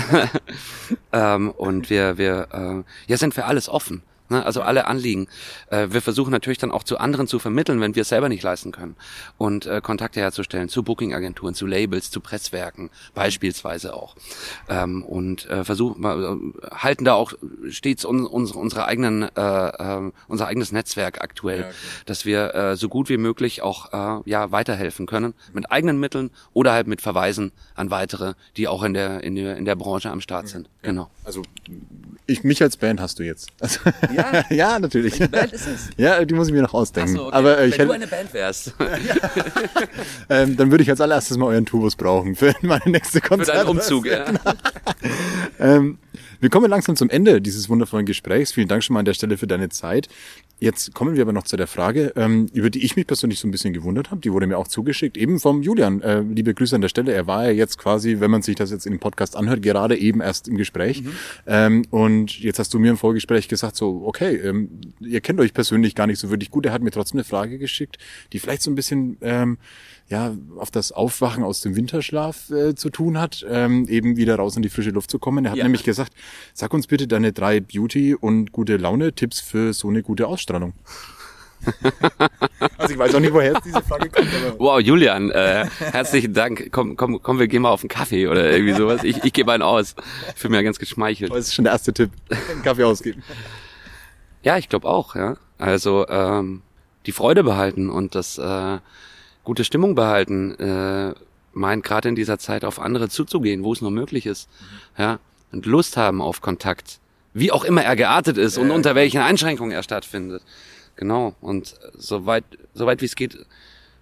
ähm, 1.12 1.50
und 1.50 1.90
wir, 1.90 2.18
wir 2.18 2.48
äh, 2.52 3.10
ja, 3.10 3.16
sind 3.16 3.34
für 3.34 3.44
alles 3.44 3.68
offen. 3.68 4.02
Ne? 4.28 4.44
Also 4.44 4.62
alle 4.62 4.86
Anliegen. 4.86 5.28
Äh, 5.70 5.88
wir 5.90 6.02
versuchen 6.02 6.30
natürlich 6.30 6.58
dann 6.58 6.70
auch 6.70 6.82
zu 6.82 6.98
anderen 6.98 7.26
zu 7.26 7.38
vermitteln, 7.38 7.80
wenn 7.80 7.94
wir 7.94 8.02
es 8.02 8.08
selber 8.08 8.28
nicht 8.28 8.42
leisten 8.42 8.72
können. 8.72 8.96
Und 9.36 9.66
äh, 9.66 9.80
Kontakte 9.80 10.20
herzustellen 10.20 10.68
zu 10.68 10.82
Booking-Agenturen, 10.82 11.54
zu 11.54 11.66
Labels, 11.66 12.10
zu 12.10 12.20
Presswerken 12.20 12.90
beispielsweise 13.14 13.94
auch. 13.94 14.16
Ähm, 14.68 15.02
und 15.02 15.48
äh, 15.48 15.64
versuchen, 15.64 16.04
äh, 16.04 16.74
halten 16.74 17.04
da 17.04 17.14
auch 17.14 17.32
stets 17.68 18.04
un, 18.04 18.26
unsere, 18.26 18.58
unsere 18.58 18.84
eigenen, 18.84 19.22
äh, 19.22 19.28
äh, 19.36 20.12
unser 20.28 20.46
eigenes 20.46 20.72
Netzwerk 20.72 21.20
aktuell, 21.20 21.60
ja, 21.60 21.66
okay. 21.66 21.76
dass 22.06 22.24
wir 22.24 22.54
äh, 22.54 22.76
so 22.76 22.88
gut 22.88 23.08
wie 23.08 23.16
möglich 23.16 23.62
auch 23.62 23.92
äh, 23.92 24.30
ja 24.30 24.50
weiterhelfen 24.52 25.06
können 25.06 25.34
mit 25.52 25.70
eigenen 25.70 25.98
Mitteln 26.00 26.30
oder 26.52 26.72
halt 26.72 26.86
mit 26.86 27.00
Verweisen 27.00 27.52
an 27.74 27.90
weitere, 27.90 28.34
die 28.56 28.68
auch 28.68 28.82
in 28.82 28.94
der 28.94 29.22
in 29.22 29.36
der, 29.36 29.56
in 29.56 29.64
der 29.64 29.76
Branche 29.76 30.10
am 30.10 30.20
Start 30.20 30.48
sind. 30.48 30.66
Ja. 30.82 30.90
Genau. 30.90 31.10
Also 31.24 31.42
ich 32.26 32.44
mich 32.44 32.62
als 32.62 32.76
Band 32.76 33.00
hast 33.00 33.18
du 33.18 33.22
jetzt. 33.22 33.50
Ja? 34.18 34.44
ja, 34.50 34.78
natürlich. 34.78 35.18
Welche 35.18 35.28
Band 35.28 35.52
ist 35.52 35.66
es? 35.66 35.90
Ja, 35.96 36.24
die 36.24 36.34
muss 36.34 36.48
ich 36.48 36.54
mir 36.54 36.62
noch 36.62 36.74
ausdenken. 36.74 37.14
So, 37.14 37.26
okay. 37.26 37.36
Aber, 37.36 37.58
äh, 37.58 37.68
ich 37.68 37.72
Wenn 37.72 37.78
hätte, 37.78 37.86
du 37.86 37.92
eine 37.94 38.06
Band 38.06 38.34
wärst. 38.34 38.74
ähm, 40.28 40.56
dann 40.56 40.70
würde 40.70 40.82
ich 40.82 40.90
als 40.90 41.00
allererstes 41.00 41.36
mal 41.36 41.46
euren 41.46 41.66
Tourbus 41.66 41.96
brauchen 41.96 42.34
für 42.34 42.54
meine 42.62 42.82
nächste 42.86 43.20
Konzert. 43.20 43.58
Für 43.58 43.64
deinen 43.64 43.68
Umzug, 43.68 44.06
ja. 44.06 44.26
ähm, 45.58 45.98
wir 46.40 46.50
kommen 46.50 46.70
langsam 46.70 46.96
zum 46.96 47.10
Ende 47.10 47.40
dieses 47.40 47.68
wundervollen 47.68 48.06
Gesprächs. 48.06 48.52
Vielen 48.52 48.68
Dank 48.68 48.84
schon 48.84 48.94
mal 48.94 49.00
an 49.00 49.06
der 49.06 49.14
Stelle 49.14 49.36
für 49.36 49.46
deine 49.46 49.68
Zeit. 49.70 50.08
Jetzt 50.60 50.92
kommen 50.92 51.14
wir 51.14 51.22
aber 51.22 51.32
noch 51.32 51.44
zu 51.44 51.56
der 51.56 51.68
Frage, 51.68 52.12
ähm, 52.16 52.46
über 52.52 52.68
die 52.68 52.84
ich 52.84 52.96
mich 52.96 53.06
persönlich 53.06 53.38
so 53.38 53.46
ein 53.46 53.52
bisschen 53.52 53.72
gewundert 53.72 54.10
habe. 54.10 54.20
Die 54.20 54.32
wurde 54.32 54.46
mir 54.48 54.58
auch 54.58 54.66
zugeschickt, 54.66 55.16
eben 55.16 55.38
vom 55.38 55.62
Julian. 55.62 56.02
Äh, 56.02 56.20
liebe 56.20 56.52
Grüße 56.52 56.74
an 56.74 56.80
der 56.80 56.88
Stelle. 56.88 57.12
Er 57.12 57.28
war 57.28 57.44
ja 57.44 57.52
jetzt 57.52 57.78
quasi, 57.78 58.18
wenn 58.18 58.30
man 58.30 58.42
sich 58.42 58.56
das 58.56 58.72
jetzt 58.72 58.84
in 58.84 58.92
dem 58.92 58.98
Podcast 58.98 59.36
anhört, 59.36 59.62
gerade 59.62 59.96
eben 59.96 60.20
erst 60.20 60.48
im 60.48 60.56
Gespräch. 60.56 61.02
Mhm. 61.02 61.12
Ähm, 61.46 61.84
und 61.90 62.40
jetzt 62.40 62.58
hast 62.58 62.74
du 62.74 62.80
mir 62.80 62.90
im 62.90 62.96
Vorgespräch 62.96 63.46
gesagt, 63.46 63.76
so, 63.76 64.02
okay, 64.04 64.34
ähm, 64.36 64.80
ihr 65.00 65.20
kennt 65.20 65.38
euch 65.38 65.54
persönlich 65.54 65.94
gar 65.94 66.08
nicht 66.08 66.18
so 66.18 66.30
wirklich 66.30 66.50
gut. 66.50 66.66
Er 66.66 66.72
hat 66.72 66.82
mir 66.82 66.90
trotzdem 66.90 67.18
eine 67.18 67.24
Frage 67.24 67.58
geschickt, 67.58 67.98
die 68.32 68.40
vielleicht 68.40 68.62
so 68.62 68.70
ein 68.72 68.74
bisschen 68.74 69.16
ähm, 69.20 69.58
ja, 70.08 70.34
auf 70.56 70.70
das 70.70 70.90
Aufwachen 70.90 71.44
aus 71.44 71.60
dem 71.60 71.76
Winterschlaf 71.76 72.50
äh, 72.50 72.74
zu 72.74 72.88
tun 72.88 73.18
hat, 73.18 73.44
ähm, 73.48 73.86
eben 73.88 74.16
wieder 74.16 74.36
raus 74.36 74.56
in 74.56 74.62
die 74.62 74.70
frische 74.70 74.90
Luft 74.90 75.10
zu 75.10 75.18
kommen. 75.18 75.44
Er 75.44 75.50
hat 75.50 75.58
ja. 75.58 75.64
nämlich 75.64 75.84
gesagt, 75.84 76.14
sag 76.54 76.72
uns 76.72 76.86
bitte 76.86 77.06
deine 77.06 77.32
drei 77.32 77.60
Beauty- 77.60 78.14
und 78.14 78.52
gute 78.52 78.78
Laune-Tipps 78.78 79.40
für 79.40 79.74
so 79.74 79.88
eine 79.88 80.02
gute 80.02 80.26
Ausstrahlung. 80.48 80.72
also 82.78 82.92
ich 82.92 82.98
weiß 82.98 83.14
auch 83.14 83.20
nicht, 83.20 83.32
woher 83.32 83.52
jetzt 83.52 83.64
diese 83.64 83.82
Frage 83.82 84.08
kommt. 84.08 84.28
Aber 84.34 84.58
wow, 84.58 84.80
Julian, 84.80 85.30
äh, 85.30 85.66
herzlichen 85.78 86.32
Dank. 86.32 86.68
Komm, 86.70 86.96
komm, 86.96 87.20
komm, 87.20 87.38
wir 87.38 87.48
gehen 87.48 87.62
mal 87.62 87.70
auf 87.70 87.82
einen 87.82 87.88
Kaffee 87.88 88.28
oder 88.28 88.50
irgendwie 88.50 88.74
sowas. 88.74 89.02
Ich, 89.04 89.24
ich 89.24 89.32
gebe 89.32 89.52
einen 89.52 89.62
aus. 89.62 89.94
Ich 90.28 90.40
fühle 90.40 90.52
mich 90.52 90.58
ja 90.58 90.62
ganz 90.62 90.78
geschmeichelt. 90.78 91.32
Das 91.32 91.48
ist 91.48 91.54
schon 91.54 91.64
der 91.64 91.72
erste 91.72 91.92
Tipp. 91.92 92.10
Einen 92.50 92.62
Kaffee 92.62 92.84
ausgeben. 92.84 93.22
Ja, 94.42 94.56
ich 94.56 94.68
glaube 94.68 94.88
auch, 94.88 95.16
ja. 95.16 95.36
Also 95.58 96.06
ähm, 96.08 96.62
die 97.06 97.12
Freude 97.12 97.42
behalten 97.42 97.90
und 97.90 98.14
das 98.14 98.38
äh, 98.38 98.78
gute 99.42 99.64
Stimmung 99.64 99.96
behalten, 99.96 100.54
äh, 100.54 101.14
meint 101.52 101.84
gerade 101.84 102.08
in 102.08 102.14
dieser 102.14 102.38
Zeit 102.38 102.64
auf 102.64 102.78
andere 102.80 103.08
zuzugehen, 103.08 103.64
wo 103.64 103.72
es 103.72 103.80
nur 103.80 103.90
möglich 103.90 104.26
ist. 104.26 104.48
Mhm. 104.96 105.02
Ja, 105.02 105.18
und 105.50 105.66
Lust 105.66 105.96
haben 105.96 106.22
auf 106.22 106.40
Kontakt. 106.40 107.00
Wie 107.34 107.52
auch 107.52 107.64
immer 107.64 107.82
er 107.82 107.96
geartet 107.96 108.38
ist 108.38 108.58
und 108.58 108.70
unter 108.70 108.94
welchen 108.94 109.20
Einschränkungen 109.20 109.72
er 109.72 109.82
stattfindet. 109.82 110.42
Genau. 110.96 111.34
Und 111.40 111.74
soweit, 111.96 112.44
soweit 112.74 113.00
wie 113.00 113.06
es 113.06 113.14
geht, 113.14 113.38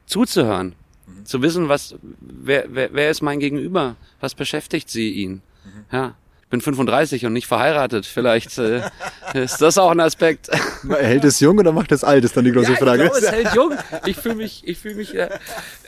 zuzuhören. 0.07 0.74
Mhm. 1.07 1.27
Zu 1.27 1.43
wissen, 1.43 1.68
was, 1.68 1.95
wer, 2.20 2.66
wer, 2.68 2.93
wer 2.93 3.11
ist 3.11 3.22
mein 3.22 3.41
Gegenüber? 3.41 3.97
Was 4.20 4.35
beschäftigt 4.35 4.89
sie 4.89 5.11
ihn? 5.11 5.43
Mhm. 5.64 5.85
Ja. 5.93 6.14
Ich 6.47 6.51
bin 6.51 6.61
35 6.61 7.26
und 7.26 7.32
nicht 7.32 7.49
verheiratet. 7.49 8.07
Vielleicht 8.07 8.57
äh, 8.59 8.82
ist 9.34 9.61
das 9.61 9.78
auch 9.78 9.90
ein 9.90 9.99
Aspekt. 9.99 10.49
Hält 10.88 11.24
es 11.24 11.40
jung 11.40 11.59
oder 11.59 11.72
macht 11.72 11.90
es 11.90 12.05
alt, 12.05 12.24
ist 12.24 12.36
dann 12.36 12.44
die 12.44 12.53
große 12.53 12.70
Ja, 12.70 12.76
Frage. 12.76 13.03
Ich 13.03 13.11
glaube, 13.11 13.26
es 13.26 13.32
hält 13.32 13.55
jung. 13.57 13.72
Ich 14.05 14.16
fühle 14.16 14.36
mich, 14.36 14.62
ich 14.64 14.78
fühle 14.78 14.94
mich 14.94 15.12
äh, 15.16 15.28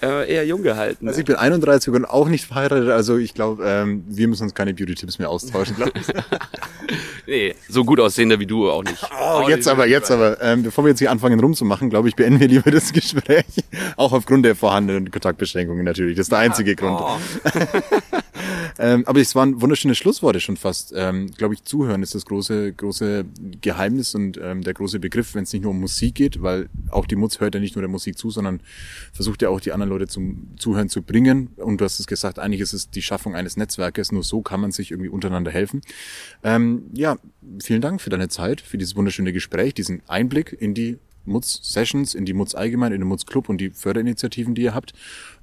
äh, 0.02 0.28
eher 0.28 0.44
jung 0.44 0.64
gehalten. 0.64 1.06
Also 1.06 1.20
ich 1.20 1.26
bin 1.26 1.36
31 1.36 1.94
und 1.94 2.04
auch 2.06 2.28
nicht 2.28 2.46
verheiratet, 2.46 2.88
also 2.88 3.16
ich 3.18 3.34
glaube, 3.34 3.62
ähm, 3.64 4.04
wir 4.08 4.26
müssen 4.26 4.42
uns 4.42 4.54
keine 4.56 4.74
Beauty-Tipps 4.74 5.20
mehr 5.20 5.30
austauschen, 5.30 5.76
glaube 5.76 5.92
ich. 5.94 6.06
Nee, 7.28 7.54
so 7.68 7.84
gut 7.84 8.00
aussehender 8.00 8.40
wie 8.40 8.46
du 8.46 8.70
auch 8.70 8.82
nicht. 8.82 9.06
Oh, 9.20 9.46
jetzt 9.46 9.68
aber, 9.68 9.86
jetzt 9.86 10.10
aber. 10.10 10.40
Ähm, 10.40 10.62
bevor 10.62 10.84
wir 10.84 10.88
jetzt 10.88 10.98
hier 10.98 11.10
anfangen 11.10 11.38
rumzumachen, 11.38 11.90
glaube 11.90 12.08
ich, 12.08 12.16
beenden 12.16 12.40
wir 12.40 12.48
lieber 12.48 12.70
das 12.70 12.90
Gespräch. 12.90 13.44
Auch 13.96 14.14
aufgrund 14.14 14.46
der 14.46 14.56
vorhandenen 14.56 15.10
Kontaktbeschränkungen 15.10 15.84
natürlich. 15.84 16.16
Das 16.16 16.24
ist 16.24 16.32
der 16.32 16.38
einzige 16.38 16.74
Grund. 16.74 16.98
ähm, 18.78 19.04
aber 19.06 19.20
es 19.20 19.34
waren 19.34 19.60
wunderschöne 19.60 19.94
Schlussworte 19.94 20.40
schon 20.40 20.56
fast. 20.56 20.92
Ähm, 20.94 21.30
glaube 21.36 21.54
ich, 21.54 21.64
Zuhören 21.64 22.02
ist 22.02 22.14
das 22.14 22.24
große, 22.26 22.72
große 22.72 23.24
Geheimnis 23.60 24.14
und 24.14 24.38
ähm, 24.42 24.62
der 24.62 24.74
große 24.74 25.00
Begriff, 25.00 25.34
wenn 25.34 25.44
es 25.44 25.52
nicht 25.52 25.62
nur 25.62 25.72
um 25.72 25.80
Musik 25.80 26.14
geht, 26.14 26.42
weil 26.42 26.68
auch 26.90 27.06
die 27.06 27.16
Mutz 27.16 27.40
hört 27.40 27.54
ja 27.54 27.60
nicht 27.60 27.74
nur 27.74 27.82
der 27.82 27.90
Musik 27.90 28.18
zu, 28.18 28.30
sondern 28.30 28.60
versucht 29.12 29.42
ja 29.42 29.48
auch 29.48 29.60
die 29.60 29.72
anderen 29.72 29.90
Leute 29.90 30.06
zum 30.06 30.48
Zuhören 30.58 30.88
zu 30.88 31.02
bringen. 31.02 31.48
Und 31.56 31.80
du 31.80 31.84
hast 31.84 32.00
es 32.00 32.06
gesagt, 32.06 32.38
eigentlich 32.38 32.60
ist 32.60 32.72
es 32.72 32.90
die 32.90 33.02
Schaffung 33.02 33.34
eines 33.34 33.56
Netzwerkes. 33.56 34.12
Nur 34.12 34.22
so 34.22 34.42
kann 34.42 34.60
man 34.60 34.72
sich 34.72 34.90
irgendwie 34.90 35.10
untereinander 35.10 35.50
helfen. 35.50 35.82
Ähm, 36.42 36.84
ja, 36.92 37.18
vielen 37.62 37.80
Dank 37.80 38.00
für 38.00 38.10
deine 38.10 38.28
Zeit, 38.28 38.60
für 38.60 38.78
dieses 38.78 38.96
wunderschöne 38.96 39.32
Gespräch, 39.32 39.74
diesen 39.74 40.02
Einblick 40.08 40.56
in 40.58 40.74
die 40.74 40.98
Mutz 41.28 41.60
Sessions, 41.62 42.14
in 42.14 42.24
die 42.24 42.32
Mutz 42.32 42.54
allgemein, 42.54 42.92
in 42.92 43.00
den 43.00 43.08
Mutz 43.08 43.26
Club 43.26 43.48
und 43.48 43.60
die 43.60 43.70
Förderinitiativen, 43.70 44.54
die 44.54 44.62
ihr 44.62 44.74
habt. 44.74 44.92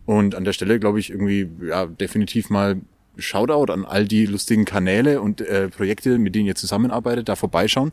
Und 0.05 0.35
an 0.35 0.43
der 0.43 0.53
Stelle 0.53 0.79
glaube 0.79 0.99
ich 0.99 1.09
irgendwie 1.09 1.49
ja 1.67 1.85
definitiv 1.85 2.49
mal 2.49 2.77
Shoutout 3.17 3.71
an 3.71 3.85
all 3.85 4.05
die 4.05 4.25
lustigen 4.25 4.65
Kanäle 4.65 5.21
und 5.21 5.41
äh, 5.41 5.69
Projekte, 5.69 6.17
mit 6.17 6.35
denen 6.35 6.47
ihr 6.47 6.55
zusammenarbeitet, 6.55 7.29
da 7.29 7.35
vorbeischauen. 7.35 7.91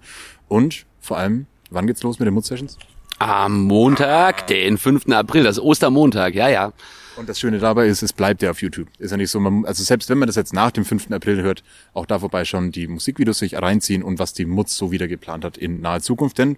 Und 0.49 0.85
vor 1.01 1.19
allem, 1.19 1.47
wann 1.71 1.87
geht's 1.87 2.03
los 2.03 2.19
mit 2.19 2.27
den 2.27 2.35
Mutz 2.35 2.49
Sessions? 2.49 2.77
Am 3.19 3.65
Montag, 3.65 4.49
den 4.49 4.79
5. 4.79 5.09
April, 5.11 5.45
das 5.45 5.59
ist 5.59 5.63
Ostermontag, 5.63 6.35
ja, 6.35 6.49
ja. 6.49 6.73
Und 7.17 7.29
das 7.29 7.39
Schöne 7.39 7.59
dabei 7.59 7.87
ist, 7.87 8.03
es 8.03 8.13
bleibt 8.13 8.43
ja 8.43 8.51
auf 8.51 8.63
YouTube. 8.63 8.89
Ist 8.99 9.11
ja 9.11 9.17
nicht 9.17 9.31
so, 9.31 9.39
man, 9.39 9.65
also 9.65 9.83
selbst 9.83 10.09
wenn 10.09 10.19
man 10.19 10.27
das 10.27 10.37
jetzt 10.37 10.55
nach 10.55 10.71
dem 10.71 10.85
5. 10.85 11.11
April 11.13 11.43
hört, 11.43 11.63
auch 11.93 12.07
da 12.07 12.19
vorbeischauen, 12.19 12.73
die 12.73 12.89
Musikvideos 12.89 13.39
sich 13.39 13.55
reinziehen 13.55 14.03
und 14.03 14.19
was 14.19 14.33
die 14.33 14.47
Mutz 14.47 14.77
so 14.77 14.91
wieder 14.91 15.09
geplant 15.09 15.45
hat 15.45 15.59
in 15.59 15.81
naher 15.81 16.01
Zukunft. 16.01 16.39
Denn 16.39 16.57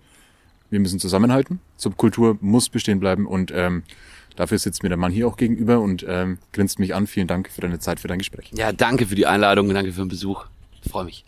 wir 0.70 0.80
müssen 0.80 1.00
zusammenhalten. 1.00 1.60
Subkultur 1.76 2.38
muss 2.40 2.68
bestehen 2.68 3.00
bleiben 3.00 3.26
und 3.26 3.52
ähm, 3.54 3.82
dafür 4.36 4.58
sitzt 4.58 4.82
mir 4.82 4.88
der 4.88 4.98
Mann 4.98 5.12
hier 5.12 5.26
auch 5.26 5.36
gegenüber 5.36 5.80
und 5.80 6.04
ähm, 6.08 6.38
grinst 6.52 6.78
mich 6.78 6.94
an. 6.94 7.06
Vielen 7.06 7.26
Dank 7.26 7.50
für 7.50 7.60
deine 7.60 7.78
Zeit, 7.78 8.00
für 8.00 8.08
dein 8.08 8.18
Gespräch. 8.18 8.50
Ja, 8.54 8.72
danke 8.72 9.06
für 9.06 9.14
die 9.14 9.26
Einladung 9.26 9.68
danke 9.72 9.92
für 9.92 10.02
den 10.02 10.08
Besuch. 10.08 10.46
Ich 10.82 10.90
freue 10.90 11.04
mich. 11.04 11.24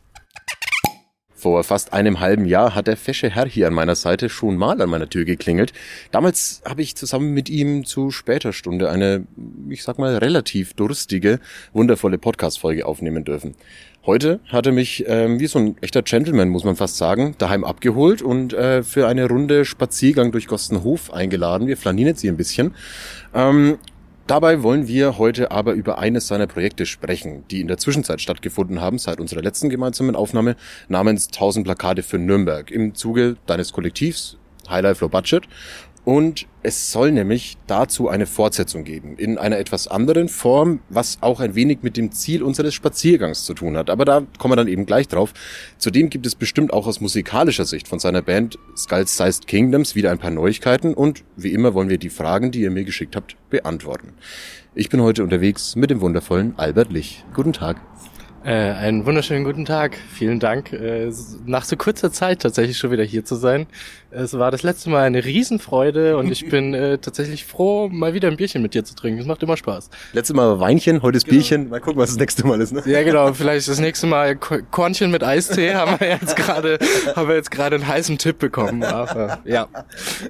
Vor 1.47 1.62
fast 1.62 1.92
einem 1.92 2.18
halben 2.18 2.44
Jahr 2.44 2.74
hat 2.74 2.88
der 2.88 2.97
fesche 2.97 3.30
Herr 3.30 3.47
hier 3.47 3.68
an 3.68 3.72
meiner 3.72 3.94
Seite 3.94 4.28
schon 4.28 4.57
mal 4.57 4.82
an 4.82 4.90
meiner 4.90 5.09
Tür 5.09 5.24
geklingelt. 5.24 5.72
Damals 6.11 6.61
habe 6.64 6.82
ich 6.82 6.97
zusammen 6.97 7.34
mit 7.34 7.49
ihm 7.49 7.84
zu 7.84 8.11
später 8.11 8.53
Stunde 8.53 8.90
eine, 8.90 9.28
ich 9.68 9.84
sag 9.84 9.97
mal, 9.97 10.16
relativ 10.16 10.74
durstige, 10.74 11.38
wundervolle 11.72 12.18
Podcast-Folge 12.18 12.84
aufnehmen 12.84 13.22
dürfen. 13.22 13.55
Heute 14.05 14.40
hat 14.49 14.66
er 14.66 14.72
mich, 14.72 15.05
ähm, 15.07 15.38
wie 15.38 15.47
so 15.47 15.61
ein 15.61 15.76
echter 15.82 16.03
Gentleman, 16.03 16.49
muss 16.49 16.64
man 16.64 16.74
fast 16.74 16.97
sagen, 16.97 17.36
daheim 17.38 17.62
abgeholt 17.62 18.22
und 18.22 18.53
äh, 18.53 18.82
für 18.82 19.07
eine 19.07 19.28
Runde 19.28 19.64
Spaziergang 19.64 20.32
durch 20.32 20.49
Gostenhof 20.49 21.12
eingeladen. 21.12 21.68
Wir 21.68 21.76
flanieren 21.76 22.09
jetzt 22.09 22.22
hier 22.22 22.32
ein 22.32 22.36
bisschen. 22.36 22.74
Ähm, 23.32 23.78
Dabei 24.27 24.64
wollen 24.64 24.89
wir 24.89 25.18
heute 25.18 25.53
aber 25.53 25.74
über 25.74 25.99
eines 25.99 26.27
seiner 26.27 26.49
Projekte 26.49 26.85
sprechen, 26.85 27.45
die 27.49 27.61
in 27.61 27.68
der 27.68 27.79
Zwischenzeit 27.79 28.20
stattgefunden 28.20 28.81
haben, 28.81 28.99
seit 28.99 29.20
unserer 29.20 29.41
letzten 29.41 29.70
gemeinsamen 29.70 30.16
Aufnahme, 30.16 30.57
namens 30.89 31.29
1000 31.29 31.64
Plakate 31.64 32.03
für 32.03 32.18
Nürnberg 32.18 32.72
im 32.72 32.97
Zuge 32.97 33.37
deines 33.47 33.72
Kollektivs 33.72 34.37
Highlife 34.68 35.05
Low 35.05 35.09
Budget. 35.09 35.45
Und 36.07 36.46
es 36.62 36.92
soll 36.92 37.11
nämlich 37.11 37.57
dazu 37.66 38.09
eine 38.09 38.26
Fortsetzung 38.26 38.84
geben, 38.84 39.16
in 39.16 39.38
einer 39.38 39.59
etwas 39.59 39.88
anderen 39.88 40.28
Form, 40.28 40.78
was 40.88 41.18
auch 41.20 41.40
ein 41.40 41.57
wenig 41.57 41.78
mit 41.82 41.96
dem 41.96 42.12
Ziel 42.12 42.44
unseres 42.44 42.74
Spaziergangs 42.74 43.42
zu 43.42 43.54
tun 43.54 43.76
hat. 43.76 43.90
Aber 43.90 44.04
da 44.04 44.22
kommen 44.38 44.52
wir 44.52 44.57
dann 44.57 44.68
eben 44.68 44.86
gleich 44.86 45.09
drauf. 45.09 45.34
Zudem 45.78 46.09
gibt 46.09 46.24
es 46.24 46.36
bestimmt 46.36 46.72
auch 46.72 46.86
aus 46.86 47.00
musikalischer 47.00 47.64
Sicht 47.64 47.88
von 47.88 47.98
seiner 47.98 48.22
Band 48.22 48.57
Skulls 48.76 49.16
Sized 49.16 49.48
Kingdoms 49.48 49.96
wieder 49.96 50.12
ein 50.12 50.18
paar 50.18 50.30
Neuigkeiten 50.30 50.94
und 50.94 51.24
wie 51.34 51.52
immer 51.52 51.74
wollen 51.74 51.88
wir 51.88 51.98
die 51.98 52.09
Fragen, 52.09 52.52
die 52.52 52.61
ihr 52.61 52.70
mir 52.70 52.84
geschickt 52.84 53.16
habt, 53.16 53.36
beantworten. 53.50 54.12
Ich 54.76 54.88
bin 54.88 55.02
heute 55.02 55.24
unterwegs 55.24 55.74
mit 55.74 55.90
dem 55.90 56.00
wundervollen 56.00 56.54
Albert 56.57 56.92
Lich. 56.92 57.24
Guten 57.34 57.52
Tag. 57.52 57.80
Äh, 58.47 58.53
einen 58.53 59.05
wunderschönen 59.07 59.42
guten 59.42 59.64
Tag. 59.64 59.99
Vielen 60.12 60.38
Dank, 60.38 60.72
äh, 60.72 61.11
nach 61.47 61.64
so 61.64 61.76
kurzer 61.76 62.12
Zeit 62.12 62.42
tatsächlich 62.42 62.78
schon 62.78 62.92
wieder 62.92 63.03
hier 63.03 63.24
zu 63.24 63.34
sein. 63.34 63.66
Es 64.12 64.38
war 64.38 64.53
das 64.53 64.62
letzte 64.62 64.88
Mal 64.88 65.03
eine 65.03 65.24
Riesenfreude 65.24 66.16
und 66.16 66.30
ich 66.30 66.49
bin 66.49 66.72
äh, 66.72 66.99
tatsächlich 66.99 67.44
froh, 67.44 67.88
mal 67.88 68.14
wieder 68.14 68.28
ein 68.28 68.36
Bierchen 68.36 68.62
mit 68.62 68.74
dir 68.74 68.84
zu 68.84 68.94
trinken. 68.94 69.18
Es 69.20 69.26
macht 69.26 69.42
immer 69.42 69.57
Spaß. 69.57 69.90
Letztes 70.12 70.36
Mal 70.36 70.61
Weinchen, 70.61 71.03
heute 71.03 71.16
ist 71.16 71.26
Bierchen. 71.26 71.70
Mal 71.70 71.80
gucken, 71.80 72.01
was 72.01 72.11
das 72.11 72.18
nächste 72.20 72.47
Mal 72.47 72.61
ist. 72.61 72.72
Ne? 72.72 72.84
Ja, 72.86 73.03
genau. 73.03 73.32
Vielleicht 73.32 73.66
das 73.66 73.80
nächste 73.80 74.07
Mal 74.07 74.36
Ko- 74.36 74.62
Kornchen 74.70 75.11
mit 75.11 75.24
Eistee 75.24 75.74
haben 75.74 75.99
wir 75.99 76.07
jetzt 76.11 76.36
gerade, 76.36 76.78
haben 77.16 77.26
wir 77.26 77.34
jetzt 77.34 77.51
gerade 77.51 77.74
einen 77.74 77.88
heißen 77.88 78.16
Tipp 78.16 78.38
bekommen. 78.38 78.84
Aber, 78.84 79.40
ja. 79.44 79.66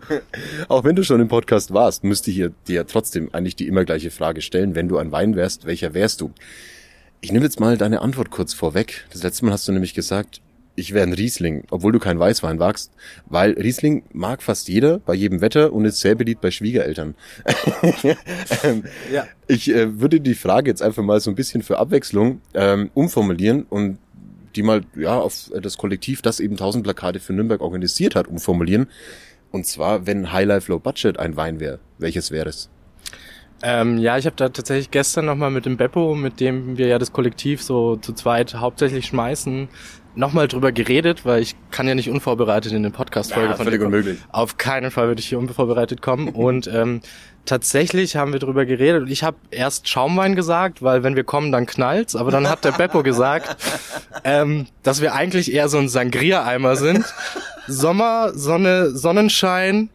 Auch 0.69 0.85
wenn 0.85 0.97
du 0.97 1.03
schon 1.03 1.21
im 1.21 1.29
Podcast 1.29 1.75
warst, 1.75 2.03
müsste 2.03 2.31
ich 2.31 2.37
dir 2.39 2.53
dir 2.67 2.87
trotzdem 2.87 3.29
eigentlich 3.35 3.57
die 3.57 3.67
immer 3.67 3.85
gleiche 3.85 4.11
Frage 4.11 4.41
stellen. 4.41 4.75
Wenn 4.75 4.89
du 4.89 4.97
ein 4.97 5.13
Wein 5.13 5.37
wärst, 5.37 5.67
welcher 5.67 5.93
wärst 5.93 6.23
du? 6.23 6.33
Ich 7.21 7.33
nehme 7.33 7.45
jetzt 7.45 7.61
mal 7.61 7.77
deine 7.77 8.03
Antwort 8.03 8.31
kurz 8.31 8.55
vorweg. 8.55 9.07
Das 9.13 9.23
letzte 9.23 9.45
Mal 9.45 9.53
hast 9.53 9.67
du 9.67 9.73
nämlich 9.73 9.95
gesagt, 9.95 10.41
ich 10.77 10.93
wäre 10.93 11.07
ein 11.07 11.15
Riesling, 11.15 11.65
obwohl 11.71 11.91
du 11.93 11.99
kein 11.99 12.19
Weißwein 12.19 12.59
wagst, 12.59 12.93
weil 13.25 13.53
Riesling 13.53 14.05
mag 14.13 14.43
fast 14.43 14.69
jeder 14.69 14.99
bei 14.99 15.15
jedem 15.15 15.41
Wetter 15.41 15.73
und 15.73 15.87
ist 15.87 16.01
sehr 16.01 16.15
beliebt 16.15 16.43
bei 16.43 16.51
Schwiegereltern. 16.51 17.15
ähm, 18.63 18.85
Ja. 19.11 19.27
Ich 19.49 19.71
äh, 19.71 19.99
würde 19.99 20.21
die 20.21 20.35
Frage 20.35 20.71
jetzt 20.71 20.83
einfach 20.83 21.03
mal 21.03 21.21
so 21.21 21.31
ein 21.31 21.35
bisschen 21.35 21.63
für 21.63 21.79
Abwechslung 21.79 22.43
ähm, 22.55 22.91
umformulieren 22.95 23.65
und 23.65 23.99
die 24.55 24.63
mal 24.63 24.83
ja 24.95 25.19
auf 25.19 25.51
das 25.61 25.79
Kollektiv, 25.79 26.23
das 26.23 26.41
eben 26.41 26.55
1000 26.55 26.85
Plakate 26.85 27.21
für 27.21 27.33
Nürnberg 27.33 27.61
organisiert 27.61 28.15
hat, 28.15 28.29
umformulieren. 28.29 28.87
Und 29.51 29.67
zwar, 29.67 30.07
wenn 30.07 30.33
High 30.33 30.47
Life 30.47 30.71
Low 30.71 30.79
Budget 30.79 31.19
ein 31.19 31.37
Wein 31.37 31.61
wäre, 31.61 31.79
welches 31.99 32.31
wäre 32.31 32.49
es? 32.51 32.69
Ähm, 33.63 33.99
ja, 33.99 34.19
ich 34.19 34.27
habe 34.27 34.37
da 34.37 34.49
tatsächlich 34.49 34.91
gestern 34.91 35.25
nochmal 35.25 35.51
mit 35.51 35.65
dem 35.65 35.77
Beppo, 35.77 36.15
mit 36.15 36.41
dem 36.41 36.77
wir 36.77 36.89
ja 36.89 36.99
das 36.99 37.13
Kollektiv 37.13 37.63
so 37.63 37.97
zu 37.97 38.13
zweit 38.13 38.55
hauptsächlich 38.55 39.07
schmeißen, 39.07 39.69
nochmal 40.17 40.49
drüber 40.49 40.73
geredet, 40.73 41.25
weil 41.25 41.43
ich 41.43 41.55
kann 41.71 41.87
ja 41.87 41.95
nicht 41.95 42.11
unvorbereitet 42.11 42.73
in 42.73 42.79
eine 42.79 42.91
Podcast-Folge 42.91 43.51
Ja, 43.51 43.57
von 43.57 43.65
völlig 43.65 43.81
unmöglich. 43.83 44.19
Auf 44.31 44.57
keinen 44.57 44.91
Fall 44.91 45.09
würde 45.09 45.21
ich 45.21 45.29
hier 45.29 45.39
unvorbereitet 45.39 46.03
kommen. 46.03 46.29
Und 46.35 46.67
ähm, 46.67 47.01
tatsächlich 47.45 48.17
haben 48.17 48.33
wir 48.33 48.41
drüber 48.41 48.67
geredet. 48.67 49.03
Und 49.03 49.11
ich 49.11 49.23
habe 49.23 49.37
erst 49.51 49.89
Schaumwein 49.89 50.35
gesagt, 50.35 50.83
weil 50.83 51.03
wenn 51.03 51.17
wir 51.17 51.25
kommen, 51.25 51.53
dann 51.53 51.67
knallt's. 51.67 52.17
Aber 52.17 52.31
dann 52.31 52.49
hat 52.49 52.65
der 52.65 52.73
Beppo 52.73 53.03
gesagt, 53.03 53.57
ähm, 54.25 54.67
dass 54.83 55.01
wir 55.01 55.15
eigentlich 55.15 55.53
eher 55.53 55.69
so 55.69 55.79
ein 55.79 55.89
Sangria-Eimer 55.89 56.77
sind. 56.77 57.05
Sommer, 57.69 58.33
Sonne, 58.35 58.91
Sonnenschein, 58.91 59.91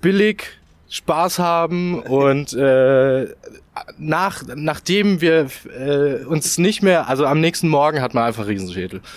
billig, 0.00 0.58
Spaß 0.88 1.38
haben 1.38 2.00
und 2.00 2.52
äh, 2.52 3.26
nach, 3.98 4.42
nachdem 4.54 5.20
wir 5.20 5.48
äh, 5.78 6.24
uns 6.24 6.58
nicht 6.58 6.82
mehr, 6.82 7.08
also 7.08 7.26
am 7.26 7.40
nächsten 7.40 7.68
Morgen 7.68 8.00
hat 8.00 8.14
man 8.14 8.24
einfach 8.24 8.46
Riesenschädel. 8.46 9.00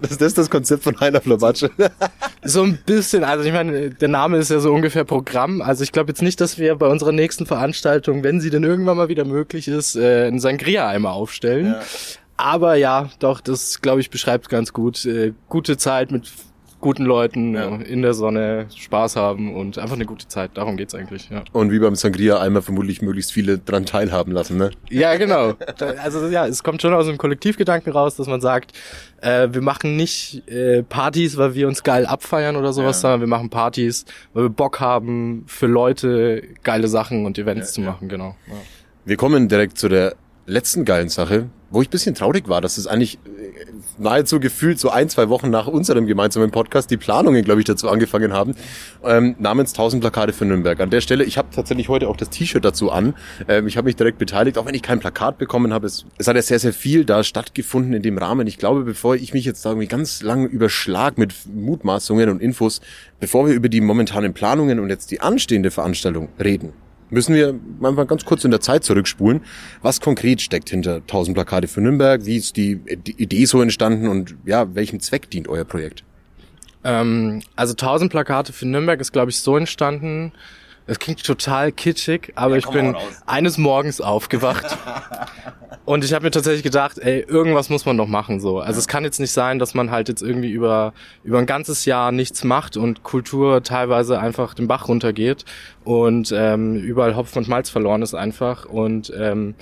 Das, 0.00 0.18
das 0.18 0.28
ist 0.28 0.38
das 0.38 0.50
Konzept 0.50 0.84
von 0.84 0.94
Low 1.24 1.36
Budget. 1.36 1.70
So 2.42 2.62
ein 2.62 2.78
bisschen, 2.84 3.24
also 3.24 3.44
ich 3.44 3.52
meine, 3.52 3.90
der 3.90 4.08
Name 4.08 4.38
ist 4.38 4.50
ja 4.50 4.60
so 4.60 4.72
ungefähr 4.72 5.04
Programm. 5.04 5.62
Also 5.62 5.82
ich 5.82 5.92
glaube 5.92 6.10
jetzt 6.10 6.22
nicht, 6.22 6.40
dass 6.40 6.58
wir 6.58 6.74
bei 6.76 6.86
unserer 6.86 7.12
nächsten 7.12 7.46
Veranstaltung, 7.46 8.22
wenn 8.22 8.40
sie 8.40 8.50
denn 8.50 8.64
irgendwann 8.64 8.96
mal 8.96 9.08
wieder 9.08 9.24
möglich 9.24 9.68
ist, 9.68 9.96
äh, 9.96 10.26
einen 10.26 10.40
Sangria-Eimer 10.40 11.12
aufstellen. 11.12 11.76
Aber 12.36 12.74
ja, 12.76 13.10
doch, 13.18 13.40
das 13.40 13.80
glaube 13.82 14.00
ich 14.00 14.10
beschreibt 14.10 14.48
ganz 14.48 14.72
gut. 14.72 15.04
Äh, 15.04 15.32
gute 15.48 15.76
Zeit 15.76 16.10
mit 16.10 16.30
guten 16.80 17.04
Leuten 17.04 17.54
Ja. 17.54 17.76
in 17.76 18.02
der 18.02 18.14
Sonne, 18.14 18.66
Spaß 18.74 19.16
haben 19.16 19.54
und 19.54 19.78
einfach 19.78 19.96
eine 19.96 20.06
gute 20.06 20.26
Zeit. 20.28 20.52
Darum 20.54 20.76
geht's 20.76 20.94
eigentlich, 20.94 21.28
ja. 21.30 21.42
Und 21.52 21.70
wie 21.70 21.78
beim 21.78 21.94
Sangria 21.94 22.40
einmal 22.40 22.62
vermutlich 22.62 23.02
möglichst 23.02 23.32
viele 23.32 23.58
dran 23.58 23.84
teilhaben 23.86 24.32
lassen, 24.32 24.56
ne? 24.56 24.70
Ja, 24.88 25.16
genau. 25.16 25.54
Also 26.02 26.26
ja, 26.28 26.46
es 26.46 26.62
kommt 26.62 26.80
schon 26.82 26.94
aus 26.94 27.06
dem 27.06 27.18
Kollektivgedanken 27.18 27.92
raus, 27.92 28.16
dass 28.16 28.26
man 28.26 28.40
sagt, 28.40 28.72
äh, 29.20 29.48
wir 29.52 29.60
machen 29.60 29.96
nicht 29.96 30.48
äh, 30.48 30.82
Partys, 30.82 31.36
weil 31.36 31.54
wir 31.54 31.68
uns 31.68 31.82
geil 31.82 32.06
abfeiern 32.06 32.56
oder 32.56 32.72
sowas, 32.72 32.96
Ja. 32.96 33.00
sondern 33.02 33.20
wir 33.20 33.28
machen 33.28 33.50
Partys, 33.50 34.04
weil 34.32 34.44
wir 34.44 34.50
Bock 34.50 34.80
haben, 34.80 35.44
für 35.46 35.66
Leute 35.66 36.42
geile 36.62 36.88
Sachen 36.88 37.26
und 37.26 37.38
Events 37.38 37.72
zu 37.74 37.82
machen, 37.82 38.08
genau. 38.08 38.36
Wir 39.04 39.16
kommen 39.16 39.48
direkt 39.48 39.78
zu 39.78 39.88
der 39.88 40.14
letzten 40.46 40.84
geilen 40.84 41.08
Sache, 41.10 41.46
wo 41.70 41.82
ich 41.82 41.88
bisschen 41.88 42.14
traurig 42.14 42.48
war, 42.48 42.60
dass 42.60 42.78
es 42.78 42.86
eigentlich 42.86 43.18
äh, 43.24 43.64
nahezu 43.98 44.40
gefühlt 44.40 44.78
so 44.78 44.90
ein, 44.90 45.08
zwei 45.08 45.28
Wochen 45.28 45.50
nach 45.50 45.66
unserem 45.66 46.06
gemeinsamen 46.06 46.50
Podcast 46.50 46.90
die 46.90 46.96
Planungen, 46.96 47.44
glaube 47.44 47.60
ich, 47.60 47.66
dazu 47.66 47.88
angefangen 47.88 48.32
haben, 48.32 48.54
ähm, 49.04 49.36
namens 49.38 49.72
1000 49.72 50.00
Plakate 50.00 50.32
für 50.32 50.44
Nürnberg. 50.44 50.80
An 50.80 50.90
der 50.90 51.00
Stelle, 51.00 51.24
ich 51.24 51.38
habe 51.38 51.48
tatsächlich 51.54 51.88
heute 51.88 52.08
auch 52.08 52.16
das 52.16 52.30
T-Shirt 52.30 52.64
dazu 52.64 52.90
an. 52.90 53.14
Ähm, 53.48 53.66
ich 53.66 53.76
habe 53.76 53.86
mich 53.86 53.96
direkt 53.96 54.18
beteiligt, 54.18 54.58
auch 54.58 54.66
wenn 54.66 54.74
ich 54.74 54.82
kein 54.82 55.00
Plakat 55.00 55.38
bekommen 55.38 55.72
habe. 55.72 55.86
Es, 55.86 56.04
es 56.18 56.26
hat 56.26 56.36
ja 56.36 56.42
sehr, 56.42 56.58
sehr 56.58 56.72
viel 56.72 57.04
da 57.04 57.22
stattgefunden 57.22 57.92
in 57.92 58.02
dem 58.02 58.18
Rahmen. 58.18 58.46
Ich 58.46 58.58
glaube, 58.58 58.82
bevor 58.82 59.14
ich 59.14 59.32
mich 59.32 59.44
jetzt 59.44 59.64
da 59.64 59.70
irgendwie 59.70 59.88
ganz 59.88 60.22
lange 60.22 60.46
überschlag 60.46 61.18
mit 61.18 61.34
Mutmaßungen 61.46 62.28
und 62.28 62.42
Infos, 62.42 62.80
bevor 63.20 63.46
wir 63.46 63.54
über 63.54 63.68
die 63.68 63.80
momentanen 63.80 64.34
Planungen 64.34 64.80
und 64.80 64.88
jetzt 64.88 65.10
die 65.10 65.20
anstehende 65.20 65.70
Veranstaltung 65.70 66.28
reden, 66.38 66.72
müssen 67.10 67.34
wir 67.34 67.58
mal 67.78 68.06
ganz 68.06 68.24
kurz 68.24 68.44
in 68.44 68.50
der 68.50 68.60
Zeit 68.60 68.84
zurückspulen. 68.84 69.42
Was 69.82 70.00
konkret 70.00 70.40
steckt 70.40 70.70
hinter 70.70 70.96
1000 70.96 71.34
Plakate 71.34 71.68
für 71.68 71.80
Nürnberg? 71.80 72.24
Wie 72.24 72.36
ist 72.36 72.56
die, 72.56 72.76
die 72.76 73.20
Idee 73.20 73.44
so 73.44 73.60
entstanden 73.60 74.08
und 74.08 74.36
ja, 74.44 74.74
welchem 74.74 75.00
Zweck 75.00 75.30
dient 75.30 75.48
euer 75.48 75.64
Projekt? 75.64 76.04
Ähm, 76.84 77.42
also 77.56 77.72
1000 77.72 78.10
Plakate 78.10 78.52
für 78.52 78.66
Nürnberg 78.66 79.00
ist, 79.00 79.12
glaube 79.12 79.30
ich, 79.30 79.38
so 79.38 79.56
entstanden. 79.56 80.32
Es 80.90 80.98
klingt 80.98 81.24
total 81.24 81.70
kitschig, 81.70 82.32
aber 82.34 82.56
ich 82.56 82.66
bin 82.66 82.96
eines 83.24 83.58
Morgens 83.58 84.00
aufgewacht 84.00 84.76
und 85.84 86.04
ich 86.04 86.12
habe 86.12 86.24
mir 86.24 86.32
tatsächlich 86.32 86.64
gedacht, 86.64 86.98
ey, 86.98 87.20
irgendwas 87.20 87.70
muss 87.70 87.86
man 87.86 87.96
doch 87.96 88.08
machen 88.08 88.40
so. 88.40 88.58
Also 88.58 88.80
es 88.80 88.88
kann 88.88 89.04
jetzt 89.04 89.20
nicht 89.20 89.30
sein, 89.30 89.60
dass 89.60 89.72
man 89.72 89.92
halt 89.92 90.08
jetzt 90.08 90.20
irgendwie 90.20 90.50
über 90.50 90.92
über 91.22 91.38
ein 91.38 91.46
ganzes 91.46 91.84
Jahr 91.84 92.10
nichts 92.10 92.42
macht 92.42 92.76
und 92.76 93.04
Kultur 93.04 93.62
teilweise 93.62 94.18
einfach 94.18 94.52
den 94.52 94.66
Bach 94.66 94.88
runtergeht 94.88 95.44
und 95.84 96.32
ähm, 96.36 96.74
überall 96.74 97.14
Hopfen 97.14 97.38
und 97.38 97.48
Malz 97.48 97.70
verloren 97.70 98.02
ist 98.02 98.14
einfach 98.14 98.64
und 98.64 99.12
ähm, 99.16 99.54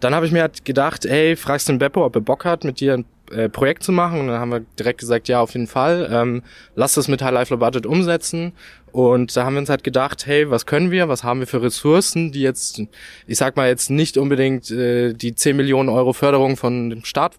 dann 0.00 0.14
habe 0.14 0.24
ich 0.24 0.32
mir 0.32 0.40
halt 0.40 0.64
gedacht, 0.64 1.04
ey, 1.04 1.36
fragst 1.36 1.68
den 1.68 1.78
Beppo, 1.78 2.06
ob 2.06 2.16
er 2.16 2.22
Bock 2.22 2.46
hat, 2.46 2.64
mit 2.64 2.80
dir 2.80 2.94
ein 2.94 3.04
äh, 3.30 3.48
Projekt 3.48 3.82
zu 3.82 3.92
machen. 3.92 4.20
Und 4.20 4.28
dann 4.28 4.40
haben 4.40 4.50
wir 4.50 4.60
direkt 4.78 5.00
gesagt, 5.00 5.28
ja, 5.28 5.40
auf 5.40 5.52
jeden 5.52 5.66
Fall. 5.66 6.08
Ähm, 6.10 6.42
lass 6.74 6.94
das 6.94 7.08
mit 7.08 7.22
High 7.22 7.32
Life 7.32 7.54
Low 7.54 7.58
Budget 7.58 7.86
umsetzen. 7.86 8.52
Und 8.92 9.36
da 9.36 9.44
haben 9.44 9.54
wir 9.54 9.60
uns 9.60 9.68
halt 9.68 9.84
gedacht, 9.84 10.26
hey, 10.26 10.50
was 10.50 10.66
können 10.66 10.90
wir, 10.90 11.08
was 11.08 11.24
haben 11.24 11.40
wir 11.40 11.46
für 11.46 11.62
Ressourcen, 11.62 12.32
die 12.32 12.42
jetzt, 12.42 12.82
ich 13.26 13.38
sag 13.38 13.56
mal 13.56 13.68
jetzt 13.68 13.90
nicht 13.90 14.16
unbedingt 14.16 14.70
äh, 14.70 15.12
die 15.12 15.34
10 15.34 15.56
Millionen 15.56 15.88
Euro 15.88 16.12
Förderung 16.12 16.56
von 16.56 16.90
dem 16.90 17.04
Staat 17.04 17.36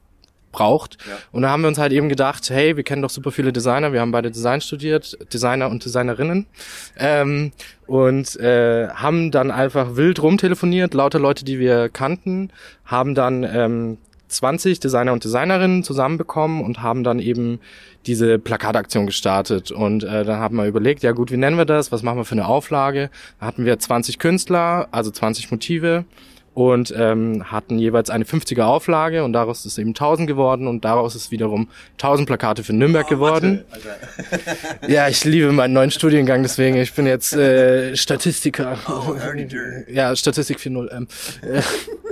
braucht. 0.52 0.98
Ja. 1.08 1.18
Und 1.32 1.44
da 1.44 1.50
haben 1.50 1.62
wir 1.62 1.68
uns 1.68 1.78
halt 1.78 1.92
eben 1.92 2.10
gedacht, 2.10 2.50
hey, 2.50 2.76
wir 2.76 2.84
kennen 2.84 3.02
doch 3.02 3.10
super 3.10 3.32
viele 3.32 3.54
Designer, 3.54 3.94
wir 3.94 4.02
haben 4.02 4.12
beide 4.12 4.32
Design 4.32 4.62
studiert, 4.62 5.18
Designer 5.34 5.70
und 5.70 5.84
Designerinnen. 5.84 6.46
Ähm, 6.98 7.52
und 7.88 8.38
äh, 8.40 8.90
haben 8.90 9.32
dann 9.32 9.52
einfach 9.52 9.96
wild 9.96 10.22
rumtelefoniert, 10.22 10.94
lauter 10.94 11.20
Leute, 11.20 11.46
die 11.46 11.60
wir 11.60 11.90
kannten, 11.90 12.52
haben 12.86 13.16
dann 13.16 13.44
ähm, 13.44 13.98
20 14.28 14.80
Designer 14.80 15.14
und 15.14 15.24
Designerinnen 15.24 15.84
zusammenbekommen 15.84 16.64
und 16.64 16.82
haben 16.82 17.04
dann 17.04 17.20
eben 17.20 17.60
diese 18.06 18.40
Plakataktion 18.40 19.06
gestartet. 19.06 19.72
Und 19.72 20.04
äh, 20.04 20.24
dann 20.24 20.40
haben 20.40 20.58
wir 20.58 20.66
überlegt, 20.66 21.04
ja 21.04 21.12
gut, 21.12 21.32
wie 21.32 21.38
nennen 21.38 21.58
wir 21.58 21.66
das? 21.66 21.92
Was 21.92 22.04
machen 22.04 22.18
wir 22.18 22.26
für 22.26 22.34
eine 22.34 22.48
Auflage? 22.48 23.10
Da 23.40 23.46
hatten 23.46 23.66
wir 23.66 23.78
20 23.78 24.20
Künstler, 24.20 24.88
also 24.92 25.12
20 25.12 25.52
Motive 25.52 26.06
und 26.54 26.94
ähm, 26.98 27.50
hatten 27.50 27.80
jeweils 27.80 28.10
eine 28.10 28.26
50er 28.26 28.64
Auflage 28.64 29.24
und 29.24 29.34
daraus 29.34 29.66
ist 29.66 29.78
eben 29.78 29.92
1000 29.92 30.28
geworden 30.28 30.68
und 30.68 30.84
daraus 30.84 31.16
ist 31.16 31.32
wiederum 31.32 31.70
1000 31.94 32.28
Plakate 32.28 32.64
für 32.64 32.74
Nürnberg 32.74 33.06
oh, 33.08 33.10
geworden. 33.10 33.64
ja, 34.88 35.08
ich 35.08 35.24
liebe 35.24 35.52
meinen 35.54 35.74
neuen 35.74 35.92
Studiengang, 35.92 36.44
deswegen 36.44 36.76
ich 36.76 36.94
bin 36.94 37.06
jetzt 37.06 37.34
äh, 37.34 37.96
Statistiker. 37.96 38.78
Oh, 38.88 39.16
ja, 39.88 40.14
Statistik 40.16 40.58
4.0. 40.58 40.92
Ähm, 40.92 41.08
äh, 41.42 41.62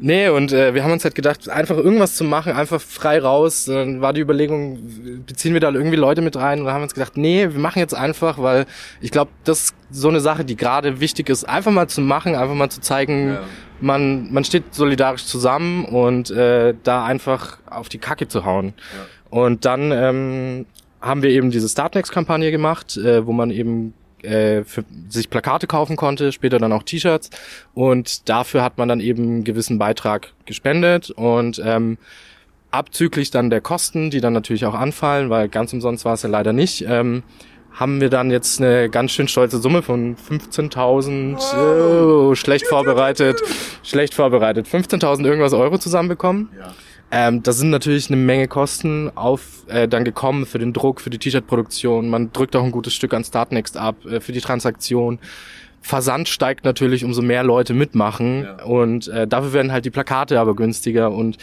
Nee, 0.00 0.28
und 0.28 0.52
äh, 0.52 0.74
wir 0.74 0.84
haben 0.84 0.92
uns 0.92 1.04
halt 1.04 1.14
gedacht, 1.14 1.48
einfach 1.48 1.76
irgendwas 1.76 2.16
zu 2.16 2.24
machen, 2.24 2.52
einfach 2.52 2.80
frei 2.80 3.20
raus. 3.20 3.64
Dann 3.66 4.00
war 4.00 4.12
die 4.12 4.20
Überlegung, 4.20 4.78
beziehen 5.26 5.54
wir 5.54 5.60
da 5.60 5.70
irgendwie 5.70 5.96
Leute 5.96 6.22
mit 6.22 6.36
rein? 6.36 6.60
Und 6.60 6.66
dann 6.66 6.74
haben 6.74 6.80
wir 6.80 6.84
uns 6.84 6.94
gedacht, 6.94 7.16
nee, 7.16 7.48
wir 7.50 7.60
machen 7.60 7.78
jetzt 7.78 7.94
einfach, 7.94 8.38
weil 8.38 8.66
ich 9.00 9.10
glaube, 9.10 9.30
das 9.44 9.64
ist 9.64 9.74
so 9.90 10.08
eine 10.08 10.20
Sache, 10.20 10.44
die 10.44 10.56
gerade 10.56 11.00
wichtig 11.00 11.28
ist, 11.28 11.48
einfach 11.48 11.72
mal 11.72 11.88
zu 11.88 12.00
machen, 12.00 12.34
einfach 12.34 12.54
mal 12.54 12.70
zu 12.70 12.80
zeigen, 12.80 13.28
ja. 13.28 13.40
man, 13.80 14.32
man 14.32 14.44
steht 14.44 14.74
solidarisch 14.74 15.24
zusammen 15.24 15.84
und 15.84 16.30
äh, 16.30 16.74
da 16.82 17.04
einfach 17.04 17.58
auf 17.66 17.88
die 17.88 17.98
Kacke 17.98 18.28
zu 18.28 18.44
hauen. 18.44 18.74
Ja. 18.76 19.38
Und 19.38 19.64
dann 19.64 19.92
ähm, 19.92 20.66
haben 21.00 21.22
wir 21.22 21.30
eben 21.30 21.50
diese 21.50 21.68
Startnext-Kampagne 21.68 22.50
gemacht, 22.50 22.96
äh, 22.96 23.26
wo 23.26 23.32
man 23.32 23.50
eben 23.50 23.94
äh, 24.22 24.64
für 24.64 24.84
sich 25.08 25.30
Plakate 25.30 25.66
kaufen 25.66 25.96
konnte, 25.96 26.32
später 26.32 26.58
dann 26.58 26.72
auch 26.72 26.82
T-Shirts 26.82 27.30
und 27.74 28.28
dafür 28.28 28.62
hat 28.62 28.78
man 28.78 28.88
dann 28.88 29.00
eben 29.00 29.22
einen 29.22 29.44
gewissen 29.44 29.78
Beitrag 29.78 30.32
gespendet 30.46 31.10
und 31.10 31.60
ähm, 31.64 31.98
abzüglich 32.70 33.30
dann 33.30 33.50
der 33.50 33.60
Kosten, 33.60 34.10
die 34.10 34.20
dann 34.20 34.32
natürlich 34.32 34.64
auch 34.66 34.74
anfallen, 34.74 35.30
weil 35.30 35.48
ganz 35.48 35.72
umsonst 35.72 36.04
war 36.04 36.14
es 36.14 36.22
ja 36.22 36.28
leider 36.28 36.52
nicht, 36.52 36.84
ähm, 36.88 37.22
haben 37.72 38.00
wir 38.00 38.10
dann 38.10 38.30
jetzt 38.30 38.60
eine 38.60 38.90
ganz 38.90 39.12
schön 39.12 39.28
stolze 39.28 39.58
Summe 39.58 39.82
von 39.82 40.16
15.000, 40.16 41.36
oh, 41.56 42.34
schlecht 42.34 42.66
vorbereitet, 42.66 43.40
schlecht 43.82 44.14
vorbereitet, 44.14 44.66
15.000 44.66 45.24
irgendwas 45.24 45.52
Euro 45.54 45.78
zusammenbekommen. 45.78 46.50
Ja. 46.58 46.72
Ähm, 47.14 47.42
da 47.42 47.52
sind 47.52 47.68
natürlich 47.68 48.08
eine 48.08 48.16
Menge 48.16 48.48
Kosten 48.48 49.10
auf 49.14 49.66
äh, 49.68 49.86
dann 49.86 50.02
gekommen 50.02 50.46
für 50.46 50.58
den 50.58 50.72
Druck, 50.72 50.98
für 50.98 51.10
die 51.10 51.18
T-Shirt-Produktion. 51.18 52.08
Man 52.08 52.32
drückt 52.32 52.56
auch 52.56 52.64
ein 52.64 52.70
gutes 52.72 52.94
Stück 52.94 53.12
an 53.12 53.22
Startnext 53.22 53.76
ab 53.76 54.06
äh, 54.06 54.18
für 54.20 54.32
die 54.32 54.40
Transaktion. 54.40 55.18
Versand 55.82 56.28
steigt 56.28 56.64
natürlich, 56.64 57.04
umso 57.04 57.22
mehr 57.22 57.42
Leute 57.42 57.74
mitmachen 57.74 58.44
ja. 58.44 58.64
und 58.64 59.08
äh, 59.08 59.26
dafür 59.26 59.52
werden 59.52 59.72
halt 59.72 59.84
die 59.84 59.90
Plakate 59.90 60.38
aber 60.38 60.54
günstiger 60.54 61.10
und 61.10 61.38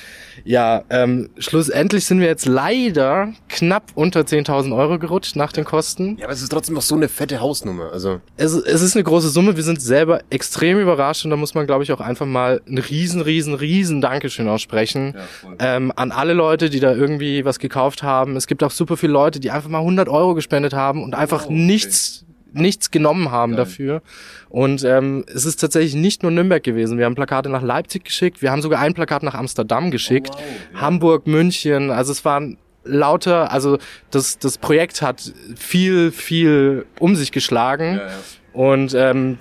ja, 0.46 0.84
ähm, 0.90 1.30
schlussendlich 1.38 2.06
sind 2.06 2.22
wir 2.22 2.28
jetzt 2.28 2.46
leider 2.46 3.34
knapp 3.50 3.92
unter 3.96 4.22
10.000 4.22 4.76
Euro 4.76 4.98
gerutscht 4.98 5.36
nach 5.36 5.52
den 5.52 5.66
Kosten. 5.66 6.18
Ja, 6.18 6.26
aber 6.26 6.34
es 6.34 6.42
ist 6.42 6.50
trotzdem 6.50 6.76
noch 6.76 6.82
so 6.82 6.96
eine 6.96 7.10
fette 7.10 7.42
Hausnummer, 7.42 7.92
also. 7.92 8.22
Es, 8.38 8.54
es 8.54 8.82
ist 8.82 8.96
eine 8.96 9.04
große 9.04 9.30
Summe, 9.30 9.58
wir 9.58 9.64
sind 9.64 9.82
selber 9.82 10.22
extrem 10.30 10.80
überrascht 10.80 11.26
und 11.26 11.32
da 11.32 11.38
muss 11.38 11.54
man 11.54 11.68
glaube 11.68 11.84
ich 11.84 11.92
auch 11.92 12.02
einfach 12.02 12.26
mal 12.26 12.62
ein 12.68 12.78
riesen, 12.78 13.22
riesen, 13.22 13.54
riesen 13.54 14.00
Dankeschön 14.00 14.48
aussprechen 14.48 15.16
ja, 15.60 15.76
ähm, 15.76 15.92
an 15.96 16.12
alle 16.12 16.34
Leute, 16.34 16.70
die 16.70 16.80
da 16.80 16.96
irgendwie 16.96 17.44
was 17.44 17.60
gekauft 17.60 18.04
haben. 18.04 18.38
Es 18.38 18.48
gibt 18.48 18.64
auch 18.64 18.72
super 18.72 18.96
viele 18.96 19.12
Leute, 19.12 19.42
die 19.42 19.52
einfach 19.52 19.70
mal 19.70 19.80
100 19.80 20.08
Euro 20.08 20.34
gespendet 20.34 20.74
haben 20.74 21.04
und 21.04 21.14
einfach 21.14 21.46
okay. 21.46 21.54
nichts 21.54 22.26
nichts 22.54 22.92
genommen 22.92 23.32
haben 23.32 23.54
Geil. 23.54 23.66
dafür. 23.66 24.02
Und 24.50 24.84
ähm, 24.84 25.26
es 25.34 25.46
ist 25.46 25.58
tatsächlich 25.58 25.96
nicht 25.96 26.24
nur 26.24 26.32
Nürnberg 26.32 26.64
gewesen. 26.64 26.98
Wir 26.98 27.06
haben 27.06 27.16
Plakate 27.16 27.50
nach 27.50 27.62
Leipzig 27.62 28.06
geschickt, 28.06 28.42
wir 28.42 28.52
haben 28.52 28.62
sogar 28.62 28.80
ein 28.80 28.94
Plakat 28.94 29.24
nach 29.24 29.36
Amsterdam 29.36 29.92
geschickt, 29.92 30.32
oh, 30.34 30.38
wow. 30.38 30.46
ja. 30.74 30.82
Hamburg, 30.82 31.28
München. 31.28 31.92
Also 31.92 32.12
es 32.12 32.26
waren 32.26 32.58
lauter, 32.84 33.52
also 33.52 33.78
das, 34.12 34.40
das 34.40 34.58
Projekt 34.58 35.02
hat 35.02 35.34
viel, 35.56 36.12
viel 36.12 36.86
um 37.00 37.16
sich 37.16 37.32
geschlagen. 37.32 37.98
Ja, 37.98 38.08
ja. 38.08 38.14
Und 38.54 38.94
ähm, 38.96 39.38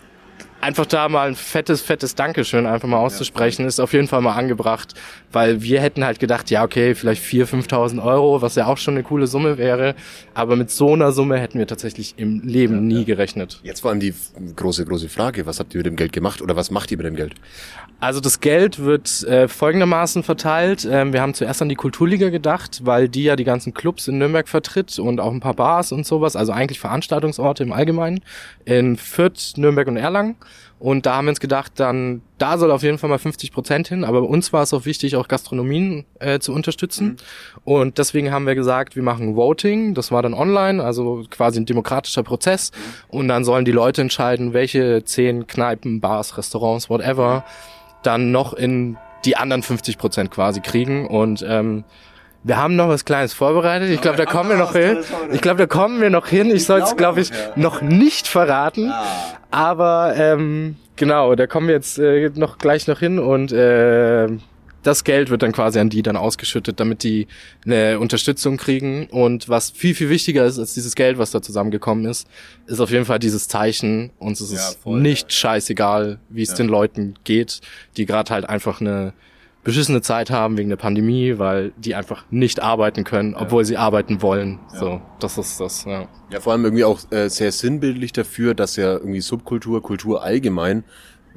einfach 0.61 0.87
da 0.87 1.09
mal 1.09 1.29
ein 1.29 1.35
fettes, 1.35 1.83
fettes 1.83 2.15
Dankeschön 2.15 2.67
einfach 2.67 2.89
mal 2.89 2.99
auszusprechen, 2.99 3.67
ist 3.67 3.81
auf 3.81 3.93
jeden 3.93 4.09
Fall 4.09 4.21
mal 4.21 4.35
angebracht, 4.35 4.95
weil 5.33 5.63
wir 5.63 5.81
hätten 5.81 6.05
halt 6.05 6.19
gedacht, 6.19 6.51
ja, 6.51 6.65
okay, 6.65 6.95
vielleicht 6.95 7.23
4.000, 7.23 7.69
5.000 7.69 8.05
Euro, 8.05 8.43
was 8.43 8.55
ja 8.55 8.67
auch 8.67 8.79
schon 8.79 8.95
eine 8.95 9.03
coole 9.03 9.27
Summe 9.27 9.59
wäre, 9.59 9.95
aber 10.35 10.57
mit 10.57 10.71
so 10.71 10.93
einer 10.93 11.13
Summe 11.13 11.39
hätten 11.39 11.59
wir 11.59 11.67
tatsächlich 11.67 12.15
im 12.17 12.41
Leben 12.43 12.75
ja, 12.75 12.81
nie 12.81 12.99
ja. 13.01 13.05
gerechnet. 13.05 13.61
Jetzt 13.63 13.81
vor 13.81 13.91
allem 13.91 14.01
die 14.01 14.15
große, 14.57 14.85
große 14.85 15.09
Frage, 15.09 15.47
was 15.47 15.61
habt 15.61 15.75
ihr 15.75 15.79
mit 15.79 15.87
dem 15.87 15.97
Geld 15.97 16.13
gemacht 16.13 16.43
oder 16.43 16.57
was 16.57 16.71
macht 16.71 16.91
ihr 16.91 16.97
mit 16.97 17.07
dem 17.07 17.17
Geld? 17.17 17.35
Also 18.01 18.21
das 18.21 18.39
Geld 18.39 18.79
wird 18.79 19.25
äh, 19.25 19.49
folgendermaßen 19.49 20.23
verteilt. 20.23 20.87
Ähm, 20.89 21.13
wir 21.13 21.21
haben 21.21 21.35
zuerst 21.35 21.61
an 21.63 21.69
die 21.69 21.75
Kulturliga 21.75 22.29
gedacht, 22.29 22.83
weil 22.85 23.09
die 23.09 23.25
ja 23.25 23.35
die 23.35 23.45
ganzen 23.45 23.75
Clubs 23.75 24.07
in 24.07 24.19
Nürnberg 24.19 24.49
vertritt 24.49 24.99
und 25.01 25.19
auch 25.21 25.33
ein 25.33 25.41
paar 25.41 25.55
Bars 25.55 25.91
und 25.91 26.07
sowas, 26.07 26.37
also 26.37 26.53
eigentlich 26.53 26.79
Veranstaltungsorte 26.79 27.65
im 27.65 27.73
Allgemeinen 27.73 28.21
in 28.65 28.97
Fürth, 28.97 29.55
Nürnberg 29.57 29.89
und 29.89 29.97
Erlangen. 29.97 30.37
Und 30.79 31.07
da 31.07 31.17
haben 31.17 31.25
wir 31.25 31.31
uns 31.31 31.41
gedacht, 31.41 31.73
dann 31.77 32.23
da 32.39 32.57
soll 32.57 32.71
auf 32.71 32.85
jeden 32.85 32.99
Fall 32.99 33.11
mal 33.11 33.19
50 33.19 33.51
Prozent 33.51 33.89
hin. 33.89 34.05
Aber 34.05 34.23
uns 34.23 34.53
war 34.53 34.63
es 34.63 34.73
auch 34.73 34.85
wichtig, 34.85 35.17
auch 35.17 35.27
Gastronomien 35.27 36.05
äh, 36.21 36.39
zu 36.39 36.53
unterstützen. 36.53 37.07
Mhm. 37.07 37.17
Und 37.65 37.99
deswegen 37.99 38.31
haben 38.31 38.47
wir 38.47 38.55
gesagt, 38.55 38.95
wir 38.95 39.03
machen 39.03 39.35
Voting. 39.35 39.95
Das 39.95 40.13
war 40.13 40.23
dann 40.23 40.35
online, 40.35 40.83
also 40.83 41.25
quasi 41.31 41.59
ein 41.59 41.67
demokratischer 41.67 42.23
Prozess. 42.23 42.71
Mhm. 42.71 43.19
Und 43.19 43.29
dann 43.29 43.45
sollen 43.45 43.65
die 43.65 43.73
Leute 43.73 44.03
entscheiden, 44.03 44.53
welche 44.53 45.03
zehn 45.05 45.49
Kneipen, 45.49 46.01
Bars, 46.01 46.39
Restaurants, 46.39 46.89
whatever, 46.89 47.45
dann 48.03 48.31
noch 48.31 48.53
in 48.53 48.97
die 49.25 49.37
anderen 49.37 49.63
50 49.63 49.99
Prozent 49.99 50.31
quasi 50.31 50.61
kriegen. 50.61 51.07
Und 51.07 51.45
ähm, 51.47 51.85
wir 52.45 52.57
haben 52.57 52.77
noch 52.77 52.89
was 52.89 53.05
Kleines 53.05 53.33
vorbereitet. 53.33 53.91
Ich 53.91 54.01
glaube, 54.01 54.17
da 54.17 54.25
kommen 54.25 54.51
wir 54.51 54.57
noch 54.57 54.73
hin. 54.73 54.99
Ich 55.33 55.41
glaube, 55.41 55.59
da 55.59 55.67
kommen 55.67 56.01
wir 56.01 56.11
noch 56.11 56.27
hin. 56.27 56.51
Ich 56.51 56.65
soll 56.65 56.81
es, 56.81 56.97
glaube 56.97 57.21
ich, 57.21 57.31
noch 57.57 57.83
nicht 57.83 58.29
verraten. 58.29 58.93
Aber 59.51 60.15
ähm, 60.17 60.77
genau, 60.97 61.35
da 61.35 61.47
kommen 61.47 61.69
wir 61.69 61.75
jetzt 61.75 61.99
äh, 61.99 62.31
noch 62.35 62.59
gleich 62.59 62.87
noch 62.87 63.01
hin 63.01 63.19
und 63.19 63.53
äh, 63.53 64.29
das 64.83 65.05
Geld 65.05 65.31
wird 65.31 65.43
dann 65.43 65.53
quasi 65.53 65.79
an 65.79 65.91
die 65.91 66.03
dann 66.03 66.17
ausgeschüttet, 66.17 66.81
damit 66.81 67.03
die 67.03 67.27
eine 67.65 67.99
Unterstützung 67.99 68.57
kriegen. 68.57 69.07
Und 69.07 69.49
was 69.49 69.71
viel, 69.71 69.95
viel 69.95 70.09
wichtiger 70.09 70.45
ist 70.45 70.59
als 70.59 70.75
dieses 70.75 70.95
Geld, 70.95 71.19
was 71.19 71.31
da 71.31 71.43
zusammengekommen 71.43 72.05
ist, 72.07 72.29
ist 72.67 72.81
auf 72.81 72.91
jeden 72.91 73.05
Fall 73.05 73.19
dieses 73.19 73.49
Zeichen. 73.49 74.11
Uns 74.19 74.41
ist 74.41 74.53
ja, 74.53 74.59
es 74.59 74.75
voll, 74.77 75.01
nicht 75.01 75.25
ja. 75.25 75.31
scheißegal, 75.31 76.19
wie 76.29 76.43
es 76.43 76.51
ja. 76.51 76.57
den 76.57 76.69
Leuten 76.69 77.15
geht, 77.25 77.61
die 77.97 78.07
gerade 78.07 78.33
halt 78.33 78.49
einfach 78.49 78.81
eine 78.81 79.13
beschissene 79.65 80.01
Zeit 80.01 80.31
haben 80.31 80.57
wegen 80.57 80.71
der 80.71 80.77
Pandemie, 80.77 81.35
weil 81.37 81.73
die 81.77 81.95
einfach 81.95 82.25
nicht 82.31 82.61
arbeiten 82.63 83.05
können, 83.05 83.35
obwohl 83.35 83.65
sie 83.65 83.77
arbeiten 83.77 84.23
wollen. 84.23 84.61
So, 84.73 85.03
das 85.21 85.37
ist 85.37 85.61
das, 85.61 85.85
ja. 85.85 86.09
Ja, 86.31 86.41
vor 86.41 86.53
allem 86.53 86.65
irgendwie 86.65 86.85
auch 86.85 87.01
äh, 87.11 87.29
sehr 87.29 87.53
sinnbildlich 87.53 88.13
dafür, 88.13 88.55
dass 88.55 88.77
ja 88.77 88.93
irgendwie 88.93 89.21
Subkultur, 89.21 89.83
Kultur 89.83 90.23
allgemein, 90.23 90.85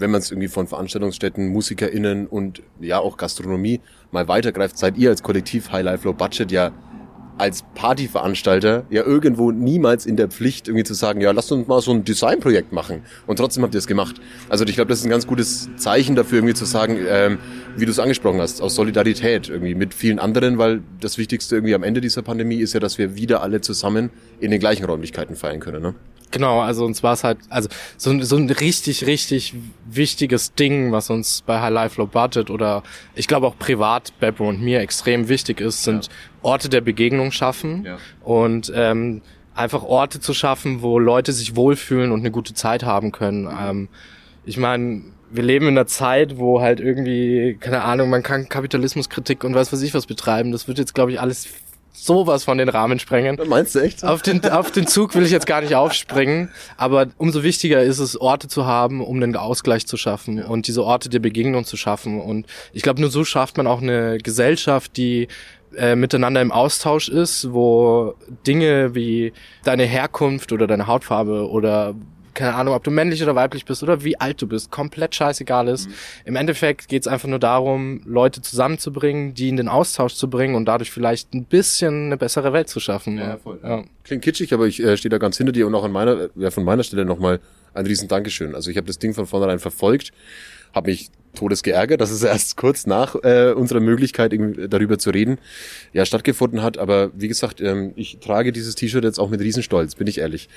wenn 0.01 0.11
man 0.11 0.19
es 0.19 0.31
irgendwie 0.31 0.49
von 0.49 0.67
Veranstaltungsstätten, 0.67 1.47
MusikerInnen 1.47 2.27
und 2.27 2.61
ja 2.79 2.99
auch 2.99 3.17
Gastronomie 3.17 3.79
mal 4.11 4.27
weitergreift, 4.27 4.77
seid 4.77 4.97
ihr 4.97 5.09
als 5.09 5.23
Kollektiv 5.23 5.71
High 5.71 5.85
Life 5.85 6.05
Low 6.05 6.13
Budget 6.13 6.51
ja 6.51 6.71
als 7.37 7.63
Partyveranstalter 7.73 8.85
ja 8.91 9.03
irgendwo 9.03 9.51
niemals 9.51 10.05
in 10.05 10.15
der 10.15 10.27
Pflicht, 10.27 10.67
irgendwie 10.67 10.83
zu 10.83 10.93
sagen, 10.93 11.21
ja, 11.21 11.31
lasst 11.31 11.51
uns 11.51 11.67
mal 11.67 11.81
so 11.81 11.91
ein 11.91 12.03
Designprojekt 12.03 12.71
machen. 12.71 13.01
Und 13.25 13.37
trotzdem 13.37 13.63
habt 13.63 13.73
ihr 13.73 13.79
es 13.79 13.87
gemacht. 13.87 14.21
Also 14.47 14.63
ich 14.65 14.75
glaube, 14.75 14.89
das 14.89 14.99
ist 14.99 15.05
ein 15.05 15.09
ganz 15.09 15.25
gutes 15.25 15.69
Zeichen 15.75 16.15
dafür, 16.15 16.39
irgendwie 16.39 16.53
zu 16.53 16.65
sagen, 16.65 16.99
ähm, 17.07 17.39
wie 17.75 17.85
du 17.85 17.91
es 17.91 17.97
angesprochen 17.97 18.39
hast, 18.39 18.61
aus 18.61 18.75
Solidarität 18.75 19.49
irgendwie 19.49 19.73
mit 19.73 19.95
vielen 19.95 20.19
anderen, 20.19 20.59
weil 20.59 20.81
das 20.99 21.17
Wichtigste 21.17 21.55
irgendwie 21.55 21.73
am 21.73 21.81
Ende 21.81 21.99
dieser 21.99 22.21
Pandemie 22.21 22.57
ist 22.57 22.73
ja, 22.73 22.79
dass 22.79 22.99
wir 22.99 23.15
wieder 23.15 23.41
alle 23.41 23.61
zusammen 23.61 24.11
in 24.39 24.51
den 24.51 24.59
gleichen 24.59 24.85
Räumlichkeiten 24.85 25.35
feiern 25.35 25.59
können. 25.61 25.81
Ne? 25.81 25.95
Genau, 26.31 26.61
also 26.61 26.85
uns 26.85 27.03
war 27.03 27.13
es 27.13 27.23
halt, 27.23 27.37
also 27.49 27.69
so, 27.97 28.09
ein- 28.09 28.23
so 28.23 28.37
ein 28.37 28.49
richtig, 28.49 29.05
richtig 29.05 29.53
wichtiges 29.85 30.53
Ding, 30.53 30.91
was 30.91 31.09
uns 31.09 31.41
bei 31.45 31.59
High 31.61 31.71
Life 31.71 32.01
Low 32.01 32.09
oder 32.53 32.83
ich 33.15 33.27
glaube 33.27 33.47
auch 33.47 33.57
privat 33.59 34.13
Beppo 34.19 34.47
und 34.47 34.61
mir 34.61 34.79
extrem 34.79 35.27
wichtig 35.29 35.59
ist, 35.61 35.83
sind 35.83 36.09
Orte 36.41 36.69
der 36.69 36.81
Begegnung 36.81 37.31
schaffen 37.31 37.85
Ja. 37.85 37.97
und 38.23 38.71
ähm, 38.75 39.21
einfach 39.53 39.83
Orte 39.83 40.19
zu 40.21 40.33
schaffen, 40.33 40.81
wo 40.81 40.97
Leute 40.97 41.33
sich 41.33 41.55
wohlfühlen 41.55 42.11
und 42.11 42.21
eine 42.21 42.31
gute 42.31 42.53
Zeit 42.53 42.83
haben 42.83 43.11
können. 43.11 43.49
Ähm, 43.61 43.89
ich 44.45 44.57
meine, 44.57 45.03
wir 45.29 45.43
leben 45.43 45.67
in 45.67 45.77
einer 45.77 45.85
Zeit, 45.87 46.37
wo 46.37 46.61
halt 46.61 46.79
irgendwie, 46.79 47.57
keine 47.59 47.83
Ahnung, 47.83 48.09
man 48.09 48.23
kann 48.23 48.49
Kapitalismuskritik 48.49 49.43
und 49.43 49.53
weiß 49.53 49.71
was 49.71 49.81
ich 49.81 49.93
was 49.93 50.05
betreiben. 50.05 50.51
Das 50.51 50.67
wird 50.67 50.77
jetzt, 50.77 50.95
glaube 50.95 51.11
ich, 51.11 51.19
alles 51.21 51.47
sowas 51.93 52.43
von 52.43 52.57
den 52.57 52.69
Rahmen 52.69 52.99
sprengen. 52.99 53.39
Meinst 53.47 53.75
du 53.75 53.79
echt? 53.79 54.03
Auf 54.03 54.21
den, 54.21 54.43
auf 54.49 54.71
den 54.71 54.87
Zug 54.87 55.15
will 55.15 55.23
ich 55.23 55.31
jetzt 55.31 55.45
gar 55.45 55.61
nicht 55.61 55.75
aufspringen, 55.75 56.49
aber 56.77 57.07
umso 57.17 57.43
wichtiger 57.43 57.81
ist 57.83 57.99
es, 57.99 58.19
Orte 58.19 58.47
zu 58.47 58.65
haben, 58.65 59.01
um 59.01 59.17
einen 59.17 59.35
Ausgleich 59.35 59.85
zu 59.87 59.97
schaffen 59.97 60.43
und 60.43 60.67
diese 60.67 60.83
Orte 60.83 61.09
der 61.09 61.19
Begegnung 61.19 61.65
zu 61.65 61.77
schaffen. 61.77 62.19
Und 62.19 62.47
ich 62.73 62.81
glaube, 62.81 63.01
nur 63.01 63.11
so 63.11 63.23
schafft 63.23 63.57
man 63.57 63.67
auch 63.67 63.81
eine 63.81 64.17
Gesellschaft, 64.17 64.97
die 64.97 65.27
äh, 65.77 65.95
miteinander 65.95 66.41
im 66.41 66.51
Austausch 66.51 67.07
ist, 67.07 67.53
wo 67.53 68.15
Dinge 68.45 68.95
wie 68.95 69.33
deine 69.63 69.85
Herkunft 69.85 70.51
oder 70.51 70.67
deine 70.67 70.87
Hautfarbe 70.87 71.49
oder 71.49 71.95
keine 72.33 72.55
Ahnung, 72.55 72.73
ob 72.73 72.83
du 72.83 72.91
männlich 72.91 73.21
oder 73.23 73.35
weiblich 73.35 73.65
bist 73.65 73.83
oder 73.83 74.03
wie 74.03 74.19
alt 74.19 74.41
du 74.41 74.47
bist, 74.47 74.71
komplett 74.71 75.15
scheißegal 75.15 75.67
ist. 75.67 75.89
Im 76.25 76.35
Endeffekt 76.35 76.87
geht 76.87 77.03
es 77.03 77.07
einfach 77.07 77.27
nur 77.27 77.39
darum, 77.39 78.01
Leute 78.05 78.41
zusammenzubringen, 78.41 79.33
die 79.33 79.49
in 79.49 79.57
den 79.57 79.67
Austausch 79.67 80.15
zu 80.15 80.29
bringen 80.29 80.55
und 80.55 80.65
dadurch 80.65 80.91
vielleicht 80.91 81.33
ein 81.33 81.45
bisschen 81.45 82.05
eine 82.07 82.17
bessere 82.17 82.53
Welt 82.53 82.69
zu 82.69 82.79
schaffen. 82.79 83.17
Ja, 83.17 83.37
Ja. 83.63 83.83
Klingt 84.03 84.23
kitschig, 84.23 84.53
aber 84.53 84.67
ich 84.67 84.81
äh, 84.81 84.97
stehe 84.97 85.09
da 85.09 85.17
ganz 85.17 85.37
hinter 85.37 85.51
dir 85.51 85.67
und 85.67 85.75
auch 85.75 85.83
an 85.83 85.91
meiner, 85.91 86.29
ja, 86.35 86.51
von 86.51 86.63
meiner 86.63 86.83
Stelle 86.83 87.05
nochmal 87.05 87.39
ein 87.73 87.85
riesen 87.85 88.07
Dankeschön. 88.07 88.55
Also 88.55 88.69
ich 88.71 88.77
habe 88.77 88.87
das 88.87 88.99
Ding 88.99 89.13
von 89.13 89.25
vornherein 89.25 89.59
verfolgt, 89.59 90.11
habe 90.73 90.91
mich 90.91 91.11
todes 91.33 91.63
geärgert, 91.63 92.01
dass 92.01 92.11
es 92.11 92.23
erst 92.31 92.57
kurz 92.57 92.85
nach 92.85 93.15
äh, 93.23 93.53
unserer 93.53 93.79
Möglichkeit 93.79 94.33
irgendwie 94.33 94.67
darüber 94.67 94.97
zu 94.97 95.09
reden 95.11 95.37
ja 95.93 96.05
stattgefunden 96.05 96.61
hat. 96.61 96.77
Aber 96.77 97.11
wie 97.15 97.27
gesagt, 97.27 97.61
ähm, 97.61 97.93
ich 97.95 98.19
trage 98.19 98.51
dieses 98.51 98.75
T-Shirt 98.75 99.03
jetzt 99.03 99.19
auch 99.19 99.29
mit 99.29 99.41
Riesenstolz, 99.41 99.95
bin 99.95 100.07
ich 100.07 100.19
ehrlich. 100.19 100.49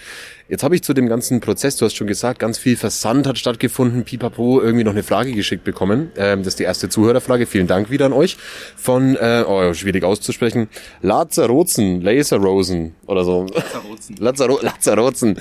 Jetzt 0.48 0.62
habe 0.62 0.74
ich 0.74 0.82
zu 0.82 0.94
dem 0.94 1.08
ganzen 1.08 1.40
Prozess, 1.40 1.76
du 1.76 1.84
hast 1.84 1.94
schon 1.94 2.06
gesagt, 2.06 2.38
ganz 2.38 2.58
viel 2.58 2.76
Versand 2.76 3.26
hat 3.26 3.38
stattgefunden, 3.38 4.04
pipapo, 4.04 4.60
irgendwie 4.60 4.84
noch 4.84 4.92
eine 4.92 5.02
Frage 5.02 5.32
geschickt 5.32 5.64
bekommen. 5.64 6.10
Ähm, 6.16 6.40
das 6.40 6.48
ist 6.48 6.58
die 6.58 6.64
erste 6.64 6.88
Zuhörerfrage. 6.88 7.46
Vielen 7.46 7.66
Dank 7.66 7.90
wieder 7.90 8.06
an 8.06 8.12
euch. 8.12 8.36
Von, 8.76 9.16
äh, 9.16 9.44
oh, 9.46 9.72
schwierig 9.74 10.04
auszusprechen, 10.04 10.68
Lazarozen, 11.02 12.00
Laserrosen 12.00 12.94
oder 13.06 13.24
so. 13.24 13.46
Lazaro 14.18 14.60
Lazarozen. 14.60 15.36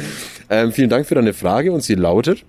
Ähm, 0.50 0.72
vielen 0.72 0.90
Dank 0.90 1.06
für 1.06 1.16
deine 1.16 1.34
Frage 1.34 1.72
und 1.72 1.82
sie 1.82 1.95
lautet, 1.95 2.45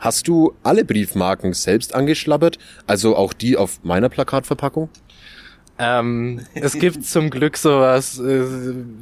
hast 0.00 0.26
du 0.26 0.54
alle 0.62 0.84
Briefmarken 0.84 1.52
selbst 1.52 1.94
angeschlabbert, 1.94 2.58
also 2.86 3.14
auch 3.16 3.32
die 3.32 3.56
auf 3.56 3.84
meiner 3.84 4.08
Plakatverpackung? 4.08 4.88
Ähm, 5.78 6.40
es 6.54 6.74
gibt 6.74 7.06
zum 7.06 7.30
Glück 7.30 7.56
sowas 7.56 8.18
äh, 8.18 8.44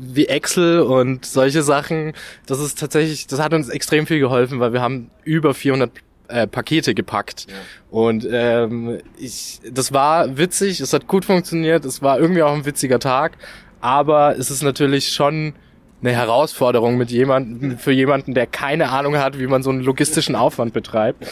wie 0.00 0.26
Excel 0.26 0.80
und 0.80 1.24
solche 1.24 1.62
Sachen. 1.62 2.12
Das 2.46 2.60
ist 2.60 2.78
tatsächlich, 2.78 3.26
das 3.26 3.40
hat 3.40 3.52
uns 3.52 3.68
extrem 3.68 4.06
viel 4.06 4.20
geholfen, 4.20 4.60
weil 4.60 4.72
wir 4.72 4.80
haben 4.80 5.10
über 5.24 5.54
400 5.54 5.90
äh, 6.28 6.46
Pakete 6.46 6.94
gepackt. 6.94 7.48
Und 7.90 8.28
ähm, 8.30 9.00
ich, 9.18 9.60
das 9.68 9.92
war 9.92 10.36
witzig, 10.38 10.80
es 10.80 10.92
hat 10.92 11.08
gut 11.08 11.24
funktioniert, 11.24 11.84
es 11.84 12.00
war 12.00 12.20
irgendwie 12.20 12.42
auch 12.42 12.52
ein 12.52 12.64
witziger 12.64 13.00
Tag, 13.00 13.38
aber 13.80 14.36
es 14.38 14.50
ist 14.50 14.62
natürlich 14.62 15.12
schon 15.12 15.54
eine 16.00 16.12
Herausforderung 16.12 16.96
mit 16.96 17.10
jemandem, 17.10 17.78
für 17.78 17.92
jemanden, 17.92 18.34
der 18.34 18.46
keine 18.46 18.90
Ahnung 18.90 19.18
hat, 19.18 19.38
wie 19.38 19.46
man 19.46 19.62
so 19.62 19.70
einen 19.70 19.80
logistischen 19.80 20.36
Aufwand 20.36 20.72
betreibt. 20.72 21.26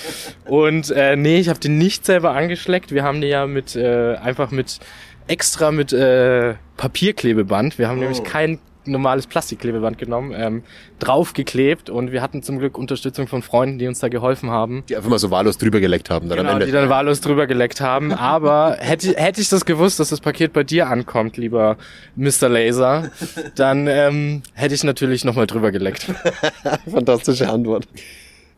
Und 0.45 0.91
äh, 0.91 1.17
nee, 1.17 1.39
ich 1.39 1.49
habe 1.49 1.61
die 1.61 1.69
nicht 1.69 2.05
selber 2.05 2.33
angeschleckt. 2.33 2.93
Wir 2.93 3.05
haben 3.05 3.21
die 3.21 3.29
ja 3.29 3.47
mit 3.47 3.77
äh, 3.77 4.17
einfach 4.17 4.51
mit 4.51 4.81
extra 5.29 5.71
mit 5.71 5.93
äh, 5.93 6.55
Papierklebeband. 6.77 7.79
Wir 7.79 7.89
haben 7.89 8.01
nämlich 8.01 8.25
kein 8.25 8.59
normales 8.93 9.27
Plastikklebeband 9.27 9.99
genommen, 9.99 10.33
ähm, 10.37 10.63
draufgeklebt 10.99 11.91
und 11.91 12.13
wir 12.13 12.23
hatten 12.23 12.43
zum 12.43 12.59
Glück 12.59 12.79
Unterstützung 12.79 13.27
von 13.29 13.43
Freunden, 13.43 13.79
die 13.79 13.87
uns 13.87 14.01
da 14.01 14.09
geholfen 14.09 14.51
haben. 14.51 14.85
Die 14.89 14.97
einfach 14.97 15.11
mal 15.11 15.19
so 15.19 15.31
wahllos 15.31 15.59
drüber 15.59 15.81
geleckt 15.81 16.11
haben 16.11 16.29
dann 16.29 16.39
am 16.39 16.45
Genau, 16.45 16.53
Ende. 16.55 16.67
die 16.67 16.73
dann 16.73 16.89
wahllos 16.89 17.21
drüber 17.21 17.47
geleckt 17.47 17.81
haben. 17.81 18.13
Aber 18.13 18.77
hätte, 18.81 19.15
hätte 19.17 19.41
ich 19.41 19.49
das 19.49 19.65
gewusst, 19.65 20.01
dass 20.01 20.11
das 20.11 20.21
Paket 20.21 20.53
bei 20.53 20.65
dir 20.65 20.89
ankommt, 20.89 21.37
lieber 21.37 21.77
Mr. 22.17 22.49
Laser, 22.49 23.11
dann 23.55 23.87
ähm, 23.87 24.43
hätte 24.55 24.75
ich 24.75 24.85
natürlich 24.85 25.25
nochmal 25.25 25.47
drüber 25.47 25.71
geleckt. 25.73 26.07
Fantastische 26.91 27.49
Antwort. 27.49 27.87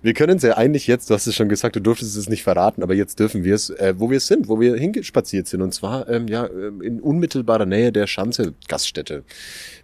Wir 0.01 0.15
können 0.15 0.37
es 0.37 0.45
ja 0.45 0.57
eigentlich 0.57 0.87
jetzt, 0.87 1.11
du 1.11 1.15
hast 1.15 1.27
es 1.27 1.35
schon 1.35 1.49
gesagt, 1.49 1.75
du 1.75 1.81
durftest 1.81 2.17
es 2.17 2.29
nicht 2.29 2.45
verraten, 2.45 2.85
aber 2.85 2.95
jetzt 2.95 3.19
dürfen 3.19 3.43
wir 3.43 3.57
es, 3.57 3.71
äh, 3.71 3.95
wo 3.99 4.11
wir 4.11 4.21
sind, 4.21 4.47
wo 4.47 4.61
wir 4.61 4.77
hingespaziert 4.77 5.49
sind. 5.49 5.61
Und 5.61 5.75
zwar 5.75 6.09
ähm, 6.09 6.29
ja 6.29 6.47
ähm, 6.47 6.81
in 6.83 7.01
unmittelbarer 7.01 7.67
Nähe 7.67 7.91
der 7.91 8.07
Schanze 8.07 8.55
Gaststätte. 8.69 9.25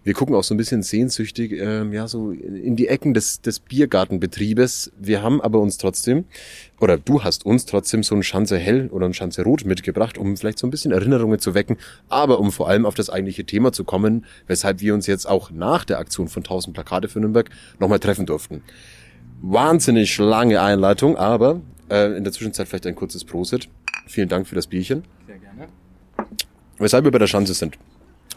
Wir 0.05 0.13
gucken 0.13 0.33
auch 0.33 0.45
so 0.45 0.53
ein 0.53 0.57
bisschen 0.57 0.83
sehnsüchtig 0.83 1.51
ähm, 1.51 1.91
ja 1.91 2.07
so 2.07 2.31
in 2.31 2.77
die 2.77 2.87
Ecken 2.87 3.13
des, 3.13 3.41
des 3.41 3.59
Biergartenbetriebes. 3.59 4.93
Wir 4.97 5.21
haben 5.21 5.41
aber 5.41 5.59
uns 5.59 5.77
trotzdem, 5.77 6.23
oder 6.79 6.97
du 6.97 7.25
hast 7.25 7.45
uns 7.45 7.65
trotzdem 7.65 8.01
so 8.01 8.15
ein 8.15 8.23
Schanze 8.23 8.57
Hell 8.57 8.87
oder 8.93 9.07
ein 9.07 9.13
Schanze 9.13 9.43
Rot 9.43 9.65
mitgebracht, 9.65 10.17
um 10.17 10.37
vielleicht 10.37 10.59
so 10.59 10.67
ein 10.67 10.71
bisschen 10.71 10.93
Erinnerungen 10.93 11.39
zu 11.39 11.55
wecken, 11.55 11.75
aber 12.07 12.39
um 12.39 12.53
vor 12.53 12.69
allem 12.69 12.85
auf 12.85 12.95
das 12.95 13.09
eigentliche 13.09 13.43
Thema 13.43 13.73
zu 13.73 13.83
kommen, 13.83 14.23
weshalb 14.47 14.79
wir 14.79 14.93
uns 14.93 15.07
jetzt 15.07 15.27
auch 15.27 15.51
nach 15.51 15.83
der 15.83 15.99
Aktion 15.99 16.29
von 16.29 16.41
1000 16.41 16.73
Plakate 16.73 17.09
für 17.09 17.19
Nürnberg 17.19 17.49
nochmal 17.79 17.99
treffen 17.99 18.25
durften 18.25 18.63
wahnsinnig 19.51 20.17
lange 20.17 20.61
Einleitung, 20.61 21.17
aber 21.17 21.61
äh, 21.89 22.17
in 22.17 22.23
der 22.23 22.33
Zwischenzeit 22.33 22.67
vielleicht 22.67 22.87
ein 22.87 22.95
kurzes 22.95 23.23
Prosit. 23.23 23.69
Vielen 24.07 24.29
Dank 24.29 24.47
für 24.47 24.55
das 24.55 24.67
Bierchen. 24.67 25.03
Sehr 25.27 25.37
gerne. 25.37 25.67
Weshalb 26.77 27.05
wir 27.05 27.11
bei 27.11 27.19
der 27.19 27.27
Schanze 27.27 27.53
sind. 27.53 27.77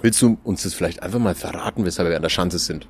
Willst 0.01 0.23
du 0.23 0.39
uns 0.45 0.63
das 0.63 0.75
vielleicht 0.75 1.03
einfach 1.03 1.19
mal 1.19 1.35
verraten, 1.35 1.85
weshalb 1.85 2.09
wir 2.09 2.17
an 2.17 2.23
der 2.23 2.29
Schanze 2.29 2.59
sind? 2.59 2.87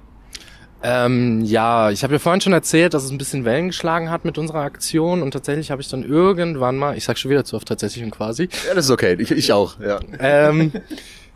Ähm, 0.82 1.42
ja, 1.44 1.90
ich 1.90 2.04
habe 2.04 2.12
ja 2.12 2.18
vorhin 2.20 2.40
schon 2.40 2.52
erzählt, 2.52 2.94
dass 2.94 3.02
es 3.02 3.10
ein 3.10 3.18
bisschen 3.18 3.44
Wellen 3.44 3.68
geschlagen 3.68 4.10
hat 4.10 4.24
mit 4.24 4.38
unserer 4.38 4.60
Aktion 4.60 5.22
und 5.22 5.32
tatsächlich 5.32 5.72
habe 5.72 5.82
ich 5.82 5.88
dann 5.88 6.04
irgendwann 6.04 6.76
mal, 6.76 6.96
ich 6.96 7.04
sag 7.04 7.18
schon 7.18 7.32
wieder 7.32 7.44
zu 7.44 7.56
oft 7.56 7.66
tatsächlich 7.66 8.04
und 8.04 8.10
quasi, 8.12 8.48
Ja, 8.68 8.74
das 8.74 8.84
ist 8.84 8.90
okay. 8.92 9.16
Ich, 9.18 9.30
ich 9.32 9.52
auch. 9.52 9.80
Ja. 9.80 9.98
ähm, 10.20 10.70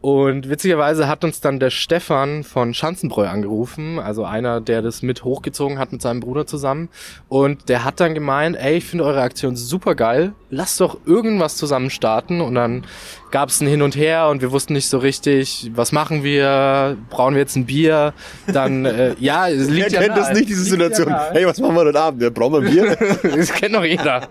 und 0.03 0.49
witzigerweise 0.49 1.07
hat 1.07 1.23
uns 1.23 1.41
dann 1.41 1.61
der 1.61 1.71
Stefan 1.71 2.43
von 2.43 2.75
Schanzenbräu 2.75 3.29
angerufen, 3.29 4.01
also 4.01 4.25
einer, 4.25 4.61
der 4.61 4.83
das 4.83 5.01
mit 5.03 5.23
hochgezogen 5.23 5.79
hat 5.79 5.93
mit 5.93 6.03
seinem 6.03 6.19
Bruder 6.19 6.45
zusammen. 6.45 6.89
Und 7.29 7.69
der 7.69 7.85
hat 7.85 8.01
dann 8.01 8.13
gemeint, 8.13 8.57
ey, 8.57 8.79
ich 8.79 8.85
finde 8.85 9.05
eure 9.05 9.23
Aktion 9.23 9.55
super 9.55 9.95
geil, 9.95 10.33
lasst 10.51 10.81
doch 10.81 10.99
irgendwas 11.07 11.57
zusammen 11.57 11.89
starten. 11.89 12.41
Und 12.41 12.57
dann 12.57 12.85
gab 13.31 13.49
es 13.49 13.61
ein 13.61 13.69
Hin 13.69 13.81
und 13.81 13.95
Her 13.95 14.29
und 14.29 14.43
wir 14.43 14.51
wussten 14.51 14.73
nicht 14.73 14.89
so 14.89 14.99
richtig, 14.99 15.71
was 15.75 15.93
machen 15.93 16.25
wir, 16.25 16.97
brauchen 17.09 17.35
wir 17.35 17.41
jetzt 17.41 17.55
ein 17.55 17.67
Bier? 17.67 18.13
Dann, 18.49 18.85
äh, 18.85 19.15
ja, 19.21 19.49
es 19.49 19.69
liegt 19.69 19.93
Wer 19.93 20.01
ja 20.01 20.07
kennt 20.07 20.17
das 20.17 20.33
nicht, 20.33 20.49
diese 20.49 20.65
ja 20.65 20.71
Situation? 20.71 21.09
nahe. 21.11 21.31
hey, 21.33 21.47
was 21.47 21.61
machen 21.61 21.77
wir 21.77 21.81
heute 21.85 22.01
Abend? 22.01 22.23
Ja, 22.23 22.31
brauchen 22.31 22.55
wir 22.55 22.69
ein 22.69 22.75
Bier? 22.75 22.99
Das 23.37 23.53
kennt 23.53 23.75
doch 23.75 23.85
jeder. 23.85 24.29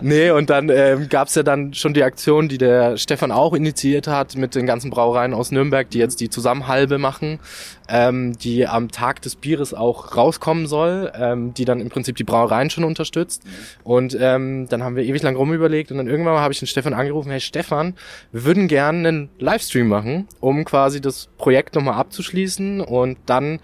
Nee, 0.00 0.30
und 0.30 0.50
dann 0.50 0.68
ähm, 0.68 1.08
gab's 1.08 1.34
ja 1.34 1.42
dann 1.42 1.74
schon 1.74 1.94
die 1.94 2.02
Aktion, 2.02 2.48
die 2.48 2.58
der 2.58 2.96
Stefan 2.96 3.30
auch 3.30 3.52
initiiert 3.52 4.06
hat 4.06 4.36
mit 4.36 4.54
den 4.54 4.66
ganzen 4.66 4.90
Brauereien 5.02 5.34
aus 5.34 5.50
Nürnberg, 5.50 5.90
die 5.90 5.98
jetzt 5.98 6.20
die 6.20 6.30
Zusammenhalbe 6.30 6.98
machen, 6.98 7.40
ähm, 7.88 8.38
die 8.38 8.68
am 8.68 8.92
Tag 8.92 9.20
des 9.22 9.34
Bieres 9.34 9.74
auch 9.74 10.16
rauskommen 10.16 10.68
soll, 10.68 11.10
ähm, 11.16 11.54
die 11.54 11.64
dann 11.64 11.80
im 11.80 11.88
Prinzip 11.88 12.14
die 12.14 12.24
Brauereien 12.24 12.70
schon 12.70 12.84
unterstützt. 12.84 13.42
Und 13.82 14.16
ähm, 14.20 14.68
dann 14.68 14.84
haben 14.84 14.94
wir 14.94 15.02
ewig 15.02 15.22
lang 15.22 15.34
rumüberlegt 15.34 15.90
und 15.90 15.98
dann 15.98 16.06
irgendwann 16.06 16.38
habe 16.38 16.52
ich 16.52 16.60
den 16.60 16.68
Stefan 16.68 16.94
angerufen, 16.94 17.30
hey 17.30 17.40
Stefan, 17.40 17.94
wir 18.30 18.44
würden 18.44 18.68
gerne 18.68 19.08
einen 19.08 19.28
Livestream 19.40 19.88
machen, 19.88 20.28
um 20.38 20.64
quasi 20.64 21.00
das 21.00 21.28
Projekt 21.36 21.74
nochmal 21.74 21.94
abzuschließen 21.94 22.80
und 22.80 23.18
dann 23.26 23.58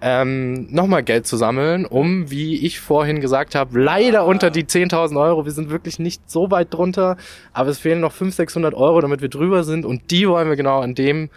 ähm, 0.00 0.72
nochmal 0.72 1.02
Geld 1.02 1.26
zu 1.26 1.36
sammeln, 1.36 1.84
um, 1.84 2.30
wie 2.30 2.64
ich 2.64 2.80
vorhin 2.80 3.20
gesagt 3.20 3.54
habe, 3.54 3.78
leider 3.80 4.24
unter 4.24 4.50
die 4.50 4.64
10.000 4.64 5.20
Euro. 5.20 5.44
Wir 5.44 5.52
sind 5.52 5.70
wirklich 5.70 5.98
nicht 5.98 6.30
so 6.30 6.50
weit 6.50 6.72
drunter, 6.72 7.16
aber 7.52 7.70
es 7.70 7.78
fehlen 7.78 8.00
noch 8.00 8.12
500, 8.12 8.36
600 8.36 8.74
Euro, 8.74 9.00
damit 9.00 9.20
wir 9.20 9.28
drüber 9.28 9.64
sind 9.64 9.84
und 9.84 10.10
die 10.10 10.28
wollen 10.28 10.48
wir 10.48 10.56
genau 10.56 10.80
an 10.80 10.94
dem 10.94 11.30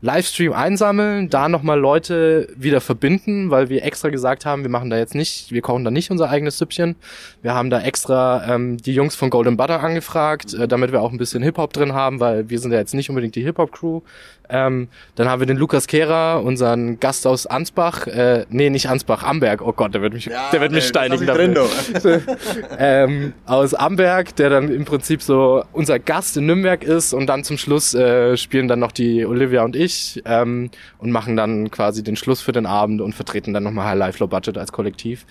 Livestream 0.00 0.52
einsammeln, 0.52 1.28
da 1.28 1.48
nochmal 1.48 1.78
Leute 1.78 2.48
wieder 2.54 2.80
verbinden, 2.80 3.50
weil 3.50 3.68
wir 3.68 3.84
extra 3.84 4.10
gesagt 4.10 4.46
haben, 4.46 4.62
wir 4.62 4.70
machen 4.70 4.90
da 4.90 4.96
jetzt 4.96 5.16
nicht, 5.16 5.50
wir 5.50 5.60
kochen 5.60 5.84
da 5.84 5.90
nicht 5.90 6.12
unser 6.12 6.30
eigenes 6.30 6.56
Süppchen. 6.58 6.94
Wir 7.42 7.52
haben 7.52 7.68
da 7.68 7.80
extra 7.80 8.54
ähm, 8.54 8.76
die 8.76 8.94
Jungs 8.94 9.16
von 9.16 9.28
Golden 9.28 9.56
Butter 9.56 9.82
angefragt, 9.82 10.54
äh, 10.54 10.68
damit 10.68 10.92
wir 10.92 11.02
auch 11.02 11.10
ein 11.10 11.18
bisschen 11.18 11.42
Hip-Hop 11.42 11.72
drin 11.72 11.94
haben, 11.94 12.20
weil 12.20 12.48
wir 12.48 12.60
sind 12.60 12.70
ja 12.70 12.78
jetzt 12.78 12.94
nicht 12.94 13.08
unbedingt 13.08 13.34
die 13.34 13.42
Hip-Hop-Crew. 13.42 14.02
Ähm, 14.48 14.88
dann 15.14 15.28
haben 15.28 15.40
wir 15.40 15.46
den 15.46 15.56
Lukas 15.56 15.86
Kehrer, 15.86 16.42
unseren 16.42 17.00
Gast 17.00 17.26
aus 17.26 17.46
Ansbach, 17.46 18.06
äh, 18.06 18.46
nee, 18.48 18.70
nicht 18.70 18.88
Ansbach, 18.88 19.22
Amberg, 19.22 19.62
oh 19.62 19.72
Gott, 19.72 19.94
der 19.94 20.02
wird 20.02 20.14
mich, 20.14 20.26
Ja, 20.26 20.50
der 20.50 20.60
wird 20.60 20.72
mich 20.72 20.84
ey, 20.84 20.88
steinigen 20.88 21.26
dafür. 21.26 21.68
ähm, 22.78 23.34
aus 23.46 23.74
Amberg, 23.74 24.34
der 24.36 24.50
dann 24.50 24.70
im 24.70 24.84
Prinzip 24.84 25.22
so 25.22 25.62
unser 25.72 25.98
Gast 25.98 26.36
in 26.36 26.46
Nürnberg 26.46 26.82
ist 26.82 27.12
und 27.12 27.26
dann 27.26 27.44
zum 27.44 27.58
Schluss 27.58 27.94
äh, 27.94 28.36
spielen 28.36 28.68
dann 28.68 28.78
noch 28.78 28.92
die 28.92 29.24
Olivia 29.26 29.64
und 29.64 29.76
ich 29.76 30.22
ähm, 30.24 30.70
und 30.98 31.10
machen 31.10 31.36
dann 31.36 31.70
quasi 31.70 32.02
den 32.02 32.16
Schluss 32.16 32.40
für 32.40 32.52
den 32.52 32.66
Abend 32.66 33.00
und 33.00 33.14
vertreten 33.14 33.52
dann 33.52 33.62
nochmal 33.62 33.88
High 33.88 33.98
Life 33.98 34.18
Low 34.20 34.28
Budget 34.28 34.56
als 34.56 34.72
Kollektiv. 34.72 35.26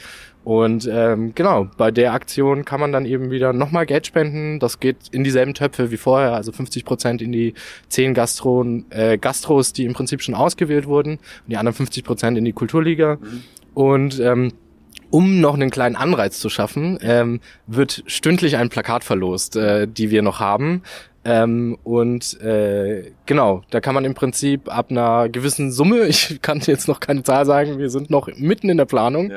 Und 0.47 0.89
ähm, 0.89 1.33
genau, 1.35 1.67
bei 1.75 1.91
der 1.91 2.13
Aktion 2.13 2.63
kann 2.63 2.79
man 2.79 2.93
dann 2.93 3.05
eben 3.05 3.31
wieder 3.31 3.51
nochmal 3.51 3.85
Geld 3.85 4.07
spenden. 4.07 4.59
Das 4.59 4.79
geht 4.79 5.09
in 5.11 5.25
dieselben 5.25 5.53
Töpfe 5.53 5.91
wie 5.91 5.97
vorher, 5.97 6.35
also 6.35 6.53
50 6.53 6.85
Prozent 6.85 7.21
in 7.21 7.33
die 7.33 7.53
zehn 7.89 8.13
Gastro, 8.13 8.65
äh, 8.89 9.17
Gastros, 9.17 9.73
die 9.73 9.83
im 9.83 9.91
Prinzip 9.91 10.21
schon 10.21 10.35
ausgewählt 10.35 10.87
wurden, 10.87 11.15
und 11.15 11.49
die 11.49 11.57
anderen 11.57 11.75
50 11.75 12.05
Prozent 12.05 12.37
in 12.37 12.45
die 12.45 12.53
Kulturliga. 12.53 13.17
Und 13.73 14.21
ähm, 14.21 14.53
um 15.09 15.41
noch 15.41 15.55
einen 15.55 15.69
kleinen 15.69 15.97
Anreiz 15.97 16.39
zu 16.39 16.47
schaffen, 16.47 16.97
ähm, 17.01 17.41
wird 17.65 18.05
stündlich 18.07 18.55
ein 18.55 18.69
Plakat 18.69 19.03
verlost, 19.03 19.57
äh, 19.57 19.85
die 19.85 20.11
wir 20.11 20.21
noch 20.21 20.39
haben. 20.39 20.81
Ähm, 21.27 21.77
und 21.83 22.39
äh, 22.41 23.11
genau, 23.25 23.61
da 23.69 23.81
kann 23.81 23.93
man 23.93 24.05
im 24.05 24.13
Prinzip 24.13 24.73
ab 24.73 24.91
einer 24.91 25.27
gewissen 25.27 25.73
Summe, 25.73 26.03
ich 26.07 26.41
kann 26.41 26.61
jetzt 26.61 26.87
noch 26.87 27.01
keine 27.01 27.21
Zahl 27.23 27.45
sagen, 27.45 27.79
wir 27.79 27.89
sind 27.89 28.09
noch 28.09 28.29
mitten 28.37 28.69
in 28.69 28.77
der 28.77 28.85
Planung, 28.85 29.33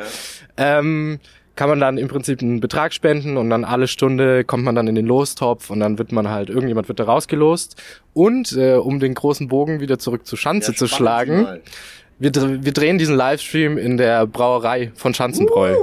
ähm, 0.57 1.19
kann 1.57 1.69
man 1.69 1.81
dann 1.81 1.99
im 1.99 2.07
Prinzip 2.07 2.43
einen 2.43 2.61
Betrag 2.61 2.95
spenden 2.95 3.37
und 3.37 3.51
dann 3.51 3.65
alle 3.65 3.89
Stunde 3.89 4.45
kommt 4.45 4.63
man 4.63 4.77
dann 4.77 4.87
in 4.87 4.95
den 4.95 5.05
Lostopf 5.05 5.69
und 5.69 5.81
dann 5.81 5.99
wird 5.99 6.13
man 6.13 6.31
halt, 6.31 6.49
irgendjemand 6.49 6.87
wird 6.87 7.01
da 7.01 7.05
rausgelost. 7.05 7.77
Und 8.15 8.53
äh, 8.53 8.75
um 8.75 9.01
den 9.01 9.15
großen 9.15 9.49
Bogen 9.49 9.81
wieder 9.81 9.99
zurück 9.99 10.27
zur 10.27 10.39
Schanze 10.39 10.75
zu 10.75 10.87
schlagen, 10.87 11.61
wir, 12.21 12.33
wir 12.35 12.73
drehen 12.73 12.99
diesen 12.99 13.17
Livestream 13.17 13.79
in 13.79 13.97
der 13.97 14.27
Brauerei 14.27 14.93
von 14.95 15.15
Schanzenbräu. 15.15 15.75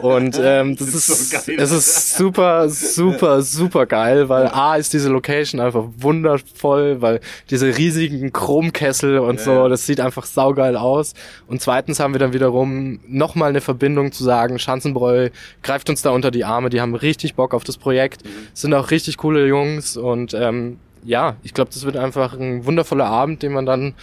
Und 0.00 0.40
ähm, 0.40 0.76
das 0.76 0.94
ist, 0.94 1.48
es 1.48 1.72
ist 1.72 2.16
super, 2.16 2.68
super, 2.68 3.42
super 3.42 3.84
geil, 3.84 4.28
weil 4.28 4.46
A 4.46 4.76
ist 4.76 4.92
diese 4.92 5.08
Location 5.08 5.60
einfach 5.60 5.84
wundervoll, 5.98 7.02
weil 7.02 7.20
diese 7.50 7.76
riesigen 7.76 8.32
Chromkessel 8.32 9.18
und 9.18 9.40
so, 9.40 9.68
das 9.68 9.84
sieht 9.84 9.98
einfach 9.98 10.26
saugeil 10.26 10.76
aus. 10.76 11.14
Und 11.48 11.60
zweitens 11.60 11.98
haben 11.98 12.14
wir 12.14 12.20
dann 12.20 12.32
wiederum 12.32 13.00
nochmal 13.08 13.48
eine 13.48 13.60
Verbindung 13.60 14.12
zu 14.12 14.22
sagen, 14.22 14.60
Schanzenbräu 14.60 15.30
greift 15.64 15.90
uns 15.90 16.02
da 16.02 16.10
unter 16.10 16.30
die 16.30 16.44
Arme, 16.44 16.70
die 16.70 16.80
haben 16.80 16.94
richtig 16.94 17.34
Bock 17.34 17.52
auf 17.52 17.64
das 17.64 17.78
Projekt, 17.78 18.22
sind 18.52 18.72
auch 18.74 18.92
richtig 18.92 19.16
coole 19.16 19.48
Jungs 19.48 19.96
und 19.96 20.34
ähm, 20.34 20.78
ja, 21.04 21.36
ich 21.42 21.52
glaube, 21.52 21.70
das 21.72 21.84
wird 21.84 21.96
einfach 21.96 22.38
ein 22.38 22.64
wundervoller 22.64 23.06
Abend, 23.06 23.42
den 23.42 23.52
man 23.52 23.66
dann 23.66 23.94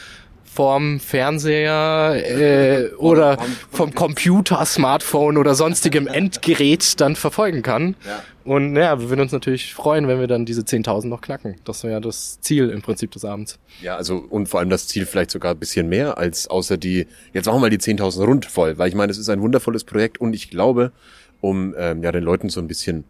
vorm 0.54 1.00
Fernseher 1.00 2.16
äh, 2.26 2.94
oder 2.96 3.38
vom 3.72 3.96
Computer, 3.96 4.66
Smartphone 4.66 5.38
oder 5.38 5.56
sonstigem 5.56 6.08
Endgerät 6.12 7.00
dann 7.00 7.16
verfolgen 7.16 7.62
kann. 7.62 7.96
Und 8.44 8.76
ja, 8.76 9.00
wir 9.00 9.10
würden 9.10 9.22
uns 9.22 9.32
natürlich 9.32 9.74
freuen, 9.74 10.08
wenn 10.08 10.20
wir 10.20 10.28
dann 10.28 10.46
diese 10.46 10.62
10.000 10.62 11.08
noch 11.08 11.22
knacken. 11.22 11.56
Das 11.64 11.84
wäre 11.84 11.94
ja 11.94 12.00
das 12.00 12.42
Ziel 12.42 12.70
im 12.70 12.82
Prinzip 12.82 13.12
des 13.12 13.24
Abends. 13.24 13.60
Ja, 13.82 13.96
also 13.96 14.18
und 14.18 14.50
vor 14.50 14.60
allem 14.60 14.70
das 14.70 14.88
Ziel 14.88 15.06
vielleicht 15.06 15.32
sogar 15.32 15.54
ein 15.54 15.60
bisschen 15.60 15.88
mehr 15.88 16.18
als 16.18 16.48
außer 16.48 16.78
die, 16.78 17.08
jetzt 17.34 17.46
machen 17.46 17.58
wir 17.58 17.62
mal 17.62 17.70
die 17.70 17.78
10.000 17.78 18.26
rund 18.26 18.46
voll, 18.46 18.78
weil 18.78 18.90
ich 18.90 18.96
meine, 18.96 19.12
es 19.12 19.18
ist 19.18 19.30
ein 19.30 19.42
wundervolles 19.42 19.86
Projekt 19.86 20.20
und 20.20 20.34
ich 20.34 20.50
glaube, 20.50 20.92
um 21.40 21.74
ähm, 21.78 22.04
ja 22.04 22.12
den 22.12 22.24
Leuten 22.24 22.50
so 22.50 22.60
ein 22.60 22.68
bisschen 22.68 23.06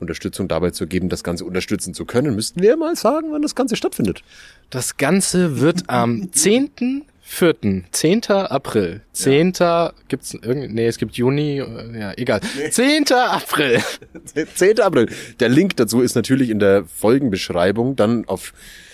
Unterstützung 0.00 0.48
dabei 0.48 0.70
zu 0.70 0.86
geben, 0.86 1.08
das 1.08 1.24
Ganze 1.24 1.44
unterstützen 1.44 1.94
zu 1.94 2.04
können, 2.04 2.34
müssten 2.34 2.62
wir 2.62 2.76
mal 2.76 2.96
sagen, 2.96 3.28
wann 3.30 3.42
das 3.42 3.54
Ganze 3.54 3.76
stattfindet. 3.76 4.22
Das 4.70 4.96
Ganze 4.96 5.60
wird 5.60 5.84
am 5.88 6.30
10.4., 6.34 7.82
10. 7.90 8.24
April. 8.30 9.00
10. 9.12 9.52
gibt's 10.08 10.34
irgend 10.34 10.74
nee, 10.74 10.86
es 10.86 10.98
gibt 10.98 11.16
Juni, 11.16 11.58
äh, 11.58 11.98
ja, 11.98 12.12
egal. 12.16 12.40
10. 12.70 13.04
April. 13.12 13.80
10. 14.54 14.80
April. 14.80 15.08
Der 15.40 15.48
Link 15.48 15.76
dazu 15.76 16.00
ist 16.00 16.14
natürlich 16.14 16.50
in 16.50 16.58
der 16.58 16.84
Folgenbeschreibung, 16.84 17.96
dann 17.96 18.26
auf 18.26 18.52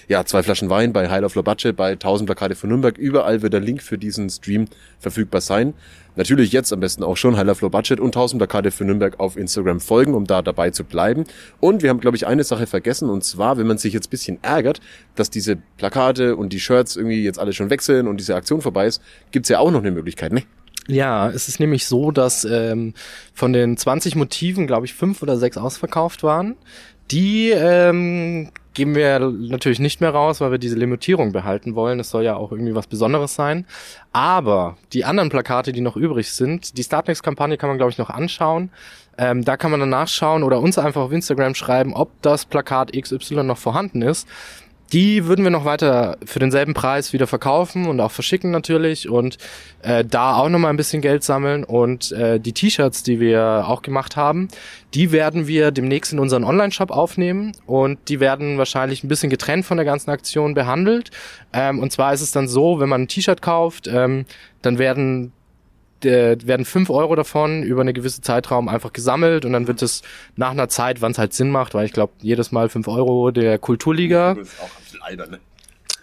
ja, 0.09 0.25
zwei 0.25 0.43
Flaschen 0.43 0.71
Wein 0.71 0.93
bei 0.93 1.09
Heil 1.09 1.25
of 1.25 1.35
Lobace, 1.35 1.73
bei 1.77 1.93
1000 1.93 2.27
Plakate 2.27 2.55
von 2.55 2.69
Nürnberg. 2.69 2.97
Überall 2.99 3.43
wird 3.43 3.53
der 3.53 3.61
Link 3.61 3.83
für 3.83 3.99
diesen 3.99 4.31
Stream 4.31 4.67
verfügbar 4.99 5.41
sein. 5.41 5.75
Natürlich 6.17 6.53
jetzt 6.53 6.73
am 6.73 6.81
besten 6.81 7.03
auch 7.03 7.17
schon 7.17 7.37
Heil 7.37 7.49
of 7.49 7.61
Low 7.61 7.71
Budget 7.71 7.99
und 7.99 8.09
1000 8.09 8.39
Plakate 8.39 8.71
für 8.71 8.85
Nürnberg 8.85 9.19
auf 9.19 9.37
Instagram 9.37 9.81
folgen, 9.81 10.15
um 10.15 10.27
da 10.27 10.43
dabei 10.43 10.71
zu 10.71 10.85
bleiben. 10.85 11.25
Und 11.61 11.83
wir 11.83 11.91
haben, 11.91 12.01
glaube 12.01 12.17
ich, 12.17 12.27
eine 12.27 12.45
Sache 12.45 12.67
vergessen 12.67 13.11
und 13.11 13.25
zwar, 13.25 13.59
wenn 13.59 13.67
man 13.67 13.79
sich 13.79 13.93
jetzt 13.93 14.11
bisschen 14.11 14.39
ärgert, 14.43 14.81
dass 15.17 15.31
diese 15.31 15.57
Plakate 15.77 16.37
und 16.37 16.53
die 16.53 16.61
Shirts 16.61 16.97
irgendwie 16.97 17.25
jetzt 17.25 17.39
alle 17.39 17.53
schon 17.53 17.71
wechseln 17.71 18.07
und 18.07 18.19
diese 18.19 18.37
Aktion 18.37 18.61
vorbei 18.61 18.87
ist, 18.87 19.03
gibt's 19.33 19.49
ja 19.49 19.59
auch 19.59 19.71
noch 19.71 19.81
eine 19.81 19.91
Möglichkeit, 19.91 20.33
ne? 20.33 20.45
Ja, 20.87 21.31
es 21.31 21.49
ist 21.49 21.61
nämlich 21.61 21.87
so, 21.87 22.11
dass 22.11 22.45
ähm, 22.45 22.93
von 23.33 23.53
den 23.53 23.77
20 23.77 24.17
Motiven, 24.17 24.67
glaube 24.67 24.87
ich, 24.87 24.93
fünf 24.93 25.23
oder 25.23 25.39
sechs 25.39 25.57
ausverkauft 25.57 26.23
waren. 26.23 26.57
Die 27.11 27.51
ähm, 27.51 28.51
geben 28.75 28.95
wir 28.95 29.19
natürlich 29.21 29.79
nicht 29.79 30.01
mehr 30.01 30.11
raus, 30.11 30.41
weil 30.41 30.51
wir 30.51 30.59
diese 30.59 30.77
Limitierung 30.77 31.33
behalten 31.33 31.75
wollen. 31.75 32.01
Es 32.01 32.11
soll 32.11 32.25
ja 32.25 32.37
auch 32.37 32.53
irgendwie 32.53 32.75
was 32.75 32.87
Besonderes 32.87 33.35
sein. 33.35 33.67
Aber 34.13 34.77
die 34.93 35.05
anderen 35.05 35.31
Plakate, 35.31 35.73
die 35.73 35.81
noch 35.81 35.97
übrig 35.97 36.33
sind, 36.33 36.77
die 36.77 36.85
Startnext-Kampagne 36.85 37.57
kann 37.57 37.69
man, 37.69 37.79
glaube 37.79 37.91
ich, 37.91 37.99
noch 37.99 38.11
anschauen. 38.11 38.71
Ähm, 39.17 39.45
da 39.45 39.57
kann 39.57 39.71
man 39.71 39.81
dann 39.81 39.91
nachschauen 39.91 40.43
oder 40.43 40.61
uns 40.61 40.77
einfach 40.77 41.03
auf 41.03 41.13
Instagram 41.13 41.55
schreiben, 41.55 41.95
ob 41.95 42.11
das 42.23 42.45
Plakat 42.45 42.93
XY 42.93 43.45
noch 43.45 43.59
vorhanden 43.59 44.03
ist. 44.03 44.29
Die 44.95 45.27
würden 45.27 45.43
wir 45.43 45.51
noch 45.51 45.65
weiter 45.65 46.19
für 46.25 46.39
denselben 46.39 46.73
Preis 46.73 47.13
wieder 47.13 47.27
verkaufen 47.27 47.89
und 47.89 47.99
auch 47.99 48.13
verschicken 48.13 48.53
natürlich 48.53 49.09
und 49.09 49.39
äh, 49.83 50.05
da 50.05 50.37
auch 50.37 50.49
nochmal 50.49 50.71
ein 50.71 50.77
bisschen 50.77 51.03
Geld 51.03 51.25
sammeln. 51.25 51.65
Und 51.65 52.13
äh, 52.13 52.39
die 52.39 52.53
T-Shirts, 52.53 53.03
die 53.03 53.19
wir 53.19 53.65
auch 53.67 53.83
gemacht 53.83 54.15
haben, 54.15 54.47
die 54.95 55.11
werden 55.11 55.49
wir 55.49 55.73
demnächst 55.73 56.13
in 56.13 56.21
unseren 56.21 56.45
Online-Shop 56.45 56.93
aufnehmen 56.93 57.57
und 57.67 58.09
die 58.09 58.21
werden 58.21 58.57
wahrscheinlich 58.57 59.03
ein 59.03 59.09
bisschen 59.09 59.31
getrennt 59.31 59.67
von 59.67 59.79
der 59.79 59.85
ganzen 59.85 60.11
Aktion 60.11 60.55
behandelt. 60.55 61.11
Ähm, 61.53 61.81
und 61.81 61.91
zwar 61.91 62.15
ist 62.15 62.21
es 62.21 62.31
dann 62.31 62.47
so, 62.47 62.79
wenn 62.79 62.89
man 62.89 63.03
ein 63.03 63.09
T-Shirt 63.09 63.43
kauft, 63.43 63.89
ähm, 63.89 64.27
dann 64.63 64.79
werden 64.79 65.33
äh, 66.03 66.37
werden 66.45 66.65
fünf 66.65 66.91
Euro 66.91 67.15
davon 67.15 67.63
über 67.63 67.81
eine 67.81 67.93
gewisse 67.93 68.21
Zeitraum 68.21 68.69
einfach 68.69 68.93
gesammelt 68.93 69.45
und 69.45 69.53
dann 69.53 69.67
wird 69.67 69.83
es 69.83 70.03
nach 70.37 70.51
einer 70.51 70.69
Zeit, 70.69 71.01
wann 71.01 71.13
es 71.13 71.19
halt 71.19 71.33
Sinn 71.33 71.51
macht, 71.51 71.75
weil 71.75 71.87
ich 71.87 71.93
glaube, 71.93 72.13
jedes 72.21 72.53
Mal 72.53 72.69
fünf 72.69 72.89
Euro 72.89 73.31
der 73.31 73.59
Kulturliga. 73.59 74.35
Das 74.35 74.49
ist 74.49 74.61
auch 74.61 74.71
ein 74.95 75.03
albern, 75.03 75.31
ne? 75.31 75.39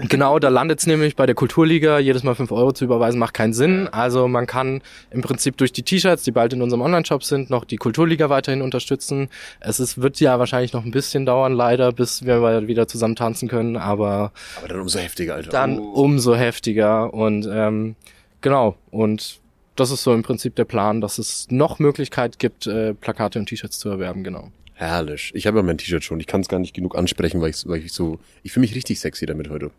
Genau, 0.07 0.39
da 0.39 0.49
landet 0.49 0.79
es 0.79 0.87
nämlich 0.87 1.15
bei 1.15 1.25
der 1.25 1.35
Kulturliga, 1.35 1.99
jedes 1.99 2.23
Mal 2.23 2.33
fünf 2.33 2.51
Euro 2.51 2.71
zu 2.71 2.85
überweisen, 2.85 3.19
macht 3.19 3.33
keinen 3.33 3.53
Sinn. 3.53 3.87
Also 3.89 4.27
man 4.27 4.47
kann 4.47 4.81
im 5.11 5.21
Prinzip 5.21 5.57
durch 5.57 5.73
die 5.73 5.83
T-Shirts, 5.83 6.23
die 6.23 6.31
bald 6.31 6.53
in 6.53 6.61
unserem 6.61 6.81
Online-Shop 6.81 7.23
sind, 7.23 7.49
noch 7.49 7.65
die 7.65 7.75
Kulturliga 7.75 8.29
weiterhin 8.29 8.61
unterstützen. 8.61 9.29
Es 9.59 9.79
ist, 9.79 10.01
wird 10.01 10.19
ja 10.19 10.39
wahrscheinlich 10.39 10.73
noch 10.73 10.85
ein 10.85 10.91
bisschen 10.91 11.25
dauern, 11.25 11.53
leider, 11.53 11.91
bis 11.91 12.25
wir 12.25 12.67
wieder 12.67 12.87
zusammen 12.87 13.15
tanzen 13.15 13.47
können, 13.47 13.75
aber 13.77 14.31
Aber 14.57 14.69
dann 14.69 14.79
umso 14.79 14.97
heftiger, 14.97 15.35
Alter. 15.35 15.51
dann 15.51 15.77
umso 15.77 16.35
heftiger 16.35 17.13
und 17.13 17.47
ähm, 17.51 17.95
genau 18.39 18.77
und 18.89 19.40
das 19.75 19.91
ist 19.91 20.03
so 20.03 20.13
im 20.13 20.23
Prinzip 20.23 20.55
der 20.55 20.65
Plan, 20.65 21.01
dass 21.01 21.17
es 21.17 21.47
noch 21.49 21.79
Möglichkeit 21.79 22.39
gibt, 22.39 22.67
äh, 22.67 22.93
Plakate 22.93 23.39
und 23.39 23.47
T-Shirts 23.47 23.79
zu 23.79 23.89
erwerben, 23.89 24.23
genau. 24.23 24.51
Herrlich. 24.73 25.31
Ich 25.35 25.45
habe 25.45 25.59
ja 25.59 25.63
mein 25.63 25.77
T-Shirt 25.77 26.03
schon. 26.03 26.19
Ich 26.19 26.25
kann 26.25 26.41
es 26.41 26.47
gar 26.47 26.59
nicht 26.59 26.73
genug 26.73 26.97
ansprechen, 26.97 27.39
weil 27.39 27.51
ich, 27.51 27.67
weil 27.67 27.85
ich 27.85 27.93
so, 27.93 28.19
ich 28.41 28.51
fühle 28.51 28.61
mich 28.61 28.73
richtig 28.73 28.99
sexy 28.99 29.27
damit 29.27 29.49
heute. 29.49 29.69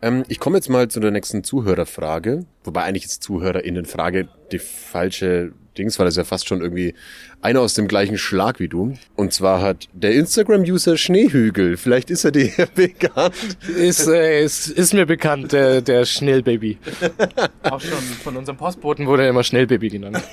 Ähm, 0.00 0.22
ich 0.28 0.38
komme 0.38 0.56
jetzt 0.56 0.68
mal 0.68 0.88
zu 0.88 1.00
der 1.00 1.10
nächsten 1.10 1.42
Zuhörerfrage, 1.42 2.46
wobei 2.62 2.84
eigentlich 2.84 3.06
ist 3.06 3.24
ZuhörerInnenfrage 3.24 4.28
die 4.52 4.60
falsche 4.60 5.52
Dings, 5.78 5.98
weil 5.98 6.06
das 6.06 6.16
ja 6.16 6.24
fast 6.24 6.48
schon 6.48 6.60
irgendwie 6.60 6.94
einer 7.40 7.60
aus 7.60 7.74
dem 7.74 7.88
gleichen 7.88 8.18
Schlag 8.18 8.60
wie 8.60 8.68
du. 8.68 8.94
Und 9.14 9.32
zwar 9.32 9.62
hat 9.62 9.88
der 9.92 10.12
Instagram-User 10.12 10.96
Schneehügel, 10.96 11.76
vielleicht 11.76 12.10
ist 12.10 12.24
er 12.24 12.32
dir 12.32 12.50
bekannt. 12.74 13.34
Ist, 13.76 14.06
äh, 14.06 14.42
ist, 14.42 14.68
ist 14.68 14.94
mir 14.94 15.06
bekannt, 15.06 15.52
der, 15.52 15.80
der 15.80 16.04
Schnellbaby. 16.04 16.78
Auch 17.62 17.80
schon 17.80 17.98
von 18.22 18.36
unserem 18.36 18.56
Postboten 18.56 19.06
wurde 19.06 19.24
er 19.24 19.30
immer 19.30 19.44
Schnellbaby 19.44 19.90
genannt. 19.90 20.22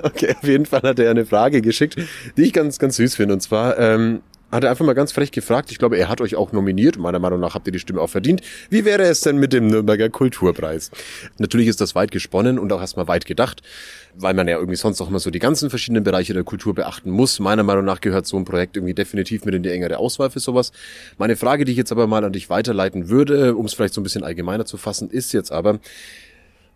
Okay, 0.00 0.34
auf 0.36 0.44
jeden 0.46 0.66
Fall 0.66 0.82
hat 0.82 0.98
er 0.98 1.10
eine 1.10 1.26
Frage 1.26 1.60
geschickt, 1.60 1.96
die 2.36 2.42
ich 2.42 2.52
ganz, 2.52 2.78
ganz 2.78 2.96
süß 2.96 3.16
finde. 3.16 3.34
Und 3.34 3.40
zwar, 3.40 3.78
ähm, 3.78 4.20
hat 4.50 4.64
er 4.64 4.70
einfach 4.70 4.84
mal 4.84 4.94
ganz 4.94 5.12
frech 5.12 5.30
gefragt. 5.30 5.70
Ich 5.70 5.78
glaube, 5.78 5.98
er 5.98 6.08
hat 6.08 6.20
euch 6.20 6.36
auch 6.36 6.52
nominiert. 6.52 6.98
Meiner 6.98 7.18
Meinung 7.18 7.40
nach 7.40 7.54
habt 7.54 7.66
ihr 7.66 7.72
die 7.72 7.78
Stimme 7.78 8.00
auch 8.00 8.08
verdient. 8.08 8.40
Wie 8.70 8.84
wäre 8.84 9.02
es 9.02 9.20
denn 9.20 9.36
mit 9.38 9.52
dem 9.52 9.66
Nürnberger 9.66 10.08
Kulturpreis? 10.08 10.90
Natürlich 11.38 11.68
ist 11.68 11.80
das 11.80 11.94
weit 11.94 12.10
gesponnen 12.10 12.58
und 12.58 12.72
auch 12.72 12.80
erstmal 12.80 13.08
weit 13.08 13.26
gedacht, 13.26 13.62
weil 14.14 14.34
man 14.34 14.48
ja 14.48 14.56
irgendwie 14.56 14.76
sonst 14.76 15.00
auch 15.00 15.08
immer 15.08 15.18
so 15.18 15.30
die 15.30 15.38
ganzen 15.38 15.68
verschiedenen 15.68 16.02
Bereiche 16.02 16.32
der 16.32 16.44
Kultur 16.44 16.74
beachten 16.74 17.10
muss. 17.10 17.40
Meiner 17.40 17.62
Meinung 17.62 17.84
nach 17.84 18.00
gehört 18.00 18.26
so 18.26 18.36
ein 18.36 18.44
Projekt 18.44 18.76
irgendwie 18.76 18.94
definitiv 18.94 19.44
mit 19.44 19.54
in 19.54 19.62
die 19.62 19.70
engere 19.70 19.98
Auswahl 19.98 20.30
für 20.30 20.40
sowas. 20.40 20.72
Meine 21.18 21.36
Frage, 21.36 21.64
die 21.64 21.72
ich 21.72 21.78
jetzt 21.78 21.92
aber 21.92 22.06
mal 22.06 22.24
an 22.24 22.32
dich 22.32 22.48
weiterleiten 22.48 23.08
würde, 23.10 23.54
um 23.54 23.66
es 23.66 23.74
vielleicht 23.74 23.94
so 23.94 24.00
ein 24.00 24.04
bisschen 24.04 24.24
allgemeiner 24.24 24.64
zu 24.64 24.78
fassen, 24.78 25.10
ist 25.10 25.32
jetzt 25.32 25.52
aber, 25.52 25.78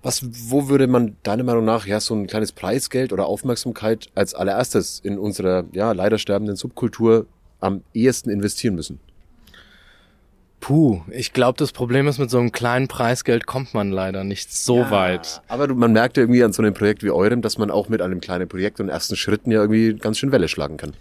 was, 0.03 0.23
wo 0.51 0.69
würde 0.69 0.89
man 0.89 1.17
deiner 1.23 1.45
Meinung 1.45 1.65
nach 1.65 1.87
ja 1.87 2.01
so 2.01 2.15
ein 2.15 2.27
kleines 2.27 2.53
Preisgeld 2.53 3.13
oder 3.13 3.27
Aufmerksamkeit 3.27 4.09
als 4.15 4.35
allererstes 4.35 5.01
in 5.01 5.19
unserer 5.19 5.65
ja 5.73 5.93
leider 5.93 6.19
sterbenden 6.19 6.57
Subkultur 6.57 7.27
am 7.63 7.83
ehesten 7.95 8.31
investieren 8.31 8.75
müssen? 8.75 9.01
Puh, 10.61 11.01
ich 11.11 11.33
glaube, 11.33 11.59
das 11.59 11.73
Problem 11.73 12.07
ist, 12.07 12.19
mit 12.19 12.31
so 12.31 12.39
einem 12.39 12.53
kleinen 12.53 12.87
Preisgeld 12.87 13.47
kommt 13.47 13.75
man 13.75 13.91
leider 13.91 14.23
nicht 14.23 14.55
so 14.55 14.91
weit. 14.91 15.43
Aber 15.49 15.67
man 15.75 15.93
merkt 15.93 16.17
ja 16.17 16.23
irgendwie 16.23 16.45
an 16.45 16.53
so 16.53 16.63
einem 16.63 16.73
Projekt 16.73 17.03
wie 17.03 17.11
eurem, 17.11 17.43
dass 17.43 17.59
man 17.59 17.69
auch 17.73 17.89
mit 17.89 18.01
einem 18.01 18.21
kleinen 18.21 18.49
Projekt 18.49 18.79
und 18.79 18.89
ersten 18.89 19.17
Schritten 19.17 19.51
ja 19.51 19.61
irgendwie 19.61 19.95
ganz 19.95 20.19
schön 20.19 20.31
Welle 20.31 20.47
schlagen 20.47 20.77
kann. 20.77 20.93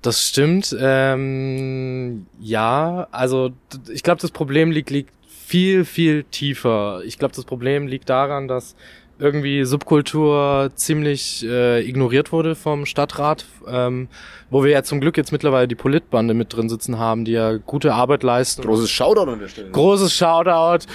Das 0.00 0.24
stimmt. 0.24 0.76
Ähm, 0.80 2.26
ja, 2.38 3.08
also 3.10 3.50
ich 3.92 4.04
glaube, 4.04 4.20
das 4.20 4.30
Problem 4.30 4.70
liegt, 4.70 4.90
liegt 4.90 5.12
viel, 5.26 5.84
viel 5.84 6.22
tiefer. 6.22 7.02
Ich 7.04 7.18
glaube, 7.18 7.34
das 7.34 7.44
Problem 7.44 7.88
liegt 7.88 8.08
daran, 8.08 8.46
dass 8.46 8.76
irgendwie 9.18 9.64
Subkultur 9.64 10.70
ziemlich 10.76 11.44
äh, 11.44 11.86
ignoriert 11.86 12.30
wurde 12.30 12.54
vom 12.54 12.86
Stadtrat, 12.86 13.44
ähm, 13.66 14.08
wo 14.50 14.64
wir 14.64 14.70
ja 14.70 14.82
zum 14.82 15.00
Glück 15.00 15.16
jetzt 15.16 15.32
mittlerweile 15.32 15.68
die 15.68 15.74
Politbande 15.74 16.34
mit 16.34 16.54
drin 16.54 16.68
sitzen 16.68 16.98
haben, 16.98 17.24
die 17.24 17.32
ja 17.32 17.56
gute 17.56 17.94
Arbeit 17.94 18.22
leisten. 18.22 18.62
Großes 18.62 18.90
Shoutout 18.90 19.30
an 19.30 19.38
der 19.40 19.48
Stelle. 19.48 19.70
Großes 19.70 20.14
Shoutout. 20.14 20.86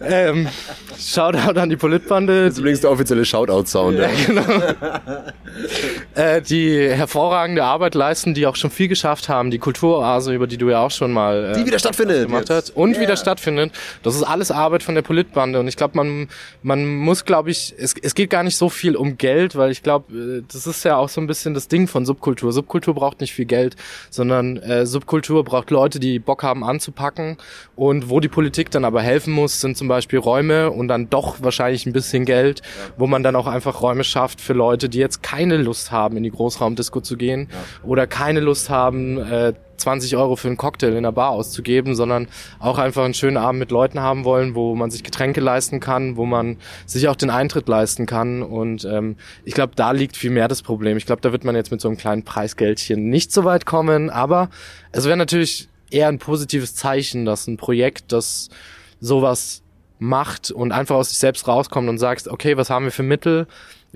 ähm, 0.00 0.48
Shoutout 0.98 1.58
an 1.58 1.68
die 1.70 1.76
Politbande, 1.76 2.44
Das 2.44 2.54
ist 2.54 2.58
übrigens 2.60 2.80
der 2.80 2.90
offizielle 2.90 3.24
Shoutout-Sound. 3.24 3.98
Ja, 3.98 4.08
äh, 6.14 6.42
die 6.42 6.88
hervorragende 6.88 7.64
Arbeit 7.64 7.94
leisten, 7.94 8.34
die 8.34 8.46
auch 8.46 8.56
schon 8.56 8.70
viel 8.70 8.88
geschafft 8.88 9.28
haben. 9.28 9.50
Die 9.50 9.58
Kulturoase, 9.58 10.32
über 10.34 10.46
die 10.46 10.56
du 10.56 10.70
ja 10.70 10.80
auch 10.80 10.90
schon 10.90 11.12
mal 11.12 11.52
äh, 11.52 11.58
Die 11.58 11.66
wieder 11.66 11.78
stattfindet. 11.78 12.26
gemacht 12.26 12.50
hat 12.50 12.70
und 12.70 12.98
wieder 12.98 13.16
stattfindet. 13.16 13.72
Das 14.02 14.14
ist 14.14 14.22
alles 14.22 14.50
Arbeit 14.50 14.82
von 14.82 14.94
der 14.94 15.02
Politbande 15.02 15.60
und 15.60 15.68
ich 15.68 15.76
glaube, 15.76 15.96
man 15.96 16.28
man 16.62 16.84
muss, 16.96 17.24
glaube 17.24 17.50
ich, 17.50 17.74
es, 17.78 17.94
es 18.00 18.14
geht 18.14 18.30
gar 18.30 18.42
nicht 18.42 18.56
so 18.56 18.68
viel 18.68 18.93
um 18.96 19.18
Geld, 19.18 19.56
weil 19.56 19.70
ich 19.70 19.82
glaube, 19.82 20.42
das 20.50 20.66
ist 20.66 20.84
ja 20.84 20.96
auch 20.96 21.08
so 21.08 21.20
ein 21.20 21.26
bisschen 21.26 21.54
das 21.54 21.68
Ding 21.68 21.86
von 21.86 22.06
Subkultur. 22.06 22.52
Subkultur 22.52 22.94
braucht 22.94 23.20
nicht 23.20 23.32
viel 23.32 23.44
Geld, 23.44 23.76
sondern 24.10 24.56
äh, 24.58 24.86
Subkultur 24.86 25.44
braucht 25.44 25.70
Leute, 25.70 26.00
die 26.00 26.18
Bock 26.18 26.42
haben 26.42 26.64
anzupacken. 26.64 27.36
Und 27.76 28.10
wo 28.10 28.20
die 28.20 28.28
Politik 28.28 28.70
dann 28.70 28.84
aber 28.84 29.02
helfen 29.02 29.32
muss, 29.32 29.60
sind 29.60 29.76
zum 29.76 29.88
Beispiel 29.88 30.18
Räume 30.18 30.70
und 30.70 30.88
dann 30.88 31.10
doch 31.10 31.42
wahrscheinlich 31.42 31.86
ein 31.86 31.92
bisschen 31.92 32.24
Geld, 32.24 32.62
wo 32.96 33.06
man 33.06 33.22
dann 33.22 33.36
auch 33.36 33.46
einfach 33.46 33.82
Räume 33.82 34.04
schafft 34.04 34.40
für 34.40 34.52
Leute, 34.52 34.88
die 34.88 34.98
jetzt 34.98 35.22
keine 35.22 35.56
Lust 35.56 35.90
haben, 35.90 36.16
in 36.16 36.22
die 36.22 36.30
Großraumdisco 36.30 37.00
zu 37.00 37.16
gehen 37.16 37.48
oder 37.82 38.06
keine 38.06 38.40
Lust 38.40 38.70
haben, 38.70 39.18
äh, 39.18 39.54
20 39.76 40.16
Euro 40.16 40.36
für 40.36 40.48
einen 40.48 40.56
Cocktail 40.56 40.94
in 40.96 41.02
der 41.02 41.12
Bar 41.12 41.30
auszugeben, 41.30 41.94
sondern 41.94 42.28
auch 42.58 42.78
einfach 42.78 43.04
einen 43.04 43.14
schönen 43.14 43.36
Abend 43.36 43.58
mit 43.58 43.70
Leuten 43.70 44.00
haben 44.00 44.24
wollen, 44.24 44.54
wo 44.54 44.74
man 44.74 44.90
sich 44.90 45.02
Getränke 45.02 45.40
leisten 45.40 45.80
kann, 45.80 46.16
wo 46.16 46.24
man 46.24 46.58
sich 46.86 47.08
auch 47.08 47.16
den 47.16 47.30
Eintritt 47.30 47.68
leisten 47.68 48.06
kann. 48.06 48.42
Und 48.42 48.84
ähm, 48.84 49.16
ich 49.44 49.54
glaube, 49.54 49.74
da 49.76 49.92
liegt 49.92 50.16
viel 50.16 50.30
mehr 50.30 50.48
das 50.48 50.62
Problem. 50.62 50.96
Ich 50.96 51.06
glaube, 51.06 51.22
da 51.22 51.32
wird 51.32 51.44
man 51.44 51.54
jetzt 51.54 51.70
mit 51.70 51.80
so 51.80 51.88
einem 51.88 51.96
kleinen 51.96 52.24
Preisgeldchen 52.24 53.08
nicht 53.08 53.32
so 53.32 53.44
weit 53.44 53.66
kommen, 53.66 54.10
aber 54.10 54.50
es 54.92 55.04
wäre 55.04 55.16
natürlich 55.16 55.68
eher 55.90 56.08
ein 56.08 56.18
positives 56.18 56.74
Zeichen, 56.74 57.24
dass 57.24 57.46
ein 57.46 57.56
Projekt, 57.56 58.12
das 58.12 58.48
sowas 59.00 59.62
macht 59.98 60.50
und 60.50 60.72
einfach 60.72 60.96
aus 60.96 61.10
sich 61.10 61.18
selbst 61.18 61.46
rauskommt 61.46 61.88
und 61.88 61.98
sagst, 61.98 62.28
okay, 62.28 62.56
was 62.56 62.70
haben 62.70 62.84
wir 62.84 62.92
für 62.92 63.02
Mittel? 63.02 63.46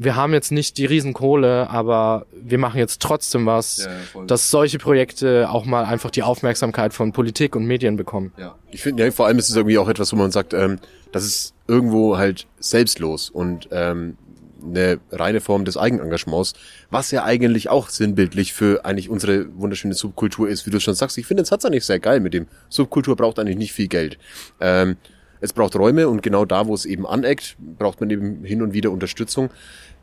Wir 0.00 0.14
haben 0.14 0.32
jetzt 0.32 0.52
nicht 0.52 0.78
die 0.78 0.86
Riesenkohle, 0.86 1.68
aber 1.70 2.26
wir 2.32 2.58
machen 2.58 2.78
jetzt 2.78 3.02
trotzdem 3.02 3.46
was, 3.46 3.88
dass 4.28 4.48
solche 4.48 4.78
Projekte 4.78 5.50
auch 5.50 5.64
mal 5.64 5.84
einfach 5.84 6.12
die 6.12 6.22
Aufmerksamkeit 6.22 6.94
von 6.94 7.12
Politik 7.12 7.56
und 7.56 7.66
Medien 7.66 7.96
bekommen. 7.96 8.32
Ja. 8.38 8.54
Ich 8.70 8.82
finde, 8.82 9.04
ja, 9.04 9.10
vor 9.10 9.26
allem 9.26 9.38
ist 9.38 9.50
es 9.50 9.56
irgendwie 9.56 9.76
auch 9.76 9.88
etwas, 9.88 10.12
wo 10.12 10.16
man 10.16 10.30
sagt, 10.30 10.54
ähm, 10.54 10.78
das 11.10 11.24
ist 11.24 11.54
irgendwo 11.66 12.16
halt 12.16 12.46
selbstlos 12.60 13.28
und 13.28 13.68
ähm, 13.72 14.16
eine 14.64 15.00
reine 15.10 15.40
Form 15.40 15.64
des 15.64 15.76
Eigenengagements, 15.76 16.52
was 16.90 17.10
ja 17.10 17.24
eigentlich 17.24 17.68
auch 17.68 17.88
sinnbildlich 17.88 18.52
für 18.52 18.84
eigentlich 18.84 19.08
unsere 19.08 19.46
wunderschöne 19.58 19.94
Subkultur 19.94 20.48
ist, 20.48 20.64
wie 20.66 20.70
du 20.70 20.78
schon 20.78 20.94
sagst. 20.94 21.18
Ich 21.18 21.26
finde, 21.26 21.42
es 21.42 21.50
hat's 21.50 21.64
eigentlich 21.64 21.84
sehr 21.84 21.98
geil 21.98 22.20
mit 22.20 22.34
dem. 22.34 22.46
Subkultur 22.68 23.16
braucht 23.16 23.40
eigentlich 23.40 23.56
nicht 23.56 23.72
viel 23.72 23.88
Geld. 23.88 24.16
Ähm, 24.60 24.96
es 25.40 25.52
braucht 25.52 25.76
Räume 25.76 26.08
und 26.08 26.22
genau 26.22 26.44
da, 26.44 26.66
wo 26.66 26.74
es 26.74 26.84
eben 26.84 27.06
aneckt, 27.06 27.56
braucht 27.78 28.00
man 28.00 28.10
eben 28.10 28.44
hin 28.44 28.62
und 28.62 28.72
wieder 28.72 28.90
Unterstützung. 28.90 29.50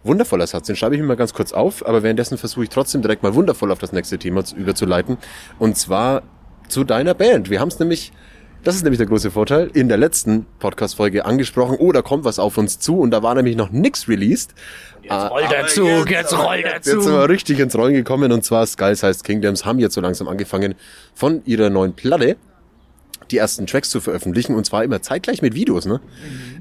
Wundervoller 0.06 0.48
Satz, 0.48 0.68
den 0.68 0.76
schreibe 0.76 0.96
ich 0.96 1.02
mir 1.02 1.08
mal 1.08 1.16
ganz 1.18 1.34
kurz 1.34 1.52
auf, 1.52 1.86
aber 1.86 2.04
währenddessen 2.04 2.38
versuche 2.38 2.64
ich 2.64 2.70
trotzdem 2.70 3.02
direkt 3.02 3.24
mal 3.24 3.34
wundervoll 3.36 3.72
auf 3.72 3.80
das 3.80 3.92
nächste 3.92 4.18
Thema 4.20 4.44
zu- 4.46 4.56
überzuleiten. 4.56 5.18
Und 5.60 5.78
zwar 5.78 6.22
zu 6.68 6.84
deiner 6.84 7.14
Band. 7.14 7.50
Wir 7.50 7.60
haben 7.60 7.68
es 7.70 7.80
nämlich, 7.80 8.12
das 8.64 8.76
ist 8.76 8.84
nämlich 8.84 8.98
der 9.00 9.08
große 9.08 9.32
Vorteil, 9.32 9.70
in 9.74 9.88
der 9.90 9.98
letzten 9.98 10.46
Podcast-Folge 10.60 11.26
angesprochen, 11.26 11.78
oh, 11.80 11.92
da 11.92 12.02
kommt 12.02 12.24
was 12.24 12.40
auf 12.40 12.58
uns 12.58 12.80
zu 12.80 13.00
und 13.00 13.12
da 13.12 13.22
war 13.24 13.36
nämlich 13.36 13.56
noch 13.56 13.72
nix 13.72 14.08
released. 14.08 14.54
Jetzt 15.02 15.12
rollt 15.32 15.52
der 15.52 15.68
Zug, 15.68 16.10
jetzt 16.10 16.38
rollt 16.38 16.66
der 16.66 16.74
Jetzt 16.76 16.86
sind 16.86 17.04
Zug. 17.04 17.12
wir 17.12 17.30
richtig 17.30 17.60
ins 17.60 17.76
Rollen 17.76 17.94
gekommen 17.94 18.32
und 18.32 18.44
zwar 18.44 18.66
Skulls 18.66 19.04
heißt 19.04 19.24
Kingdoms 19.24 19.66
haben 19.66 19.78
jetzt 19.80 19.94
so 19.94 20.02
langsam 20.02 20.28
angefangen 20.28 20.74
von 21.14 21.42
ihrer 21.46 21.70
neuen 21.70 21.94
Platte 21.94 22.38
die 23.32 23.38
ersten 23.38 23.68
Tracks 23.68 23.90
zu 23.90 24.02
veröffentlichen 24.02 24.56
und 24.56 24.66
zwar 24.66 24.84
immer 24.84 25.02
zeitgleich 25.02 25.42
mit 25.42 25.56
Videos. 25.56 25.86
Ne? 25.86 26.02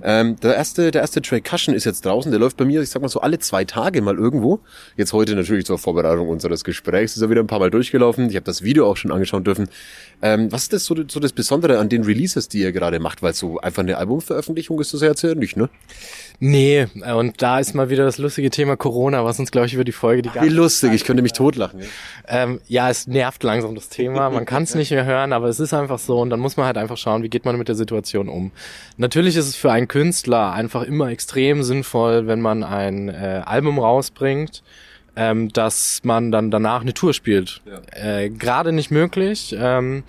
Ähm, 0.03 0.37
der 0.41 0.55
erste, 0.55 0.91
der 0.91 1.03
erste 1.03 1.23
Track 1.23 1.45
Cushion 1.45 1.75
ist 1.75 1.85
jetzt 1.85 2.05
draußen. 2.05 2.31
Der 2.31 2.41
läuft 2.41 2.57
bei 2.57 2.65
mir, 2.65 2.83
ich 2.83 2.91
sag 2.91 3.03
mal 3.03 3.09
so 3.09 3.21
alle 3.21 3.39
zwei 3.39 3.65
Tage 3.65 4.03
mal 4.03 4.17
irgendwo. 4.17 4.61
Jetzt 4.97 5.13
heute 5.13 5.35
natürlich 5.35 5.67
zur 5.67 5.79
Vorbereitung 5.79 6.29
unseres 6.29 6.65
Gesprächs 6.65 7.17
ist 7.17 7.23
er 7.23 7.31
wieder 7.31 7.41
ein 7.41 7.47
paar 7.47 7.59
Mal 7.59 7.71
durchgelaufen. 7.71 8.29
Ich 8.29 8.37
habe 8.37 8.45
das 8.45 8.63
Video 8.63 8.87
auch 8.87 8.97
schon 8.97 9.13
anschauen 9.13 9.45
dürfen. 9.45 9.69
Ähm, 10.23 10.51
was 10.53 10.65
ist 10.65 10.73
das 10.73 10.85
so, 10.85 10.95
so 11.09 11.21
das 11.21 11.33
Besondere 11.33 11.79
an 11.79 11.89
den 11.89 12.05
Releases, 12.05 12.49
die 12.49 12.61
ihr 12.61 12.73
gerade 12.73 12.99
macht? 13.01 13.23
Weil 13.23 13.35
so 13.35 13.59
einfach 13.61 13.83
eine 13.83 13.97
Albumveröffentlichung 13.99 14.81
ist 14.81 14.95
das 14.95 15.01
ja 15.01 15.09
jetzt 15.09 15.23
ja 15.23 15.35
nicht, 15.35 15.57
ne? 15.57 15.69
Nee, 16.41 16.87
und 17.17 17.41
da 17.43 17.61
ist 17.61 17.75
mal 17.75 17.91
wieder 17.91 18.05
das 18.05 18.19
lustige 18.19 18.51
Thema 18.51 18.77
Corona, 18.77 19.25
was 19.25 19.39
uns, 19.39 19.51
glaube 19.51 19.67
ich, 19.67 19.75
über 19.75 19.85
die 19.85 19.93
Folge 19.93 20.23
die 20.23 20.31
Wie 20.31 20.35
ganze 20.35 20.51
lustig, 20.51 20.93
ich 20.93 21.05
könnte 21.05 21.23
mich 21.23 21.33
totlachen. 21.33 21.81
Ähm, 22.27 22.61
ja, 22.67 22.91
es 22.91 23.07
nervt 23.07 23.43
langsam 23.43 23.75
das 23.75 23.89
Thema. 23.89 24.31
Man 24.31 24.45
kann 24.45 24.65
es 24.65 24.75
nicht 24.75 24.91
mehr 24.91 25.05
hören, 25.05 25.33
aber 25.33 25.49
es 25.49 25.61
ist 25.61 25.73
einfach 25.73 25.99
so. 25.99 26.21
Und 26.21 26.31
dann 26.31 26.41
muss 26.41 26.54
man 26.57 26.67
halt 26.67 26.79
einfach 26.79 26.97
schauen, 26.97 27.23
wie 27.23 27.29
geht 27.29 27.45
man 27.45 27.57
mit 27.57 27.69
der 27.69 27.75
Situation 27.75 28.29
um. 28.29 28.51
Natürlich 28.97 29.37
ist 29.37 29.49
es 29.49 29.57
für 29.57 29.73
einen 29.73 29.89
Künstler 29.89 30.53
einfach 30.53 30.83
immer 30.83 31.09
extrem 31.09 31.63
sinnvoll, 31.63 32.27
wenn 32.27 32.41
man 32.41 32.63
ein 32.63 33.09
äh, 33.09 33.43
Album 33.45 33.79
rausbringt, 33.79 34.63
ähm, 35.17 35.51
dass 35.51 36.01
man 36.05 36.33
dann 36.33 36.51
danach 36.51 36.83
eine 36.83 36.95
Tour 36.95 37.15
spielt. 37.15 37.63
Äh, 37.93 38.31
Gerade 38.31 38.73
nicht 38.73 38.91
möglich. 38.91 39.55
Ähm, 39.59 40.03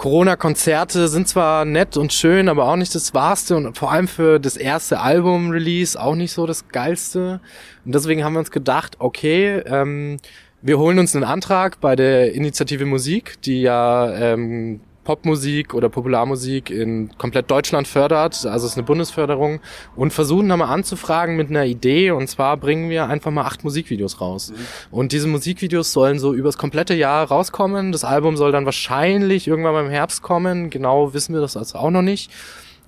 Corona-Konzerte 0.00 1.08
sind 1.08 1.28
zwar 1.28 1.66
nett 1.66 1.98
und 1.98 2.14
schön, 2.14 2.48
aber 2.48 2.64
auch 2.64 2.76
nicht 2.76 2.94
das 2.94 3.12
Wahrste 3.12 3.54
und 3.54 3.76
vor 3.76 3.92
allem 3.92 4.08
für 4.08 4.38
das 4.38 4.56
erste 4.56 5.00
Album-Release 5.00 6.00
auch 6.00 6.14
nicht 6.14 6.32
so 6.32 6.46
das 6.46 6.68
Geilste. 6.68 7.40
Und 7.84 7.94
deswegen 7.94 8.24
haben 8.24 8.32
wir 8.32 8.38
uns 8.38 8.50
gedacht, 8.50 8.96
okay, 8.98 9.58
ähm, 9.66 10.16
wir 10.62 10.78
holen 10.78 10.98
uns 10.98 11.14
einen 11.14 11.24
Antrag 11.24 11.82
bei 11.82 11.96
der 11.96 12.32
Initiative 12.32 12.86
Musik, 12.86 13.42
die 13.42 13.60
ja 13.60 14.10
ähm, 14.14 14.80
Popmusik 15.10 15.74
oder 15.74 15.88
Popularmusik 15.88 16.70
in 16.70 17.10
komplett 17.18 17.50
Deutschland 17.50 17.88
fördert, 17.88 18.46
also 18.46 18.64
es 18.64 18.72
ist 18.72 18.78
eine 18.78 18.86
Bundesförderung 18.86 19.58
und 19.96 20.12
versuchen 20.12 20.48
da 20.48 20.56
mal 20.56 20.72
anzufragen 20.72 21.34
mit 21.34 21.50
einer 21.50 21.64
Idee 21.64 22.12
und 22.12 22.28
zwar 22.28 22.56
bringen 22.56 22.90
wir 22.90 23.08
einfach 23.08 23.32
mal 23.32 23.42
acht 23.42 23.64
Musikvideos 23.64 24.20
raus. 24.20 24.52
Und 24.92 25.10
diese 25.10 25.26
Musikvideos 25.26 25.90
sollen 25.90 26.20
so 26.20 26.32
übers 26.32 26.58
komplette 26.58 26.94
Jahr 26.94 27.26
rauskommen. 27.26 27.90
Das 27.90 28.04
Album 28.04 28.36
soll 28.36 28.52
dann 28.52 28.66
wahrscheinlich 28.66 29.48
irgendwann 29.48 29.86
im 29.86 29.90
Herbst 29.90 30.22
kommen. 30.22 30.70
Genau 30.70 31.12
wissen 31.12 31.34
wir 31.34 31.40
das 31.40 31.56
also 31.56 31.78
auch 31.78 31.90
noch 31.90 32.02
nicht. 32.02 32.30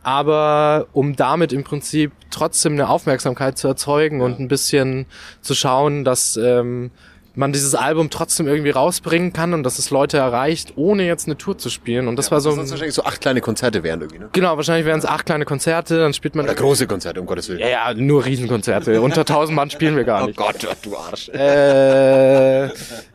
Aber 0.04 0.86
um 0.92 1.16
damit 1.16 1.52
im 1.52 1.64
Prinzip 1.64 2.12
trotzdem 2.30 2.74
eine 2.74 2.88
Aufmerksamkeit 2.88 3.58
zu 3.58 3.66
erzeugen 3.66 4.20
und 4.20 4.38
ein 4.38 4.46
bisschen 4.46 5.06
zu 5.40 5.56
schauen, 5.56 6.04
dass 6.04 6.36
ähm, 6.36 6.92
man 7.34 7.52
dieses 7.52 7.74
Album 7.74 8.10
trotzdem 8.10 8.46
irgendwie 8.46 8.70
rausbringen 8.70 9.32
kann 9.32 9.54
und 9.54 9.62
dass 9.62 9.78
es 9.78 9.90
Leute 9.90 10.18
erreicht, 10.18 10.74
ohne 10.76 11.06
jetzt 11.06 11.26
eine 11.26 11.38
Tour 11.38 11.56
zu 11.56 11.70
spielen. 11.70 12.06
Und 12.08 12.16
das 12.16 12.30
war 12.30 12.40
so, 12.40 12.54
Das 12.54 12.70
wahrscheinlich 12.70 12.94
so 12.94 13.04
acht 13.04 13.20
kleine 13.20 13.40
Konzerte 13.40 13.82
wären 13.82 14.00
irgendwie, 14.00 14.18
ne? 14.18 14.28
genau, 14.32 14.56
wahrscheinlich 14.56 14.84
wären 14.86 14.98
es 14.98 15.06
acht 15.06 15.24
kleine 15.26 15.44
Konzerte, 15.44 15.98
dann 15.98 16.12
spielt 16.12 16.34
man, 16.34 16.44
Oder 16.44 16.54
große 16.54 16.86
Konzerte, 16.86 17.20
um 17.20 17.26
Gottes 17.26 17.48
Willen. 17.48 17.60
ja, 17.60 17.68
ja, 17.68 17.94
nur 17.94 18.24
Riesenkonzerte. 18.24 19.00
Unter 19.02 19.24
tausend 19.24 19.56
Mann 19.56 19.70
spielen 19.70 19.96
wir 19.96 20.04
gar 20.04 20.24
Oh 20.24 20.26
nicht. 20.26 20.36
Gott, 20.36 20.66
du 20.82 20.96
Arsch. 20.96 21.28
Äh, 21.30 22.68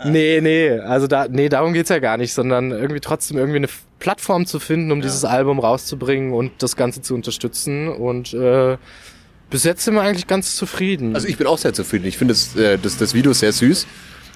nee, 0.06 0.39
nee, 0.41 0.72
also 0.80 1.07
da, 1.07 1.27
nee, 1.30 1.49
darum 1.49 1.73
geht's 1.73 1.89
ja 1.89 1.99
gar 1.99 2.18
nicht, 2.18 2.34
sondern 2.34 2.72
irgendwie 2.72 2.99
trotzdem 2.99 3.38
irgendwie 3.38 3.57
eine 3.57 3.69
Plattform 3.99 4.45
zu 4.45 4.60
finden, 4.60 4.91
um 4.91 5.02
dieses 5.02 5.26
Album 5.26 5.60
rauszubringen 5.60 6.34
und 6.34 6.52
das 6.64 6.76
Ganze 6.76 7.02
zu 7.02 7.14
unterstützen 7.15 7.88
und 7.89 8.34
äh, 8.34 8.77
Bis 9.49 9.64
jetzt 9.64 9.86
sind 9.86 9.94
wir 9.94 10.02
eigentlich 10.02 10.28
ganz 10.28 10.56
zufrieden. 10.56 11.15
Also 11.15 11.28
ich 11.28 11.38
bin 11.38 11.48
auch 11.48 11.57
sehr 11.57 11.74
zufrieden. 11.74 12.06
Ich 12.06 12.18
finde 12.18 12.34
das, 12.34 12.56
äh, 12.56 12.78
das, 12.78 12.98
das 12.98 13.14
Video 13.14 13.34
sehr 13.34 13.53
süß. 13.53 13.88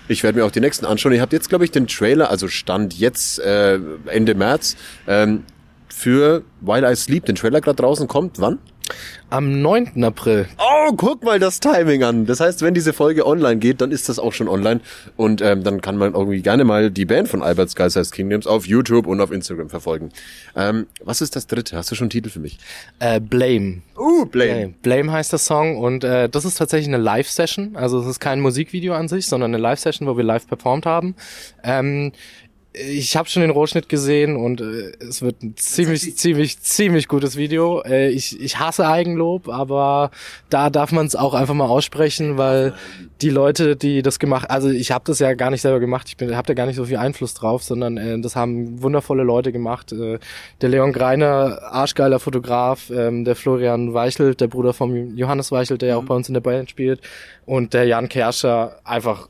Ich 0.07 0.23
werde 0.23 0.39
mir 0.39 0.45
auch 0.45 0.51
die 0.51 0.59
nächsten 0.59 0.85
anschauen. 0.85 1.13
Ihr 1.13 1.21
habt 1.21 1.33
jetzt, 1.33 1.49
glaube 1.49 1.65
ich, 1.65 1.71
den 1.71 1.87
Trailer, 1.87 2.29
also 2.29 2.47
Stand 2.47 2.97
jetzt 2.97 3.39
äh, 3.39 3.79
Ende 4.07 4.35
März, 4.35 4.75
ähm, 5.07 5.43
für 5.89 6.43
While 6.61 6.91
I 6.91 6.95
Sleep. 6.95 7.25
Den 7.25 7.35
Trailer 7.35 7.61
gerade 7.61 7.77
draußen 7.77 8.07
kommt. 8.07 8.39
Wann? 8.39 8.59
Am 9.29 9.61
9. 9.61 10.03
April. 10.03 10.47
Oh, 10.57 10.91
guck 10.97 11.23
mal 11.23 11.39
das 11.39 11.59
Timing 11.61 12.03
an. 12.03 12.25
Das 12.25 12.41
heißt, 12.41 12.61
wenn 12.61 12.73
diese 12.73 12.91
Folge 12.91 13.25
online 13.25 13.57
geht, 13.57 13.79
dann 13.79 13.91
ist 13.91 14.09
das 14.09 14.19
auch 14.19 14.33
schon 14.33 14.49
online. 14.49 14.81
Und 15.15 15.41
ähm, 15.41 15.63
dann 15.63 15.81
kann 15.81 15.95
man 15.95 16.13
irgendwie 16.13 16.41
gerne 16.41 16.65
mal 16.65 16.91
die 16.91 17.05
Band 17.05 17.29
von 17.29 17.41
Albert 17.41 17.69
Sky 17.69 17.89
Size 17.89 18.11
Kingdoms 18.11 18.45
auf 18.45 18.67
YouTube 18.67 19.07
und 19.07 19.21
auf 19.21 19.31
Instagram 19.31 19.69
verfolgen. 19.69 20.09
Ähm, 20.55 20.87
was 21.01 21.21
ist 21.21 21.35
das 21.35 21.47
dritte? 21.47 21.77
Hast 21.77 21.89
du 21.91 21.95
schon 21.95 22.05
einen 22.05 22.09
Titel 22.09 22.29
für 22.29 22.39
mich? 22.39 22.57
Äh, 22.99 23.21
Blame. 23.21 23.81
Uh, 23.97 24.25
Blame. 24.25 24.51
Blame. 24.51 24.73
Blame 24.81 25.11
heißt 25.13 25.31
der 25.31 25.39
Song 25.39 25.77
und 25.77 26.03
äh, 26.03 26.27
das 26.27 26.43
ist 26.43 26.57
tatsächlich 26.57 26.87
eine 26.89 27.01
Live-Session. 27.01 27.75
Also 27.75 28.01
es 28.01 28.07
ist 28.07 28.19
kein 28.19 28.41
Musikvideo 28.41 28.93
an 28.93 29.07
sich, 29.07 29.27
sondern 29.27 29.53
eine 29.53 29.61
Live-Session, 29.61 30.07
wo 30.07 30.17
wir 30.17 30.23
live 30.23 30.47
performt 30.47 30.85
haben. 30.85 31.15
Ähm, 31.63 32.11
ich 32.73 33.17
habe 33.17 33.27
schon 33.27 33.41
den 33.41 33.51
Rohschnitt 33.51 33.89
gesehen 33.89 34.37
und 34.37 34.61
äh, 34.61 34.93
es 34.99 35.21
wird 35.21 35.43
ein 35.43 35.57
ziemlich, 35.57 36.15
ziemlich, 36.15 36.61
ziemlich 36.61 37.09
gutes 37.09 37.35
Video. 37.35 37.81
Äh, 37.81 38.09
ich, 38.09 38.39
ich 38.39 38.59
hasse 38.59 38.87
Eigenlob, 38.87 39.49
aber 39.49 40.11
da 40.49 40.69
darf 40.69 40.93
man 40.93 41.05
es 41.05 41.15
auch 41.15 41.33
einfach 41.33 41.53
mal 41.53 41.65
aussprechen, 41.65 42.37
weil 42.37 42.73
die 43.21 43.29
Leute, 43.29 43.75
die 43.75 44.01
das 44.01 44.19
gemacht, 44.19 44.49
also 44.49 44.69
ich 44.69 44.91
habe 44.91 45.03
das 45.05 45.19
ja 45.19 45.33
gar 45.33 45.49
nicht 45.49 45.61
selber 45.61 45.81
gemacht, 45.81 46.07
ich 46.07 46.17
bin, 46.17 46.35
habe 46.35 46.47
da 46.47 46.53
gar 46.53 46.65
nicht 46.65 46.77
so 46.77 46.85
viel 46.85 46.97
Einfluss 46.97 47.33
drauf, 47.33 47.61
sondern 47.61 47.97
äh, 47.97 48.19
das 48.21 48.37
haben 48.37 48.81
wundervolle 48.81 49.23
Leute 49.23 49.51
gemacht. 49.51 49.91
Äh, 49.91 50.19
der 50.61 50.69
Leon 50.69 50.93
Greiner, 50.93 51.59
arschgeiler 51.63 52.19
Fotograf, 52.19 52.89
ähm, 52.89 53.25
der 53.25 53.35
Florian 53.35 53.93
Weichelt, 53.93 54.39
der 54.39 54.47
Bruder 54.47 54.71
von 54.71 55.17
Johannes 55.17 55.51
Weichelt, 55.51 55.81
der 55.81 55.89
ja 55.89 55.97
auch 55.97 56.05
bei 56.05 56.15
uns 56.15 56.29
in 56.29 56.35
der 56.35 56.41
Band 56.41 56.69
spielt, 56.69 57.01
und 57.45 57.73
der 57.73 57.85
Jan 57.85 58.07
Kerscher, 58.07 58.77
einfach 58.85 59.27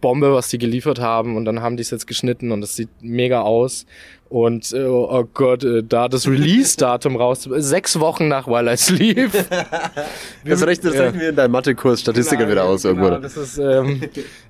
Bombe, 0.00 0.32
was 0.32 0.48
die 0.48 0.58
geliefert 0.58 1.00
haben 1.00 1.36
und 1.36 1.44
dann 1.44 1.60
haben 1.62 1.76
die 1.76 1.82
es 1.82 1.90
jetzt 1.90 2.06
geschnitten 2.06 2.52
und 2.52 2.62
es 2.62 2.76
sieht 2.76 2.88
mega 3.00 3.42
aus. 3.42 3.86
Und 4.28 4.72
äh, 4.72 4.84
oh 4.84 5.28
Gott, 5.34 5.62
äh, 5.62 5.82
da 5.86 6.08
das 6.08 6.26
Release-Datum 6.26 7.16
raus, 7.16 7.46
sechs 7.58 8.00
Wochen 8.00 8.28
nach 8.28 8.46
While 8.46 8.72
I 8.72 8.76
Sleep. 8.78 9.30
Das 10.44 10.66
rechnen, 10.66 10.92
das 10.92 10.94
Ja. 10.96 11.14
wir 11.20 11.28
in 11.28 11.36
deinem 11.36 11.50
Mathekurs 11.52 12.00
Statistiker 12.00 12.48
wieder 12.48 12.64
aus 12.64 12.84
irgendwo. 12.86 13.08
Genau, 13.08 13.18
das 13.18 13.36
ist, 13.36 13.58
ähm, 13.58 14.00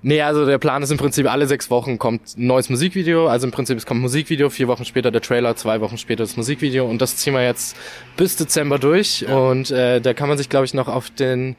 nee, 0.03 0.23
also 0.23 0.47
der 0.47 0.59
Plan 0.59 0.85
ist 0.85 0.93
im 0.93 0.99
Prinzip, 0.99 1.29
alle 1.29 1.49
sechs 1.49 1.69
Wochen 1.69 1.99
kommt 1.99 2.39
ein 2.39 2.47
neues 2.47 2.71
Musikvideo. 2.71 3.27
Also 3.27 3.49
im 3.49 3.51
Prinzip, 3.51 3.77
es 3.77 3.85
kommt 3.85 3.99
ein 3.99 4.03
Musikvideo, 4.03 4.51
vier 4.51 4.69
Wochen 4.69 4.85
später 4.85 5.11
der 5.11 5.21
Trailer, 5.21 5.57
zwei 5.57 5.81
Wochen 5.81 5.99
später 5.99 6.23
das 6.23 6.37
Musikvideo. 6.37 6.87
Und 6.87 7.03
das 7.03 7.17
ziehen 7.17 7.35
wir 7.35 7.45
jetzt 7.45 7.77
bis 8.17 8.37
Dezember 8.37 8.79
durch. 8.79 9.27
Und 9.29 9.73
äh, 9.73 10.01
da 10.01 10.15
kann 10.15 10.29
man 10.29 10.39
sich, 10.39 10.49
glaube 10.49 10.65
ich, 10.67 10.75
noch 10.75 10.87
auf 10.87 11.11
den 11.11 11.57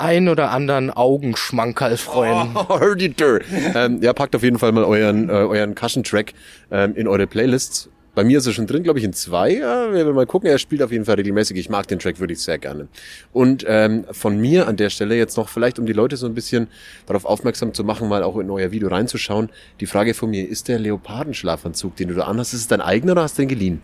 ein 0.00 0.28
oder 0.28 0.50
anderen 0.50 0.90
Augenschmankerl 0.90 1.96
freuen. 1.96 2.56
Herditor. 2.68 3.40
ähm, 3.74 4.02
ja, 4.02 4.12
packt 4.12 4.34
auf 4.34 4.42
jeden 4.42 4.58
Fall 4.58 4.72
mal 4.72 4.84
euren, 4.84 5.28
äh, 5.28 5.32
euren 5.32 5.74
Kaschen-Track 5.74 6.32
ähm, 6.70 6.94
in 6.94 7.06
eure 7.08 7.26
Playlists. 7.26 7.88
Bei 8.14 8.24
mir 8.24 8.38
ist 8.38 8.46
er 8.46 8.52
schon 8.52 8.66
drin, 8.66 8.82
glaube 8.82 8.98
ich, 8.98 9.04
in 9.04 9.12
zwei. 9.12 9.52
Ja, 9.54 9.86
wir 9.88 9.94
werden 9.94 10.14
mal 10.14 10.26
gucken. 10.26 10.48
Er 10.50 10.58
spielt 10.58 10.82
auf 10.82 10.92
jeden 10.92 11.04
Fall 11.04 11.14
regelmäßig. 11.16 11.56
Ich 11.56 11.68
mag 11.68 11.86
den 11.88 11.98
Track 11.98 12.18
wirklich 12.20 12.40
sehr 12.40 12.58
gerne. 12.58 12.88
Und 13.32 13.64
ähm, 13.68 14.04
von 14.10 14.38
mir 14.38 14.66
an 14.68 14.76
der 14.76 14.90
Stelle 14.90 15.16
jetzt 15.16 15.36
noch 15.36 15.48
vielleicht, 15.48 15.78
um 15.78 15.86
die 15.86 15.92
Leute 15.92 16.16
so 16.16 16.26
ein 16.26 16.34
bisschen 16.34 16.68
darauf 17.06 17.24
aufmerksam 17.24 17.72
zu 17.74 17.84
machen, 17.84 18.08
mal 18.08 18.22
auch 18.22 18.36
in 18.38 18.50
euer 18.50 18.72
Video 18.72 18.88
reinzuschauen. 18.88 19.50
Die 19.80 19.86
Frage 19.86 20.14
von 20.14 20.30
mir, 20.30 20.48
ist 20.48 20.68
der 20.68 20.78
Leopardenschlafanzug, 20.78 21.96
den 21.96 22.08
du 22.08 22.14
da 22.14 22.24
anhast, 22.24 22.54
ist 22.54 22.60
es 22.60 22.68
dein 22.68 22.80
eigener 22.80 23.12
oder 23.12 23.22
hast 23.22 23.38
du 23.38 23.42
den 23.42 23.48
geliehen? 23.48 23.82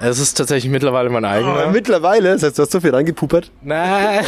Es 0.00 0.18
ist 0.18 0.34
tatsächlich 0.34 0.70
mittlerweile 0.70 1.10
mein 1.10 1.24
eigener. 1.24 1.70
mittlerweile, 1.70 2.32
das 2.32 2.42
heißt, 2.42 2.58
du 2.58 2.62
hast 2.62 2.72
so 2.72 2.80
viel 2.80 2.90
reingepuppert, 2.94 3.50
Nein. 3.62 4.24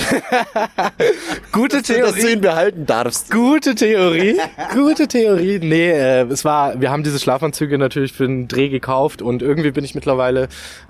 Gute 1.53 1.79
dass 1.79 1.87
du 1.87 1.95
ihn 1.95 2.03
Theorie. 2.15 2.37
behalten 2.37 2.87
darfst. 2.87 3.31
Gute 3.31 3.75
Theorie. 3.75 4.39
Gute 4.75 5.09
Theorie. 5.09 5.59
Nee, 5.59 5.91
äh, 5.91 6.23
es 6.27 6.45
war, 6.45 6.81
wir 6.81 6.91
haben 6.91 7.03
diese 7.03 7.19
Schlafanzüge 7.19 7.79
natürlich 7.79 8.13
für 8.13 8.27
den 8.27 8.49
Dreh 8.49 8.69
gekauft 8.69 9.23
und 9.23 9.38
irgendwie 9.43 9.71
bin 9.71 9.85
ich 9.85 9.95
mittlerweile 9.95 10.49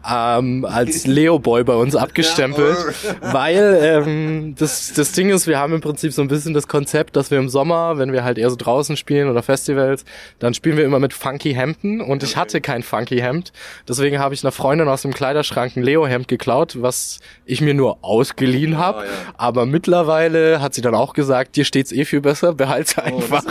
ähm, 0.09 0.65
als 0.65 1.07
Leo-Boy 1.07 1.65
bei 1.65 1.75
uns 1.75 1.97
abgestempelt, 1.97 2.77
weil 3.20 3.79
ähm, 3.83 4.55
das, 4.59 4.93
das 4.95 5.12
Ding 5.12 5.31
ist, 5.31 5.47
wir 5.47 5.59
haben 5.59 5.75
im 5.75 5.81
Prinzip 5.81 6.12
so 6.12 6.23
ein 6.23 6.29
bisschen 6.29 6.55
das 6.55 6.69
Konzept, 6.69 7.16
dass 7.16 7.31
wir 7.31 7.39
im 7.39 7.49
Sommer, 7.49 7.99
wenn 7.99 8.12
wir 8.12 8.25
halt 8.25 8.39
eher 8.39 8.51
so 8.51 8.57
draußen 8.57 8.97
spielen 8.97 9.29
oder 9.29 9.43
Festivals, 9.43 10.05
dann 10.39 10.55
spielen 10.55 10.77
wir 10.77 10.85
immer 10.85 10.99
mit 10.99 11.12
funky 11.12 11.55
Hemden 11.55 12.01
und 12.01 12.23
ich 12.23 12.37
hatte 12.37 12.61
kein 12.61 12.83
funky 12.83 13.19
Hemd. 13.19 13.53
Deswegen 13.89 14.19
habe 14.19 14.35
ich 14.35 14.45
einer 14.45 14.53
Freundin 14.53 14.89
aus 14.89 15.03
dem 15.03 15.12
Kleiderschrank 15.12 15.77
ein 15.77 15.83
Leo-Hemd 15.83 16.29
geklaut, 16.29 16.77
was 16.81 17.20
ich 17.45 17.61
mir 17.61 17.75
nur 17.75 17.99
ausgeliehen 18.03 18.79
habe. 18.79 19.05
Aber 19.37 19.66
mittlerweile 19.66 20.61
hat 20.61 20.75
sie 20.75 20.81
dann 20.81 20.95
auch 20.95 21.15
gesagt, 21.15 21.57
dir 21.57 21.65
steht's 21.65 21.93
eh 21.93 22.05
viel 22.05 22.20
besser, 22.20 22.55
behalte 22.55 23.03
einfach. 23.03 23.45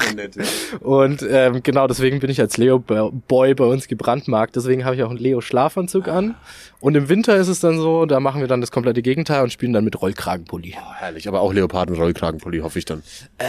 Und 0.80 1.26
ähm, 1.30 1.61
genau 1.64 1.88
deswegen 1.88 2.19
bin 2.19 2.30
ich 2.30 2.40
als 2.40 2.57
Leo-Boy 2.57 3.53
bei 3.56 3.65
uns 3.65 3.88
gebrandmarkt. 3.88 4.56
Deswegen 4.56 4.86
habe 4.88 4.95
ich 4.95 5.03
auch 5.03 5.11
einen 5.11 5.19
Leo-Schlafanzug 5.19 6.07
an. 6.07 6.34
Und 6.80 6.95
im 6.95 7.10
Winter 7.10 7.36
ist 7.38 7.48
es 7.48 7.60
dann 7.60 7.78
so, 7.78 8.06
da 8.06 8.20
machen 8.20 8.40
wir 8.40 8.48
dann 8.48 8.62
das 8.62 8.70
komplette 8.70 9.02
Gegenteil 9.02 9.41
und 9.41 9.52
spielen 9.52 9.74
dann 9.74 9.84
mit 9.84 9.99
Rollkragenpulli. 9.99 10.76
Herrlich, 10.98 11.28
aber 11.28 11.41
auch 11.41 11.52
Leoparden-Rollkragenpulli, 11.52 12.60
hoffe 12.60 12.78
ich 12.78 12.86
dann. 12.86 13.02
Äh, 13.40 13.45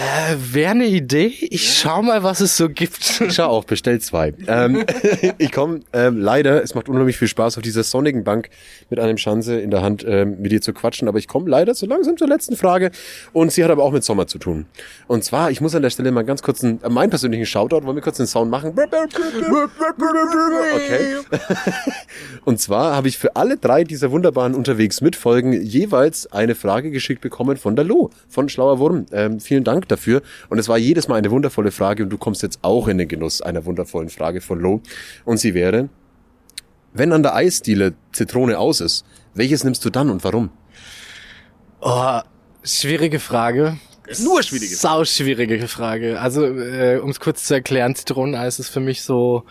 Wäre 0.52 0.70
eine 0.70 0.86
Idee. 0.86 1.26
Ich 1.50 1.78
schau 1.78 2.02
mal, 2.02 2.22
was 2.22 2.40
es 2.40 2.56
so 2.56 2.70
gibt. 2.70 3.20
Ich 3.20 3.34
schau 3.34 3.48
auch, 3.48 3.64
bestell 3.64 4.00
zwei. 4.00 4.32
ähm, 4.46 4.84
ich 5.38 5.52
komme 5.52 5.80
ähm, 5.92 6.18
leider, 6.18 6.62
es 6.62 6.74
macht 6.74 6.88
unheimlich 6.88 7.18
viel 7.18 7.28
Spaß, 7.28 7.58
auf 7.58 7.62
dieser 7.62 7.82
sonnigen 7.82 8.24
Bank 8.24 8.48
mit 8.88 8.98
einem 8.98 9.18
Schanze 9.18 9.60
in 9.60 9.70
der 9.70 9.82
Hand 9.82 10.04
ähm, 10.08 10.40
mit 10.40 10.50
dir 10.50 10.62
zu 10.62 10.72
quatschen, 10.72 11.06
aber 11.06 11.18
ich 11.18 11.28
komme 11.28 11.50
leider 11.50 11.74
so 11.74 11.84
langsam 11.86 12.16
zur 12.16 12.28
letzten 12.28 12.56
Frage 12.56 12.90
und 13.34 13.52
sie 13.52 13.62
hat 13.62 13.70
aber 13.70 13.84
auch 13.84 13.92
mit 13.92 14.04
Sommer 14.04 14.26
zu 14.26 14.38
tun. 14.38 14.66
Und 15.06 15.22
zwar, 15.22 15.50
ich 15.50 15.60
muss 15.60 15.74
an 15.74 15.82
der 15.82 15.90
Stelle 15.90 16.12
mal 16.12 16.24
ganz 16.24 16.42
kurz 16.42 16.64
einen, 16.64 16.82
äh, 16.82 16.88
meinen 16.88 17.10
persönlichen 17.10 17.44
Shoutout, 17.44 17.84
wollen 17.84 17.96
wir 17.96 18.02
kurz 18.02 18.16
den 18.16 18.26
Sound 18.26 18.50
machen? 18.50 18.74
Okay. 20.78 21.16
Und 22.44 22.60
zwar 22.60 22.94
habe 22.94 23.08
ich 23.08 23.17
für 23.18 23.34
alle 23.34 23.56
drei 23.56 23.82
dieser 23.82 24.12
wunderbaren 24.12 24.54
unterwegs 24.54 25.00
mitfolgen 25.00 25.52
jeweils 25.52 26.30
eine 26.30 26.54
Frage 26.54 26.92
geschickt 26.92 27.20
bekommen 27.20 27.56
von 27.56 27.74
der 27.74 27.84
Lo, 27.84 28.10
von 28.28 28.48
Schlauer 28.48 28.78
Wurm. 28.78 29.06
Ähm, 29.10 29.40
vielen 29.40 29.64
Dank 29.64 29.88
dafür. 29.88 30.22
Und 30.48 30.58
es 30.58 30.68
war 30.68 30.78
jedes 30.78 31.08
Mal 31.08 31.16
eine 31.16 31.32
wundervolle 31.32 31.72
Frage 31.72 32.04
und 32.04 32.10
du 32.10 32.16
kommst 32.16 32.44
jetzt 32.44 32.60
auch 32.62 32.86
in 32.86 32.96
den 32.96 33.08
Genuss 33.08 33.42
einer 33.42 33.64
wundervollen 33.64 34.08
Frage 34.08 34.40
von 34.40 34.60
Lo. 34.60 34.82
Und 35.24 35.38
sie 35.38 35.54
wäre, 35.54 35.88
wenn 36.92 37.12
an 37.12 37.24
der 37.24 37.34
Eisdiele 37.34 37.94
Zitrone 38.12 38.56
aus 38.56 38.80
ist, 38.80 39.04
welches 39.34 39.64
nimmst 39.64 39.84
du 39.84 39.90
dann 39.90 40.10
und 40.10 40.22
warum? 40.22 40.50
Oh, 41.80 42.20
schwierige 42.62 43.18
Frage. 43.18 43.78
Nur 44.20 44.44
schwierige 44.44 44.76
Sau 44.76 45.04
schwierige 45.04 45.66
Frage. 45.66 46.20
Also, 46.20 46.44
äh, 46.44 47.00
um 47.02 47.10
es 47.10 47.18
kurz 47.18 47.44
zu 47.44 47.54
erklären, 47.54 47.96
Zitroneneis 47.96 48.60
ist 48.60 48.68
für 48.68 48.80
mich 48.80 49.02
so 49.02 49.42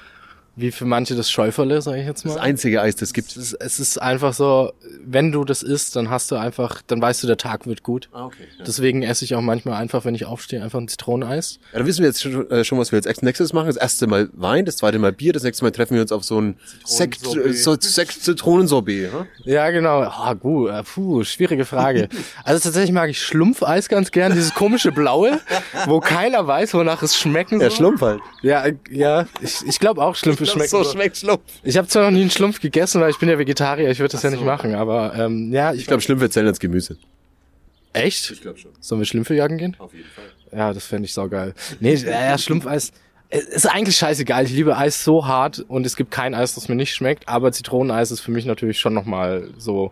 wie 0.58 0.72
für 0.72 0.86
manche 0.86 1.16
das 1.16 1.30
Schäuferle, 1.30 1.84
sage 1.84 2.02
ich 2.02 2.08
jetzt 2.08 2.26
mal. 2.26 2.34
Das 2.34 2.42
einzige 2.42 2.82
Eis, 2.82 2.96
das 2.96 3.14
gibt. 3.14 3.30
Es 3.30 3.38
ist, 3.38 3.54
es 3.54 3.80
ist 3.80 4.02
einfach 4.02 4.34
so, 4.34 4.74
wenn 5.06 5.32
du 5.32 5.46
das 5.46 5.62
isst, 5.62 5.96
dann 5.96 6.10
hast 6.10 6.32
du 6.32 6.36
einfach, 6.36 6.82
dann 6.88 7.00
weißt 7.00 7.22
du, 7.22 7.28
der 7.28 7.38
Tag 7.38 7.68
wird 7.68 7.84
gut. 7.84 8.10
Ah, 8.12 8.26
okay. 8.26 8.44
Ja. 8.58 8.64
Deswegen 8.66 9.04
esse 9.04 9.24
ich 9.24 9.36
auch 9.36 9.42
manchmal 9.42 9.80
einfach, 9.80 10.04
wenn 10.04 10.16
ich 10.16 10.26
aufstehe, 10.26 10.64
einfach 10.64 10.80
ein 10.80 10.88
Zitroneneis. 10.88 11.60
Ja, 11.74 11.80
da 11.80 11.86
wissen 11.86 12.00
wir 12.00 12.08
jetzt 12.08 12.24
schon, 12.24 12.50
äh, 12.50 12.64
schon, 12.64 12.80
was 12.80 12.92
wir 12.92 13.00
als 13.06 13.22
nächstes 13.22 13.54
machen. 13.54 13.68
Das 13.68 13.78
erste 13.78 14.08
Mal 14.08 14.30
Wein, 14.34 14.66
das 14.66 14.78
zweite 14.78 14.98
Mal 14.98 15.12
Bier, 15.12 15.32
das 15.32 15.44
nächste 15.44 15.64
Mal 15.64 15.70
treffen 15.70 15.94
wir 15.94 16.02
uns 16.02 16.12
auf 16.12 16.24
so 16.24 16.42
ein 16.42 16.58
Sekt, 16.84 17.24
äh, 17.38 17.54
so, 17.54 17.78
Sekt 17.80 18.24
Zitronensorbet. 18.24 19.12
Ja? 19.14 19.28
Ja, 19.44 19.70
genau. 19.70 20.00
Ah, 20.02 20.34
gut, 20.34 20.72
äh, 20.72 20.82
puh, 20.82 21.24
schwierige 21.24 21.66
Frage. 21.66 22.10
Also 22.44 22.64
tatsächlich 22.64 22.94
mag 22.94 23.12
ich 23.12 23.22
Schlumpfeis 23.22 23.90
ganz 23.90 24.10
gern, 24.10 24.34
dieses 24.34 24.56
komische 24.56 24.92
blaue, 24.92 25.40
wo 25.86 26.00
keiner 26.00 26.48
weiß, 26.48 26.74
wonach 26.74 27.04
es 27.04 27.16
schmecken 27.16 27.60
soll. 27.60 27.70
Ja, 27.70 27.76
Schlumpf 27.76 28.02
halt. 28.02 28.22
Ja, 28.42 28.66
äh, 28.66 28.74
ja, 28.90 29.28
ich, 29.42 29.62
ich 29.68 29.80
glaube 29.80 30.02
auch 30.02 30.16
Schlümpfe 30.16 30.47
schmecken 30.52 30.70
so 30.70 30.84
schmeckt 30.84 31.18
Schlumpf. 31.18 31.42
Ich 31.64 31.78
habe 31.78 31.88
zwar 31.88 32.04
noch 32.04 32.12
nie 32.12 32.22
einen 32.22 32.32
Schlumpf 32.32 32.60
gegessen, 32.60 33.02
weil 33.02 33.10
ich 33.12 33.20
bin 33.20 33.30
ja 33.30 33.38
Vegetarier, 33.38 33.90
ich 33.90 34.00
würde 34.00 34.12
das 34.14 34.24
ja 34.24 34.30
nicht 34.30 34.44
machen, 34.44 34.76
aber 34.76 35.14
ähm, 35.16 35.52
ja, 35.52 35.74
ich, 35.74 35.82
Ich 35.82 35.88
glaube, 35.88 36.02
Schlümpfe 36.02 36.30
zählen 36.30 36.48
als 36.48 36.60
Gemüse. 36.60 36.98
echt? 37.94 38.32
Ich 38.32 38.42
glaube 38.42 38.58
schon. 38.58 38.72
Sollen 38.80 39.02
wir 39.02 39.06
Schlümpfe 39.06 39.34
jagen 39.36 39.58
gehen? 39.58 39.76
Auf 39.80 39.94
jeden 39.94 40.08
Fall. 40.10 40.26
Ja, 40.58 40.74
das 40.74 40.86
fände 40.86 41.06
ich 41.06 41.14
saugeil. 41.14 41.54
Nee, 41.80 41.96
ja, 41.96 42.10
ja, 42.30 42.38
Schlumpfeis 42.38 42.92
ist 43.30 43.66
eigentlich 43.70 43.98
scheißegal. 43.98 44.46
Ich 44.46 44.52
liebe 44.52 44.78
Eis 44.78 45.04
so 45.04 45.28
hart 45.28 45.60
und 45.68 45.86
es 45.86 45.98
gibt 45.98 46.12
kein 46.12 46.34
Eis, 46.34 46.56
das 46.56 46.70
mir 46.70 46.76
nicht 46.76 46.94
schmeckt, 46.96 47.28
aber 47.28 47.52
Zitroneneis 47.52 48.12
ist 48.12 48.22
für 48.22 48.32
mich 48.32 48.46
natürlich 48.46 48.80
schon 48.80 48.94
nochmal 48.94 49.50
so 49.58 49.92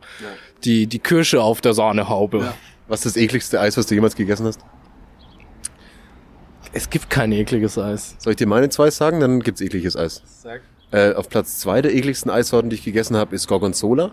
die, 0.64 0.88
die 0.88 1.00
Kirsche 1.00 1.42
auf 1.44 1.60
der 1.60 1.74
Sahnehaube. 1.74 2.54
Was 2.88 3.06
ist 3.06 3.16
das 3.16 3.22
ekligste 3.22 3.60
Eis, 3.60 3.76
was 3.76 3.88
du 3.88 3.96
jemals 3.96 4.16
gegessen 4.16 4.46
hast? 4.46 4.60
Es 6.76 6.90
gibt 6.90 7.10
kein 7.10 7.32
ekliges 7.32 7.78
Eis. 7.78 8.16
Soll 8.20 8.32
ich 8.32 8.38
dir 8.38 8.48
meine 8.48 8.68
zwei 8.68 8.92
sagen? 8.92 9.22
Dann 9.22 9.40
gibt's 9.40 9.62
ekliges 9.62 9.96
Eis. 9.96 10.22
Äh, 10.92 11.14
auf 11.14 11.30
Platz 11.30 11.58
zwei 11.60 11.82
der 11.82 11.96
ekligsten 11.96 12.30
Eissorten, 12.30 12.70
die 12.70 12.76
ich 12.76 12.84
gegessen 12.84 13.16
habe, 13.16 13.34
ist 13.34 13.48
Gorgonzola. 13.48 14.12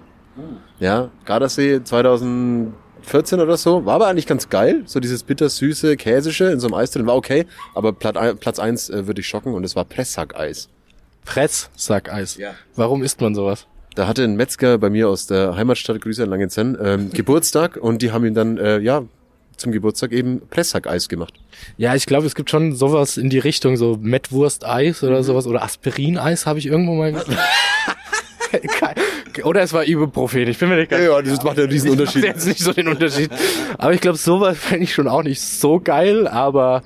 Ja, 0.79 1.11
Gardasee 1.25 1.83
2014 1.83 3.41
oder 3.41 3.57
so. 3.57 3.85
War 3.85 3.97
aber 3.97 4.07
eigentlich 4.07 4.29
ganz 4.29 4.49
geil. 4.49 4.83
So 4.87 5.01
dieses 5.01 5.25
bitter-süße, 5.25 5.97
käsische 5.97 6.53
in 6.53 6.61
so 6.61 6.69
einem 6.69 6.75
Eis 6.75 6.93
drin. 6.93 7.05
War 7.05 7.17
okay. 7.17 7.47
Aber 7.75 7.93
Platz 7.93 8.61
eins 8.61 8.89
äh, 8.91 9.09
würde 9.09 9.23
ich 9.23 9.27
schocken 9.27 9.55
und 9.55 9.65
es 9.65 9.75
war 9.75 9.85
Presssackeis. 9.85 10.69
Presssackeis. 11.25 12.37
Ja. 12.37 12.53
Warum 12.77 13.03
isst 13.03 13.21
man 13.21 13.35
sowas? 13.35 13.67
Da 13.97 14.07
hatte 14.07 14.23
ein 14.23 14.37
Metzger 14.37 14.79
bei 14.79 14.89
mir 14.89 15.09
aus 15.09 15.27
der 15.27 15.57
Heimatstadt, 15.57 16.01
Grüße 16.01 16.23
an 16.23 16.31
Langenzenn, 16.31 16.79
ähm, 16.81 17.11
Geburtstag 17.11 17.77
und 17.77 18.03
die 18.03 18.13
haben 18.13 18.25
ihm 18.25 18.35
dann, 18.35 18.57
äh, 18.57 18.79
ja, 18.79 19.03
zum 19.57 19.73
Geburtstag 19.73 20.13
eben 20.13 20.43
Presshackeis 20.49 21.09
gemacht. 21.09 21.35
Ja, 21.77 21.95
ich 21.95 22.07
glaube, 22.07 22.27
es 22.27 22.35
gibt 22.35 22.51
schon 22.51 22.75
sowas 22.75 23.17
in 23.17 23.31
die 23.31 23.39
Richtung, 23.39 23.77
so 23.77 23.99
Mettwurst-Eis 24.01 25.03
oder 25.03 25.23
sowas 25.23 25.47
oder 25.47 25.63
Aspirin-Eis 25.63 26.47
habe 26.47 26.59
ich 26.59 26.67
irgendwo 26.67 26.95
mal 26.95 27.13
gesehen. 27.13 27.37
Oder 29.45 29.63
es 29.63 29.73
war 29.73 29.87
Ibuprofen, 29.87 30.47
ich 30.47 30.59
bin 30.59 30.69
mir 30.69 30.77
nicht 30.77 30.91
ganz 30.91 31.05
Ja, 31.05 31.23
das 31.23 31.43
macht 31.43 31.57
ja 31.57 31.67
diesen 31.67 31.87
Ich 31.87 31.93
Unterschied. 31.93 32.23
mache 32.23 32.33
jetzt 32.35 32.47
nicht 32.47 32.61
so 32.61 32.73
den 32.75 32.89
Unterschied. 32.89 33.31
Aber 33.79 33.95
ich 33.95 34.01
glaube, 34.03 34.19
sowas 34.19 34.59
fände 34.59 34.85
ich 34.85 34.93
schon 34.93 35.09
auch 35.09 35.23
nicht 35.23 35.41
so 35.41 35.81
geil, 35.81 36.29
aber 36.29 36.83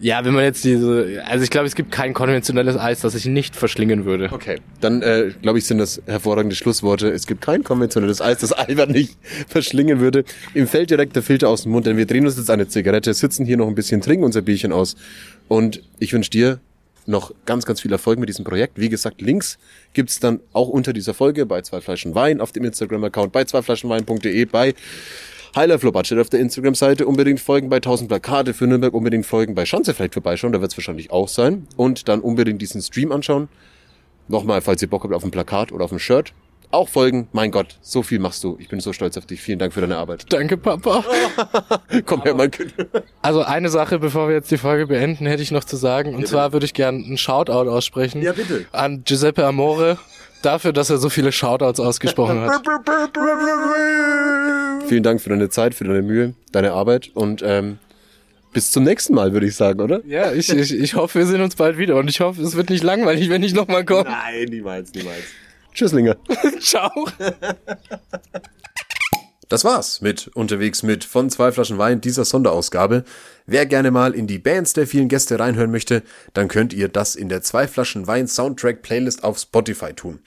ja, 0.00 0.24
wenn 0.24 0.32
man 0.32 0.44
jetzt 0.44 0.64
diese, 0.64 1.22
also 1.26 1.44
ich 1.44 1.50
glaube, 1.50 1.66
es 1.66 1.74
gibt 1.74 1.92
kein 1.92 2.14
konventionelles 2.14 2.76
Eis, 2.76 3.00
das 3.00 3.14
ich 3.14 3.26
nicht 3.26 3.54
verschlingen 3.54 4.06
würde. 4.06 4.30
Okay, 4.32 4.56
dann 4.80 5.02
äh, 5.02 5.32
glaube 5.42 5.58
ich, 5.58 5.66
sind 5.66 5.78
das 5.78 6.00
hervorragende 6.06 6.56
Schlussworte. 6.56 7.08
Es 7.10 7.26
gibt 7.26 7.42
kein 7.42 7.62
konventionelles 7.62 8.22
Eis, 8.22 8.38
das 8.38 8.52
Albert 8.52 8.90
nicht 8.90 9.18
verschlingen 9.48 10.00
würde. 10.00 10.24
Ihm 10.54 10.66
fällt 10.66 10.90
direkt 10.90 11.16
der 11.16 11.22
Filter 11.22 11.50
aus 11.50 11.64
dem 11.64 11.72
Mund, 11.72 11.86
denn 11.86 11.98
wir 11.98 12.06
drehen 12.06 12.24
uns 12.24 12.38
jetzt 12.38 12.50
eine 12.50 12.66
Zigarette, 12.66 13.12
sitzen 13.12 13.44
hier 13.44 13.58
noch 13.58 13.68
ein 13.68 13.74
bisschen, 13.74 14.00
trinken 14.00 14.24
unser 14.24 14.40
Bierchen 14.40 14.72
aus. 14.72 14.96
Und 15.48 15.82
ich 15.98 16.12
wünsche 16.12 16.30
dir 16.30 16.60
noch 17.06 17.32
ganz, 17.44 17.66
ganz 17.66 17.80
viel 17.80 17.92
Erfolg 17.92 18.18
mit 18.18 18.28
diesem 18.28 18.44
Projekt. 18.44 18.78
Wie 18.78 18.88
gesagt, 18.88 19.20
Links 19.20 19.58
gibt's 19.92 20.20
dann 20.20 20.40
auch 20.52 20.68
unter 20.68 20.92
dieser 20.92 21.12
Folge 21.12 21.44
bei 21.44 21.60
zwei 21.62 21.80
Flaschen 21.80 22.14
Wein 22.14 22.40
auf 22.40 22.52
dem 22.52 22.64
Instagram-Account, 22.64 23.32
bei 23.32 23.44
zweiflaschenwein.de, 23.44 24.44
bei 24.46 24.74
Highlife 25.56 25.90
Budget 25.90 26.18
auf 26.18 26.30
der 26.30 26.40
Instagram-Seite, 26.40 27.06
unbedingt 27.06 27.40
folgen 27.40 27.68
bei 27.68 27.76
1000 27.76 28.08
Plakate 28.08 28.54
für 28.54 28.66
Nürnberg, 28.66 28.94
unbedingt 28.94 29.26
folgen 29.26 29.54
bei 29.54 29.66
Schanze 29.66 29.94
vielleicht 29.94 30.14
vorbeischauen, 30.14 30.52
da 30.52 30.60
wird's 30.60 30.76
wahrscheinlich 30.76 31.10
auch 31.10 31.28
sein. 31.28 31.66
Und 31.76 32.08
dann 32.08 32.20
unbedingt 32.20 32.62
diesen 32.62 32.80
Stream 32.82 33.12
anschauen. 33.12 33.48
Nochmal, 34.28 34.60
falls 34.60 34.80
ihr 34.80 34.88
Bock 34.88 35.02
habt 35.02 35.12
auf 35.12 35.24
ein 35.24 35.32
Plakat 35.32 35.72
oder 35.72 35.84
auf 35.84 35.92
ein 35.92 35.98
Shirt, 35.98 36.32
auch 36.70 36.88
folgen. 36.88 37.28
Mein 37.32 37.50
Gott, 37.50 37.78
so 37.80 38.04
viel 38.04 38.20
machst 38.20 38.44
du. 38.44 38.56
Ich 38.60 38.68
bin 38.68 38.78
so 38.78 38.92
stolz 38.92 39.16
auf 39.16 39.26
dich. 39.26 39.40
Vielen 39.40 39.58
Dank 39.58 39.72
für 39.72 39.80
deine 39.80 39.96
Arbeit. 39.96 40.26
Danke, 40.32 40.56
Papa. 40.56 41.04
Komm 42.06 42.22
her, 42.22 42.34
mein 42.34 42.52
Kind. 42.52 42.72
Also 43.22 43.42
eine 43.42 43.68
Sache, 43.70 43.98
bevor 43.98 44.28
wir 44.28 44.36
jetzt 44.36 44.52
die 44.52 44.56
Folge 44.56 44.86
beenden, 44.86 45.26
hätte 45.26 45.42
ich 45.42 45.50
noch 45.50 45.64
zu 45.64 45.76
sagen. 45.76 46.14
Und 46.14 46.28
zwar 46.28 46.52
würde 46.52 46.66
ich 46.66 46.74
gerne 46.74 47.04
einen 47.04 47.18
Shoutout 47.18 47.68
aussprechen. 47.68 48.22
Ja, 48.22 48.32
bitte. 48.32 48.66
An 48.70 49.02
Giuseppe 49.04 49.44
Amore 49.44 49.98
dafür, 50.42 50.72
dass 50.72 50.90
er 50.90 50.98
so 50.98 51.08
viele 51.08 51.32
Shoutouts 51.32 51.80
ausgesprochen 51.80 52.40
hat. 52.40 52.62
Vielen 54.86 55.02
Dank 55.02 55.20
für 55.20 55.30
deine 55.30 55.50
Zeit, 55.50 55.74
für 55.74 55.84
deine 55.84 56.02
Mühe, 56.02 56.34
deine 56.52 56.72
Arbeit 56.72 57.10
und 57.14 57.42
ähm, 57.44 57.78
bis 58.52 58.72
zum 58.72 58.82
nächsten 58.82 59.14
Mal, 59.14 59.32
würde 59.32 59.46
ich 59.46 59.54
sagen, 59.54 59.80
oder? 59.80 60.04
Ja, 60.06 60.32
ich, 60.32 60.50
ich, 60.50 60.74
ich 60.74 60.94
hoffe, 60.94 61.20
wir 61.20 61.26
sehen 61.26 61.40
uns 61.40 61.54
bald 61.54 61.78
wieder 61.78 61.96
und 61.96 62.08
ich 62.08 62.20
hoffe, 62.20 62.42
es 62.42 62.56
wird 62.56 62.70
nicht 62.70 62.82
langweilig, 62.82 63.30
wenn 63.30 63.42
ich 63.42 63.54
nochmal 63.54 63.84
komme. 63.84 64.10
Nein, 64.10 64.48
niemals, 64.48 64.92
niemals. 64.92 65.22
Tschüsslinger. 65.72 66.16
Ciao. 66.60 67.08
Das 69.48 69.64
war's 69.64 70.00
mit 70.00 70.28
Unterwegs 70.34 70.82
mit 70.82 71.04
von 71.04 71.30
zwei 71.30 71.52
Flaschen 71.52 71.78
Wein 71.78 72.00
dieser 72.00 72.24
Sonderausgabe. 72.24 73.04
Wer 73.52 73.66
gerne 73.66 73.90
mal 73.90 74.14
in 74.14 74.28
die 74.28 74.38
Bands 74.38 74.74
der 74.74 74.86
vielen 74.86 75.08
Gäste 75.08 75.40
reinhören 75.40 75.72
möchte, 75.72 76.04
dann 76.34 76.46
könnt 76.46 76.72
ihr 76.72 76.86
das 76.86 77.16
in 77.16 77.28
der 77.28 77.42
zwei 77.42 77.66
Flaschen 77.66 78.06
Wein 78.06 78.28
Soundtrack 78.28 78.80
Playlist 78.80 79.24
auf 79.24 79.40
Spotify 79.40 79.92
tun. 79.92 80.20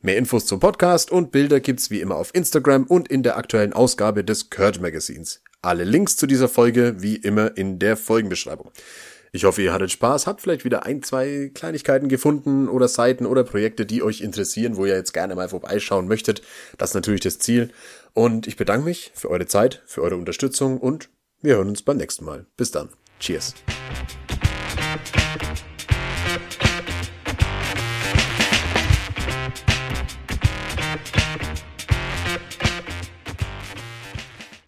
Mehr 0.00 0.16
Infos 0.16 0.46
zum 0.46 0.60
Podcast 0.60 1.10
und 1.10 1.32
Bilder 1.32 1.58
gibt's 1.58 1.90
wie 1.90 2.00
immer 2.00 2.14
auf 2.14 2.32
Instagram 2.36 2.84
und 2.84 3.08
in 3.08 3.24
der 3.24 3.36
aktuellen 3.36 3.72
Ausgabe 3.72 4.22
des 4.22 4.48
Kurt 4.48 4.80
Magazins. 4.80 5.42
Alle 5.60 5.82
Links 5.82 6.16
zu 6.16 6.28
dieser 6.28 6.48
Folge 6.48 7.02
wie 7.02 7.16
immer 7.16 7.56
in 7.56 7.80
der 7.80 7.96
Folgenbeschreibung. 7.96 8.70
Ich 9.32 9.42
hoffe, 9.42 9.60
ihr 9.60 9.72
hattet 9.72 9.90
Spaß, 9.90 10.28
habt 10.28 10.40
vielleicht 10.40 10.64
wieder 10.64 10.86
ein, 10.86 11.02
zwei 11.02 11.50
Kleinigkeiten 11.52 12.08
gefunden 12.08 12.68
oder 12.68 12.86
Seiten 12.86 13.26
oder 13.26 13.42
Projekte, 13.42 13.86
die 13.86 14.04
euch 14.04 14.20
interessieren, 14.20 14.76
wo 14.76 14.86
ihr 14.86 14.94
jetzt 14.94 15.12
gerne 15.12 15.34
mal 15.34 15.48
vorbeischauen 15.48 16.06
möchtet. 16.06 16.42
Das 16.78 16.90
ist 16.90 16.94
natürlich 16.94 17.22
das 17.22 17.40
Ziel. 17.40 17.70
Und 18.14 18.46
ich 18.46 18.54
bedanke 18.54 18.84
mich 18.84 19.10
für 19.16 19.30
eure 19.30 19.46
Zeit, 19.46 19.82
für 19.84 20.02
eure 20.02 20.14
Unterstützung 20.14 20.78
und 20.78 21.08
wir 21.40 21.56
hören 21.56 21.68
uns 21.68 21.82
beim 21.82 21.96
nächsten 21.96 22.24
Mal. 22.24 22.46
Bis 22.56 22.70
dann. 22.70 22.88
Cheers. 23.20 23.54